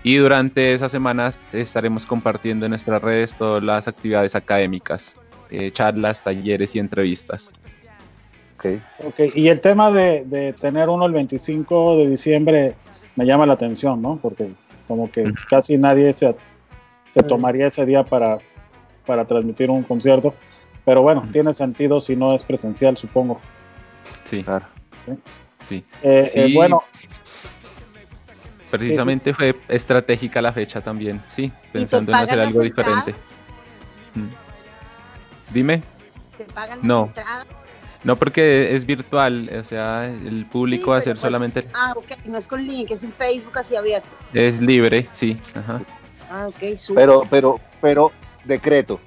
y 0.03 0.15
durante 0.15 0.73
esas 0.73 0.91
semanas 0.91 1.39
estaremos 1.53 2.05
compartiendo 2.05 2.65
en 2.65 2.71
nuestras 2.71 3.01
redes 3.01 3.35
todas 3.35 3.63
las 3.63 3.87
actividades 3.87 4.35
académicas, 4.35 5.15
eh, 5.49 5.71
charlas, 5.71 6.23
talleres 6.23 6.75
y 6.75 6.79
entrevistas. 6.79 7.51
Ok. 8.55 8.65
Ok, 9.05 9.19
y 9.35 9.47
el 9.47 9.61
tema 9.61 9.91
de, 9.91 10.23
de 10.25 10.53
tener 10.53 10.89
uno 10.89 11.05
el 11.05 11.13
25 11.13 11.97
de 11.97 12.09
diciembre 12.09 12.75
me 13.15 13.25
llama 13.25 13.45
la 13.45 13.53
atención, 13.53 14.01
¿no? 14.01 14.19
Porque 14.21 14.51
como 14.87 15.11
que 15.11 15.31
casi 15.49 15.77
nadie 15.77 16.11
se, 16.13 16.35
se 17.09 17.23
tomaría 17.23 17.67
ese 17.67 17.85
día 17.85 18.03
para, 18.03 18.39
para 19.05 19.25
transmitir 19.25 19.69
un 19.69 19.83
concierto. 19.83 20.33
Pero 20.85 21.01
bueno, 21.01 21.27
tiene 21.31 21.53
sentido 21.53 21.99
si 21.99 22.15
no 22.15 22.33
es 22.33 22.43
presencial, 22.43 22.97
supongo. 22.97 23.39
Sí, 24.23 24.43
Claro. 24.43 24.65
sí. 25.59 25.83
Eh, 26.01 26.29
Sí. 26.31 26.39
eh, 26.39 26.51
bueno, 26.53 26.83
Precisamente 28.69 29.33
fue 29.33 29.53
estratégica 29.67 30.41
la 30.41 30.53
fecha 30.53 30.79
también, 30.79 31.21
sí, 31.27 31.43
¿Y 31.43 31.49
te 31.49 31.79
pensando 31.79 32.13
en 32.13 32.17
hacer 32.19 32.39
algo 32.39 32.61
entradas? 32.63 33.05
diferente. 33.05 33.21
Mm. 34.15 35.53
Dime. 35.53 35.83
¿Te 36.37 36.45
pagan 36.45 36.77
las 36.77 36.87
No. 36.87 37.05
entradas? 37.07 37.47
No, 38.05 38.15
porque 38.15 38.73
es 38.73 38.85
virtual, 38.85 39.51
o 39.59 39.65
sea, 39.65 40.05
el 40.05 40.45
público 40.45 40.85
Sí, 40.85 40.89
va 40.91 40.97
a 40.97 41.01
ser 41.01 41.13
pues- 41.15 41.21
solamente, 41.21 41.67
Ah, 41.73 41.93
ok, 41.97 42.11
no 42.25 42.37
es 42.37 42.47
con 42.47 42.65
link, 42.65 42.91
es 42.91 43.03
en 43.03 43.11
Facebook 43.11 43.57
así 43.57 43.75
abierto. 43.75 44.07
es 44.33 44.61
libre, 44.61 45.05
sí, 45.11 45.37
ajá. 45.53 45.81
Ah, 46.31 46.47
ok, 46.47 46.75
súper. 46.77 47.03
Pero, 47.03 47.23
pero, 47.29 47.59
pero, 47.81 48.11
decreto. 48.45 49.01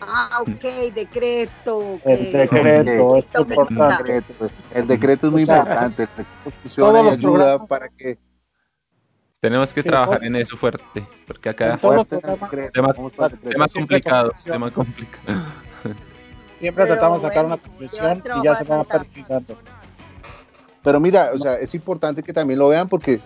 Ah, 0.00 0.38
ok, 0.40 0.64
decreto. 0.94 1.78
ok. 1.78 2.00
el 2.06 2.32
decreto 2.32 3.16
es 3.16 3.26
Toma 3.28 3.54
en 3.54 3.60
importante. 3.60 4.02
Decreto. 4.12 4.50
El 4.74 4.86
decreto 4.88 5.26
es 5.26 5.32
muy 5.32 5.42
O 5.42 5.46
sea, 5.46 5.58
importante. 5.58 6.02
El 6.02 6.08
decreto 6.08 6.50
funciona 6.62 6.90
todos 6.92 7.00
y 7.02 7.04
los 7.08 7.16
ayuda 7.18 7.38
programas- 7.58 7.68
para 7.68 7.88
que 7.90 8.18
Tenemos 9.40 9.72
que 9.72 9.82
Sí, 9.82 9.88
trabajar 9.88 10.18
por- 10.18 10.26
en 10.26 10.36
eso 10.36 10.56
fuerte, 10.58 11.06
porque 11.26 11.48
acá 11.48 11.72
En 11.74 11.80
todos 11.80 11.96
los 11.96 12.08
fuerte 12.08 12.28
decreto, 12.44 12.72
tema, 12.72 12.92
tema 12.92 13.68
siempre 13.68 13.96
complicado, 14.02 14.32
tema 14.44 14.70
complicado. 14.70 15.24
Siempre 16.60 16.84
Pero 16.84 16.94
tratamos 16.94 17.22
de 17.22 17.28
sacar 17.28 17.44
bueno, 17.46 17.54
una 17.56 17.62
conclusión 17.62 18.22
y 18.36 18.44
ya 18.44 18.54
se 18.56 18.64
va 18.64 18.84
perfilando. 18.84 19.56
Pero 20.82 21.00
mira, 21.00 21.30
o 21.34 21.38
sea, 21.38 21.54
es 21.54 21.74
importante 21.74 22.22
que 22.22 22.34
también 22.34 22.58
lo 22.58 22.68
vean 22.68 22.86
porque 22.86 23.18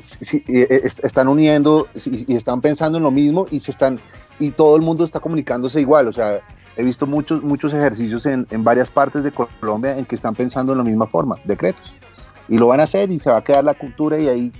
sí, 0.00 0.44
eh, 0.48 0.80
est- 0.84 1.04
están 1.04 1.28
uniendo 1.28 1.88
y 2.04 2.34
están 2.34 2.60
pensando 2.60 2.98
en 2.98 3.04
lo 3.04 3.10
mismo 3.10 3.46
y 3.50 3.60
se 3.60 3.70
están 3.70 3.98
y 4.38 4.50
todo 4.50 4.76
el 4.76 4.82
mundo 4.82 5.04
está 5.04 5.20
comunicándose 5.20 5.80
igual. 5.80 6.08
O 6.08 6.12
sea, 6.12 6.40
he 6.76 6.84
visto 6.84 7.06
muchos 7.06 7.42
muchos 7.42 7.72
ejercicios 7.74 8.26
en, 8.26 8.46
en 8.50 8.64
varias 8.64 8.88
partes 8.90 9.22
de 9.22 9.32
Colombia 9.32 9.96
en 9.96 10.04
que 10.04 10.14
están 10.14 10.34
pensando 10.34 10.72
en 10.72 10.78
la 10.78 10.84
misma 10.84 11.06
forma, 11.06 11.36
decretos. 11.44 11.92
Y 12.48 12.58
lo 12.58 12.66
van 12.68 12.80
a 12.80 12.84
hacer 12.84 13.10
y 13.10 13.18
se 13.18 13.30
va 13.30 13.38
a 13.38 13.44
quedar 13.44 13.64
la 13.64 13.74
cultura 13.74 14.18
y 14.18 14.28
ahí 14.28 14.52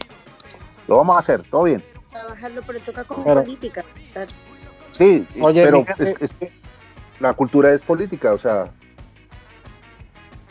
lo 0.87 0.97
vamos 0.97 1.17
a 1.17 1.19
hacer, 1.21 1.43
todo 1.51 1.65
bien. 1.65 1.83
Trabajarlo, 2.11 2.63
pero 2.67 2.81
toca 2.81 3.05
con 3.05 3.25
Pero- 3.25 3.43
política. 3.43 3.85
Sí, 4.93 5.27
Oye, 5.41 5.63
pero 5.65 5.85
es- 5.99 6.17
es- 6.21 6.35
la 7.21 7.33
cultura 7.35 7.73
es 7.73 7.83
política, 7.83 8.33
o 8.33 8.39
sea, 8.39 8.73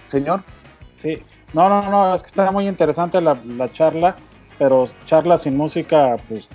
señor. 0.07 0.41
Sí, 0.97 1.21
no, 1.53 1.69
no, 1.69 1.89
no, 1.89 2.15
es 2.15 2.21
que 2.21 2.27
está 2.27 2.51
muy 2.51 2.67
interesante 2.67 3.19
la, 3.21 3.37
la 3.45 3.71
charla, 3.71 4.15
pero 4.59 4.83
charla 5.05 5.37
sin 5.39 5.57
música, 5.57 6.17
pues. 6.27 6.47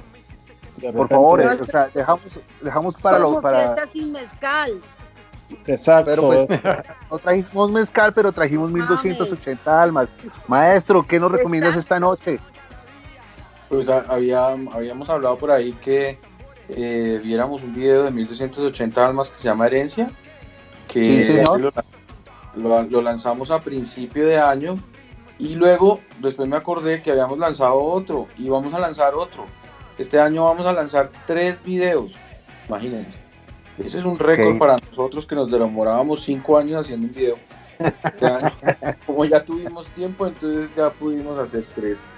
de 0.76 0.92
Por 0.92 1.08
repente- 1.08 1.14
favor, 1.14 1.40
eh, 1.40 1.46
o 1.60 1.64
sea, 1.64 1.88
dejamos, 1.94 2.22
dejamos 2.60 2.94
para 3.00 3.18
Como 3.18 3.36
lo 3.36 3.40
para 3.40 3.58
fiesta 3.74 3.86
sin 3.86 4.12
mezcal. 4.12 4.80
Exacto. 5.66 6.04
pero 6.10 6.22
pues, 6.22 6.50
es- 6.50 6.60
no 7.10 7.18
trajimos 7.18 7.70
mezcal, 7.72 8.12
pero 8.12 8.32
trajimos 8.32 8.70
1280 8.72 9.82
almas. 9.82 10.08
Maestro, 10.48 11.06
¿qué 11.06 11.18
nos 11.18 11.32
recomiendas 11.32 11.76
Exacto. 11.76 11.80
esta 11.94 12.00
noche? 12.00 12.40
Pues 13.68 13.88
había, 13.88 14.46
habíamos 14.48 15.08
hablado 15.08 15.36
por 15.38 15.50
ahí 15.50 15.72
que 15.74 16.18
eh, 16.68 17.20
viéramos 17.22 17.62
un 17.62 17.74
video 17.74 18.04
de 18.04 18.10
1280 18.10 19.06
almas 19.06 19.28
que 19.30 19.38
se 19.38 19.44
llama 19.44 19.66
Herencia, 19.66 20.08
que 20.88 21.22
Sí, 21.22 21.32
señor. 21.34 21.60
lo, 21.60 21.72
lo- 22.56 22.82
lo 22.82 23.02
lanzamos 23.02 23.50
a 23.50 23.60
principio 23.60 24.26
de 24.26 24.38
año 24.38 24.76
y 25.38 25.54
luego 25.54 26.00
después 26.20 26.48
me 26.48 26.56
acordé 26.56 27.02
que 27.02 27.10
habíamos 27.10 27.38
lanzado 27.38 27.82
otro 27.82 28.28
y 28.38 28.48
vamos 28.48 28.72
a 28.74 28.78
lanzar 28.78 29.14
otro. 29.14 29.46
Este 29.98 30.20
año 30.20 30.44
vamos 30.44 30.66
a 30.66 30.72
lanzar 30.72 31.10
tres 31.26 31.62
videos, 31.64 32.12
imagínense. 32.68 33.20
Eso 33.78 33.98
es 33.98 34.04
un 34.04 34.18
récord 34.18 34.58
para 34.58 34.76
nosotros 34.90 35.26
que 35.26 35.34
nos 35.34 35.50
demorábamos 35.50 36.22
cinco 36.22 36.56
años 36.56 36.84
haciendo 36.84 37.08
un 37.08 37.14
video. 37.14 37.38
Este 37.78 38.26
año, 38.26 38.52
como 39.06 39.24
ya 39.24 39.44
tuvimos 39.44 39.88
tiempo, 39.90 40.26
entonces 40.26 40.70
ya 40.76 40.90
pudimos 40.90 41.38
hacer 41.38 41.64
tres. 41.74 42.08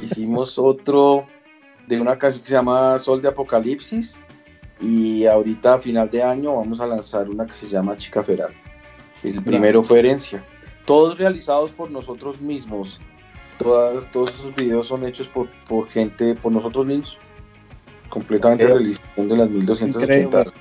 Hicimos 0.00 0.58
otro 0.58 1.26
de 1.86 2.00
una 2.00 2.18
canción 2.18 2.42
que 2.42 2.48
se 2.48 2.54
llama 2.54 2.98
Sol 2.98 3.22
de 3.22 3.28
Apocalipsis 3.28 4.18
y 4.80 5.26
ahorita 5.26 5.74
a 5.74 5.78
final 5.78 6.10
de 6.10 6.22
año 6.22 6.56
vamos 6.56 6.80
a 6.80 6.86
lanzar 6.86 7.28
una 7.28 7.46
que 7.46 7.54
se 7.54 7.68
llama 7.68 7.96
Chica 7.96 8.22
Feral. 8.22 8.52
El 9.22 9.42
primero 9.42 9.82
fue 9.82 10.00
Herencia. 10.00 10.44
Todos 10.84 11.18
realizados 11.18 11.70
por 11.70 11.90
nosotros 11.90 12.40
mismos. 12.40 13.00
Todas, 13.58 14.10
todos 14.10 14.30
esos 14.30 14.54
videos 14.54 14.88
son 14.88 15.06
hechos 15.06 15.28
por, 15.28 15.48
por 15.68 15.88
gente, 15.88 16.34
por 16.34 16.52
nosotros 16.52 16.86
mismos. 16.86 17.18
Completamente 18.08 18.64
Ok. 18.64 18.70
realización 18.70 19.28
de 19.28 19.36
las 19.36 19.50
1280. 19.50 20.22
Increíble. 20.22 20.52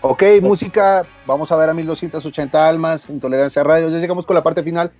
Ok, 0.00 0.22
música, 0.42 1.06
vamos 1.24 1.50
a 1.50 1.56
ver 1.56 1.70
a 1.70 1.74
1280 1.74 2.68
almas, 2.68 3.08
Intolerancia 3.08 3.62
Radio. 3.62 3.88
Ya 3.88 3.98
llegamos 3.98 4.26
con 4.26 4.34
la 4.34 4.42
parte 4.42 4.62
final. 4.62 4.92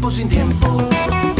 Tiempo. 0.00 0.10
sin 0.10 0.28
tiempo. 0.28 1.39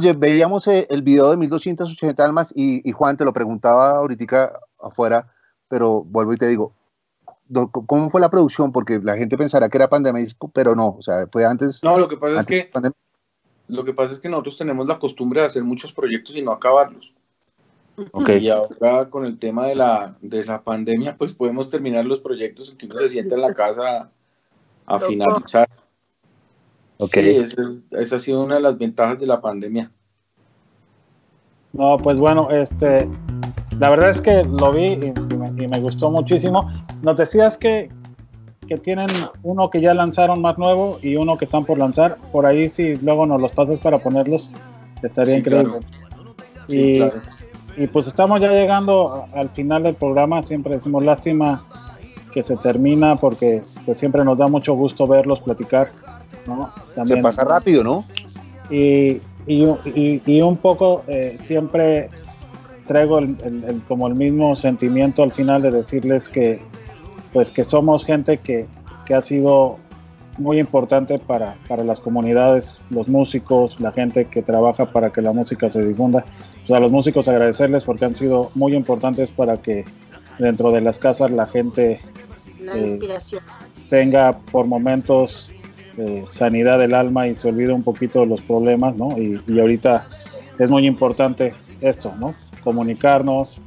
Oye, 0.00 0.14
veíamos 0.14 0.66
eh, 0.66 0.86
el 0.88 1.02
video 1.02 1.30
de 1.30 1.36
1280 1.36 2.24
almas 2.24 2.54
y, 2.56 2.88
y 2.88 2.92
Juan 2.92 3.18
te 3.18 3.24
lo 3.26 3.34
preguntaba 3.34 3.90
ahorita 3.98 4.58
afuera, 4.80 5.30
pero 5.68 6.02
vuelvo 6.04 6.32
y 6.32 6.38
te 6.38 6.46
digo, 6.46 6.72
¿cómo 7.70 8.08
fue 8.08 8.18
la 8.18 8.30
producción? 8.30 8.72
Porque 8.72 8.98
la 9.02 9.18
gente 9.18 9.36
pensará 9.36 9.68
que 9.68 9.76
era 9.76 9.90
pandemia, 9.90 10.24
pero 10.54 10.74
no, 10.74 10.96
o 10.98 11.02
sea, 11.02 11.26
fue 11.30 11.44
antes. 11.44 11.84
No, 11.84 11.98
lo 11.98 12.08
que 12.08 12.16
pasa 12.16 12.40
es 12.40 12.46
que 12.46 12.70
pandemia. 12.72 12.96
lo 13.68 13.84
que 13.84 13.92
pasa 13.92 14.14
es 14.14 14.20
que 14.20 14.30
nosotros 14.30 14.56
tenemos 14.56 14.86
la 14.86 14.98
costumbre 14.98 15.42
de 15.42 15.48
hacer 15.48 15.64
muchos 15.64 15.92
proyectos 15.92 16.34
y 16.34 16.40
no 16.40 16.52
acabarlos. 16.52 17.12
Y 18.40 18.48
ahora 18.48 19.10
con 19.10 19.26
el 19.26 19.38
tema 19.38 19.66
de 19.66 19.74
la, 19.74 20.16
de 20.22 20.46
la 20.46 20.62
pandemia, 20.62 21.18
pues 21.18 21.34
podemos 21.34 21.68
terminar 21.68 22.06
los 22.06 22.20
proyectos 22.20 22.70
en 22.70 22.78
que 22.78 22.86
uno 22.86 22.96
se 23.00 23.10
sienta 23.10 23.34
en 23.34 23.42
la 23.42 23.52
casa 23.52 24.10
a 24.86 24.98
finalizar. 24.98 25.68
Sí, 27.06 27.20
esa, 27.30 27.62
es- 27.62 27.82
esa 27.92 28.16
ha 28.16 28.18
sido 28.18 28.44
una 28.44 28.56
de 28.56 28.60
las 28.60 28.76
ventajas 28.78 29.18
de 29.18 29.26
la 29.26 29.40
pandemia. 29.40 29.90
No, 31.72 31.98
pues 31.98 32.18
bueno, 32.18 32.50
este, 32.50 33.08
la 33.78 33.90
verdad 33.90 34.10
es 34.10 34.20
que 34.20 34.44
lo 34.44 34.72
vi 34.72 34.84
y, 34.86 35.12
y 35.32 35.36
me, 35.36 35.48
y 35.64 35.68
me 35.68 35.80
gustó 35.80 36.10
muchísimo. 36.10 36.68
Nos 37.02 37.16
decías 37.16 37.56
que, 37.56 37.90
que 38.66 38.76
tienen 38.76 39.08
uno 39.42 39.70
que 39.70 39.80
ya 39.80 39.94
lanzaron 39.94 40.42
más 40.42 40.58
nuevo 40.58 40.98
y 41.02 41.16
uno 41.16 41.38
que 41.38 41.44
están 41.44 41.64
por 41.64 41.78
lanzar. 41.78 42.16
Por 42.32 42.44
ahí, 42.44 42.68
si 42.68 42.96
luego 42.96 43.24
nos 43.26 43.40
los 43.40 43.52
pasas 43.52 43.78
para 43.80 43.98
ponerlos, 43.98 44.50
estaría 45.02 45.34
Sí, 45.34 45.40
increíble. 45.40 45.78
Sí, 46.66 46.76
y, 46.78 46.96
claro. 46.98 47.20
y 47.76 47.86
pues 47.86 48.06
estamos 48.08 48.40
ya 48.40 48.50
llegando 48.52 49.24
al 49.34 49.48
final 49.50 49.84
del 49.84 49.94
programa. 49.94 50.42
Siempre 50.42 50.74
decimos 50.74 51.04
lástima 51.04 51.64
que 52.32 52.42
se 52.42 52.56
termina 52.56 53.16
porque 53.16 53.62
pues 53.86 53.98
siempre 53.98 54.24
nos 54.24 54.38
da 54.38 54.48
mucho 54.48 54.74
gusto 54.74 55.06
verlos 55.06 55.40
platicar. 55.40 55.90
¿No? 56.46 56.70
Se 57.06 57.16
pasa 57.22 57.44
rápido, 57.44 57.82
¿no? 57.84 58.04
y, 58.70 59.20
y, 59.46 59.64
y- 59.94 60.22
y 60.26 60.40
un 60.42 60.56
poco 60.56 61.02
eh, 61.08 61.36
siempre 61.42 62.08
traigo 62.86 63.18
el- 63.18 63.36
el- 63.44 63.64
el- 63.64 63.82
como 63.82 64.06
el 64.06 64.14
mismo 64.14 64.54
sentimiento 64.54 65.22
al 65.22 65.32
final 65.32 65.62
de 65.62 65.70
decirles 65.70 66.28
que 66.28 66.60
pues 67.32 67.50
que 67.52 67.62
somos 67.64 68.04
gente 68.04 68.38
que, 68.38 68.66
que 69.06 69.14
ha 69.14 69.20
sido 69.22 69.78
muy 70.38 70.58
importante 70.58 71.18
para, 71.18 71.56
para 71.68 71.84
las 71.84 72.00
comunidades, 72.00 72.80
los 72.90 73.08
músicos, 73.08 73.78
la 73.80 73.92
gente 73.92 74.24
que 74.26 74.42
trabaja 74.42 74.86
para 74.86 75.10
que 75.10 75.20
la 75.20 75.32
música 75.32 75.68
se 75.70 75.84
difunda. 75.84 76.24
A 76.72 76.80
los 76.80 76.90
músicos 76.92 77.28
agradecerles 77.28 77.84
porque 77.84 78.04
han 78.06 78.14
sido 78.14 78.50
muy 78.54 78.74
importantes 78.74 79.30
para 79.32 79.56
que 79.58 79.84
dentro 80.38 80.70
de 80.72 80.80
las 80.80 80.98
casas 80.98 81.30
la 81.30 81.46
gente 81.46 82.00
La 82.60 82.76
Eh, 82.76 82.98
tenga 83.88 84.38
por 84.52 84.66
momentos 84.66 85.50
eh, 86.02 86.22
sanidad 86.24 86.78
del 86.78 86.94
alma 86.94 87.28
y 87.28 87.34
se 87.34 87.50
olvide 87.50 87.74
un 87.74 87.82
poquito 87.82 88.20
de 88.20 88.26
los 88.26 88.40
problemas, 88.40 88.96
¿no? 88.96 89.18
Y, 89.18 89.38
ahorita 89.60 90.06
es 90.58 90.70
muy 90.70 90.86
importante 90.86 91.52
esto, 91.82 92.10
¿no? 92.18 92.32
Comunicarnos, 92.64 93.60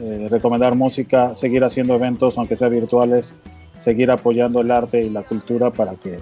eh, 0.00 0.28
recomendar 0.30 0.76
música, 0.76 1.34
seguir 1.34 1.62
haciendo 1.62 1.94
eventos, 1.94 2.38
aunque 2.38 2.56
sea 2.56 2.68
virtuales, 2.68 3.36
seguir 3.76 4.10
apoyando 4.10 4.62
el 4.62 4.70
arte 4.70 5.04
y 5.04 5.10
la 5.10 5.24
cultura 5.24 5.72
para 5.72 5.94
que 5.96 6.20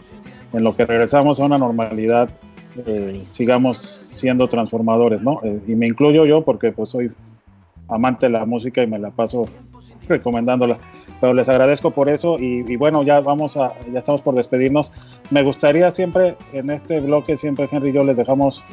en 0.53 0.65
lo 0.65 0.75
que 0.75 0.85
regresamos 0.85 1.39
a 1.39 1.45
una 1.45 1.59
normalidad 1.59 2.29
eh, 2.85 3.23
sigamos 3.31 3.79
siendo 3.79 4.49
transformadores, 4.49 5.23
¿no? 5.23 5.41
Y 5.69 5.77
me 5.77 5.87
incluyo 5.87 6.27
yo 6.27 6.43
porque 6.43 6.73
pues 6.73 6.89
soy 6.89 7.09
amante 7.87 8.27
de 8.27 8.33
la 8.33 8.47
música 8.47 8.83
y 8.83 8.89
me 8.89 8.99
la 8.99 9.13
paso 9.13 9.47
recomendándola. 10.09 10.79
Pero 11.21 11.35
les 11.35 11.49
agradezco 11.49 11.93
por 11.93 12.09
eso 12.09 12.39
y, 12.39 12.65
y 12.67 12.77
bueno, 12.77 13.03
ya 13.03 13.21
vamos 13.21 13.57
a, 13.57 13.75
ya 13.93 14.01
estamos 14.01 14.23
por 14.23 14.35
despedirnos. 14.35 14.93
Me 15.31 15.43
gustaría 15.43 15.91
siempre 15.91 16.37
en 16.53 16.71
este 16.71 17.01
bloque, 17.01 17.37
siempre 17.37 17.69
Henry 17.71 17.91
y 17.91 17.93
yo 17.93 18.05
les 18.05 18.17
dejamos 18.17 18.65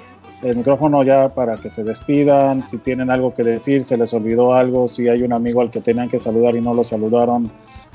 el 0.41 0.55
micrófono 0.55 1.03
ya 1.03 1.29
para 1.29 1.57
que 1.57 1.69
se 1.69 1.83
despidan, 1.83 2.63
si 2.63 2.77
tienen 2.77 3.11
algo 3.11 3.33
que 3.33 3.43
decir, 3.43 3.83
se 3.83 3.97
les 3.97 4.13
olvidó 4.13 4.53
algo, 4.53 4.87
si 4.87 5.07
hay 5.09 5.21
un 5.21 5.33
amigo 5.33 5.61
al 5.61 5.69
que 5.69 5.81
tenían 5.81 6.09
que 6.09 6.19
saludar 6.19 6.55
y 6.55 6.61
no 6.61 6.73
lo 6.73 6.83
saludaron 6.83 7.51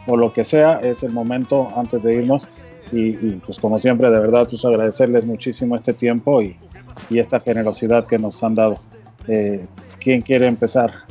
o 0.06 0.16
lo 0.16 0.32
que 0.32 0.44
sea, 0.44 0.74
es 0.81 1.02
el 1.02 1.12
momento 1.12 1.69
antes 1.77 2.02
de 2.02 2.15
irnos. 2.15 2.48
Y, 2.93 3.09
y, 3.09 3.40
pues 3.44 3.59
como 3.59 3.78
siempre, 3.78 4.11
de 4.11 4.20
verdad, 4.20 4.47
pues 4.48 4.65
agradecerles 4.65 5.24
muchísimo 5.24 5.74
este 5.74 5.94
tiempo 5.94 6.43
y, 6.43 6.56
y 7.11 7.19
esta 7.19 7.40
generosidad 7.40 8.06
que 8.06 8.19
nos 8.19 8.43
han 8.44 8.55
dado. 8.55 8.77
Eh, 9.27 9.65
¿Quién 9.98 10.20
quiere 10.20 10.47
empezar? 10.47 11.03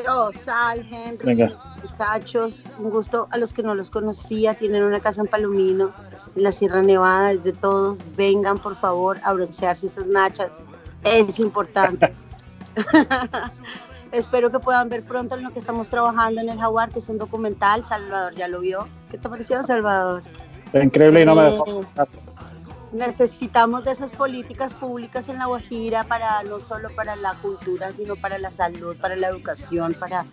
Alejandro, 0.00 0.32
Sal, 0.32 0.86
Henry, 0.90 1.34
Venga. 1.34 1.52
muchachos, 1.82 2.64
un 2.78 2.90
gusto 2.90 3.28
a 3.30 3.36
los 3.38 3.52
que 3.52 3.62
no 3.62 3.74
los 3.74 3.90
conocía, 3.90 4.54
tienen 4.54 4.82
una 4.82 5.00
casa 5.00 5.20
en 5.20 5.26
Palomino, 5.26 5.90
en 6.36 6.42
la 6.42 6.52
Sierra 6.52 6.82
Nevada, 6.82 7.32
es 7.32 7.44
de 7.44 7.52
todos, 7.52 7.98
vengan 8.16 8.58
por 8.58 8.76
favor 8.76 9.18
a 9.24 9.32
broncearse 9.32 9.86
esas 9.88 10.06
nachas, 10.06 10.50
es 11.04 11.38
importante. 11.38 12.12
Espero 14.12 14.50
que 14.50 14.58
puedan 14.58 14.88
ver 14.88 15.04
pronto 15.04 15.36
en 15.36 15.44
lo 15.44 15.50
que 15.52 15.60
estamos 15.60 15.88
trabajando 15.88 16.40
en 16.40 16.48
el 16.48 16.58
Jaguar, 16.58 16.88
que 16.90 16.98
es 16.98 17.08
un 17.08 17.18
documental, 17.18 17.84
Salvador 17.84 18.34
ya 18.34 18.48
lo 18.48 18.60
vio. 18.60 18.88
¿Qué 19.10 19.18
te 19.18 19.28
pareció, 19.28 19.62
Salvador? 19.62 20.22
Increíble 20.72 21.22
y 21.22 21.26
no 21.26 21.34
me 21.36 21.48
Eh, 21.48 21.50
dejó. 21.52 21.84
Necesitamos 22.92 23.84
de 23.84 23.92
esas 23.92 24.10
políticas 24.12 24.74
públicas 24.74 25.28
en 25.28 25.38
La 25.38 25.46
Guajira 25.46 26.04
para 26.04 26.42
no 26.42 26.60
solo 26.60 26.88
para 26.94 27.16
la 27.16 27.34
cultura, 27.34 27.92
sino 27.94 28.16
para 28.16 28.38
la 28.38 28.50
salud, 28.50 28.96
para 28.96 29.16
la 29.16 29.28
educación, 29.28 29.94
para 29.94 30.26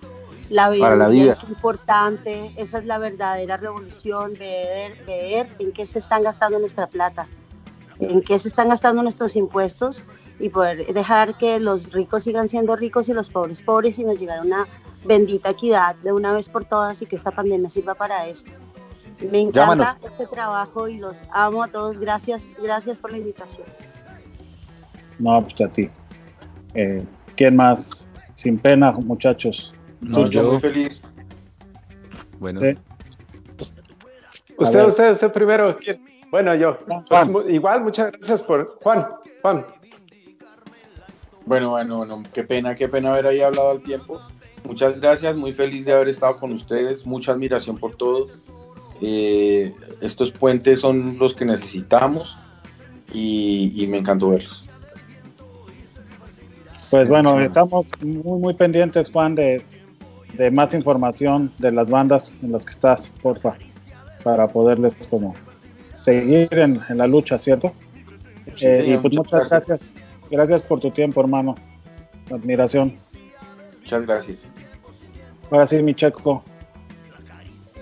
la 0.49 0.69
vida. 0.69 0.85
Para 0.85 0.95
la 0.95 1.09
vida. 1.09 1.31
Es 1.33 1.43
importante, 1.43 2.51
esa 2.57 2.79
es 2.79 2.85
la 2.85 2.97
verdadera 2.97 3.57
revolución, 3.57 4.33
ver, 4.33 4.97
ver 5.05 5.49
en 5.59 5.71
qué 5.71 5.85
se 5.85 5.99
están 5.99 6.23
gastando 6.23 6.59
nuestra 6.59 6.87
plata, 6.87 7.27
en 7.99 8.21
qué 8.21 8.39
se 8.39 8.47
están 8.47 8.69
gastando 8.69 9.03
nuestros 9.03 9.35
impuestos 9.35 10.03
y 10.39 10.49
poder 10.49 10.85
dejar 10.93 11.37
que 11.37 11.59
los 11.59 11.91
ricos 11.91 12.23
sigan 12.23 12.47
siendo 12.47 12.75
ricos 12.75 13.09
y 13.09 13.13
los 13.13 13.29
pobres 13.29 13.61
pobres 13.61 13.97
y 13.99 14.03
nos 14.03 14.19
llegar 14.19 14.39
a 14.39 14.41
una 14.41 14.67
bendita 15.05 15.49
equidad 15.49 15.95
de 15.95 16.11
una 16.11 16.31
vez 16.31 16.49
por 16.49 16.65
todas 16.65 17.01
y 17.01 17.05
que 17.05 17.15
esta 17.15 17.31
pandemia 17.31 17.69
sirva 17.69 17.95
para 17.95 18.27
esto. 18.27 18.51
Me 19.19 19.39
encanta 19.41 19.59
Llámanos. 19.59 19.87
este 20.05 20.27
trabajo 20.27 20.87
y 20.87 20.97
los 20.97 21.23
amo 21.31 21.63
a 21.63 21.67
todos. 21.67 21.97
Gracias, 21.99 22.41
gracias 22.61 22.97
por 22.97 23.11
la 23.11 23.17
invitación. 23.17 23.65
No, 25.19 25.41
pues 25.41 25.59
a 25.61 25.67
ti. 25.69 25.89
Eh, 26.75 27.03
¿Quién 27.35 27.55
más? 27.55 28.05
Sin 28.35 28.57
pena, 28.59 28.91
muchachos. 28.91 29.73
No, 30.01 30.25
yo 30.29 30.43
yo, 30.43 30.51
muy 30.51 30.59
feliz. 30.59 31.01
bueno, 32.39 32.59
Sí. 32.59 32.77
Usted, 34.59 34.79
ver. 34.79 34.87
usted, 34.87 35.11
usted 35.11 35.31
primero. 35.31 35.77
¿quién? 35.77 35.99
Bueno, 36.31 36.53
yo. 36.55 36.77
Juan. 37.07 37.31
Pues, 37.31 37.49
igual, 37.49 37.81
muchas 37.83 38.11
gracias 38.11 38.43
por. 38.43 38.77
Juan, 38.81 39.07
Juan. 39.41 39.65
Bueno, 41.45 41.69
bueno, 41.71 41.97
bueno, 41.97 42.23
qué 42.33 42.43
pena, 42.43 42.75
qué 42.75 42.89
pena 42.89 43.11
haber 43.13 43.27
ahí 43.27 43.41
hablado 43.41 43.71
al 43.71 43.81
tiempo. 43.81 44.19
Muchas 44.65 44.99
gracias, 44.99 45.35
muy 45.35 45.53
feliz 45.53 45.85
de 45.85 45.93
haber 45.93 46.09
estado 46.09 46.37
con 46.39 46.51
ustedes, 46.51 47.05
mucha 47.05 47.31
admiración 47.31 47.77
por 47.77 47.95
todos. 47.95 48.31
Eh, 49.01 49.73
estos 50.01 50.31
puentes 50.31 50.79
son 50.81 51.17
los 51.19 51.33
que 51.33 51.45
necesitamos 51.45 52.37
y, 53.13 53.71
y 53.75 53.87
me 53.87 53.97
encantó 53.97 54.29
verlos. 54.29 54.63
Pues 56.89 57.09
bueno, 57.09 57.39
estamos 57.39 57.85
muy, 58.01 58.39
muy 58.39 58.53
pendientes, 58.53 59.09
Juan, 59.11 59.35
de, 59.35 59.61
de 60.33 60.51
más 60.51 60.73
información 60.73 61.51
de 61.59 61.71
las 61.71 61.89
bandas 61.89 62.31
en 62.41 62.53
las 62.53 62.63
que 62.65 62.71
estás, 62.71 63.07
porfa, 63.21 63.55
para 64.23 64.47
poderles 64.47 64.93
como 65.09 65.35
seguir 66.01 66.47
en, 66.51 66.79
en 66.87 66.97
la 66.97 67.05
lucha, 67.07 67.37
¿cierto? 67.37 67.73
Sí, 68.55 68.65
Eh, 68.65 68.93
y 68.93 68.97
pues 68.97 69.13
muchas 69.15 69.49
gracias. 69.49 69.89
Gracias 70.31 70.61
por 70.61 70.79
tu 70.79 70.89
tiempo, 70.91 71.19
hermano. 71.21 71.55
Admiración. 72.31 72.93
Muchas 73.81 74.05
gracias. 74.05 74.47
Ahora 75.51 75.67
sí, 75.67 75.81
mi 75.83 75.93
checo. 75.93 76.43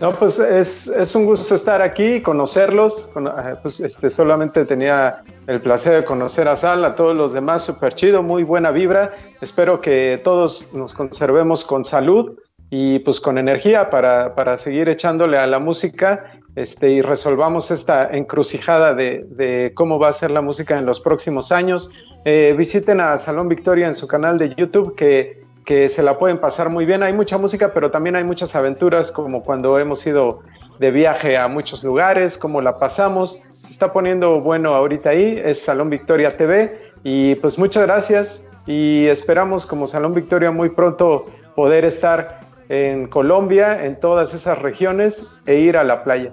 No, 0.01 0.11
pues 0.13 0.39
es, 0.39 0.87
es 0.87 1.15
un 1.15 1.25
gusto 1.25 1.55
estar 1.55 1.81
aquí, 1.81 2.21
conocerlos. 2.21 3.09
Con- 3.13 3.27
eh, 3.27 3.55
pues, 3.61 3.79
este, 3.79 4.09
solamente 4.09 4.65
tenía 4.65 5.23
el 5.47 5.61
placer 5.61 6.01
de 6.01 6.05
conocer 6.05 6.47
a 6.49 6.55
Sal, 6.55 6.83
a 6.83 6.95
todos 6.95 7.15
los 7.15 7.31
demás, 7.31 7.63
súper 7.63 7.93
chido, 7.93 8.21
muy 8.21 8.43
buena 8.43 8.71
vibra. 8.71 9.13
Espero 9.39 9.79
que 9.79 10.19
todos 10.23 10.73
nos 10.73 10.93
conservemos 10.93 11.63
con 11.63 11.85
salud 11.85 12.37
y 12.69 12.99
pues 12.99 13.21
con 13.21 13.37
energía 13.37 13.89
para, 13.89 14.35
para 14.35 14.57
seguir 14.57 14.89
echándole 14.89 15.37
a 15.37 15.47
la 15.47 15.59
música 15.59 16.25
este, 16.55 16.89
y 16.89 17.01
resolvamos 17.01 17.71
esta 17.71 18.09
encrucijada 18.11 18.93
de, 18.93 19.23
de 19.29 19.71
cómo 19.75 19.97
va 19.97 20.09
a 20.09 20.13
ser 20.13 20.31
la 20.31 20.41
música 20.41 20.77
en 20.77 20.85
los 20.85 20.99
próximos 20.99 21.53
años. 21.53 21.91
Eh, 22.25 22.53
visiten 22.57 22.99
a 22.99 23.17
Salón 23.17 23.47
Victoria 23.47 23.87
en 23.87 23.93
su 23.93 24.07
canal 24.07 24.37
de 24.37 24.53
YouTube 24.55 24.95
que 24.95 25.44
que 25.65 25.89
se 25.89 26.03
la 26.03 26.17
pueden 26.19 26.37
pasar 26.37 26.69
muy 26.69 26.85
bien. 26.85 27.03
Hay 27.03 27.13
mucha 27.13 27.37
música, 27.37 27.73
pero 27.73 27.91
también 27.91 28.15
hay 28.15 28.23
muchas 28.23 28.55
aventuras, 28.55 29.11
como 29.11 29.43
cuando 29.43 29.77
hemos 29.79 30.05
ido 30.05 30.41
de 30.79 30.91
viaje 30.91 31.37
a 31.37 31.47
muchos 31.47 31.83
lugares, 31.83 32.37
como 32.37 32.61
la 32.61 32.77
pasamos. 32.77 33.41
Se 33.59 33.71
está 33.71 33.91
poniendo 33.91 34.41
bueno 34.41 34.75
ahorita 34.75 35.09
ahí, 35.09 35.41
es 35.43 35.61
Salón 35.61 35.89
Victoria 35.89 36.37
TV. 36.37 36.79
Y 37.03 37.35
pues 37.35 37.57
muchas 37.57 37.85
gracias 37.85 38.49
y 38.67 39.07
esperamos 39.07 39.65
como 39.65 39.87
Salón 39.87 40.13
Victoria 40.13 40.51
muy 40.51 40.69
pronto 40.69 41.25
poder 41.55 41.83
estar 41.85 42.39
en 42.69 43.07
Colombia, 43.07 43.85
en 43.85 43.99
todas 43.99 44.33
esas 44.33 44.61
regiones 44.61 45.23
e 45.45 45.59
ir 45.59 45.77
a 45.77 45.83
la 45.83 46.03
playa. 46.03 46.31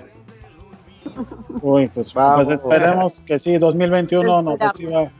Uy, 1.61 1.89
pues, 1.89 2.15
Vamos. 2.15 2.47
pues 2.47 2.59
esperemos 2.59 3.21
que 3.21 3.39
sí, 3.39 3.59
2021 3.59 4.43
nos 4.43 4.59
reciba 4.59 5.11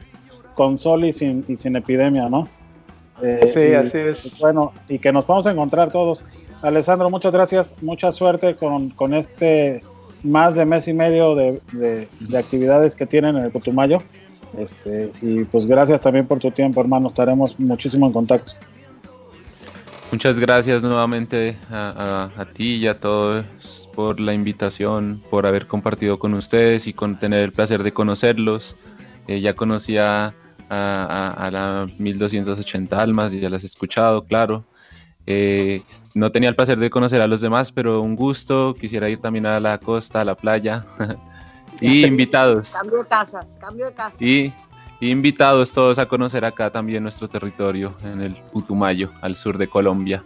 con 0.55 0.77
sol 0.77 1.05
y 1.05 1.13
sin, 1.13 1.45
y 1.47 1.55
sin 1.55 1.75
epidemia, 1.75 2.29
¿no? 2.29 2.47
Eh, 3.21 3.51
Sí, 3.53 3.59
y, 3.59 3.73
así 3.73 3.97
es. 3.97 4.21
pues, 4.21 4.39
bueno, 4.39 4.73
y 4.89 4.99
que 4.99 5.11
nos 5.11 5.25
vamos 5.27 5.45
a 5.47 5.51
encontrar 5.51 5.91
todos. 5.91 6.25
Alessandro, 6.61 7.09
muchas 7.09 7.33
gracias, 7.33 7.75
mucha 7.81 8.11
suerte 8.11 8.55
con, 8.55 8.89
con 8.89 9.13
este 9.13 9.83
más 10.23 10.55
de 10.55 10.63
mes 10.65 10.87
y 10.87 10.93
medio 10.93 11.35
de, 11.35 11.59
de- 11.73 12.07
de 12.21 12.37
actividades 12.37 12.95
que 12.95 13.05
tienen 13.05 13.35
en 13.37 13.43
el 13.43 13.51
Putumayo. 13.51 13.99
Este, 14.57 15.11
y 15.21 15.43
pues 15.45 15.65
gracias 15.65 15.99
también 16.01 16.25
por 16.27 16.39
tu 16.39 16.51
tiempo, 16.51 16.79
hermano. 16.79 17.09
Estaremos 17.09 17.59
muchísimo 17.59 18.05
en 18.07 18.13
contacto. 18.13 18.53
muchas 20.11 20.39
gracias 20.39 20.83
nuevamente 20.83 21.57
a, 21.71 22.29
a- 22.37 22.41
a 22.41 22.45
ti 22.45 22.75
y 22.75 22.87
a 22.87 22.97
todos 22.97 23.89
por 23.95 24.19
la 24.19 24.33
invitación, 24.33 25.21
por 25.29 25.45
haber 25.45 25.67
compartido 25.67 26.17
con 26.19 26.33
ustedes 26.35 26.87
y 26.87 26.93
con 26.93 27.19
tener 27.19 27.39
el 27.41 27.51
placer 27.51 27.83
de 27.83 27.91
conocerlos. 27.93 28.75
Eh, 29.27 29.39
ya 29.41 29.53
conocía 29.55 30.33
a, 30.73 31.05
a- 31.05 31.47
a 31.47 31.51
la 31.51 31.87
1280 31.97 33.01
almas 33.01 33.33
y 33.33 33.39
ya 33.39 33.49
las 33.49 33.63
he 33.63 33.67
escuchado, 33.67 34.23
claro. 34.25 34.63
Eh, 35.25 35.81
no 36.15 36.31
tenía 36.31 36.49
el 36.49 36.55
placer 36.55 36.77
de 36.79 36.89
conocer 36.89 37.21
a 37.21 37.27
los 37.27 37.41
demás, 37.41 37.71
pero 37.71 38.01
un 38.01 38.15
gusto. 38.15 38.75
Quisiera 38.79 39.09
ir 39.09 39.19
también 39.19 39.45
a 39.45 39.59
la 39.59 39.77
costa, 39.77 40.21
a 40.21 40.25
la 40.25 40.35
playa. 40.35 40.85
y 41.81 42.05
invitados. 42.05 42.71
Cambio 42.71 42.99
de 43.03 43.07
casas, 43.07 43.57
cambio 43.59 43.85
de 43.87 43.93
casas. 43.93 44.21
Y, 44.21 44.53
y 44.99 45.09
invitados 45.11 45.71
todos 45.73 45.97
a 45.99 46.05
conocer 46.07 46.45
acá 46.45 46.69
también 46.71 47.03
nuestro 47.03 47.27
territorio, 47.27 47.93
en 48.03 48.21
el 48.21 48.33
Putumayo, 48.51 49.11
al 49.21 49.35
sur 49.35 49.57
de 49.57 49.67
Colombia. 49.67 50.23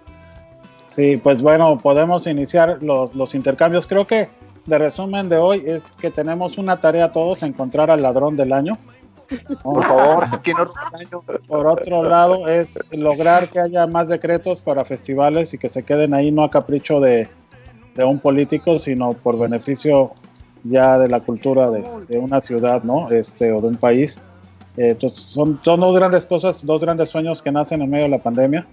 Sí, 0.88 1.18
pues 1.18 1.42
bueno, 1.42 1.78
podemos 1.78 2.26
iniciar 2.28 2.80
los, 2.82 3.14
los 3.16 3.36
intercambios. 3.36 3.86
Creo 3.88 4.08
que 4.08 4.30
de 4.66 4.78
resumen 4.78 5.30
de 5.30 5.38
hoy 5.38 5.64
es 5.66 5.84
que 6.02 6.10
tenemos 6.12 6.58
una 6.58 6.78
tarea 6.82 7.12
todos, 7.12 7.44
encontrar 7.44 7.92
al 7.92 8.02
ladrón 8.02 8.36
del 8.36 8.52
año. 8.52 8.78
Por 9.64 9.84
favor, 9.84 10.42
que 10.44 10.54
no. 10.54 10.72
Por 11.48 11.68
otro 11.68 12.04
lado, 12.04 12.48
es 12.48 12.78
lograr 12.92 13.48
que 13.50 13.60
haya 13.60 13.88
más 13.88 14.08
decretos 14.08 14.62
para 14.62 14.86
festivales 14.86 15.54
y 15.54 15.58
que 15.58 15.70
se 15.70 15.84
queden 15.84 16.14
ahí 16.14 16.32
no 16.32 16.44
a 16.44 16.50
capricho 16.50 17.00
de, 17.00 17.28
de 17.96 18.06
un 18.06 18.20
político, 18.20 18.80
sino 18.80 19.14
por 19.14 19.38
beneficio 19.38 20.14
ya 20.64 20.98
de 20.98 21.08
la 21.08 21.20
cultura 21.20 21.70
de, 21.72 21.84
de 22.08 22.20
una 22.20 22.42
ciudad, 22.42 22.84
¿no? 22.84 23.10
Este, 23.10 23.52
o 23.52 23.62
de 23.62 23.68
un 23.68 23.78
país. 23.78 24.20
Eh, 24.78 24.90
Entonces, 24.90 25.20
son, 25.20 25.60
son 25.64 25.80
dos 25.80 25.96
grandes 25.96 26.26
cosas, 26.26 26.66
dos 26.66 26.82
grandes 26.82 27.10
sueños 27.10 27.42
que 27.42 27.52
nacen 27.52 27.82
en 27.82 27.90
medio 27.90 28.06
de 28.06 28.12
la 28.12 28.20
pandemia. 28.20 28.66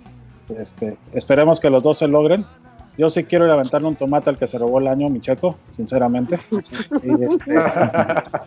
Este, 0.59 0.97
esperemos 1.13 1.61
que 1.61 1.71
los 1.71 1.83
dos 1.83 1.99
se 1.99 2.09
logren. 2.09 2.45
Yo 2.97 3.11
sí 3.11 3.25
quiero 3.25 3.45
ir 3.45 3.51
a 3.51 3.55
aventarle 3.55 3.89
un 3.89 3.97
tomate 3.97 4.31
al 4.31 4.39
que 4.39 4.47
se 4.47 4.57
robó 4.59 4.79
el 4.79 4.87
año, 4.87 5.09
mi 5.09 5.21
checo, 5.21 5.57
sinceramente. 5.71 6.39
Y, 7.03 7.25
este, 7.25 7.55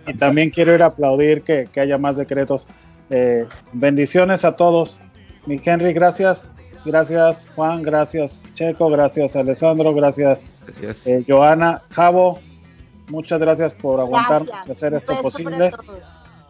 y 0.07 0.13
también 0.17 0.49
quiero 0.51 0.73
ir 0.73 0.83
a 0.83 0.87
aplaudir 0.87 1.41
que, 1.41 1.67
que 1.71 1.79
haya 1.81 1.97
más 1.97 2.15
decretos. 2.15 2.67
Eh, 3.09 3.45
bendiciones 3.73 4.45
a 4.45 4.55
todos. 4.55 4.99
Mi 5.45 5.59
Henry, 5.63 5.91
gracias. 5.93 6.49
Gracias, 6.85 7.49
Juan. 7.55 7.83
Gracias, 7.83 8.49
Checo. 8.53 8.89
Gracias, 8.89 9.35
Alessandro. 9.35 9.93
Gracias, 9.93 10.47
Gracias. 10.65 11.07
eh, 11.07 11.25
Joana. 11.27 11.81
Javo, 11.91 12.39
muchas 13.09 13.39
gracias 13.41 13.73
por 13.73 13.99
aguantarnos 13.99 14.47
Gracias. 14.47 14.77
hacer 14.77 14.93
esto 14.93 15.21
posible. 15.21 15.71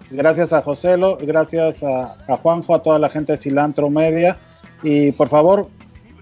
Gracias 0.09 0.53
a 0.53 0.61
Joselo, 0.61 1.17
gracias 1.19 1.83
a, 1.83 2.15
a 2.27 2.37
Juanjo, 2.37 2.73
a 2.75 2.81
toda 2.81 2.97
la 2.97 3.09
gente 3.09 3.33
de 3.33 3.37
Cilantro 3.37 3.89
Media. 3.89 4.37
Y 4.83 5.11
por 5.11 5.27
favor, 5.27 5.67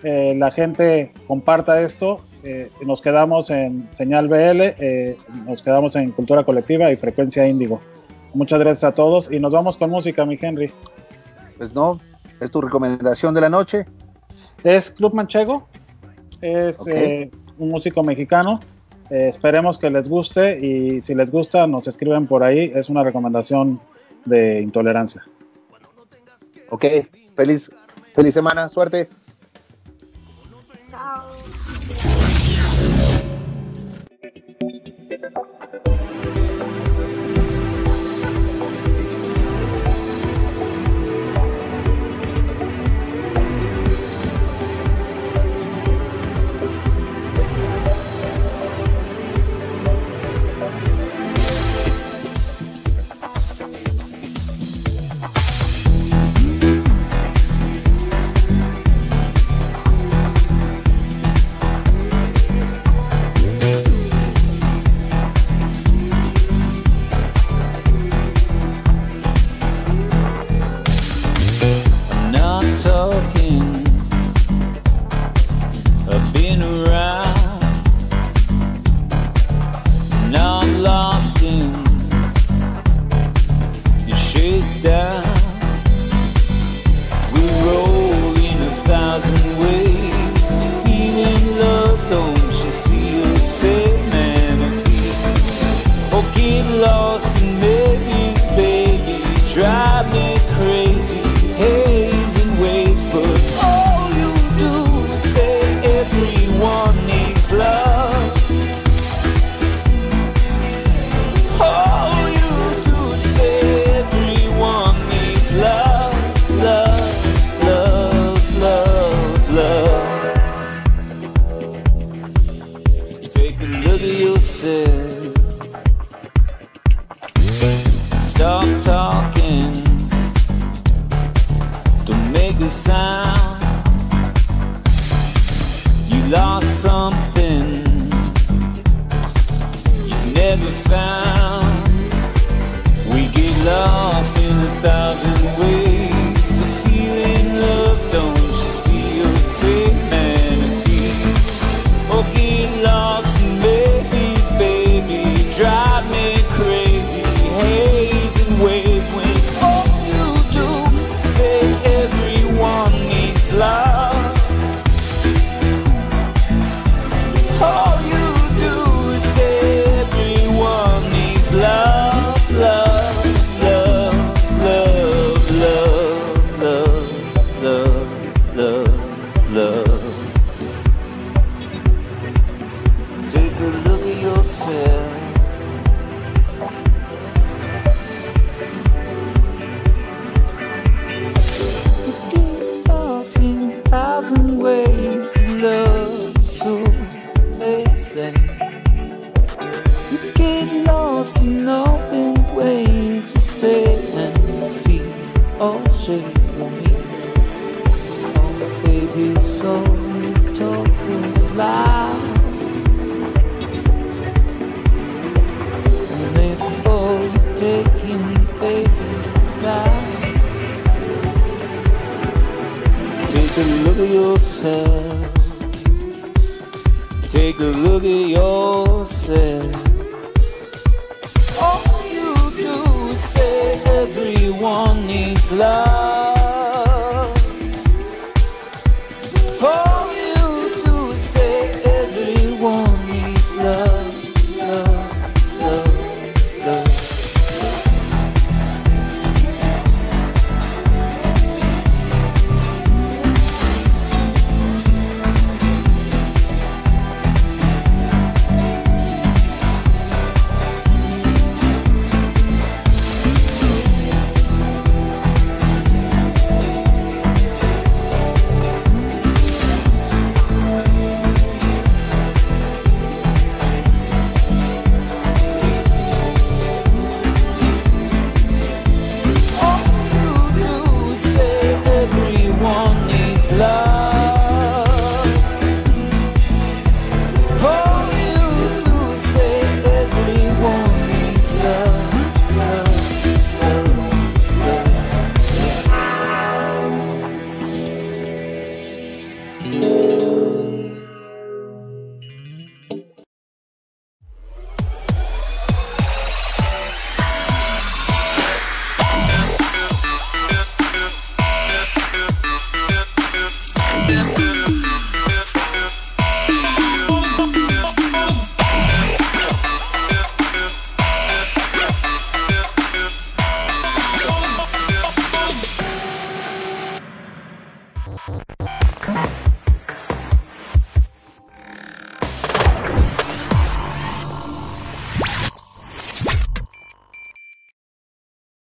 eh, 0.05 0.35
la 0.37 0.51
gente 0.51 1.11
comparta 1.27 1.81
esto. 1.81 2.21
eh, 2.43 2.69
nos 2.85 3.01
quedamos 3.01 3.49
en 3.49 3.89
Señal 3.91 4.27
BL, 4.27 4.61
eh, 4.77 5.17
nos 5.47 5.63
quedamos 5.63 5.95
en 5.95 6.11
Cultura 6.11 6.43
Colectiva 6.43 6.91
y 6.91 6.95
Frecuencia 6.95 7.47
Índigo. 7.47 7.81
Muchas 8.35 8.59
gracias 8.59 8.83
a 8.83 8.93
todos 8.93 9.31
y 9.31 9.39
nos 9.39 9.51
vamos 9.51 9.77
con 9.77 9.89
música, 9.89 10.23
mi 10.23 10.37
Henry. 10.39 10.71
Pues 11.57 11.73
no, 11.73 11.99
es 12.39 12.51
tu 12.51 12.61
recomendación 12.61 13.33
de 13.33 13.41
la 13.41 13.49
noche. 13.49 13.87
Es 14.63 14.91
Club 14.91 15.15
Manchego, 15.15 15.67
es 16.39 16.77
un 17.57 17.69
músico 17.69 18.03
mexicano. 18.03 18.59
Esperemos 19.09 19.79
que 19.79 19.89
les 19.89 20.07
guste 20.07 20.59
y 20.59 21.01
si 21.01 21.15
les 21.15 21.31
gusta 21.31 21.65
nos 21.65 21.87
escriben 21.87 22.27
por 22.27 22.43
ahí. 22.43 22.71
Es 22.75 22.89
una 22.89 23.03
recomendación 23.03 23.79
de 24.25 24.61
intolerancia. 24.61 25.25
Ok, 26.69 26.85
feliz, 27.35 27.71
feliz 28.13 28.35
semana, 28.35 28.69
suerte. 28.69 29.09
Tchau. 31.05 31.34